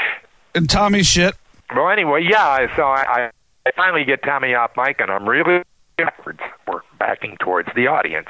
in 0.57 0.67
Tommy's 0.67 1.07
shit. 1.07 1.37
well, 1.77 1.91
anyway, 1.91 2.27
yeah. 2.29 2.75
So 2.75 2.83
I, 2.83 3.05
I, 3.27 3.31
I 3.67 3.71
finally 3.77 4.05
get 4.05 4.21
Tommy 4.25 4.55
off 4.55 4.73
mic, 4.77 5.01
and 5.01 5.13
I'm 5.13 5.29
really 5.29 5.63
backwards. 5.97 6.41
Backing 6.99 7.37
towards 7.39 7.69
the 7.75 7.87
audience. 7.87 8.29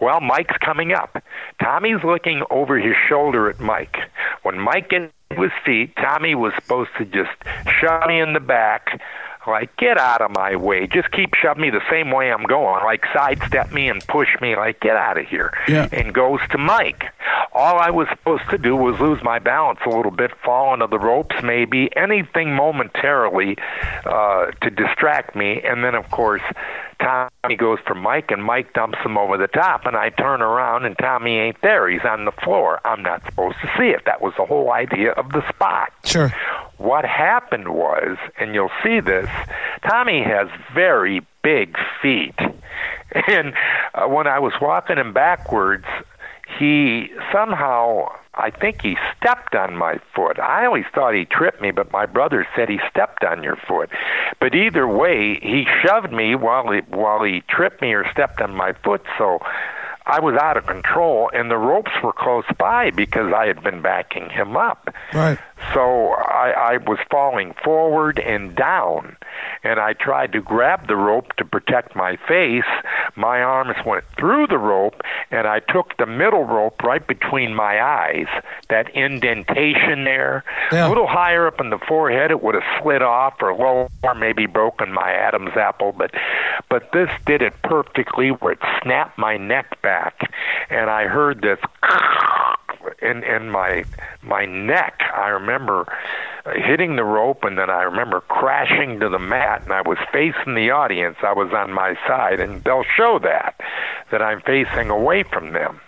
Well, 0.00 0.20
Mike's 0.20 0.56
coming 0.64 0.92
up. 0.92 1.22
Tommy's 1.62 2.02
looking 2.04 2.42
over 2.50 2.78
his 2.78 2.94
shoulder 3.08 3.48
at 3.50 3.60
Mike. 3.60 3.96
When 4.42 4.58
Mike 4.58 4.90
gets 4.90 5.12
to 5.30 5.42
his 5.42 5.52
feet, 5.64 5.94
Tommy 5.96 6.34
was 6.34 6.52
supposed 6.54 6.90
to 6.98 7.04
just 7.04 7.32
shove 7.80 8.06
me 8.08 8.20
in 8.20 8.32
the 8.32 8.40
back. 8.40 9.00
Like, 9.46 9.76
get 9.76 9.96
out 9.96 10.22
of 10.22 10.32
my 10.32 10.56
way. 10.56 10.88
Just 10.88 11.12
keep 11.12 11.34
shoving 11.34 11.62
me 11.62 11.70
the 11.70 11.82
same 11.88 12.10
way 12.10 12.32
I'm 12.32 12.42
going. 12.42 12.82
Like, 12.84 13.04
sidestep 13.12 13.72
me 13.72 13.88
and 13.88 14.04
push 14.08 14.28
me. 14.40 14.56
Like, 14.56 14.80
get 14.80 14.96
out 14.96 15.18
of 15.18 15.26
here. 15.26 15.52
Yeah. 15.68 15.88
And 15.92 16.12
goes 16.12 16.40
to 16.50 16.58
Mike. 16.58 17.04
All 17.52 17.78
I 17.78 17.90
was 17.90 18.08
supposed 18.10 18.50
to 18.50 18.58
do 18.58 18.74
was 18.74 18.98
lose 19.00 19.22
my 19.22 19.38
balance 19.38 19.78
a 19.86 19.88
little 19.88 20.10
bit, 20.10 20.32
fall 20.44 20.74
into 20.74 20.88
the 20.88 20.98
ropes, 20.98 21.36
maybe 21.44 21.94
anything 21.96 22.54
momentarily 22.54 23.56
uh, 24.04 24.46
to 24.62 24.70
distract 24.70 25.36
me. 25.36 25.62
And 25.62 25.84
then, 25.84 25.94
of 25.94 26.10
course, 26.10 26.42
Tommy 27.06 27.56
goes 27.56 27.78
for 27.86 27.94
Mike, 27.94 28.30
and 28.30 28.42
Mike 28.42 28.72
dumps 28.72 28.98
him 29.04 29.16
over 29.16 29.36
the 29.36 29.46
top. 29.46 29.86
And 29.86 29.96
I 29.96 30.10
turn 30.10 30.42
around, 30.42 30.84
and 30.84 30.98
Tommy 30.98 31.38
ain't 31.38 31.60
there. 31.62 31.88
He's 31.88 32.04
on 32.04 32.24
the 32.24 32.32
floor. 32.32 32.80
I'm 32.84 33.02
not 33.02 33.24
supposed 33.24 33.58
to 33.60 33.70
see 33.78 33.88
it. 33.88 34.02
That 34.06 34.20
was 34.20 34.32
the 34.36 34.44
whole 34.44 34.72
idea 34.72 35.12
of 35.12 35.30
the 35.30 35.48
spot. 35.48 35.92
Sure. 36.04 36.34
What 36.78 37.04
happened 37.04 37.68
was, 37.68 38.16
and 38.40 38.54
you'll 38.54 38.72
see 38.82 38.98
this, 39.00 39.28
Tommy 39.88 40.22
has 40.22 40.48
very 40.74 41.24
big 41.42 41.76
feet. 42.02 42.34
And 43.28 43.54
uh, 43.94 44.08
when 44.08 44.26
I 44.26 44.40
was 44.40 44.52
walking 44.60 44.98
him 44.98 45.14
backwards, 45.14 45.86
he 46.58 47.08
somehow, 47.32 48.08
I 48.36 48.50
think 48.50 48.82
he 48.82 48.96
stepped 49.16 49.54
on 49.54 49.76
my 49.76 49.98
foot. 50.14 50.38
I 50.38 50.66
always 50.66 50.84
thought 50.94 51.14
he 51.14 51.24
tripped 51.24 51.62
me, 51.62 51.70
but 51.70 51.90
my 51.90 52.04
brother 52.04 52.46
said 52.54 52.68
he 52.68 52.78
stepped 52.90 53.24
on 53.24 53.42
your 53.42 53.56
foot. 53.56 53.90
But 54.40 54.54
either 54.54 54.86
way, 54.86 55.38
he 55.40 55.66
shoved 55.82 56.12
me 56.12 56.34
while 56.34 56.70
he, 56.70 56.80
while 56.88 57.22
he 57.22 57.42
tripped 57.48 57.80
me 57.80 57.92
or 57.92 58.04
stepped 58.10 58.40
on 58.40 58.54
my 58.54 58.74
foot. 58.84 59.02
So 59.16 59.40
I 60.04 60.20
was 60.20 60.36
out 60.36 60.56
of 60.56 60.66
control, 60.66 61.30
and 61.32 61.50
the 61.50 61.56
ropes 61.56 61.90
were 62.02 62.12
close 62.12 62.44
by 62.58 62.90
because 62.90 63.32
I 63.32 63.46
had 63.46 63.62
been 63.62 63.82
backing 63.82 64.30
him 64.30 64.56
up. 64.56 64.94
Right. 65.12 65.38
So 65.72 66.10
I, 66.12 66.74
I 66.74 66.76
was 66.78 66.98
falling 67.10 67.54
forward 67.64 68.18
and 68.18 68.54
down, 68.54 69.16
and 69.64 69.80
I 69.80 69.94
tried 69.94 70.32
to 70.32 70.40
grab 70.40 70.86
the 70.86 70.96
rope 70.96 71.34
to 71.36 71.44
protect 71.44 71.96
my 71.96 72.16
face. 72.28 72.64
My 73.16 73.40
arms 73.42 73.76
went 73.86 74.04
through 74.18 74.48
the 74.48 74.58
rope, 74.58 75.00
and 75.30 75.46
I 75.46 75.60
took 75.60 75.96
the 75.96 76.04
middle 76.06 76.44
rope 76.44 76.82
right 76.82 77.04
between 77.06 77.54
my 77.54 77.80
eyes. 77.82 78.26
That 78.68 78.94
indentation 78.94 80.04
there, 80.04 80.44
Yeah. 80.72 80.86
a 80.86 80.90
little 80.90 81.06
higher 81.06 81.46
up 81.46 81.58
in 81.60 81.70
the 81.70 81.78
forehead, 81.88 82.30
it 82.30 82.42
would 82.42 82.54
have 82.54 82.82
slid 82.82 83.00
off, 83.02 83.34
or 83.40 83.54
lower, 83.54 83.88
maybe 84.14 84.44
broken 84.46 84.92
my 84.92 85.10
Adam's 85.12 85.56
apple. 85.56 85.92
But, 85.96 86.12
but 86.68 86.92
this 86.92 87.08
did 87.24 87.40
it 87.42 87.54
perfectly, 87.62 88.28
where 88.28 88.52
it 88.52 88.58
snapped 88.82 89.16
my 89.18 89.36
neck 89.38 89.80
back, 89.82 90.30
and 90.68 90.90
I 90.90 91.04
heard 91.06 91.40
this 91.40 91.58
in 93.02 93.22
in 93.24 93.50
my 93.50 93.84
my 94.22 94.44
neck. 94.46 95.00
I 95.14 95.28
remember 95.28 95.86
hitting 96.54 96.96
the 96.96 97.04
rope, 97.04 97.44
and 97.44 97.58
then 97.58 97.70
I 97.70 97.82
remember 97.82 98.20
crashing 98.22 99.00
to 99.00 99.08
the 99.08 99.18
mat, 99.18 99.62
and 99.64 99.72
I 99.72 99.82
was 99.82 99.98
facing 100.12 100.54
the 100.54 100.70
audience. 100.70 101.16
I 101.22 101.32
was 101.32 101.52
on 101.52 101.72
my 101.72 101.94
side, 102.06 102.40
and 102.40 102.62
they'll 102.64 102.84
show 102.96 103.18
that 103.22 103.60
that 104.10 104.22
I'm 104.22 104.40
facing 104.42 104.90
away 104.90 105.22
from 105.24 105.52
them. 105.52 105.80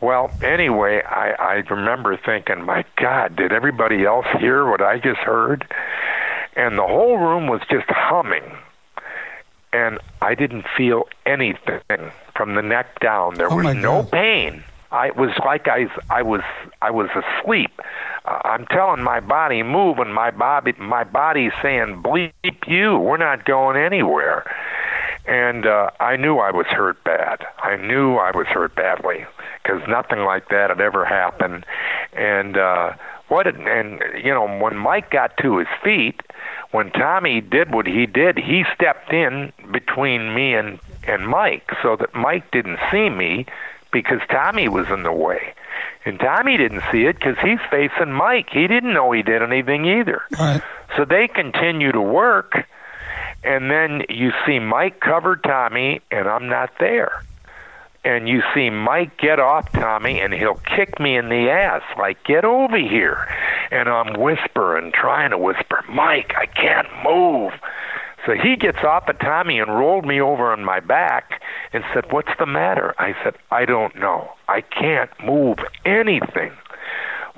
Well, 0.00 0.30
anyway, 0.44 1.02
I, 1.02 1.30
I 1.32 1.54
remember 1.68 2.16
thinking, 2.16 2.64
my 2.64 2.84
God, 2.96 3.34
did 3.34 3.52
everybody 3.52 4.04
else 4.04 4.26
hear 4.38 4.64
what 4.70 4.80
I 4.80 4.98
just 4.98 5.18
heard? 5.18 5.66
And 6.54 6.78
the 6.78 6.86
whole 6.86 7.18
room 7.18 7.48
was 7.48 7.60
just 7.70 7.86
humming 7.88 8.44
and 9.72 9.98
I 10.22 10.34
didn't 10.34 10.64
feel 10.76 11.08
anything 11.26 11.82
from 12.34 12.54
the 12.54 12.62
neck 12.62 13.00
down. 13.00 13.34
There 13.34 13.52
Oh, 13.52 13.56
was 13.56 13.74
no 13.76 14.02
God. 14.02 14.10
pain. 14.12 14.64
I 14.90 15.10
was 15.10 15.30
like 15.44 15.68
I 15.68 15.86
I 16.10 16.22
was 16.22 16.42
I 16.80 16.90
was 16.90 17.08
asleep. 17.10 17.70
Uh, 18.24 18.38
I'm 18.44 18.66
telling 18.66 19.02
my 19.02 19.20
body 19.20 19.62
move, 19.62 19.98
and 19.98 20.14
my 20.14 20.30
body 20.30 20.72
my 20.78 21.04
body's 21.04 21.52
saying 21.60 22.02
bleep 22.02 22.66
you. 22.66 22.98
We're 22.98 23.18
not 23.18 23.44
going 23.44 23.76
anywhere. 23.76 24.50
And 25.26 25.66
uh, 25.66 25.90
I 26.00 26.16
knew 26.16 26.38
I 26.38 26.50
was 26.50 26.66
hurt 26.68 27.04
bad. 27.04 27.46
I 27.58 27.76
knew 27.76 28.16
I 28.16 28.30
was 28.34 28.46
hurt 28.46 28.74
badly 28.74 29.26
because 29.62 29.86
nothing 29.86 30.20
like 30.20 30.48
that 30.48 30.70
had 30.70 30.80
ever 30.80 31.04
happened. 31.04 31.66
And 32.14 32.56
uh, 32.56 32.94
what? 33.28 33.46
It, 33.46 33.56
and 33.56 34.00
you 34.24 34.32
know, 34.32 34.46
when 34.58 34.76
Mike 34.78 35.10
got 35.10 35.36
to 35.42 35.58
his 35.58 35.68
feet, 35.84 36.22
when 36.70 36.90
Tommy 36.92 37.42
did 37.42 37.72
what 37.74 37.86
he 37.86 38.06
did, 38.06 38.38
he 38.38 38.64
stepped 38.74 39.12
in 39.12 39.52
between 39.70 40.34
me 40.34 40.54
and 40.54 40.80
and 41.06 41.28
Mike 41.28 41.72
so 41.82 41.96
that 41.96 42.14
Mike 42.14 42.50
didn't 42.50 42.78
see 42.90 43.10
me 43.10 43.44
because 43.92 44.20
Tommy 44.30 44.68
was 44.68 44.88
in 44.90 45.02
the 45.02 45.12
way. 45.12 45.54
And 46.04 46.18
Tommy 46.18 46.56
didn't 46.56 46.82
see 46.90 47.04
it 47.06 47.16
because 47.18 47.36
he's 47.42 47.58
facing 47.70 48.12
Mike. 48.12 48.48
He 48.50 48.66
didn't 48.66 48.94
know 48.94 49.12
he 49.12 49.22
did 49.22 49.42
anything 49.42 49.84
either. 49.84 50.22
Right. 50.38 50.62
So 50.96 51.04
they 51.04 51.28
continue 51.28 51.92
to 51.92 52.00
work, 52.00 52.66
and 53.44 53.70
then 53.70 54.02
you 54.08 54.32
see 54.46 54.58
Mike 54.58 55.00
cover 55.00 55.36
Tommy, 55.36 56.00
and 56.10 56.28
I'm 56.28 56.48
not 56.48 56.70
there. 56.80 57.24
And 58.04 58.28
you 58.28 58.42
see 58.54 58.70
Mike 58.70 59.18
get 59.18 59.38
off 59.38 59.70
Tommy, 59.72 60.20
and 60.20 60.32
he'll 60.32 60.60
kick 60.76 60.98
me 60.98 61.16
in 61.16 61.28
the 61.28 61.50
ass, 61.50 61.82
like, 61.98 62.22
get 62.24 62.44
over 62.44 62.78
here. 62.78 63.28
And 63.70 63.88
I'm 63.88 64.18
whispering, 64.18 64.92
trying 64.92 65.30
to 65.30 65.38
whisper, 65.38 65.84
Mike, 65.90 66.32
I 66.38 66.46
can't 66.46 66.88
move. 67.04 67.52
So 68.28 68.34
he 68.34 68.56
gets 68.56 68.84
off 68.84 69.08
of 69.08 69.18
Tommy 69.20 69.58
and 69.58 69.74
rolled 69.74 70.04
me 70.04 70.20
over 70.20 70.52
on 70.52 70.62
my 70.62 70.80
back 70.80 71.40
and 71.72 71.82
said, 71.94 72.12
What's 72.12 72.28
the 72.38 72.44
matter? 72.44 72.94
I 72.98 73.14
said, 73.24 73.36
I 73.50 73.64
don't 73.64 73.96
know. 73.96 74.28
I 74.48 74.60
can't 74.60 75.08
move 75.24 75.56
anything. 75.86 76.52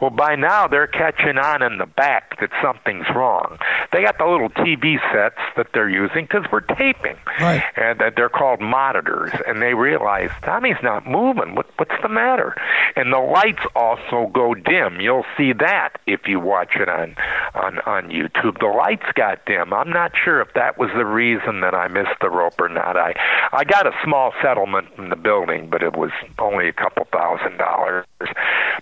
Well, 0.00 0.10
by 0.10 0.34
now 0.34 0.66
they're 0.66 0.86
catching 0.86 1.36
on 1.38 1.62
in 1.62 1.78
the 1.78 1.86
back 1.86 2.40
that 2.40 2.50
something's 2.62 3.06
wrong. 3.14 3.58
They 3.92 4.02
got 4.02 4.16
the 4.18 4.24
little 4.26 4.48
TV 4.50 4.96
sets 5.12 5.38
that 5.56 5.68
they're 5.74 5.90
using 5.90 6.24
because 6.24 6.44
we're 6.50 6.60
taping, 6.60 7.16
Right. 7.38 7.62
and 7.76 7.98
that 8.00 8.14
they're 8.16 8.28
called 8.30 8.60
monitors. 8.60 9.30
And 9.46 9.60
they 9.60 9.74
realize 9.74 10.30
Tommy's 10.42 10.82
not 10.82 11.06
moving. 11.06 11.54
What, 11.54 11.66
what's 11.76 11.94
the 12.02 12.08
matter? 12.08 12.54
And 12.96 13.12
the 13.12 13.18
lights 13.18 13.62
also 13.74 14.30
go 14.32 14.54
dim. 14.54 15.00
You'll 15.00 15.26
see 15.36 15.52
that 15.54 15.98
if 16.06 16.26
you 16.26 16.40
watch 16.40 16.76
it 16.76 16.88
on 16.88 17.14
on 17.54 17.78
on 17.80 18.08
YouTube. 18.10 18.58
The 18.58 18.66
lights 18.66 19.06
got 19.14 19.44
dim. 19.46 19.72
I'm 19.72 19.90
not 19.90 20.12
sure 20.24 20.40
if 20.40 20.52
that 20.54 20.78
was 20.78 20.90
the 20.96 21.04
reason 21.04 21.60
that 21.60 21.74
I 21.74 21.88
missed 21.88 22.18
the 22.20 22.30
rope 22.30 22.58
or 22.60 22.68
not. 22.68 22.96
I 22.96 23.14
I 23.52 23.64
got 23.64 23.86
a 23.86 23.92
small 24.04 24.32
settlement 24.42 24.94
from 24.96 25.10
the 25.10 25.16
building, 25.16 25.68
but 25.68 25.82
it 25.82 25.96
was 25.96 26.10
only 26.38 26.68
a 26.68 26.72
couple 26.72 27.06
thousand 27.12 27.58
dollars. 27.58 28.04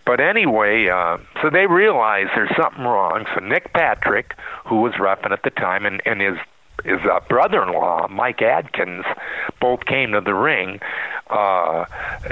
But 0.05 0.20
anyway, 0.20 0.89
uh, 0.89 1.07
so 1.40 1.51
they 1.51 1.66
realized 1.66 2.30
there's 2.35 2.55
something 2.56 2.85
wrong. 2.85 3.26
So 3.35 3.40
Nick 3.40 3.72
Patrick, 3.72 4.35
who 4.66 4.82
was 4.82 4.93
repping 4.94 5.32
at 5.32 5.43
the 5.43 5.51
time, 5.51 5.86
and, 5.86 6.02
and 6.05 6.20
his 6.20 6.39
his 6.85 7.01
uh, 7.10 7.20
brother-in-law, 7.28 8.09
Mike 8.09 8.40
Adkins, 8.43 9.05
both 9.60 9.85
came 9.85 10.12
to 10.12 10.20
the 10.20 10.35
ring. 10.35 10.80
Uh, 11.28 11.85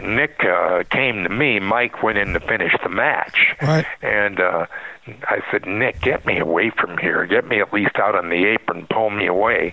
Nick 0.03 0.37
uh, 0.45 0.85
came 0.91 1.25
to 1.25 1.29
me. 1.29 1.59
Mike 1.59 2.03
went 2.03 2.19
in 2.19 2.33
to 2.33 2.41
finish 2.41 2.73
the 2.83 2.89
match. 2.89 3.55
Right. 3.61 3.85
And 4.03 4.41
uh, 4.41 4.67
I 5.25 5.41
said, 5.51 5.67
Nick, 5.67 6.01
get 6.01 6.25
me 6.27 6.39
away 6.39 6.71
from 6.71 6.97
here. 6.99 7.27
Get 7.27 7.47
me 7.47 7.61
at 7.61 7.73
least 7.73 7.97
out 7.97 8.15
on 8.15 8.29
the 8.29 8.47
apron. 8.47 8.87
Pull 8.89 9.11
me 9.11 9.27
away. 9.27 9.73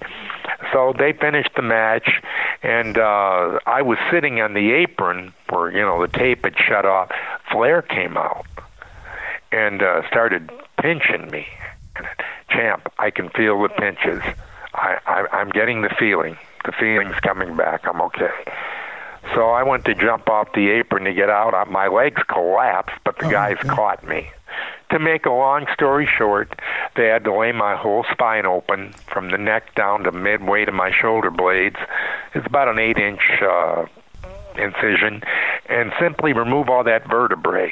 So 0.71 0.93
they 0.97 1.13
finished 1.13 1.51
the 1.55 1.61
match, 1.61 2.09
and 2.61 2.97
uh, 2.97 3.59
I 3.65 3.81
was 3.81 3.97
sitting 4.11 4.41
on 4.41 4.53
the 4.53 4.71
apron 4.71 5.33
where 5.49 5.71
you 5.71 5.81
know 5.81 6.01
the 6.01 6.07
tape 6.07 6.43
had 6.43 6.55
shut 6.57 6.85
off. 6.85 7.11
Flair 7.51 7.81
came 7.81 8.17
out 8.17 8.45
and 9.53 9.81
uh, 9.81 10.07
started 10.07 10.49
pinching 10.81 11.29
me. 11.31 11.47
Champ, 12.49 12.91
I 12.97 13.11
can 13.11 13.29
feel 13.29 13.61
the 13.61 13.69
pinches. 13.69 14.21
I, 14.73 14.97
I, 15.05 15.25
I'm 15.31 15.49
getting 15.49 15.81
the 15.81 15.89
feeling. 15.99 16.37
The 16.65 16.71
feeling's 16.71 17.15
coming 17.21 17.55
back. 17.55 17.81
I'm 17.87 18.01
okay. 18.01 18.31
So 19.33 19.49
I 19.51 19.63
went 19.63 19.85
to 19.85 19.95
jump 19.95 20.29
off 20.29 20.49
the 20.53 20.69
apron 20.71 21.03
to 21.05 21.13
get 21.13 21.29
out. 21.29 21.53
Uh, 21.53 21.65
My 21.69 21.87
legs 21.87 22.21
collapsed, 22.27 22.95
but 23.05 23.17
the 23.19 23.27
Oh, 23.27 23.31
guys 23.31 23.57
okay. 23.59 23.69
caught 23.69 24.03
me. 24.07 24.29
To 24.91 24.99
make 24.99 25.25
a 25.25 25.31
long 25.31 25.65
story 25.73 26.07
short, 26.17 26.59
they 26.95 27.07
had 27.07 27.23
to 27.23 27.33
lay 27.35 27.51
my 27.51 27.75
whole 27.75 28.05
spine 28.11 28.45
open 28.45 28.93
from 29.11 29.31
the 29.31 29.37
neck 29.37 29.73
down 29.75 30.03
to 30.03 30.11
midway 30.11 30.65
to 30.65 30.71
my 30.71 30.91
shoulder 30.91 31.31
blades. 31.31 31.77
It's 32.35 32.45
about 32.45 32.67
an 32.67 32.77
eight 32.79 32.97
inch 32.97 33.21
uh, 33.41 33.85
incision 34.57 35.21
and 35.67 35.91
simply 35.99 36.33
remove 36.33 36.69
all 36.69 36.83
that 36.83 37.09
vertebrae. 37.09 37.71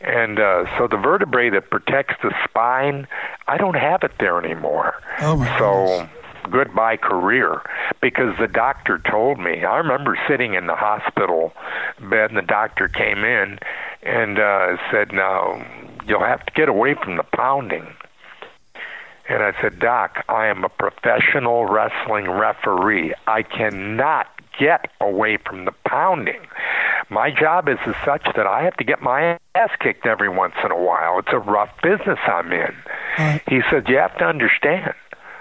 And 0.00 0.38
uh, 0.38 0.64
so 0.78 0.86
the 0.88 0.96
vertebrae 0.96 1.50
that 1.50 1.70
protects 1.70 2.14
the 2.22 2.32
spine, 2.48 3.06
I 3.48 3.56
don't 3.56 3.76
have 3.76 4.02
it 4.02 4.12
there 4.18 4.42
anymore. 4.42 4.94
Oh, 5.20 5.36
my 5.36 5.58
so 5.58 5.86
goodness. 5.86 6.10
goodbye 6.50 6.96
career 6.96 7.60
because 8.00 8.36
the 8.38 8.48
doctor 8.48 8.98
told 8.98 9.38
me. 9.38 9.64
I 9.64 9.76
remember 9.78 10.18
sitting 10.28 10.54
in 10.54 10.66
the 10.66 10.76
hospital 10.76 11.52
bed 12.00 12.30
and 12.30 12.36
the 12.38 12.42
doctor 12.42 12.88
came 12.88 13.24
in 13.24 13.58
and 14.02 14.38
uh, 14.38 14.76
said, 14.90 15.12
"Now 15.12 15.64
you'll 16.06 16.24
have 16.24 16.44
to 16.46 16.52
get 16.52 16.68
away 16.68 16.94
from 16.94 17.16
the 17.16 17.24
pounding." 17.24 17.86
And 19.28 19.44
I 19.44 19.52
said, 19.62 19.78
Doc, 19.78 20.24
I 20.28 20.46
am 20.48 20.64
a 20.64 20.68
professional 20.68 21.64
wrestling 21.66 22.28
referee. 22.28 23.14
I 23.28 23.44
cannot 23.44 24.26
get 24.58 24.90
away 25.00 25.38
from 25.38 25.64
the 25.64 25.72
pounding. 25.86 26.40
My 27.08 27.30
job 27.30 27.68
is 27.68 27.78
as 27.86 27.94
such 28.04 28.24
that 28.36 28.46
I 28.46 28.62
have 28.62 28.76
to 28.76 28.84
get 28.84 29.02
my 29.02 29.38
ass 29.54 29.70
kicked 29.80 30.06
every 30.06 30.28
once 30.28 30.54
in 30.64 30.70
a 30.70 30.80
while. 30.80 31.18
It's 31.18 31.32
a 31.32 31.38
rough 31.38 31.70
business 31.82 32.18
I'm 32.26 32.52
in. 32.52 32.74
Right. 33.18 33.42
He 33.48 33.60
said, 33.70 33.88
You 33.88 33.96
have 33.96 34.16
to 34.18 34.24
understand. 34.24 34.94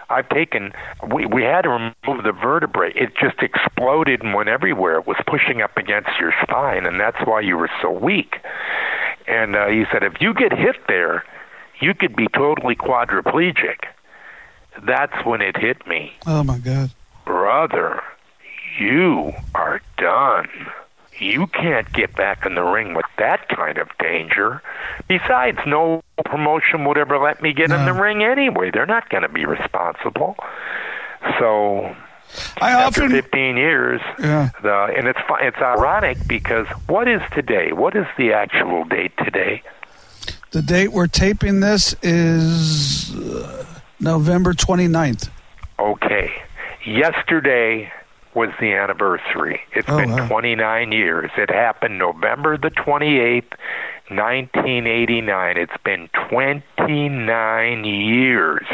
I've 0.10 0.28
taken, 0.30 0.74
we, 1.14 1.28
we 1.28 1.44
had 1.44 1.62
to 1.62 1.70
remove 1.70 2.24
the 2.24 2.32
vertebrae. 2.32 2.92
It 2.96 3.12
just 3.22 3.44
exploded 3.44 4.24
and 4.24 4.34
went 4.34 4.50
everywhere. 4.50 4.98
It 4.98 5.06
was 5.06 5.18
pushing 5.28 5.62
up 5.62 5.78
against 5.78 6.10
your 6.20 6.34
spine, 6.42 6.88
and 6.88 7.00
that's 7.00 7.20
why 7.26 7.42
you 7.42 7.58
were 7.58 7.70
so 7.80 7.92
weak. 7.92 8.38
And 9.28 9.56
uh, 9.56 9.68
he 9.68 9.84
said, 9.92 10.02
If 10.04 10.20
you 10.20 10.34
get 10.34 10.52
hit 10.52 10.78
there, 10.88 11.24
you 11.80 11.94
could 11.94 12.16
be 12.16 12.28
totally 12.34 12.76
quadriplegic. 12.76 13.86
That's 14.84 15.26
when 15.26 15.42
it 15.42 15.58
hit 15.58 15.86
me. 15.86 16.14
Oh 16.26 16.44
my 16.44 16.58
God. 16.58 16.92
Brother, 17.26 18.02
you 18.80 19.34
are 19.56 19.82
done. 19.98 20.48
You 21.20 21.48
can't 21.48 21.92
get 21.92 22.16
back 22.16 22.46
in 22.46 22.56
the 22.56 22.64
ring 22.64 22.94
with 22.94 23.06
that 23.18 23.50
kind 23.50 23.78
of 23.78 23.90
danger. 24.00 24.62
Besides, 25.10 25.58
no 25.68 26.02
promotion 26.24 26.86
would 26.86 26.98
ever 26.98 27.18
let 27.18 27.42
me 27.42 27.52
get 27.52 27.72
in 27.72 27.86
the 27.86 27.94
ring 27.94 28.24
anyway. 28.24 28.72
They're 28.72 28.86
not 28.86 29.10
going 29.10 29.24
to 29.24 29.30
be 29.30 29.46
responsible. 29.46 30.38
So 31.38 31.94
I 32.62 32.72
after 32.72 33.04
often 33.04 33.10
15 33.12 33.58
years, 33.58 34.00
Yeah. 34.18 34.52
the, 34.62 34.94
and 34.98 35.08
it's 35.10 35.20
it's 35.42 35.58
ironic 35.58 36.26
because 36.26 36.68
what 36.88 37.10
is 37.10 37.22
today? 37.34 37.74
What 37.74 37.98
is 37.98 38.06
the 38.18 38.32
actual 38.34 38.86
date 38.86 39.12
today? 39.18 39.62
the 40.52 40.62
date 40.64 40.92
we're 40.94 41.06
taping 41.08 41.60
this 41.60 41.94
is 42.02 43.14
uh, 43.16 43.66
November 44.00 44.54
29th. 44.54 45.30
Okay. 45.78 46.32
Yesterday, 46.86 47.92
was 48.36 48.50
the 48.60 48.74
anniversary. 48.74 49.62
It's 49.74 49.88
Oh, 49.90 49.98
been 49.98 50.12
wow. 50.12 50.28
29 50.28 50.92
years. 50.92 51.32
It 51.38 51.50
happened 51.50 51.98
November 51.98 52.58
the 52.58 52.70
28th, 52.72 53.54
1989. 54.10 55.58
It's 55.58 55.72
been 55.84 56.10
29 56.30 57.86
years 57.86 58.66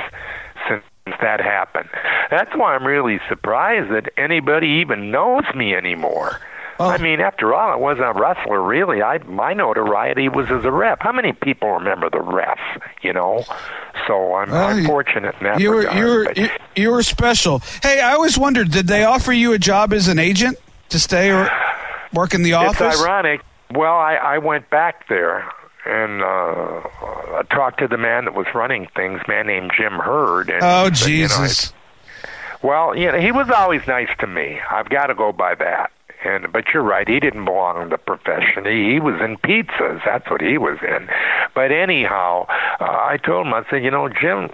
since 0.68 0.84
that 1.22 1.40
happened. 1.42 1.90
That's 2.30 2.52
why 2.56 2.76
I'm 2.76 2.86
really 2.86 3.20
surprised 3.30 3.92
that 3.92 4.12
anybody 4.18 4.68
even 4.68 5.12
knows 5.12 5.44
me 5.56 5.76
anymore. 5.76 6.40
Well- 6.80 6.90
I 6.90 6.98
mean, 6.98 7.22
after 7.22 7.54
all, 7.54 7.72
I 7.72 7.76
wasn't 7.76 8.08
a 8.08 8.14
wrestler, 8.20 8.62
really. 8.62 9.02
I 9.02 9.20
my 9.20 9.54
notoriety 9.54 10.28
was 10.30 10.52
as 10.52 10.66
a 10.66 10.72
ref. 10.72 11.00
How 11.02 11.12
many 11.14 11.32
people 11.32 11.72
remember 11.72 12.10
the 12.10 12.20
ref? 12.22 12.60
You 13.02 13.14
know, 13.14 13.44
so 14.08 14.36
I'm, 14.36 14.52
Well, 14.52 14.68
I'm 14.68 14.86
fortunate 14.86 15.36
in 15.40 15.44
that 15.46 15.60
You 15.60 15.70
were 15.70 15.78
regard. 15.78 15.98
you 15.98 16.06
were 16.06 16.32
you, 16.36 16.50
you 16.76 16.92
were 16.92 17.04
special. 17.04 17.60
Hey, 17.82 18.02
I 18.02 18.14
always 18.14 18.38
wondered, 18.38 18.72
did 18.72 18.88
they 18.88 19.04
offer 19.06 19.32
you 19.32 19.54
a 19.54 19.58
job 19.60 19.94
as 19.94 20.08
an 20.10 20.20
agent 20.20 20.58
to 20.90 21.00
stay 21.00 21.32
or 21.32 21.50
work 22.14 22.34
in 22.34 22.44
the 22.44 22.54
office? 22.54 22.94
It's 22.96 23.02
ironic. 23.04 23.42
Well, 23.72 23.96
I, 23.96 24.16
I 24.16 24.38
went 24.40 24.70
back 24.70 25.08
there 25.08 25.50
and 25.86 26.22
uh, 26.22 26.26
I 26.26 27.42
talked 27.52 27.80
to 27.80 27.88
the 27.88 27.98
man 27.98 28.26
that 28.26 28.34
was 28.36 28.48
running 28.54 28.88
things, 28.96 29.22
a 29.26 29.30
man 29.32 29.48
named 29.48 29.72
Jim 29.78 29.94
Herd. 29.94 30.50
And 30.50 30.60
Oh 30.62 30.92
said, 30.94 31.10
you 31.10 31.22
know, 31.24 31.28
Jesus! 31.30 31.74
well, 32.62 32.96
you 32.98 33.12
know, 33.12 33.20
he 33.20 33.32
was 33.32 33.50
always 33.50 33.86
nice 33.88 34.10
to 34.20 34.28
me. 34.28 34.60
I've 34.70 34.90
got 34.90 35.08
to 35.08 35.16
go 35.16 35.32
by 35.32 35.56
that. 35.56 35.92
And 36.26 36.52
but 36.52 36.66
you're 36.74 36.84
right, 36.84 37.08
he 37.08 37.20
didn't 37.20 37.46
belong 37.46 37.82
in 37.82 37.90
the 37.90 37.98
profession. 37.98 38.66
He, 38.66 38.94
he 38.94 39.00
was 39.00 39.22
in 39.22 39.38
pizzas. 39.38 40.02
That's 40.04 40.30
what 40.30 40.42
he 40.42 40.58
was 40.58 40.80
in. 40.82 41.08
But 41.54 41.72
anyhow, 41.72 42.48
uh, 42.80 42.84
I 42.84 43.18
told 43.24 43.46
him, 43.46 43.54
I 43.54 43.64
said, 43.70 43.84
you 43.84 43.92
know, 43.92 44.10
Jim, 44.10 44.50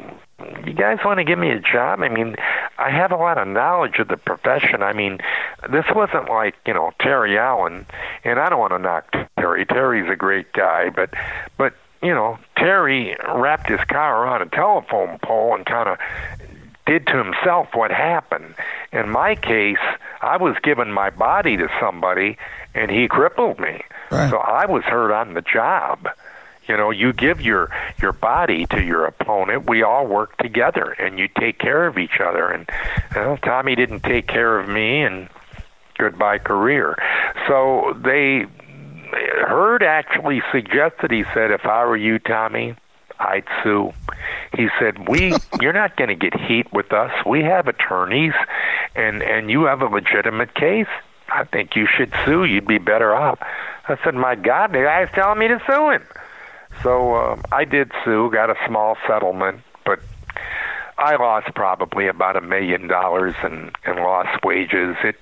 you 0.66 0.74
guys 0.74 1.00
want 1.06 1.20
to 1.20 1.24
give 1.24 1.40
me 1.40 1.50
a 1.50 1.60
job? 1.60 2.02
I 2.02 2.10
mean, 2.10 2.36
I 2.78 2.90
have 2.90 3.12
a 3.12 3.16
lot 3.16 3.38
of 3.38 3.48
knowledge 3.48 4.00
of 4.00 4.08
the 4.08 4.18
profession. 4.18 4.84
I 4.84 4.94
mean, 4.94 5.20
this 5.72 5.86
wasn't 5.94 6.30
like 6.30 6.56
you 6.66 6.74
know 6.74 6.92
Terry 7.00 7.38
Allen, 7.38 7.86
and 8.24 8.40
I 8.40 8.50
don't 8.50 8.60
want 8.60 8.74
to 8.74 8.80
knock 8.80 9.12
Terry. 9.38 9.66
Terry's 9.66 10.10
a 10.12 10.16
great 10.16 10.52
guy, 10.54 10.90
but 10.90 11.14
but 11.58 11.74
you 12.02 12.14
know 12.14 12.38
Terry 12.58 13.16
wrapped 13.34 13.70
his 13.70 13.82
car 13.88 14.24
around 14.24 14.42
a 14.42 14.48
telephone 14.48 15.20
pole 15.20 15.56
and 15.56 15.66
kind 15.66 15.90
of 15.90 15.98
did 16.86 17.08
to 17.08 17.18
himself 17.18 17.70
what 17.74 17.92
happened. 17.92 18.56
In 18.92 19.10
my 19.10 19.36
case, 19.36 19.78
I 20.22 20.38
was 20.38 20.56
giving 20.64 20.92
my 20.92 21.10
body 21.10 21.58
to 21.58 21.68
somebody, 21.80 22.38
and 22.74 22.92
he 22.92 23.08
crippled 23.08 23.60
me. 23.60 23.82
Right. 24.10 24.30
So 24.30 24.38
I 24.38 24.66
was 24.66 24.84
hurt 24.84 25.14
on 25.14 25.34
the 25.34 25.42
job. 25.42 26.08
You 26.68 26.78
know, 26.78 26.92
you 26.92 27.12
give 27.12 27.42
your 27.42 27.70
your 28.02 28.14
body 28.14 28.66
to 28.68 28.84
your 28.84 29.06
opponent. 29.06 29.70
We 29.70 29.84
all 29.84 30.08
work 30.08 30.38
together, 30.38 30.92
and 30.92 31.18
you 31.18 31.28
take 31.28 31.58
care 31.60 31.88
of 31.88 31.98
each 31.98 32.20
other. 32.20 32.50
And 32.50 32.70
well, 33.16 33.38
Tommy 33.38 33.76
didn't 33.76 34.02
take 34.02 34.28
care 34.28 34.60
of 34.60 34.70
me, 34.70 35.02
and 35.02 35.28
goodbye 35.98 36.38
career. 36.38 36.98
So 37.48 37.98
they 38.02 38.46
Herd 39.12 39.84
actually 39.84 40.42
suggested. 40.52 41.12
He 41.12 41.26
said, 41.34 41.52
"If 41.52 41.66
I 41.66 41.84
were 41.86 41.98
you, 41.98 42.20
Tommy, 42.20 42.76
I'd 43.22 43.46
sue." 43.64 43.94
He 44.58 44.68
said, 44.80 45.08
"We, 45.08 45.34
you're 45.62 45.74
not 45.74 45.96
going 45.96 46.10
to 46.10 46.16
get 46.16 46.40
heat 46.40 46.72
with 46.74 46.92
us. 46.94 47.12
We 47.26 47.44
have 47.44 47.68
attorneys, 47.68 48.34
and 48.96 49.22
and 49.24 49.50
you 49.50 49.64
have 49.64 49.82
a 49.82 49.88
legitimate 49.88 50.54
case. 50.56 50.88
I 51.30 51.46
think 51.46 51.76
you 51.76 51.88
should 51.88 52.14
sue. 52.26 52.44
You'd 52.46 52.68
be 52.68 52.78
better 52.78 53.16
off." 53.16 53.40
I 53.88 53.98
said, 54.04 54.16
"My 54.16 54.36
God, 54.36 54.74
the 54.74 54.84
guy's 54.84 55.10
telling 55.14 55.40
me 55.40 55.48
to 55.48 55.62
sue 55.68 55.92
him." 55.92 56.04
So 56.84 57.16
um, 57.16 57.42
I 57.52 57.66
did 57.66 57.92
sue, 58.04 58.32
got 58.32 58.50
a 58.50 58.56
small 58.68 58.98
settlement, 59.08 59.62
but 59.86 60.00
I 60.98 61.16
lost 61.16 61.54
probably 61.54 62.08
about 62.08 62.36
a 62.36 62.42
million 62.42 62.88
dollars 62.88 63.36
in, 63.44 63.72
in 63.86 63.98
lost 63.98 64.44
wages. 64.44 64.96
It 65.04 65.16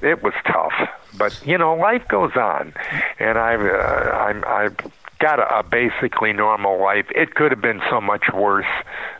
it 0.00 0.22
was 0.22 0.34
tough, 0.46 0.74
but 1.16 1.40
you 1.46 1.56
know, 1.56 1.74
life 1.74 2.06
goes 2.08 2.36
on, 2.36 2.74
and 3.18 3.38
I've 3.38 3.60
uh, 3.60 4.10
I'm 4.16 4.44
I've 4.46 4.76
got 5.18 5.38
a, 5.38 5.58
a 5.58 5.62
basically 5.62 6.32
normal 6.32 6.80
life. 6.80 7.06
It 7.14 7.34
could 7.34 7.50
have 7.50 7.60
been 7.60 7.80
so 7.90 8.00
much 8.00 8.24
worse, 8.32 8.66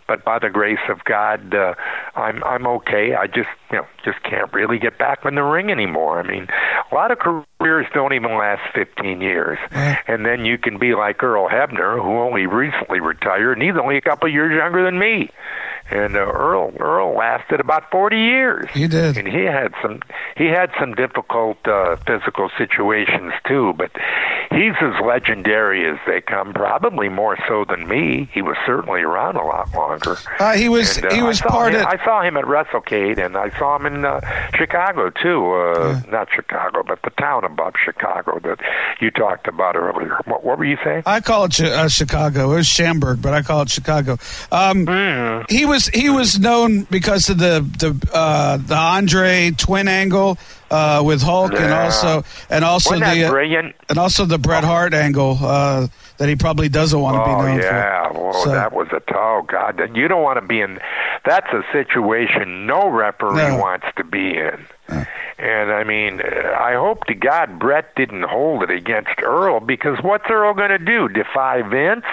but 0.06 0.24
by 0.24 0.38
the 0.38 0.50
grace 0.50 0.84
of 0.88 1.04
God, 1.04 1.54
uh, 1.54 1.74
I'm 2.14 2.42
I'm 2.44 2.66
okay. 2.66 3.14
I 3.14 3.26
just 3.26 3.48
you 3.70 3.78
know 3.78 3.86
just 4.04 4.22
can't 4.22 4.52
really 4.52 4.78
get 4.78 4.98
back 4.98 5.24
in 5.24 5.34
the 5.34 5.42
ring 5.42 5.70
anymore. 5.70 6.20
I 6.20 6.22
mean, 6.26 6.48
a 6.90 6.94
lot 6.94 7.10
of 7.10 7.18
careers 7.18 7.86
don't 7.94 8.12
even 8.12 8.36
last 8.36 8.62
15 8.74 9.20
years, 9.20 9.58
and 9.70 10.26
then 10.26 10.44
you 10.44 10.58
can 10.58 10.78
be 10.78 10.94
like 10.94 11.22
Earl 11.22 11.48
Hebner, 11.48 12.02
who 12.02 12.18
only 12.18 12.46
recently 12.46 13.00
retired, 13.00 13.52
and 13.52 13.62
he's 13.62 13.80
only 13.80 13.96
a 13.96 14.02
couple 14.02 14.28
years 14.28 14.54
younger 14.56 14.84
than 14.84 14.98
me. 14.98 15.30
And 15.94 16.16
uh, 16.16 16.20
Earl 16.20 16.72
Earl 16.80 17.16
lasted 17.16 17.60
about 17.60 17.90
40 17.90 18.16
years. 18.16 18.68
He 18.74 18.88
did. 18.88 19.16
and 19.16 19.28
he 19.28 19.44
had 19.44 19.72
some 19.82 20.00
he 20.36 20.46
had 20.46 20.70
some 20.78 20.94
difficult 20.94 21.56
uh, 21.66 21.96
physical 22.06 22.50
situations 22.58 23.32
too. 23.46 23.72
But 23.78 23.90
he's 24.50 24.74
as 24.82 24.94
legendary 25.04 25.88
as 25.88 25.98
they 26.06 26.20
come. 26.20 26.52
Probably 26.52 27.08
more 27.08 27.36
so 27.48 27.64
than 27.68 27.86
me. 27.88 28.28
He 28.32 28.42
was 28.42 28.56
certainly 28.66 29.02
around 29.02 29.36
a 29.36 29.44
lot 29.44 29.72
longer. 29.74 30.16
Uh, 30.40 30.54
he 30.54 30.68
was 30.68 30.96
And, 30.96 31.06
uh, 31.06 31.14
he 31.14 31.22
was 31.22 31.40
I 31.42 31.46
part 31.48 31.74
him, 31.74 31.80
of. 31.82 31.86
I 31.86 32.04
saw 32.04 32.22
him 32.22 32.36
at 32.36 32.44
WrestleCade, 32.44 33.24
and 33.24 33.36
I 33.36 33.56
saw 33.58 33.76
him 33.76 33.86
in 33.86 34.04
uh, 34.04 34.20
Chicago 34.56 35.10
too. 35.10 35.52
Uh, 35.52 36.00
Not 36.10 36.28
Chicago, 36.34 36.82
but 36.86 37.00
the 37.02 37.10
town 37.10 37.44
above 37.44 37.74
Chicago 37.84 38.38
that 38.40 38.58
you 39.00 39.10
talked 39.10 39.46
about 39.48 39.76
earlier. 39.76 40.18
What, 40.24 40.44
what 40.44 40.58
were 40.58 40.64
you 40.64 40.78
saying? 40.84 41.04
I 41.06 41.20
call 41.20 41.44
it 41.44 41.54
Chi- 41.56 41.70
uh, 41.70 41.88
Chicago. 41.88 42.52
It 42.52 42.56
was 42.56 42.66
Schaumburg, 42.66 43.22
but 43.22 43.32
I 43.32 43.42
call 43.42 43.62
it 43.62 43.70
Chicago. 43.70 44.18
Um, 44.50 44.84
Mm-hmm. 44.84 45.44
He 45.54 45.64
was 45.64 45.83
he 45.88 46.08
was 46.10 46.38
known 46.38 46.84
because 46.90 47.28
of 47.28 47.38
the 47.38 47.60
the 47.78 48.08
uh, 48.12 48.56
the 48.58 48.74
Andre 48.76 49.50
twin 49.56 49.88
angle 49.88 50.38
uh, 50.70 51.02
with 51.04 51.22
Hulk, 51.22 51.52
and 51.54 51.72
also 51.72 52.24
and 52.50 52.64
also 52.64 52.90
Wasn't 52.92 53.12
the 53.14 53.24
uh, 53.24 53.30
brilliant? 53.30 53.74
and 53.88 53.98
also 53.98 54.24
the 54.24 54.38
Bret 54.38 54.64
Hart 54.64 54.94
angle 54.94 55.38
uh, 55.40 55.88
that 56.18 56.28
he 56.28 56.36
probably 56.36 56.68
doesn't 56.68 57.00
want 57.00 57.16
to 57.16 57.24
be 57.24 57.30
Oh 57.30 57.42
known 57.46 57.58
yeah, 57.58 58.08
for. 58.12 58.22
well 58.22 58.32
So- 58.44 58.50
that 58.52 58.72
was 58.72 58.88
a 58.92 59.02
oh 59.14 59.42
god, 59.46 59.76
that- 59.78 59.94
you 59.96 60.08
don't 60.08 60.22
want 60.22 60.40
to 60.40 60.46
be 60.46 60.60
in. 60.60 60.78
That's 61.24 61.48
a 61.52 61.62
situation 61.72 62.66
no 62.66 62.88
referee 62.88 63.36
No. 63.36 63.56
wants 63.58 63.86
to 63.96 64.04
be 64.04 64.36
in. 64.36 64.66
And 65.36 65.72
I 65.72 65.82
mean, 65.84 66.20
I 66.22 66.74
hope 66.74 67.04
to 67.06 67.14
God 67.14 67.58
Bret 67.58 67.94
didn't 67.96 68.22
hold 68.22 68.62
it 68.62 68.70
against 68.70 69.20
Earl 69.22 69.60
because 69.60 69.98
what's 70.02 70.24
Earl 70.30 70.54
going 70.54 70.70
to 70.70 70.78
do? 70.78 71.08
Defy 71.08 71.62
Vince? 71.62 72.04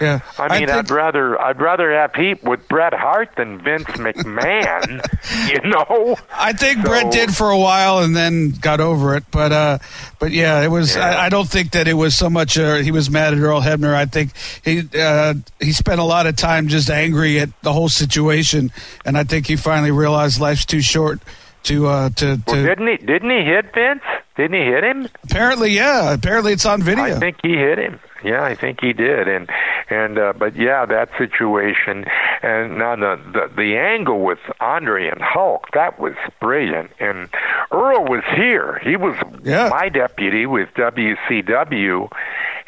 Yeah, 0.00 0.20
I 0.38 0.58
mean, 0.58 0.66
think- 0.68 0.70
I'd 0.78 0.90
rather 0.90 1.40
I'd 1.40 1.60
rather 1.60 1.92
have 1.92 2.14
heat 2.14 2.42
with 2.44 2.66
Bret 2.68 2.92
Hart 2.94 3.30
than 3.36 3.58
Vince 3.60 3.84
McMahon. 3.86 5.02
you 5.48 5.68
know. 5.70 6.16
I 6.32 6.52
think 6.52 6.78
So- 6.82 6.88
Bret 6.88 7.10
did 7.12 7.34
for 7.34 7.50
a 7.50 7.58
while 7.58 7.98
and 8.00 8.14
then 8.16 8.50
got 8.50 8.80
over 8.80 9.16
it, 9.16 9.24
but 9.30 9.52
uh, 9.52 9.78
but 10.18 10.32
yeah, 10.32 10.62
it 10.62 10.68
was. 10.68 10.96
Yeah. 10.96 11.06
I, 11.10 11.26
I 11.26 11.28
don't 11.28 11.48
think 11.48 11.72
that 11.72 11.88
it 11.88 11.94
was 11.94 12.16
so 12.16 12.28
much. 12.30 12.58
Uh, 12.58 12.76
he 12.76 12.90
was 12.90 13.10
mad 13.10 13.34
at 13.34 13.40
Earl 13.40 13.60
Hebner. 13.62 13.94
I 13.94 14.06
think 14.06 14.32
he 14.64 14.82
uh, 14.98 15.34
he 15.60 15.72
spent 15.72 16.00
a 16.00 16.04
lot 16.04 16.26
of 16.26 16.36
time 16.36 16.68
just 16.68 16.90
angry 16.90 17.38
at 17.40 17.50
the 17.62 17.72
whole 17.72 17.88
situation, 17.88 18.70
and 19.04 19.16
I 19.18 19.24
think 19.24 19.46
he 19.46 19.56
finally 19.56 19.90
realized 19.90 20.40
life's 20.40 20.64
too 20.66 20.80
short 20.80 21.20
to 21.64 21.86
uh, 21.86 22.10
to. 22.10 22.40
Well, 22.46 22.56
to 22.56 22.62
didn't 22.62 22.86
he? 22.88 22.96
Didn't 22.98 23.30
he 23.30 23.44
hit 23.44 23.72
Vince? 23.74 24.02
Didn't 24.36 24.54
he 24.54 24.64
hit 24.66 24.84
him? 24.84 25.08
apparently, 25.24 25.70
yeah. 25.70 26.12
Apparently, 26.12 26.52
it's 26.52 26.66
on 26.66 26.82
video. 26.82 27.04
I 27.04 27.18
think 27.18 27.38
he 27.42 27.54
hit 27.54 27.78
him. 27.78 27.98
Yeah, 28.24 28.42
I 28.44 28.54
think 28.54 28.80
he 28.80 28.92
did. 28.92 29.28
And 29.28 29.48
and 29.90 30.18
uh, 30.18 30.32
but 30.36 30.56
yeah, 30.56 30.84
that 30.86 31.10
situation 31.18 32.04
and 32.42 32.78
now 32.78 32.96
the, 32.96 33.16
the 33.32 33.50
the 33.56 33.76
angle 33.76 34.20
with 34.24 34.38
Andre 34.60 35.08
and 35.08 35.20
Hulk 35.20 35.66
that 35.74 35.98
was 35.98 36.14
brilliant. 36.40 36.90
And 36.98 37.28
Earl 37.72 38.04
was 38.04 38.24
here. 38.34 38.80
He 38.82 38.96
was 38.96 39.16
Yeah. 39.42 39.68
my 39.68 39.88
deputy 39.88 40.46
with 40.46 40.68
WCW. 40.74 42.10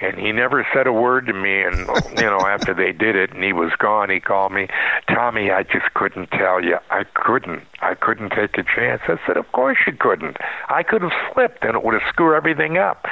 And 0.00 0.16
he 0.16 0.30
never 0.30 0.64
said 0.72 0.86
a 0.86 0.92
word 0.92 1.26
to 1.26 1.32
me. 1.32 1.62
And 1.62 1.76
you 2.16 2.26
know, 2.26 2.38
after 2.46 2.72
they 2.72 2.92
did 2.92 3.16
it, 3.16 3.32
and 3.32 3.42
he 3.42 3.52
was 3.52 3.72
gone, 3.78 4.10
he 4.10 4.20
called 4.20 4.52
me, 4.52 4.68
Tommy. 5.08 5.50
I 5.50 5.64
just 5.64 5.92
couldn't 5.94 6.30
tell 6.30 6.62
you. 6.62 6.76
I 6.90 7.02
couldn't. 7.14 7.64
I 7.80 7.94
couldn't 7.94 8.30
take 8.30 8.56
a 8.58 8.62
chance. 8.62 9.02
I 9.08 9.18
said, 9.26 9.36
Of 9.36 9.50
course 9.50 9.78
you 9.88 9.92
couldn't. 9.94 10.36
I 10.68 10.84
could 10.84 11.02
have 11.02 11.10
slipped, 11.32 11.64
and 11.64 11.74
it 11.74 11.82
would 11.82 11.94
have 12.00 12.08
screwed 12.10 12.36
everything 12.36 12.78
up. 12.78 13.06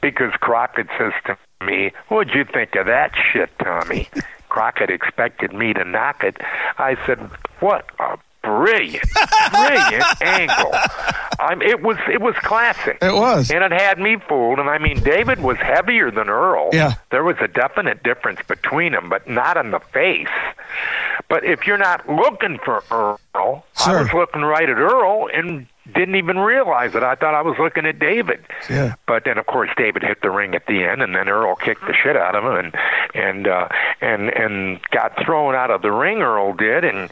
Because 0.00 0.30
Crockett 0.40 0.86
says 0.96 1.12
to 1.26 1.36
me, 1.64 1.92
What'd 2.08 2.34
you 2.34 2.44
think 2.44 2.74
of 2.76 2.86
that 2.86 3.12
shit, 3.32 3.50
Tommy? 3.58 4.08
Crockett 4.48 4.90
expected 4.90 5.52
me 5.52 5.74
to 5.74 5.84
knock 5.84 6.24
it. 6.24 6.36
I 6.78 6.96
said, 7.06 7.18
What 7.60 7.84
a 7.98 8.16
brilliant, 8.42 9.04
brilliant 9.50 10.04
angle. 10.22 10.72
I'm, 11.40 11.60
it 11.62 11.82
was 11.82 11.96
it 12.10 12.20
was 12.20 12.34
classic. 12.36 12.98
It 13.02 13.14
was. 13.14 13.50
And 13.50 13.62
it 13.62 13.72
had 13.72 13.98
me 13.98 14.16
fooled. 14.28 14.58
And 14.58 14.68
I 14.70 14.78
mean, 14.78 15.00
David 15.00 15.40
was 15.40 15.56
heavier 15.58 16.10
than 16.10 16.28
Earl. 16.28 16.70
Yeah. 16.72 16.94
There 17.10 17.22
was 17.22 17.36
a 17.40 17.48
definite 17.48 18.02
difference 18.02 18.40
between 18.48 18.92
them, 18.92 19.08
but 19.08 19.28
not 19.28 19.56
in 19.56 19.70
the 19.70 19.80
face. 19.80 20.28
But 21.28 21.44
if 21.44 21.66
you're 21.66 21.78
not 21.78 22.08
looking 22.08 22.58
for 22.64 22.82
Earl, 22.90 23.20
I 23.34 24.02
was 24.02 24.12
looking 24.14 24.42
right 24.42 24.68
at 24.68 24.78
Earl 24.78 25.28
and 25.32 25.66
didn't 25.94 26.16
even 26.16 26.38
realize 26.38 26.94
it. 26.94 27.02
I 27.02 27.14
thought 27.14 27.34
I 27.34 27.42
was 27.42 27.56
looking 27.58 27.86
at 27.86 27.98
David. 27.98 28.40
Yeah. 28.68 28.94
But 29.06 29.24
then, 29.24 29.38
of 29.38 29.46
course, 29.46 29.70
David 29.76 30.02
hit 30.02 30.20
the 30.22 30.30
ring 30.30 30.54
at 30.54 30.66
the 30.66 30.84
end, 30.84 31.02
and 31.02 31.14
then 31.14 31.28
Earl 31.28 31.56
kicked 31.56 31.86
the 31.86 31.94
shit 31.94 32.16
out 32.16 32.34
of 32.34 32.44
him, 32.44 32.56
and 32.72 32.74
and 33.14 33.48
uh, 33.48 33.68
and 34.00 34.28
and 34.30 34.80
got 34.90 35.12
thrown 35.24 35.54
out 35.54 35.70
of 35.70 35.82
the 35.82 35.90
ring. 35.92 36.18
Earl 36.22 36.52
did, 36.54 36.84
and 36.84 37.10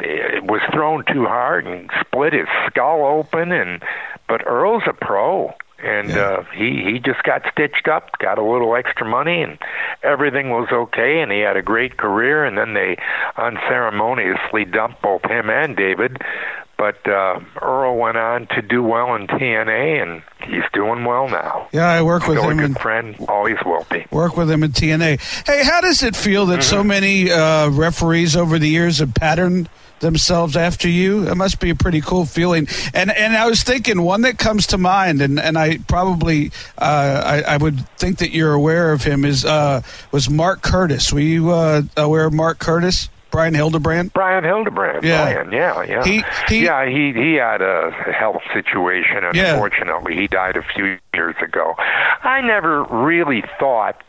it 0.00 0.44
was 0.44 0.60
thrown 0.72 1.04
too 1.10 1.24
hard 1.26 1.66
and 1.66 1.90
split 2.00 2.32
his 2.32 2.48
skull 2.66 3.04
open. 3.04 3.52
And 3.52 3.82
but 4.28 4.46
Earl's 4.46 4.82
a 4.86 4.92
pro, 4.92 5.54
and 5.82 6.08
Yeah. 6.10 6.16
uh, 6.16 6.44
he 6.54 6.82
he 6.84 6.98
just 6.98 7.22
got 7.22 7.42
stitched 7.52 7.88
up, 7.88 8.18
got 8.18 8.38
a 8.38 8.42
little 8.42 8.74
extra 8.76 9.06
money, 9.06 9.42
and 9.42 9.58
everything 10.02 10.50
was 10.50 10.68
okay. 10.72 11.20
And 11.20 11.30
he 11.30 11.40
had 11.40 11.56
a 11.56 11.62
great 11.62 11.96
career. 11.96 12.44
And 12.44 12.56
then 12.58 12.74
they 12.74 12.96
unceremoniously 13.36 14.64
dumped 14.64 15.02
both 15.02 15.22
him 15.24 15.50
and 15.50 15.76
David. 15.76 16.22
But 16.78 17.08
uh, 17.08 17.40
Earl 17.62 17.96
went 17.96 18.18
on 18.18 18.48
to 18.48 18.60
do 18.60 18.82
well 18.82 19.14
in 19.14 19.26
TNA, 19.28 20.02
and 20.02 20.22
he's 20.46 20.62
doing 20.74 21.04
well 21.04 21.26
now. 21.26 21.68
Yeah, 21.72 21.88
I 21.88 22.02
work 22.02 22.26
with 22.28 22.36
Still 22.36 22.50
a 22.50 22.52
him 22.52 22.58
good 22.58 22.66
and 22.66 22.78
friend, 22.78 23.16
always 23.28 23.56
will 23.64 23.86
be. 23.90 24.04
work 24.10 24.36
with 24.36 24.50
him 24.50 24.62
in 24.62 24.72
TNA. 24.72 25.18
Hey, 25.46 25.64
how 25.64 25.80
does 25.80 26.02
it 26.02 26.14
feel 26.14 26.44
that 26.46 26.62
so 26.62 26.78
Mm-hmm. 26.80 26.88
many 26.88 27.30
uh, 27.30 27.70
referees 27.70 28.36
over 28.36 28.58
the 28.58 28.68
years 28.68 28.98
have 28.98 29.14
patterned 29.14 29.70
themselves 30.00 30.54
after 30.54 30.86
you? 30.86 31.26
It 31.26 31.34
must 31.36 31.60
be 31.60 31.70
a 31.70 31.74
pretty 31.74 32.02
cool 32.02 32.26
feeling. 32.26 32.68
And 32.92 33.10
and 33.10 33.34
I 33.34 33.46
was 33.48 33.62
thinking 33.62 34.02
one 34.02 34.20
that 34.22 34.36
comes 34.38 34.66
to 34.68 34.76
mind, 34.76 35.22
and, 35.22 35.40
and 35.40 35.56
I 35.56 35.78
probably 35.88 36.52
uh, 36.76 37.22
I, 37.24 37.54
I 37.54 37.56
would 37.56 37.88
think 37.96 38.18
that 38.18 38.32
you're 38.32 38.52
aware 38.52 38.92
of 38.92 39.02
him 39.02 39.24
is 39.24 39.46
uh, 39.46 39.80
was 40.12 40.28
Mark 40.28 40.60
Curtis. 40.60 41.10
Were 41.10 41.20
you 41.20 41.52
uh, 41.52 41.82
aware 41.96 42.26
of 42.26 42.34
Mark 42.34 42.58
Curtis? 42.58 43.08
Brian 43.30 43.54
Hildebrand. 43.54 44.12
Brian 44.12 44.44
Hildebrand. 44.44 45.04
Yeah. 45.04 45.32
Brian, 45.32 45.52
yeah, 45.52 45.82
yeah. 45.82 46.04
He- 46.04 46.24
he- 46.48 46.64
yeah, 46.64 46.86
he 46.88 47.12
he 47.12 47.34
had 47.34 47.60
a 47.60 47.90
health 48.16 48.42
situation. 48.52 49.24
Yeah. 49.34 49.52
Unfortunately, 49.52 50.14
he 50.14 50.26
died 50.26 50.56
a 50.56 50.62
few 50.62 50.98
years 51.14 51.34
ago. 51.42 51.74
I 51.78 52.40
never 52.40 52.84
really 52.84 53.42
thought 53.58 54.02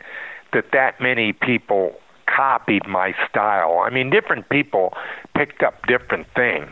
that 0.54 0.72
that 0.72 1.02
many 1.02 1.34
people 1.34 1.94
copied 2.26 2.88
my 2.88 3.14
style. 3.30 3.80
I 3.86 3.90
mean, 3.90 4.10
different 4.10 4.48
people 4.50 4.94
picked 5.36 5.64
up 5.64 5.86
different 5.88 6.28
things. 6.36 6.70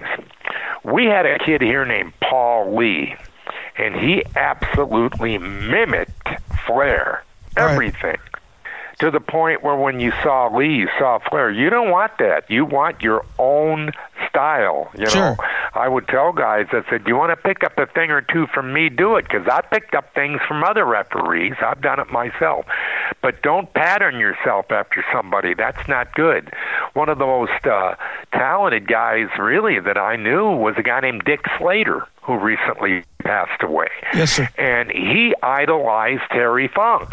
We 0.84 1.05
had 1.05 1.26
a 1.26 1.39
kid 1.39 1.61
here 1.61 1.84
named 1.85 2.13
Paul 2.22 2.76
Lee, 2.76 3.15
and 3.77 3.95
he 3.95 4.23
absolutely 4.35 5.38
mimicked 5.38 6.27
Flair. 6.67 7.23
Right. 7.57 7.77
To 8.99 9.11
the 9.11 9.19
point 9.19 9.61
where 9.61 9.76
when 9.76 9.99
you 9.99 10.11
saw 10.23 10.47
Lee, 10.55 10.73
you 10.76 10.88
saw 10.97 11.19
Flair. 11.19 11.51
You 11.51 11.69
don't 11.69 11.91
want 11.91 12.13
that. 12.19 12.49
You 12.49 12.63
want 12.63 13.01
your 13.01 13.26
own 13.38 13.91
style. 14.30 14.89
You 14.97 15.09
Sure. 15.09 15.22
know, 15.31 15.35
I 15.73 15.89
would 15.89 16.07
tell 16.07 16.31
guys 16.31 16.67
I 16.72 16.81
said, 16.89 17.03
"You 17.05 17.17
want 17.17 17.31
to 17.31 17.35
pick 17.35 17.63
up 17.65 17.77
a 17.77 17.88
thing 17.88 18.09
or 18.09 18.22
two 18.22 18.47
from 18.47 18.72
me? 18.73 18.88
Do 18.88 19.17
it, 19.17 19.23
because 19.27 19.47
I 19.49 19.59
picked 19.61 19.95
up 19.95 20.13
things 20.13 20.39
from 20.47 20.63
other 20.63 20.85
referees. 20.85 21.55
I've 21.61 21.81
done 21.81 21.99
it 21.99 22.09
myself, 22.09 22.65
but 23.22 23.41
don't 23.41 23.73
pattern 23.73 24.15
yourself 24.17 24.72
after 24.72 25.03
somebody. 25.11 25.53
That's 25.53 25.88
not 25.89 26.13
good." 26.15 26.53
One 26.93 27.09
of 27.09 27.17
the 27.17 27.26
most 27.26 27.67
uh, 27.67 27.95
talented 28.31 28.88
guys, 28.88 29.27
really, 29.38 29.80
that 29.81 29.97
I 29.97 30.15
knew 30.15 30.51
was 30.51 30.76
a 30.77 30.84
guy 30.84 31.01
named 31.01 31.23
Dick 31.26 31.41
Slater, 31.57 32.07
who 32.22 32.38
recently 32.38 33.03
passed 33.23 33.61
away. 33.61 33.89
Yes, 34.13 34.31
sir. 34.31 34.47
And 34.57 34.89
he 34.91 35.34
idolized 35.43 36.23
Terry 36.31 36.69
Funk. 36.69 37.09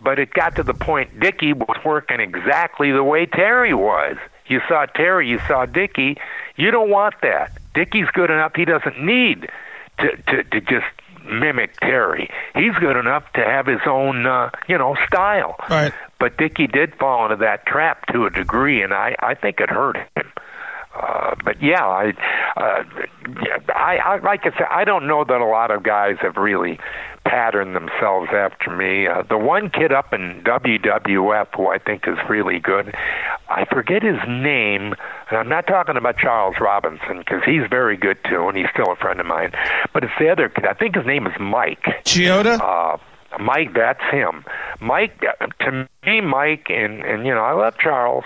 But 0.00 0.18
it 0.18 0.32
got 0.32 0.56
to 0.56 0.62
the 0.62 0.74
point 0.74 1.18
Dickie 1.18 1.52
was 1.52 1.78
working 1.84 2.20
exactly 2.20 2.92
the 2.92 3.02
way 3.02 3.26
Terry 3.26 3.74
was. 3.74 4.16
You 4.46 4.60
saw 4.68 4.86
Terry, 4.86 5.28
you 5.28 5.38
saw 5.46 5.66
Dickie. 5.66 6.16
You 6.56 6.70
don't 6.70 6.90
want 6.90 7.14
that. 7.22 7.52
Dickie's 7.74 8.08
good 8.12 8.30
enough. 8.30 8.52
He 8.54 8.64
doesn't 8.64 9.00
need 9.00 9.48
to 9.98 10.16
to, 10.16 10.44
to 10.44 10.60
just 10.60 10.86
mimic 11.28 11.78
Terry. 11.80 12.30
He's 12.54 12.74
good 12.80 12.96
enough 12.96 13.30
to 13.34 13.44
have 13.44 13.66
his 13.66 13.80
own, 13.86 14.26
uh, 14.26 14.50
you 14.68 14.78
know, 14.78 14.96
style. 15.06 15.56
Right. 15.68 15.92
But 16.18 16.38
Dickie 16.38 16.66
did 16.66 16.94
fall 16.94 17.24
into 17.24 17.36
that 17.36 17.66
trap 17.66 18.06
to 18.12 18.26
a 18.26 18.30
degree, 18.30 18.82
and 18.82 18.94
I 18.94 19.14
I 19.20 19.34
think 19.34 19.60
it 19.60 19.70
hurt 19.70 19.96
him. 19.96 20.32
Uh, 20.98 21.34
but 21.44 21.62
yeah, 21.62 21.84
I, 21.86 22.12
uh, 22.56 22.84
I, 23.74 23.96
I 23.96 24.18
like 24.20 24.40
I 24.44 24.50
said, 24.50 24.66
I 24.70 24.84
don't 24.84 25.06
know 25.06 25.24
that 25.24 25.40
a 25.40 25.46
lot 25.46 25.70
of 25.70 25.82
guys 25.82 26.16
have 26.20 26.36
really 26.36 26.78
patterned 27.24 27.76
themselves 27.76 28.30
after 28.32 28.74
me. 28.74 29.06
Uh, 29.06 29.22
the 29.28 29.36
one 29.38 29.70
kid 29.70 29.92
up 29.92 30.12
in 30.12 30.42
WWF 30.44 31.48
who 31.54 31.68
I 31.68 31.78
think 31.78 32.08
is 32.08 32.16
really 32.28 32.58
good, 32.58 32.94
I 33.48 33.64
forget 33.66 34.02
his 34.02 34.18
name, 34.26 34.94
and 35.28 35.38
I'm 35.38 35.48
not 35.48 35.66
talking 35.66 35.96
about 35.96 36.16
Charles 36.18 36.56
Robinson 36.60 37.18
because 37.18 37.42
he's 37.44 37.68
very 37.68 37.96
good 37.96 38.18
too, 38.28 38.48
and 38.48 38.56
he's 38.56 38.68
still 38.72 38.92
a 38.92 38.96
friend 38.96 39.20
of 39.20 39.26
mine. 39.26 39.52
But 39.92 40.04
it's 40.04 40.12
the 40.18 40.30
other 40.30 40.48
kid. 40.48 40.66
I 40.66 40.74
think 40.74 40.96
his 40.96 41.06
name 41.06 41.26
is 41.26 41.34
Mike. 41.38 41.84
Chioda. 42.04 42.60
Uh, 42.60 42.98
Mike, 43.38 43.74
that's 43.74 44.02
him. 44.10 44.44
Mike, 44.80 45.22
uh, 45.22 45.46
to 45.64 45.88
me, 46.06 46.20
Mike, 46.22 46.66
and 46.70 47.02
and 47.04 47.26
you 47.26 47.34
know, 47.34 47.42
I 47.42 47.52
love 47.52 47.74
Charles, 47.78 48.24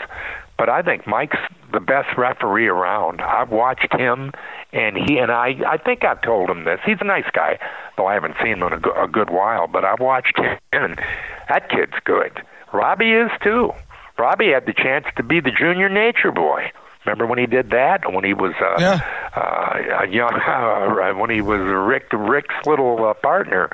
but 0.62 0.68
I 0.68 0.80
think 0.80 1.09
Mike's 1.09 1.39
the 1.72 1.80
best 1.80 2.16
referee 2.16 2.68
around. 2.68 3.20
I've 3.20 3.51
watched 3.51 3.93
him, 3.98 4.30
and 4.72 4.97
he 4.97 5.18
and 5.18 5.32
I. 5.32 5.56
I 5.66 5.76
think 5.76 6.05
I've 6.05 6.22
told 6.22 6.48
him 6.48 6.62
this. 6.62 6.78
He's 6.86 6.98
a 7.01 7.05
nice 7.05 7.28
guy, 7.32 7.59
though 7.97 8.06
I 8.06 8.14
haven't 8.14 8.36
seen 8.40 8.59
him 8.59 8.62
in 8.62 8.74
a, 8.74 9.02
a 9.02 9.09
good 9.09 9.28
while. 9.28 9.66
But 9.66 9.84
I've 9.84 9.98
watched 9.98 10.39
him, 10.39 10.56
and 10.72 11.01
that 11.48 11.68
kid's 11.68 11.94
good. 12.05 12.43
Robbie 12.72 13.10
is 13.10 13.30
too. 13.43 13.72
Robbie 14.16 14.52
had 14.52 14.66
the 14.66 14.72
chance 14.72 15.06
to 15.16 15.24
be 15.24 15.40
the 15.40 15.51
junior 15.51 15.89
Nature 15.89 16.30
Boy. 16.30 16.70
Remember 17.05 17.26
when 17.26 17.40
he 17.40 17.47
did 17.47 17.70
that? 17.70 18.12
When 18.12 18.22
he 18.22 18.32
was 18.32 18.55
uh, 18.60 18.76
Yeah. 18.78 19.01
uh, 19.34 20.05
a 20.05 20.06
young, 20.06 20.34
uh, 20.47 21.12
when 21.14 21.30
he 21.30 21.40
was 21.40 21.59
Ric 21.60 22.06
Ric's 22.12 22.55
little 22.66 23.05
uh, 23.05 23.14
partner. 23.14 23.68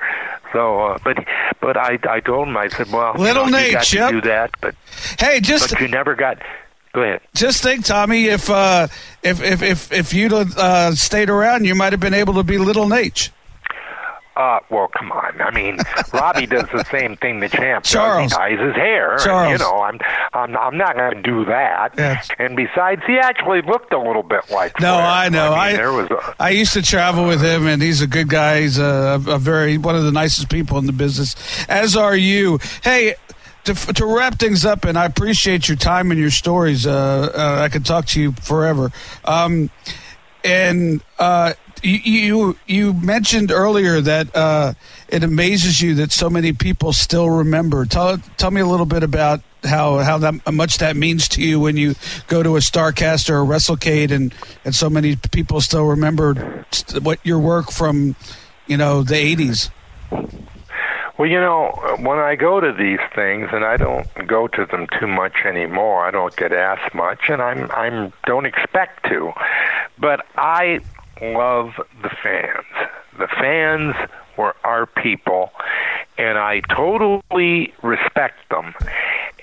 So, 0.53 0.79
uh, 0.79 0.97
but 1.03 1.17
but 1.61 1.77
I 1.77 1.99
I 2.09 2.19
told 2.21 2.47
him 2.47 2.57
I 2.57 2.69
said, 2.69 2.91
well, 2.91 3.13
Little 3.13 3.45
you, 3.45 3.51
know, 3.51 3.57
Nate, 3.59 3.67
you 3.67 3.73
got 3.73 3.93
yep. 3.93 4.09
to 4.09 4.21
do 4.21 4.27
that, 4.27 4.51
but 4.59 4.73
hey, 5.19 5.39
just 5.39 5.69
but 5.69 5.81
you 5.81 5.87
never 5.87 6.15
got. 6.15 6.41
Go 6.93 7.03
ahead. 7.03 7.21
just 7.35 7.61
think, 7.61 7.85
Tommy, 7.85 8.25
if 8.25 8.49
uh, 8.49 8.87
if 9.21 9.41
if 9.41 9.61
if 9.61 9.91
if 9.91 10.13
you'd 10.13 10.33
uh, 10.33 10.95
stayed 10.95 11.29
around, 11.29 11.65
you 11.65 11.75
might 11.75 11.93
have 11.93 11.99
been 11.99 12.13
able 12.15 12.33
to 12.35 12.43
be 12.43 12.57
Little 12.57 12.85
Naitch. 12.85 13.29
Uh, 14.39 14.57
well, 14.69 14.87
come 14.97 15.11
on. 15.11 15.41
I 15.41 15.51
mean, 15.51 15.77
Robbie 16.13 16.45
does 16.45 16.63
the 16.71 16.85
same 16.85 17.17
thing 17.17 17.41
the 17.41 17.49
champ 17.49 17.83
does. 17.83 17.91
Charles. 17.91 18.31
He 18.31 18.37
dyes 18.37 18.59
his 18.59 18.73
hair. 18.73 19.13
and, 19.13 19.21
Charles. 19.21 19.51
you 19.51 19.57
know, 19.57 19.81
I'm, 19.81 19.99
I'm, 20.33 20.55
I'm 20.55 20.77
not 20.77 20.95
going 20.95 21.15
to 21.15 21.21
do 21.21 21.43
that. 21.43 21.93
Yes. 21.97 22.29
And 22.39 22.55
besides, 22.55 23.01
he 23.05 23.17
actually 23.17 23.61
looked 23.63 23.91
a 23.91 23.99
little 23.99 24.23
bit 24.23 24.49
like. 24.49 24.79
No, 24.79 24.93
Flair. 24.93 25.05
I 25.05 25.27
know. 25.29 25.51
I, 25.51 25.67
I 25.67 25.73
there 25.73 25.91
was. 25.91 26.09
A, 26.09 26.35
I 26.39 26.51
used 26.51 26.71
to 26.73 26.81
travel 26.81 27.25
with 27.27 27.41
him, 27.41 27.67
and 27.67 27.81
he's 27.81 28.01
a 28.01 28.07
good 28.07 28.29
guy. 28.29 28.61
He's 28.61 28.79
a, 28.79 29.21
a 29.27 29.37
very 29.39 29.77
one 29.77 29.97
of 29.97 30.05
the 30.05 30.11
nicest 30.13 30.47
people 30.49 30.77
in 30.77 30.85
the 30.85 30.93
business. 30.93 31.35
As 31.67 31.97
are 31.97 32.15
you. 32.15 32.59
Hey. 32.81 33.15
To, 33.69 33.75
to 33.93 34.05
wrap 34.07 34.39
things 34.39 34.65
up, 34.65 34.83
and 34.83 34.97
I 34.97 35.05
appreciate 35.05 35.67
your 35.67 35.77
time 35.77 36.09
and 36.09 36.19
your 36.19 36.31
stories. 36.31 36.87
Uh, 36.87 37.31
uh, 37.35 37.61
I 37.61 37.69
could 37.69 37.85
talk 37.85 38.07
to 38.07 38.19
you 38.19 38.31
forever. 38.31 38.91
Um, 39.23 39.69
and 40.43 41.03
uh, 41.19 41.53
you, 41.83 42.57
you 42.65 42.93
mentioned 42.93 43.51
earlier 43.51 44.01
that 44.01 44.35
uh, 44.35 44.73
it 45.07 45.23
amazes 45.23 45.81
you 45.81 45.93
that 45.95 46.11
so 46.11 46.31
many 46.31 46.51
people 46.51 46.93
still 46.93 47.29
remember. 47.29 47.85
Tell 47.85 48.17
tell 48.37 48.49
me 48.49 48.59
a 48.59 48.65
little 48.65 48.87
bit 48.87 49.03
about 49.03 49.41
how 49.63 49.99
how 49.99 50.17
that 50.17 50.51
much 50.51 50.79
that 50.79 50.95
means 50.95 51.27
to 51.29 51.43
you 51.43 51.59
when 51.59 51.77
you 51.77 51.93
go 52.25 52.41
to 52.41 52.55
a 52.55 52.59
Starcast 52.61 53.29
or 53.29 53.39
a 53.41 53.45
WrestleCade, 53.45 54.09
and 54.09 54.33
and 54.65 54.73
so 54.73 54.89
many 54.89 55.15
people 55.15 55.61
still 55.61 55.85
remember 55.85 56.65
what 57.03 57.19
your 57.23 57.37
work 57.37 57.71
from 57.71 58.15
you 58.65 58.77
know 58.77 59.03
the 59.03 59.13
'80s. 59.13 59.69
Well, 61.19 61.27
you 61.27 61.41
know, 61.41 61.77
when 61.99 62.17
I 62.17 62.37
go 62.37 62.61
to 62.61 62.71
these 62.71 63.01
things, 63.13 63.49
and 63.51 63.65
I 63.65 63.75
don't 63.75 64.07
go 64.25 64.47
to 64.47 64.65
them 64.65 64.87
too 64.97 65.05
much 65.05 65.43
anymore. 65.45 66.05
I 66.07 66.11
don't 66.11 66.33
get 66.37 66.53
asked 66.53 66.95
much, 66.95 67.27
and 67.27 67.41
I'm 67.41 67.69
I'm 67.71 68.13
don't 68.25 68.45
expect 68.45 69.03
to. 69.09 69.33
But 69.99 70.25
I 70.37 70.79
love 71.21 71.73
the 72.01 72.09
fans. 72.23 72.65
The 73.19 73.27
fans 73.27 73.95
were 74.37 74.55
our 74.63 74.85
people, 74.85 75.51
and 76.17 76.37
I 76.37 76.61
totally 76.61 77.73
respect 77.83 78.49
them. 78.49 78.73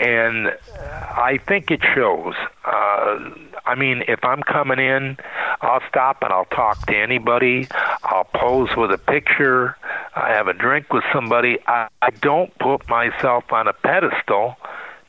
And 0.01 0.57
I 0.73 1.39
think 1.47 1.70
it 1.70 1.81
shows. 1.94 2.35
Uh, 2.65 3.31
I 3.65 3.74
mean, 3.77 4.03
if 4.09 4.24
I'm 4.24 4.43
coming 4.43 4.78
in, 4.78 5.19
I'll 5.61 5.82
stop 5.89 6.23
and 6.23 6.32
I'll 6.32 6.47
talk 6.47 6.86
to 6.86 6.97
anybody. 6.97 7.69
I'll 8.03 8.28
pose 8.35 8.70
with 8.77 8.90
a 8.93 8.98
picture. 8.98 9.77
I 10.15 10.31
have 10.31 10.48
a 10.48 10.53
drink 10.53 10.93
with 10.93 11.05
somebody. 11.12 11.59
I, 11.66 11.89
I 12.01 12.11
don't 12.11 12.57
put 12.59 12.89
myself 12.89 13.53
on 13.53 13.69
a 13.69 13.73
pedestal 13.73 14.57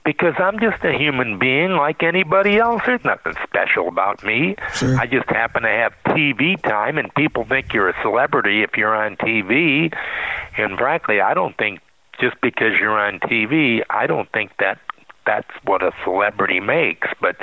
because 0.07 0.35
I'm 0.37 0.57
just 0.61 0.81
a 0.85 0.97
human 0.97 1.37
being 1.37 1.71
like 1.71 2.01
anybody 2.01 2.57
else. 2.57 2.81
There's 2.85 3.03
nothing 3.03 3.33
special 3.43 3.89
about 3.89 4.23
me. 4.23 4.55
Sure. 4.73 4.97
I 4.97 5.05
just 5.05 5.27
happen 5.27 5.63
to 5.63 5.67
have 5.67 5.93
TV 6.05 6.59
time, 6.63 6.97
and 6.97 7.13
people 7.13 7.43
think 7.43 7.73
you're 7.73 7.89
a 7.89 8.01
celebrity 8.01 8.63
if 8.63 8.77
you're 8.77 8.95
on 8.95 9.17
TV. 9.17 9.93
And 10.57 10.77
frankly, 10.77 11.19
I 11.19 11.33
don't 11.33 11.57
think 11.57 11.81
just 12.21 12.39
because 12.39 12.79
you're 12.79 12.97
on 12.97 13.19
TV, 13.19 13.83
I 13.89 14.07
don't 14.07 14.31
think 14.31 14.51
that 14.59 14.79
that's 15.27 15.51
what 15.65 15.83
a 15.83 15.91
celebrity 16.03 16.59
makes. 16.59 17.07
But 17.21 17.35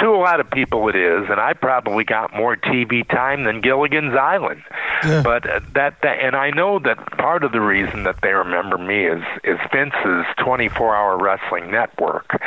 to 0.00 0.06
a 0.08 0.16
lot 0.16 0.40
of 0.40 0.50
people, 0.50 0.88
it 0.88 0.96
is, 0.96 1.28
and 1.28 1.38
I 1.40 1.52
probably 1.52 2.04
got 2.04 2.34
more 2.34 2.56
TV 2.56 3.06
time 3.08 3.44
than 3.44 3.60
Gilligan's 3.60 4.14
Island. 4.14 4.62
Yeah. 5.04 5.22
But 5.22 5.46
uh, 5.48 5.60
that, 5.74 6.00
that, 6.02 6.18
and 6.20 6.34
I 6.34 6.50
know 6.50 6.78
that 6.78 6.96
part 7.18 7.44
of 7.44 7.52
the 7.52 7.60
reason 7.60 8.04
that 8.04 8.22
they 8.22 8.32
remember 8.32 8.78
me 8.78 9.04
is 9.06 9.22
is 9.44 9.58
Vince's 9.72 10.24
24-hour 10.38 11.18
wrestling 11.18 11.70
network, 11.70 12.40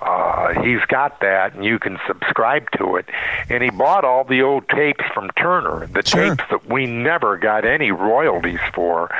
Uh, 0.00 0.60
he's 0.64 0.80
got 0.88 1.20
that, 1.20 1.54
and 1.54 1.64
you 1.64 1.78
can 1.78 1.96
subscribe 2.08 2.68
to 2.72 2.96
it. 2.96 3.06
And 3.48 3.62
he 3.62 3.70
bought 3.70 4.04
all 4.04 4.24
the 4.24 4.42
old 4.42 4.68
tapes 4.68 5.04
from 5.14 5.30
Turner, 5.36 5.86
the 5.86 6.02
Sure. 6.04 6.34
tapes 6.34 6.42
that 6.50 6.66
we 6.68 6.86
never 6.86 7.36
got 7.36 7.64
any 7.64 7.92
royalties 7.92 8.58
for 8.74 9.10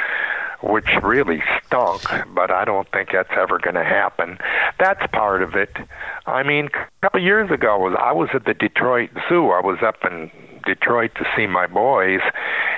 which 0.62 0.88
really 1.02 1.42
stunk, 1.66 2.02
but 2.34 2.50
I 2.50 2.64
don't 2.64 2.88
think 2.92 3.10
that's 3.12 3.32
ever 3.36 3.58
going 3.58 3.74
to 3.74 3.84
happen. 3.84 4.38
That's 4.78 5.04
part 5.12 5.42
of 5.42 5.54
it. 5.54 5.76
I 6.26 6.42
mean, 6.42 6.66
a 6.66 7.00
couple 7.02 7.20
of 7.20 7.24
years 7.24 7.50
ago, 7.50 7.78
was 7.78 7.96
I 7.98 8.12
was 8.12 8.28
at 8.34 8.44
the 8.44 8.54
Detroit 8.54 9.10
Zoo. 9.28 9.50
I 9.50 9.60
was 9.60 9.78
up 9.84 9.96
in 10.04 10.30
Detroit 10.64 11.12
to 11.16 11.24
see 11.36 11.46
my 11.46 11.66
boys, 11.66 12.20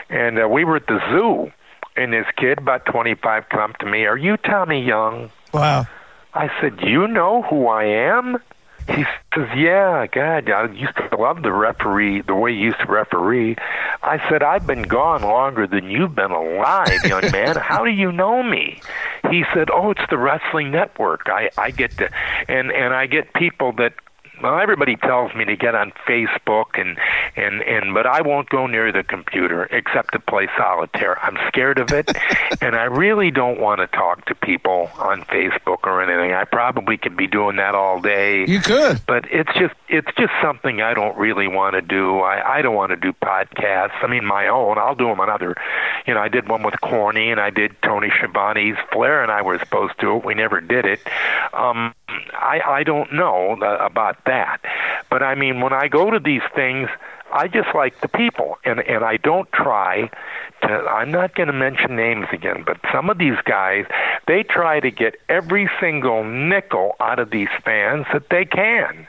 and 0.08 0.40
uh, 0.42 0.48
we 0.48 0.64
were 0.64 0.76
at 0.76 0.86
the 0.86 1.00
zoo. 1.10 1.52
And 1.96 2.12
this 2.12 2.26
kid, 2.36 2.58
about 2.58 2.86
25, 2.86 3.44
come 3.50 3.70
up 3.70 3.78
to 3.78 3.86
me. 3.86 4.04
Are 4.06 4.16
you 4.16 4.36
Tommy 4.36 4.84
Young? 4.84 5.30
Wow. 5.52 5.86
I 6.32 6.50
said, 6.60 6.80
"You 6.82 7.06
know 7.06 7.42
who 7.42 7.68
I 7.68 7.84
am?" 7.84 8.38
He 8.88 9.04
says, 9.34 9.48
"Yeah, 9.56 10.06
God, 10.06 10.50
I 10.50 10.66
used 10.66 10.96
to 10.96 11.16
love 11.16 11.42
the 11.42 11.52
referee, 11.52 12.22
the 12.22 12.34
way 12.34 12.52
you 12.52 12.66
used 12.66 12.80
to 12.80 12.86
referee." 12.86 13.56
I 14.02 14.20
said, 14.28 14.42
"I've 14.42 14.66
been 14.66 14.82
gone 14.82 15.22
longer 15.22 15.66
than 15.66 15.90
you've 15.90 16.14
been 16.14 16.30
alive, 16.30 17.04
young 17.04 17.30
man. 17.32 17.56
How 17.56 17.84
do 17.84 17.90
you 17.90 18.12
know 18.12 18.42
me?" 18.42 18.80
He 19.30 19.44
said, 19.54 19.70
"Oh, 19.72 19.90
it's 19.90 20.06
the 20.10 20.18
Wrestling 20.18 20.70
Network. 20.70 21.28
I 21.28 21.50
I 21.56 21.70
get 21.70 21.96
to, 21.98 22.10
and 22.48 22.70
and 22.70 22.94
I 22.94 23.06
get 23.06 23.32
people 23.32 23.72
that." 23.72 23.94
Well, 24.42 24.58
everybody 24.58 24.96
tells 24.96 25.34
me 25.34 25.44
to 25.46 25.56
get 25.56 25.74
on 25.74 25.92
Facebook 26.06 26.78
and 26.80 26.98
and 27.36 27.62
and 27.62 27.94
but 27.94 28.06
I 28.06 28.20
won't 28.20 28.48
go 28.50 28.66
near 28.66 28.92
the 28.92 29.02
computer 29.02 29.64
except 29.64 30.12
to 30.12 30.18
play 30.18 30.48
solitaire. 30.56 31.18
I'm 31.24 31.36
scared 31.48 31.78
of 31.78 31.92
it, 31.92 32.10
and 32.60 32.74
I 32.76 32.84
really 32.84 33.30
don't 33.30 33.60
want 33.60 33.80
to 33.80 33.86
talk 33.86 34.26
to 34.26 34.34
people 34.34 34.90
on 34.98 35.22
Facebook 35.22 35.84
or 35.84 36.02
anything. 36.02 36.34
I 36.34 36.44
probably 36.44 36.96
could 36.96 37.16
be 37.16 37.26
doing 37.26 37.56
that 37.56 37.74
all 37.74 38.00
day 38.00 38.44
You 38.46 38.60
could. 38.60 39.00
but 39.06 39.24
it's 39.30 39.52
just 39.58 39.74
it's 39.88 40.10
just 40.18 40.32
something 40.42 40.82
I 40.82 40.94
don't 40.94 41.16
really 41.16 41.48
want 41.48 41.74
to 41.74 41.82
do. 41.82 42.18
I 42.20 42.58
I 42.58 42.62
don't 42.62 42.74
want 42.74 42.90
to 42.90 42.96
do 42.96 43.12
podcasts. 43.12 44.02
I 44.02 44.06
mean 44.08 44.24
my 44.24 44.48
own. 44.48 44.78
I'll 44.78 44.94
do 44.96 45.06
them 45.06 45.20
on 45.20 45.30
other. 45.30 45.54
You 46.06 46.14
know, 46.14 46.20
I 46.20 46.28
did 46.28 46.48
one 46.48 46.62
with 46.62 46.78
Corny 46.80 47.30
and 47.30 47.40
I 47.40 47.50
did 47.50 47.76
Tony 47.82 48.08
Schiavone's. 48.10 48.76
Flair 48.92 49.22
and 49.22 49.32
I 49.32 49.42
were 49.42 49.58
supposed 49.58 49.98
to. 50.00 50.16
It. 50.16 50.24
We 50.24 50.34
never 50.34 50.60
did 50.60 50.84
it. 50.84 51.00
Um, 51.52 51.94
I 52.08 52.60
I 52.66 52.82
don't 52.82 53.12
know 53.12 53.52
about 53.60 54.24
that. 54.26 54.58
But 55.10 55.22
I 55.22 55.34
mean, 55.34 55.60
when 55.60 55.72
I 55.72 55.88
go 55.88 56.10
to 56.10 56.18
these 56.18 56.42
things. 56.54 56.88
I 57.32 57.48
just 57.48 57.74
like 57.74 58.00
the 58.00 58.06
people, 58.06 58.58
and 58.64 58.78
and 58.78 59.02
I 59.02 59.16
don't 59.16 59.50
try 59.52 60.08
to. 60.62 60.68
I'm 60.68 61.10
not 61.10 61.34
going 61.34 61.48
to 61.48 61.52
mention 61.52 61.96
names 61.96 62.26
again, 62.32 62.62
but 62.64 62.78
some 62.92 63.10
of 63.10 63.18
these 63.18 63.38
guys, 63.44 63.86
they 64.28 64.44
try 64.44 64.78
to 64.78 64.90
get 64.90 65.16
every 65.28 65.68
single 65.80 66.22
nickel 66.22 66.94
out 67.00 67.18
of 67.18 67.30
these 67.30 67.48
fans 67.64 68.06
that 68.12 68.28
they 68.28 68.44
can. 68.44 69.08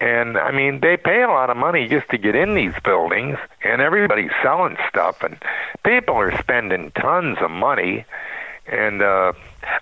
And 0.00 0.36
I 0.36 0.50
mean, 0.50 0.80
they 0.80 0.98
pay 0.98 1.22
a 1.22 1.28
lot 1.28 1.48
of 1.48 1.56
money 1.56 1.88
just 1.88 2.08
to 2.10 2.18
get 2.18 2.34
in 2.34 2.54
these 2.54 2.74
buildings, 2.84 3.38
and 3.64 3.80
everybody's 3.80 4.32
selling 4.42 4.76
stuff, 4.88 5.22
and 5.22 5.38
people 5.82 6.16
are 6.16 6.36
spending 6.38 6.90
tons 6.92 7.38
of 7.40 7.50
money. 7.50 8.04
And 8.66 9.02
uh, 9.02 9.32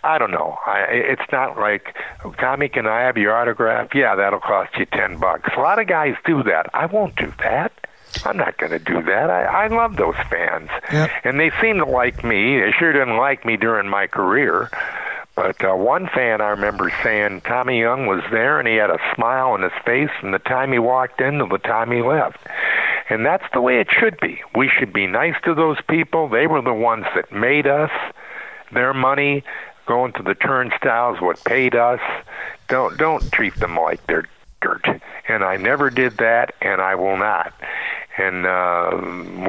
I 0.03 0.19
don't 0.19 0.31
know. 0.31 0.57
I, 0.67 0.87
it's 0.91 1.31
not 1.33 1.59
like, 1.59 1.95
Tommy, 2.39 2.69
can 2.69 2.87
I 2.87 3.01
have 3.03 3.17
your 3.17 3.37
autograph? 3.37 3.95
Yeah, 3.95 4.15
that'll 4.15 4.41
cost 4.41 4.77
you 4.79 4.87
ten 4.87 5.19
bucks. 5.19 5.51
A 5.57 5.61
lot 5.61 5.79
of 5.79 5.87
guys 5.87 6.15
do 6.25 6.43
that. 6.45 6.71
I 6.75 6.87
won't 6.87 7.17
do 7.17 7.33
that. 7.41 7.73
I'm 8.25 8.39
not 8.39 8.57
going 8.57 8.73
to 8.73 8.79
do 8.79 9.03
that. 9.03 9.29
I, 9.31 9.45
I 9.45 9.67
love 9.67 9.97
those 9.97 10.15
fans, 10.31 10.71
Yep. 10.91 11.11
and 11.25 11.39
they 11.39 11.51
seem 11.61 11.77
to 11.77 11.85
like 11.85 12.25
me. 12.25 12.59
They 12.59 12.73
sure 12.79 12.93
didn't 12.93 13.19
like 13.19 13.45
me 13.45 13.59
during 13.59 13.89
my 13.89 14.07
career. 14.07 14.71
But 15.37 15.63
uh, 15.63 15.75
one 15.75 16.09
fan 16.09 16.41
I 16.41 16.49
remember 16.49 16.91
saying 17.03 17.43
Tommy 17.43 17.79
Young 17.79 18.07
was 18.07 18.23
there 18.33 18.59
and 18.59 18.67
he 18.67 18.75
had 18.77 18.91
a 18.91 18.99
smile 19.15 19.51
on 19.51 19.63
his 19.63 19.73
face 19.85 20.09
from 20.21 20.33
the 20.33 20.39
time 20.41 20.73
he 20.73 20.79
walked 20.81 21.21
in 21.21 21.39
to 21.39 21.47
the 21.47 21.59
time 21.59 21.93
he 21.93 22.01
left. 22.03 22.39
And 23.11 23.25
that's 23.25 23.45
the 23.53 23.61
way 23.61 23.79
it 23.79 23.89
should 23.91 24.19
be. 24.21 24.41
We 24.57 24.69
should 24.69 24.93
be 24.93 25.07
nice 25.07 25.37
to 25.45 25.55
those 25.55 25.77
people. 25.89 26.29
They 26.29 26.47
were 26.49 26.61
the 26.63 26.75
ones 26.75 27.05
that 27.15 27.31
made 27.31 27.67
us. 27.69 27.91
Their 28.73 28.95
money 28.95 29.45
going 29.87 30.13
to 30.13 30.23
the 30.23 30.35
turnstiles 30.35 31.21
what 31.21 31.43
paid 31.45 31.75
us. 31.75 32.01
Don't 32.69 32.97
don't 32.99 33.31
treat 33.33 33.55
them 33.57 33.77
like 33.77 34.07
they're 34.07 34.29
dirt. 34.61 34.87
And 35.29 35.45
I 35.45 35.57
never 35.57 35.91
did 35.91 36.19
that 36.19 36.55
and 36.61 36.81
I 36.81 36.95
will 36.95 37.17
not. 37.17 37.53
And 38.19 38.47
uh, 38.47 38.91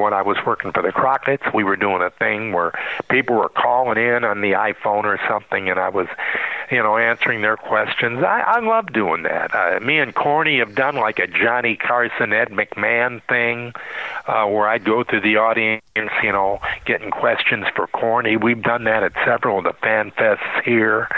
when 0.00 0.12
I 0.12 0.22
was 0.22 0.36
working 0.46 0.72
for 0.72 0.82
the 0.82 0.92
Crockett's, 0.92 1.42
we 1.52 1.64
were 1.64 1.76
doing 1.76 2.02
a 2.02 2.10
thing 2.10 2.52
where 2.52 2.72
people 3.08 3.36
were 3.36 3.48
calling 3.48 3.98
in 3.98 4.24
on 4.24 4.40
the 4.40 4.52
iPhone 4.52 5.04
or 5.04 5.18
something, 5.28 5.68
and 5.68 5.78
I 5.78 5.88
was, 5.88 6.06
you 6.70 6.82
know, 6.82 6.96
answering 6.96 7.42
their 7.42 7.56
questions. 7.56 8.22
I, 8.22 8.40
I 8.40 8.60
love 8.60 8.92
doing 8.92 9.24
that. 9.24 9.54
Uh, 9.54 9.80
me 9.80 9.98
and 9.98 10.14
Corny 10.14 10.58
have 10.60 10.74
done 10.74 10.96
like 10.96 11.18
a 11.18 11.26
Johnny 11.26 11.76
Carson, 11.76 12.32
Ed 12.32 12.48
McMahon 12.48 13.20
thing, 13.28 13.72
uh, 14.26 14.46
where 14.46 14.68
I'd 14.68 14.84
go 14.84 15.02
through 15.02 15.22
the 15.22 15.36
audience, 15.36 15.82
you 15.96 16.32
know, 16.32 16.60
getting 16.84 17.10
questions 17.10 17.66
for 17.74 17.86
Corny. 17.88 18.36
We've 18.36 18.62
done 18.62 18.84
that 18.84 19.02
at 19.02 19.12
several 19.24 19.58
of 19.58 19.64
the 19.64 19.74
fan 19.82 20.12
fests 20.12 20.62
here. 20.64 21.08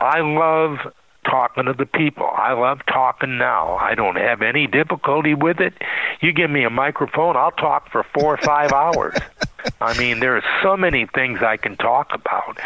I 0.00 0.20
love 0.20 0.92
talking 1.24 1.64
to 1.64 1.72
the 1.72 1.86
people. 1.86 2.28
I 2.32 2.52
love 2.52 2.80
talking 2.86 3.38
now. 3.38 3.76
I 3.76 3.94
don't 3.94 4.16
have 4.16 4.42
any 4.42 4.66
difficulty 4.66 5.34
with 5.34 5.60
it. 5.60 5.74
You 6.20 6.32
give 6.32 6.50
me 6.50 6.64
a 6.64 6.70
microphone, 6.70 7.36
I'll 7.36 7.52
talk 7.52 7.90
for 7.90 8.04
four 8.14 8.34
or 8.34 8.38
five 8.38 8.72
hours. 8.72 9.14
I 9.80 9.96
mean, 9.98 10.20
there 10.20 10.36
are 10.36 10.44
so 10.62 10.76
many 10.76 11.06
things 11.06 11.40
I 11.42 11.56
can 11.56 11.76
talk 11.76 12.10
about. 12.12 12.58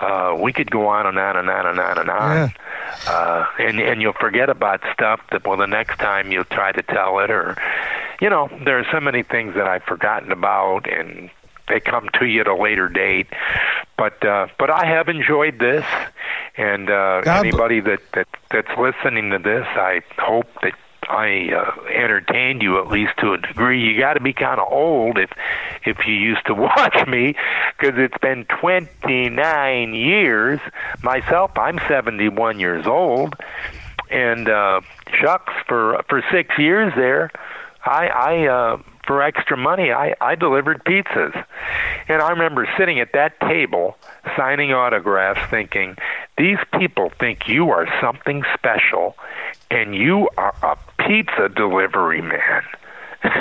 Uh, 0.00 0.36
we 0.40 0.52
could 0.52 0.70
go 0.70 0.86
on 0.86 1.06
and 1.06 1.18
on 1.18 1.36
and 1.36 1.48
on 1.48 1.66
and 1.66 1.80
on 1.80 1.98
and 1.98 2.10
on. 2.10 2.36
Yeah. 2.36 2.50
Uh, 3.08 3.46
and 3.58 3.80
and 3.80 4.00
you'll 4.00 4.12
forget 4.12 4.48
about 4.48 4.80
stuff 4.92 5.20
that 5.32 5.46
well 5.46 5.56
the 5.56 5.66
next 5.66 5.98
time 5.98 6.30
you'll 6.30 6.44
try 6.44 6.72
to 6.72 6.82
tell 6.82 7.18
it 7.18 7.30
or 7.30 7.56
you 8.20 8.30
know 8.30 8.48
there 8.64 8.78
are 8.78 8.86
so 8.92 9.00
many 9.00 9.22
things 9.22 9.54
that 9.54 9.66
I've 9.66 9.82
forgotten 9.82 10.30
about 10.30 10.88
and 10.90 11.30
they 11.68 11.80
come 11.80 12.08
to 12.18 12.26
you 12.26 12.40
at 12.40 12.48
a 12.48 12.54
later 12.54 12.88
date 12.88 13.26
but 13.96 14.24
uh 14.24 14.46
but 14.58 14.70
I 14.70 14.86
have 14.86 15.08
enjoyed 15.08 15.58
this 15.58 15.84
and 16.56 16.88
uh 16.88 17.22
God 17.22 17.46
anybody 17.46 17.80
that 17.80 18.00
that 18.14 18.28
that's 18.50 18.78
listening 18.78 19.30
to 19.30 19.38
this 19.38 19.66
I 19.66 20.02
hope 20.18 20.46
that 20.62 20.72
I 21.08 21.50
uh, 21.54 21.84
entertained 21.88 22.62
you 22.62 22.80
at 22.80 22.88
least 22.88 23.12
to 23.18 23.32
a 23.32 23.38
degree. 23.38 23.80
You 23.80 23.98
got 23.98 24.14
to 24.14 24.20
be 24.20 24.32
kind 24.32 24.60
of 24.60 24.70
old 24.70 25.18
if 25.18 25.30
if 25.84 25.98
you 26.06 26.14
used 26.14 26.44
to 26.46 26.54
watch 26.54 27.06
me, 27.06 27.34
because 27.78 27.98
it's 27.98 28.18
been 28.18 28.44
29 28.60 29.94
years. 29.94 30.60
Myself, 31.02 31.52
I'm 31.56 31.78
71 31.88 32.60
years 32.60 32.86
old, 32.86 33.34
and 34.10 34.48
uh, 34.48 34.80
shucks, 35.20 35.52
for 35.68 36.02
for 36.08 36.22
six 36.32 36.58
years 36.58 36.92
there, 36.96 37.30
I 37.84 38.08
I 38.08 38.46
uh, 38.46 38.82
for 39.06 39.22
extra 39.22 39.56
money 39.56 39.92
I 39.92 40.14
I 40.20 40.34
delivered 40.34 40.84
pizzas, 40.84 41.34
and 42.08 42.20
I 42.22 42.30
remember 42.30 42.68
sitting 42.78 43.00
at 43.00 43.12
that 43.12 43.38
table 43.40 43.96
signing 44.36 44.72
autographs, 44.72 45.48
thinking 45.50 45.96
these 46.38 46.58
people 46.78 47.10
think 47.20 47.48
you 47.48 47.70
are 47.70 47.86
something 48.00 48.42
special, 48.54 49.16
and 49.70 49.94
you 49.94 50.28
are 50.36 50.54
a 50.62 50.76
pizza 51.02 51.48
delivery 51.48 52.20
man. 52.22 52.62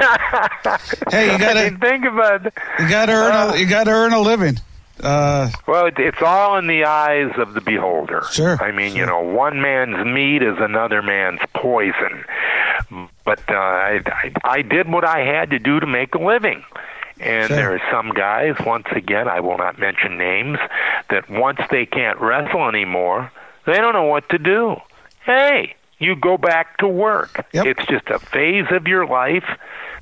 Hey, 1.11 1.31
you 1.31 1.37
gotta 1.37 1.77
think 1.77 2.05
about. 2.05 2.43
you 2.79 2.89
gotta 2.89 3.11
earn 3.11 3.31
Uh. 3.33 3.51
a, 3.53 3.57
you 3.59 3.65
gotta 3.67 3.91
earn 3.91 4.13
a 4.13 4.19
living. 4.19 4.57
Uh, 5.03 5.49
Well, 5.67 5.87
it, 5.87 5.95
it's 5.99 6.21
all 6.21 6.57
in 6.57 6.67
the 6.67 6.85
eyes 6.85 7.31
of 7.37 7.53
the 7.53 7.61
beholder. 7.61 8.23
Sure, 8.31 8.57
I 8.63 8.71
mean, 8.71 8.91
sure. 8.91 8.99
you 8.99 9.05
know, 9.05 9.19
one 9.21 9.61
man's 9.61 10.03
meat 10.05 10.41
is 10.41 10.55
another 10.59 11.01
man's 11.01 11.41
poison. 11.53 12.23
But 13.25 13.39
uh, 13.49 13.53
I, 13.53 14.01
I, 14.05 14.31
I 14.43 14.61
did 14.61 14.89
what 14.89 15.03
I 15.03 15.19
had 15.19 15.49
to 15.49 15.59
do 15.59 15.79
to 15.79 15.87
make 15.87 16.15
a 16.15 16.19
living. 16.19 16.63
And 17.19 17.47
Sure. 17.47 17.57
there 17.57 17.73
are 17.75 17.81
some 17.91 18.09
guys, 18.11 18.55
once 18.65 18.87
again, 18.91 19.27
I 19.27 19.39
will 19.39 19.57
not 19.57 19.79
mention 19.79 20.17
names, 20.17 20.59
that 21.09 21.29
once 21.29 21.59
they 21.71 21.85
can't 21.85 22.19
wrestle 22.19 22.67
anymore, 22.67 23.31
they 23.65 23.73
don't 23.77 23.93
know 23.93 24.03
what 24.03 24.29
to 24.29 24.37
do. 24.37 24.75
Hey, 25.25 25.75
you 25.97 26.15
go 26.15 26.37
back 26.37 26.77
to 26.79 26.87
work. 26.87 27.45
Yep. 27.53 27.65
It's 27.65 27.85
just 27.87 28.07
a 28.09 28.19
phase 28.19 28.65
of 28.71 28.85
your 28.87 29.07
life 29.07 29.49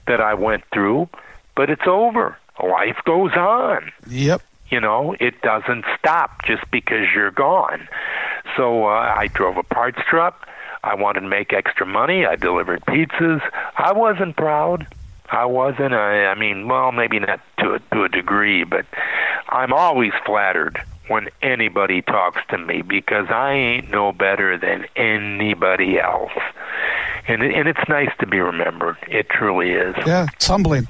that 0.07 0.19
I 0.19 0.33
went 0.33 0.63
through, 0.73 1.07
but 1.55 1.69
it's 1.69 1.87
over. 1.87 2.37
Life 2.61 2.97
goes 3.05 3.31
on 3.33 3.91
yep. 4.07 4.41
you 4.69 4.79
know 4.79 5.15
it 5.19 5.41
doesn't 5.41 5.85
stop 5.97 6.45
just 6.45 6.63
because 6.71 7.07
you're 7.13 7.31
gone 7.31 7.87
so 8.55 8.85
uh, 8.85 9.13
i 9.17 9.27
drove 9.27 9.57
a 9.57 9.63
parts 9.63 9.99
truck 10.09 10.47
i 10.83 10.93
wanted 10.93 11.21
to 11.21 11.27
make 11.27 11.53
extra 11.53 11.85
money 11.85 12.25
i 12.25 12.35
delivered 12.35 12.81
pizzas 12.85 13.41
i 13.77 13.91
wasn't 13.91 14.35
proud 14.35 14.85
i 15.31 15.45
wasn't 15.45 15.93
i, 15.93 16.25
I 16.25 16.35
mean 16.35 16.67
well 16.67 16.91
maybe 16.91 17.19
not 17.19 17.39
to 17.59 17.73
a, 17.75 17.79
to 17.95 18.03
a 18.03 18.09
degree 18.09 18.63
but 18.63 18.85
i'm 19.49 19.73
always 19.73 20.11
flattered 20.25 20.81
when 21.07 21.27
anybody 21.41 22.01
talks 22.01 22.41
to 22.49 22.57
me 22.57 22.81
because 22.81 23.27
i 23.29 23.53
ain't 23.53 23.89
no 23.89 24.11
better 24.13 24.57
than 24.57 24.85
anybody 24.95 25.99
else 25.99 26.31
and 27.27 27.41
it, 27.43 27.53
and 27.55 27.67
it's 27.67 27.87
nice 27.89 28.11
to 28.19 28.27
be 28.27 28.39
remembered 28.39 28.97
it 29.07 29.29
truly 29.29 29.71
is 29.71 29.95
Yeah, 30.05 30.27
it's 30.33 30.47
humbling. 30.47 30.87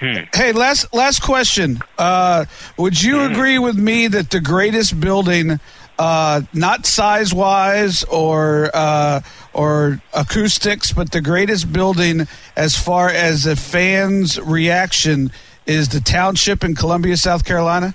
Hmm. 0.00 0.24
Hey, 0.34 0.52
last 0.52 0.94
last 0.94 1.20
question. 1.22 1.78
Uh, 1.98 2.46
would 2.78 3.02
you 3.02 3.18
Hmm. 3.26 3.32
agree 3.32 3.58
with 3.58 3.76
me 3.76 4.06
that 4.08 4.30
the 4.30 4.40
greatest 4.40 4.98
building 4.98 5.60
uh, 6.00 6.40
not 6.54 6.86
size 6.86 7.34
wise 7.34 8.04
or 8.04 8.70
uh, 8.72 9.20
or 9.52 10.00
acoustics, 10.14 10.92
but 10.94 11.12
the 11.12 11.20
greatest 11.20 11.70
building 11.74 12.26
as 12.56 12.74
far 12.74 13.10
as 13.10 13.44
the 13.44 13.54
fans' 13.54 14.40
reaction 14.40 15.30
is 15.66 15.90
the 15.90 16.00
township 16.00 16.64
in 16.64 16.74
Columbia, 16.74 17.18
South 17.18 17.44
Carolina? 17.44 17.94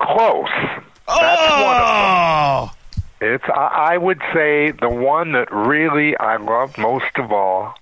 Close. 0.00 0.48
That's 1.08 1.40
oh! 1.42 2.70
It's 3.20 3.44
I 3.52 3.94
I 3.94 3.98
would 3.98 4.22
say 4.32 4.70
the 4.70 4.88
one 4.88 5.32
that 5.32 5.52
really 5.52 6.16
I 6.18 6.36
love 6.36 6.78
most 6.78 7.16
of 7.16 7.32
all 7.32 7.74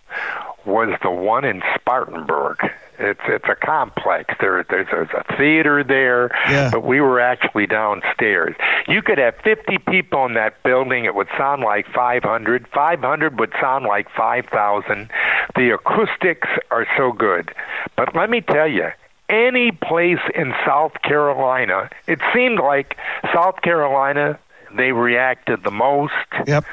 was 0.69 0.97
the 1.03 1.11
one 1.11 1.45
in 1.45 1.63
Spartanburg. 1.75 2.59
It's 3.01 3.21
it's 3.29 3.45
a 3.49 3.55
complex. 3.55 4.35
There 4.41 4.65
there's, 4.69 4.87
there's 4.91 5.09
a 5.11 5.37
theater 5.37 5.85
there, 5.85 6.31
Yeah. 6.49 6.71
but 6.73 6.83
we 6.85 7.01
were 7.01 7.21
actually 7.21 7.67
downstairs. 7.67 8.57
You 8.89 9.03
could 9.03 9.19
have 9.19 9.37
50 9.45 9.79
people 9.89 10.27
in 10.27 10.35
that 10.35 10.61
building. 10.65 11.05
It 11.05 11.15
would 11.15 11.29
sound 11.39 11.63
like 11.63 11.87
500. 11.95 12.67
500 12.75 13.39
would 13.39 13.53
sound 13.61 13.85
like 13.85 14.09
5,000. 14.17 15.11
The 15.55 15.71
acoustics 15.75 16.49
are 16.73 16.87
so 16.97 17.13
good. 17.13 17.53
But 17.97 18.17
let 18.17 18.31
me 18.31 18.41
tell 18.41 18.67
you, 18.67 18.89
any 19.29 19.71
place 19.71 20.19
in 20.35 20.53
South 20.67 20.95
Carolina, 21.03 21.91
it 22.09 22.19
seemed 22.35 22.59
like 22.59 22.97
South 23.33 23.61
Carolina 23.63 24.39
they 24.77 24.91
reacted 24.93 25.63
the 25.65 25.71
most. 25.71 26.13
Yep. 26.47 26.65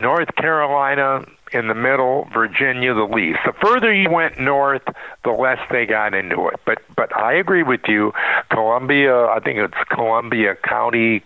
North 0.00 0.34
Carolina 0.36 1.24
in 1.52 1.68
the 1.68 1.74
middle, 1.74 2.28
Virginia 2.32 2.94
the 2.94 3.04
least. 3.04 3.40
The 3.44 3.52
further 3.60 3.92
you 3.92 4.10
went 4.10 4.38
north, 4.38 4.82
the 5.24 5.30
less 5.30 5.58
they 5.70 5.86
got 5.86 6.14
into 6.14 6.48
it. 6.48 6.60
But 6.64 6.78
but 6.96 7.16
I 7.16 7.34
agree 7.34 7.62
with 7.62 7.82
you. 7.88 8.12
Columbia, 8.50 9.26
I 9.26 9.40
think 9.40 9.58
it's 9.58 9.74
Columbia 9.90 10.56
County 10.56 11.22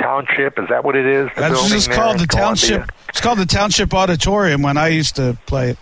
Township. 0.00 0.58
Is 0.58 0.68
that 0.68 0.84
what 0.84 0.96
it 0.96 1.06
is? 1.06 1.28
The 1.34 1.40
That's 1.42 1.70
just 1.70 1.90
called 1.90 2.18
the 2.18 2.26
Columbia? 2.26 2.78
township. 2.78 2.92
It's 3.08 3.20
called 3.20 3.38
the 3.38 3.46
Township 3.46 3.92
Auditorium 3.94 4.62
when 4.62 4.76
I 4.76 4.88
used 4.88 5.16
to 5.16 5.38
play 5.46 5.70
it. 5.70 5.78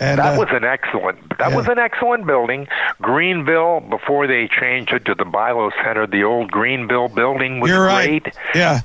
And 0.00 0.20
That 0.20 0.36
uh, 0.36 0.38
was 0.38 0.48
an 0.52 0.64
excellent. 0.64 1.38
That 1.38 1.50
yeah. 1.50 1.56
was 1.56 1.66
an 1.66 1.78
excellent 1.78 2.24
building. 2.24 2.68
Greenville, 3.02 3.80
before 3.80 4.28
they 4.28 4.48
changed 4.48 4.92
it 4.92 5.04
to 5.06 5.14
the 5.14 5.24
BI-LO 5.24 5.70
Center, 5.84 6.06
the 6.06 6.22
old 6.22 6.52
Greenville 6.52 7.08
building 7.08 7.58
was 7.58 7.68
you're 7.70 7.84
right. 7.84 8.22
great. 8.22 8.34
Yeah. 8.54 8.80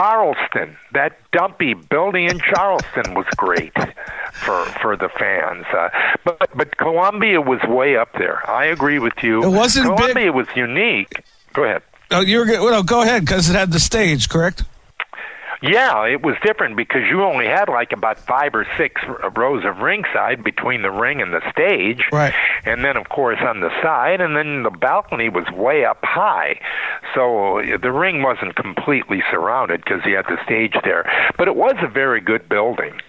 Charleston, 0.00 0.76
that 0.94 1.18
dumpy 1.30 1.74
building 1.74 2.24
in 2.24 2.38
Charleston 2.38 3.12
was 3.14 3.26
great 3.36 3.74
for 4.32 4.64
for 4.80 4.96
the 4.96 5.10
fans. 5.10 5.66
Uh, 5.72 5.90
but 6.24 6.48
but 6.54 6.76
Columbia 6.78 7.40
was 7.40 7.60
way 7.68 7.96
up 7.96 8.14
there. 8.14 8.48
I 8.50 8.66
agree 8.66 8.98
with 8.98 9.22
you. 9.22 9.42
It 9.44 9.48
wasn't 9.50 9.88
big- 9.88 9.96
Columbia 9.98 10.32
was 10.32 10.46
unique. 10.56 11.22
Go 11.52 11.64
ahead. 11.64 11.82
Oh, 12.10 12.22
you 12.22 12.38
were 12.38 12.46
good. 12.46 12.60
Well, 12.60 12.82
go 12.82 13.02
ahead 13.02 13.22
because 13.26 13.50
it 13.50 13.54
had 13.54 13.72
the 13.72 13.78
stage, 13.78 14.28
correct? 14.30 14.64
Yeah, 15.62 16.06
it 16.06 16.22
was 16.22 16.36
different 16.42 16.76
because 16.76 17.02
you 17.10 17.22
only 17.22 17.46
had 17.46 17.68
like 17.68 17.92
about 17.92 18.18
five 18.18 18.54
or 18.54 18.66
six 18.78 19.00
r- 19.06 19.30
rows 19.36 19.64
of 19.64 19.78
ringside 19.78 20.42
between 20.42 20.82
the 20.82 20.90
ring 20.90 21.20
and 21.20 21.32
the 21.34 21.42
stage. 21.50 22.02
Right. 22.10 22.32
And 22.64 22.84
then, 22.84 22.96
of 22.96 23.08
course, 23.10 23.38
on 23.42 23.60
the 23.60 23.70
side, 23.82 24.20
and 24.20 24.36
then 24.36 24.62
the 24.62 24.70
balcony 24.70 25.28
was 25.28 25.44
way 25.52 25.84
up 25.84 25.98
high. 26.02 26.60
So 27.14 27.58
uh, 27.58 27.76
the 27.76 27.92
ring 27.92 28.22
wasn't 28.22 28.56
completely 28.56 29.22
surrounded 29.30 29.84
because 29.84 30.00
you 30.06 30.16
had 30.16 30.26
the 30.26 30.42
stage 30.44 30.74
there. 30.84 31.10
But 31.36 31.48
it 31.48 31.56
was 31.56 31.74
a 31.82 31.88
very 31.88 32.20
good 32.20 32.48
building. 32.48 33.00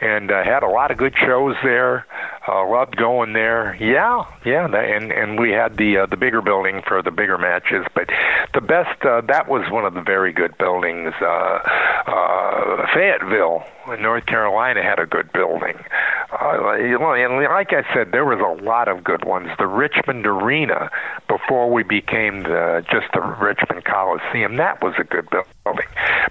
And 0.00 0.30
uh, 0.30 0.44
had 0.44 0.62
a 0.62 0.68
lot 0.68 0.90
of 0.90 0.98
good 0.98 1.14
shows 1.16 1.56
there. 1.62 2.06
Uh, 2.48 2.68
loved 2.68 2.96
going 2.96 3.32
there. 3.32 3.76
Yeah, 3.78 4.24
yeah. 4.44 4.66
And 4.66 5.12
and 5.12 5.38
we 5.38 5.50
had 5.50 5.76
the 5.76 5.98
uh, 5.98 6.06
the 6.06 6.16
bigger 6.16 6.40
building 6.40 6.82
for 6.86 7.02
the 7.02 7.10
bigger 7.10 7.38
matches. 7.38 7.86
But 7.94 8.08
the 8.54 8.60
best 8.60 9.04
uh, 9.04 9.20
that 9.28 9.48
was 9.48 9.70
one 9.70 9.84
of 9.84 9.94
the 9.94 10.00
very 10.02 10.32
good 10.32 10.56
buildings. 10.58 11.12
Uh, 11.20 11.58
uh, 12.06 12.86
Fayetteville, 12.94 13.62
North 14.00 14.26
Carolina, 14.26 14.82
had 14.82 14.98
a 14.98 15.06
good 15.06 15.32
building. 15.32 15.76
Uh, 16.32 16.74
you 16.74 16.98
know, 16.98 17.12
and 17.12 17.44
like 17.44 17.72
I 17.72 17.82
said, 17.92 18.12
there 18.12 18.24
was 18.24 18.40
a 18.40 18.64
lot 18.64 18.88
of 18.88 19.04
good 19.04 19.24
ones. 19.24 19.50
The 19.58 19.66
Richmond 19.66 20.26
Arena, 20.26 20.90
before 21.28 21.70
we 21.70 21.82
became 21.82 22.42
the, 22.44 22.84
just 22.90 23.06
the 23.12 23.20
Richmond 23.20 23.84
Coliseum, 23.84 24.56
that 24.56 24.82
was 24.82 24.94
a 24.98 25.04
good 25.04 25.28
building. 25.30 25.50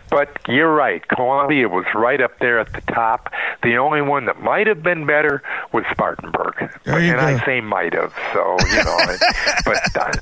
But 0.09 0.39
you're 0.47 0.73
right, 0.73 1.07
Columbia 1.07 1.69
was 1.69 1.85
right 1.93 2.19
up 2.19 2.39
there 2.39 2.59
at 2.59 2.73
the 2.73 2.81
top. 2.91 3.31
The 3.61 3.77
only 3.77 4.01
one 4.01 4.25
that 4.25 4.41
might 4.41 4.65
have 4.67 4.81
been 4.81 5.05
better 5.05 5.43
was 5.71 5.85
Spartanburg, 5.91 6.55
and 6.59 6.71
go. 6.83 6.95
I 6.95 7.45
say 7.45 7.61
might 7.61 7.93
have. 7.93 8.13
So 8.33 8.57
you 8.71 8.83
know, 8.83 8.97
but 9.65 9.77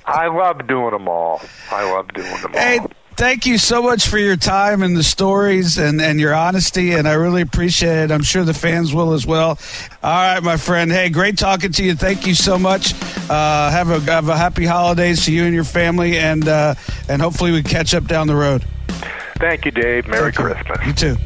I, 0.06 0.28
love 0.28 0.68
doing 0.68 0.92
them 0.92 1.08
all. 1.08 1.42
I 1.72 1.90
love 1.90 2.14
doing 2.14 2.42
them 2.42 2.54
all. 2.54 2.62
Hey, 2.62 2.80
all. 2.80 2.92
thank 3.16 3.46
you 3.46 3.58
so 3.58 3.82
much 3.82 4.08
for 4.08 4.18
your 4.18 4.36
time 4.36 4.84
and 4.84 4.96
the 4.96 5.04
stories 5.04 5.78
and, 5.78 6.02
and 6.02 6.20
your 6.20 6.34
honesty, 6.34 6.92
and 6.92 7.08
I 7.08 7.14
really 7.14 7.42
appreciate 7.42 8.06
it. 8.06 8.12
I'm 8.12 8.24
sure 8.24 8.44
the 8.44 8.54
fans 8.54 8.94
will 8.94 9.14
as 9.14 9.26
well. 9.26 9.58
All 10.04 10.34
right, 10.34 10.44
my 10.44 10.58
friend. 10.58 10.92
Hey, 10.92 11.10
great 11.10 11.38
talking 11.38 11.72
to 11.72 11.84
you. 11.84 11.96
Thank 11.96 12.28
you 12.28 12.34
so 12.34 12.60
much. 12.60 12.94
Uh, 13.30 13.72
have 13.72 13.90
a 13.90 14.00
have 14.12 14.28
a 14.28 14.36
happy 14.36 14.66
holidays 14.66 15.24
to 15.26 15.32
you 15.32 15.46
and 15.46 15.54
your 15.54 15.64
family, 15.64 16.18
and 16.18 16.46
uh, 16.48 16.76
and 17.08 17.22
hopefully 17.22 17.52
we 17.52 17.64
catch 17.64 17.94
up 17.94 18.06
down 18.06 18.28
the 18.28 18.36
road. 18.36 18.66
Thank 19.40 19.66
you, 19.66 19.72
Dave. 19.72 20.08
Merry. 20.08 20.32
Christmas. 20.32 20.86
You 20.86 20.94
too. 20.94 21.18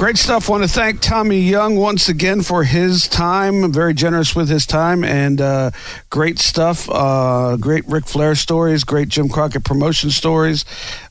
Great 0.00 0.16
stuff. 0.16 0.48
Want 0.48 0.62
to 0.62 0.68
thank 0.68 1.02
Tommy 1.02 1.40
Young 1.40 1.76
once 1.76 2.08
again 2.08 2.40
for 2.40 2.64
his 2.64 3.06
time. 3.06 3.70
Very 3.70 3.92
generous 3.92 4.34
with 4.34 4.48
his 4.48 4.64
time 4.64 5.04
and 5.04 5.42
uh, 5.42 5.72
great 6.08 6.38
stuff. 6.38 6.88
Uh, 6.90 7.58
great 7.58 7.86
Ric 7.86 8.06
Flair 8.06 8.34
stories. 8.34 8.82
Great 8.82 9.10
Jim 9.10 9.28
Crockett 9.28 9.62
promotion 9.62 10.08
stories. 10.08 10.64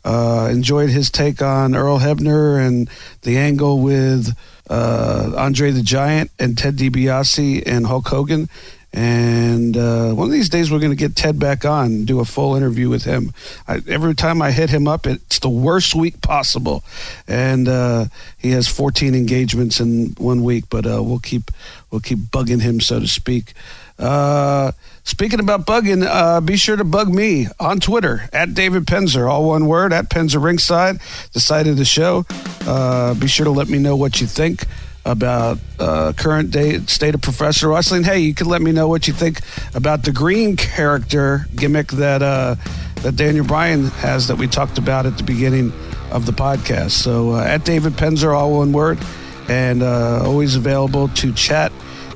Uh, 0.03 0.49
enjoyed 0.51 0.89
his 0.89 1.11
take 1.11 1.39
on 1.39 1.75
Earl 1.75 1.99
Hebner 1.99 2.65
and 2.65 2.89
the 3.21 3.37
angle 3.37 3.79
with 3.79 4.35
uh, 4.71 5.33
Andre 5.37 5.69
the 5.69 5.83
Giant 5.83 6.31
and 6.39 6.57
Ted 6.57 6.75
DiBiase 6.75 7.61
and 7.67 7.85
Hulk 7.85 8.07
Hogan. 8.07 8.49
And 8.91 9.77
uh, 9.77 10.13
one 10.13 10.27
of 10.27 10.31
these 10.31 10.49
days, 10.49 10.71
we're 10.71 10.79
going 10.79 10.91
to 10.91 10.95
get 10.95 11.15
Ted 11.15 11.37
back 11.39 11.63
on 11.63 11.85
and 11.85 12.07
do 12.07 12.19
a 12.19 12.25
full 12.25 12.55
interview 12.55 12.89
with 12.89 13.03
him. 13.03 13.33
I, 13.67 13.81
every 13.87 14.15
time 14.15 14.41
I 14.41 14.51
hit 14.51 14.71
him 14.71 14.87
up, 14.87 15.05
it's 15.05 15.39
the 15.39 15.49
worst 15.49 15.93
week 15.93 16.21
possible, 16.21 16.83
and 17.27 17.67
uh, 17.67 18.05
he 18.37 18.51
has 18.51 18.67
14 18.67 19.13
engagements 19.13 19.79
in 19.79 20.15
one 20.17 20.43
week. 20.43 20.65
But 20.69 20.87
uh, 20.87 21.03
we'll 21.03 21.19
keep 21.19 21.51
we'll 21.91 22.01
keep 22.01 22.19
bugging 22.19 22.61
him, 22.61 22.79
so 22.79 22.99
to 22.99 23.07
speak. 23.07 23.53
Uh, 23.99 24.71
speaking 25.03 25.39
about 25.39 25.67
bugging, 25.67 26.07
uh, 26.07 26.41
be 26.41 26.55
sure 26.55 26.77
to 26.77 26.85
bug 26.85 27.13
me 27.13 27.47
on 27.59 27.79
Twitter 27.79 28.27
at 28.33 28.55
David 28.55 28.85
Penzer, 28.85 29.29
all 29.29 29.49
one 29.49 29.67
word 29.67 29.93
at 29.93 30.09
Penzer 30.09 30.41
Ringside, 30.41 30.99
the 31.33 31.39
site 31.39 31.67
of 31.67 31.77
the 31.77 31.85
show. 31.85 32.25
Uh, 32.61 33.13
be 33.13 33.27
sure 33.27 33.43
to 33.43 33.51
let 33.51 33.67
me 33.67 33.77
know 33.77 33.95
what 33.95 34.19
you 34.19 34.25
think 34.25 34.65
about 35.05 35.57
uh, 35.79 36.13
current 36.15 36.51
day 36.51 36.79
state 36.81 37.15
of 37.15 37.21
professional 37.21 37.73
wrestling. 37.73 38.03
Hey, 38.03 38.19
you 38.19 38.33
can 38.33 38.47
let 38.47 38.61
me 38.61 38.71
know 38.71 38.87
what 38.87 39.07
you 39.07 39.13
think 39.13 39.39
about 39.73 40.03
the 40.03 40.11
green 40.11 40.55
character 40.55 41.47
gimmick 41.55 41.87
that 41.89 42.21
uh, 42.21 42.55
that 43.01 43.15
Daniel 43.15 43.45
Bryan 43.45 43.85
has 43.85 44.27
that 44.27 44.37
we 44.37 44.47
talked 44.47 44.77
about 44.77 45.05
at 45.05 45.17
the 45.17 45.23
beginning 45.23 45.71
of 46.11 46.25
the 46.25 46.31
podcast. 46.31 46.91
So 46.91 47.31
uh, 47.31 47.43
at 47.43 47.65
David 47.65 47.93
Penzer, 47.93 48.33
all 48.33 48.57
one 48.57 48.73
word, 48.73 48.99
and 49.47 49.83
uh, 49.83 50.21
always 50.23 50.55
available 50.55 51.07
to 51.09 51.33
chat 51.33 51.71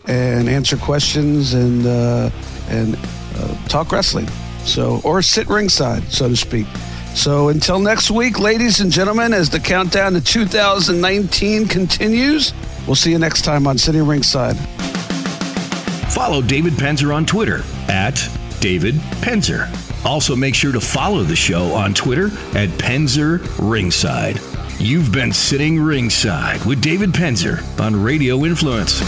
and 0.05 0.49
answer 0.49 0.77
questions 0.77 1.53
and 1.53 1.85
uh, 1.85 2.30
and 2.69 2.97
uh, 3.35 3.68
talk 3.68 3.91
wrestling. 3.91 4.27
So 4.65 5.01
or 5.03 5.22
sit 5.22 5.47
ringside, 5.47 6.03
so 6.11 6.30
to 6.30 6.35
speak. 6.35 6.68
So 7.15 7.49
until 7.49 7.80
next 7.80 8.10
week, 8.10 8.39
ladies 8.39 8.80
and 8.80 8.91
gentlemen, 8.91 9.34
as 9.34 9.49
the 9.49 9.60
countdown 9.60 10.14
to 10.14 10.22
2019 10.22 11.68
continues, 11.68 12.53
we'll 12.88 12.95
see 12.95 13.11
you 13.11 13.19
next 13.19 13.43
time 13.43 13.68
on 13.68 13.77
Sitting 13.77 14.05
Ringside. 14.05 14.57
Follow 16.11 16.41
David 16.41 16.73
Penzer 16.73 17.14
on 17.14 17.26
Twitter 17.26 17.64
at 17.88 18.15
David 18.60 18.95
Penzer. 19.22 19.68
Also, 20.05 20.35
make 20.35 20.53
sure 20.53 20.72
to 20.72 20.81
follow 20.81 21.23
the 21.23 21.35
show 21.35 21.73
on 21.73 21.93
Twitter 21.93 22.27
at 22.57 22.69
Penzer 22.77 23.39
Ringside. 23.60 24.39
You've 24.80 25.11
been 25.11 25.31
sitting 25.31 25.80
ringside 25.80 26.64
with 26.65 26.81
David 26.81 27.11
Penzer 27.11 27.64
on 27.80 27.95
Radio 27.95 28.43
Influence. 28.43 29.01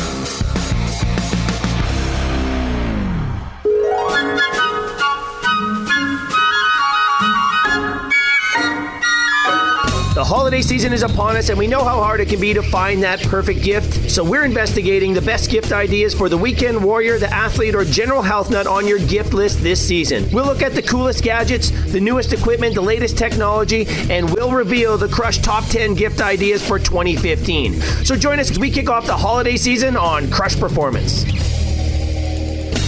Holiday 10.25 10.63
season 10.63 10.91
is 10.91 11.03
upon 11.03 11.37
us, 11.37 11.49
and 11.49 11.57
we 11.57 11.67
know 11.67 11.83
how 11.83 12.01
hard 12.01 12.19
it 12.19 12.27
can 12.27 12.39
be 12.39 12.51
to 12.51 12.63
find 12.63 13.03
that 13.03 13.21
perfect 13.21 13.61
gift. 13.61 14.09
So 14.09 14.23
we're 14.23 14.43
investigating 14.43 15.13
the 15.13 15.21
best 15.21 15.51
gift 15.51 15.71
ideas 15.71 16.15
for 16.15 16.29
the 16.29 16.37
weekend 16.37 16.83
warrior, 16.83 17.19
the 17.19 17.31
athlete, 17.31 17.75
or 17.75 17.85
general 17.85 18.23
health 18.23 18.49
nut 18.49 18.65
on 18.65 18.87
your 18.87 18.97
gift 18.97 19.33
list 19.33 19.61
this 19.61 19.87
season. 19.87 20.27
We'll 20.31 20.45
look 20.45 20.63
at 20.63 20.73
the 20.73 20.81
coolest 20.81 21.23
gadgets, 21.23 21.69
the 21.91 22.01
newest 22.01 22.33
equipment, 22.33 22.73
the 22.73 22.81
latest 22.81 23.19
technology, 23.19 23.85
and 24.09 24.33
we'll 24.33 24.51
reveal 24.51 24.97
the 24.97 25.09
Crush 25.09 25.37
Top 25.37 25.63
10 25.65 25.93
gift 25.93 26.21
ideas 26.21 26.67
for 26.67 26.79
2015. 26.79 27.79
So 28.03 28.15
join 28.15 28.39
us 28.39 28.49
as 28.49 28.57
we 28.57 28.71
kick 28.71 28.89
off 28.89 29.05
the 29.05 29.15
holiday 29.15 29.57
season 29.57 29.95
on 29.95 30.31
Crush 30.31 30.59
Performance. 30.59 31.54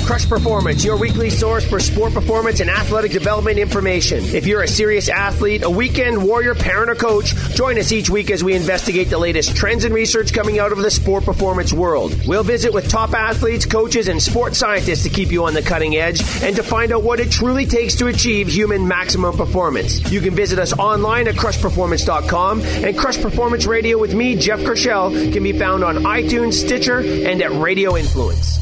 Crush 0.07 0.29
Performance, 0.29 0.85
your 0.85 0.95
weekly 0.95 1.29
source 1.29 1.67
for 1.67 1.81
sport 1.81 2.13
performance 2.13 2.61
and 2.61 2.69
athletic 2.69 3.11
development 3.11 3.59
information. 3.59 4.23
If 4.23 4.47
you're 4.47 4.61
a 4.61 4.67
serious 4.67 5.09
athlete, 5.09 5.63
a 5.63 5.69
weekend 5.69 6.23
warrior, 6.23 6.55
parent, 6.55 6.89
or 6.89 6.95
coach, 6.95 7.35
join 7.55 7.77
us 7.77 7.91
each 7.91 8.09
week 8.09 8.31
as 8.31 8.41
we 8.41 8.55
investigate 8.55 9.09
the 9.09 9.17
latest 9.17 9.57
trends 9.57 9.84
and 9.84 9.93
research 9.93 10.31
coming 10.31 10.59
out 10.59 10.71
of 10.71 10.77
the 10.77 10.89
sport 10.89 11.25
performance 11.25 11.73
world. 11.73 12.15
We'll 12.25 12.45
visit 12.45 12.73
with 12.73 12.88
top 12.88 13.13
athletes, 13.13 13.65
coaches, 13.65 14.07
and 14.07 14.21
sports 14.21 14.57
scientists 14.57 15.03
to 15.03 15.09
keep 15.09 15.29
you 15.29 15.43
on 15.43 15.53
the 15.53 15.61
cutting 15.61 15.97
edge 15.97 16.21
and 16.41 16.55
to 16.55 16.63
find 16.63 16.93
out 16.93 17.03
what 17.03 17.19
it 17.19 17.29
truly 17.29 17.65
takes 17.65 17.95
to 17.95 18.07
achieve 18.07 18.47
human 18.47 18.88
maximum 18.88 19.35
performance. 19.35 20.09
You 20.09 20.21
can 20.21 20.34
visit 20.34 20.57
us 20.57 20.71
online 20.71 21.27
at 21.27 21.35
crushperformance.com 21.35 22.61
and 22.61 22.97
Crush 22.97 23.21
Performance 23.21 23.65
Radio 23.65 23.97
with 23.97 24.13
me, 24.13 24.38
Jeff 24.38 24.61
Kershell, 24.61 25.34
can 25.34 25.43
be 25.43 25.51
found 25.51 25.84
on 25.84 25.97
iTunes, 25.97 26.53
Stitcher, 26.53 26.99
and 26.99 27.41
at 27.41 27.51
Radio 27.51 27.97
Influence. 27.97 28.57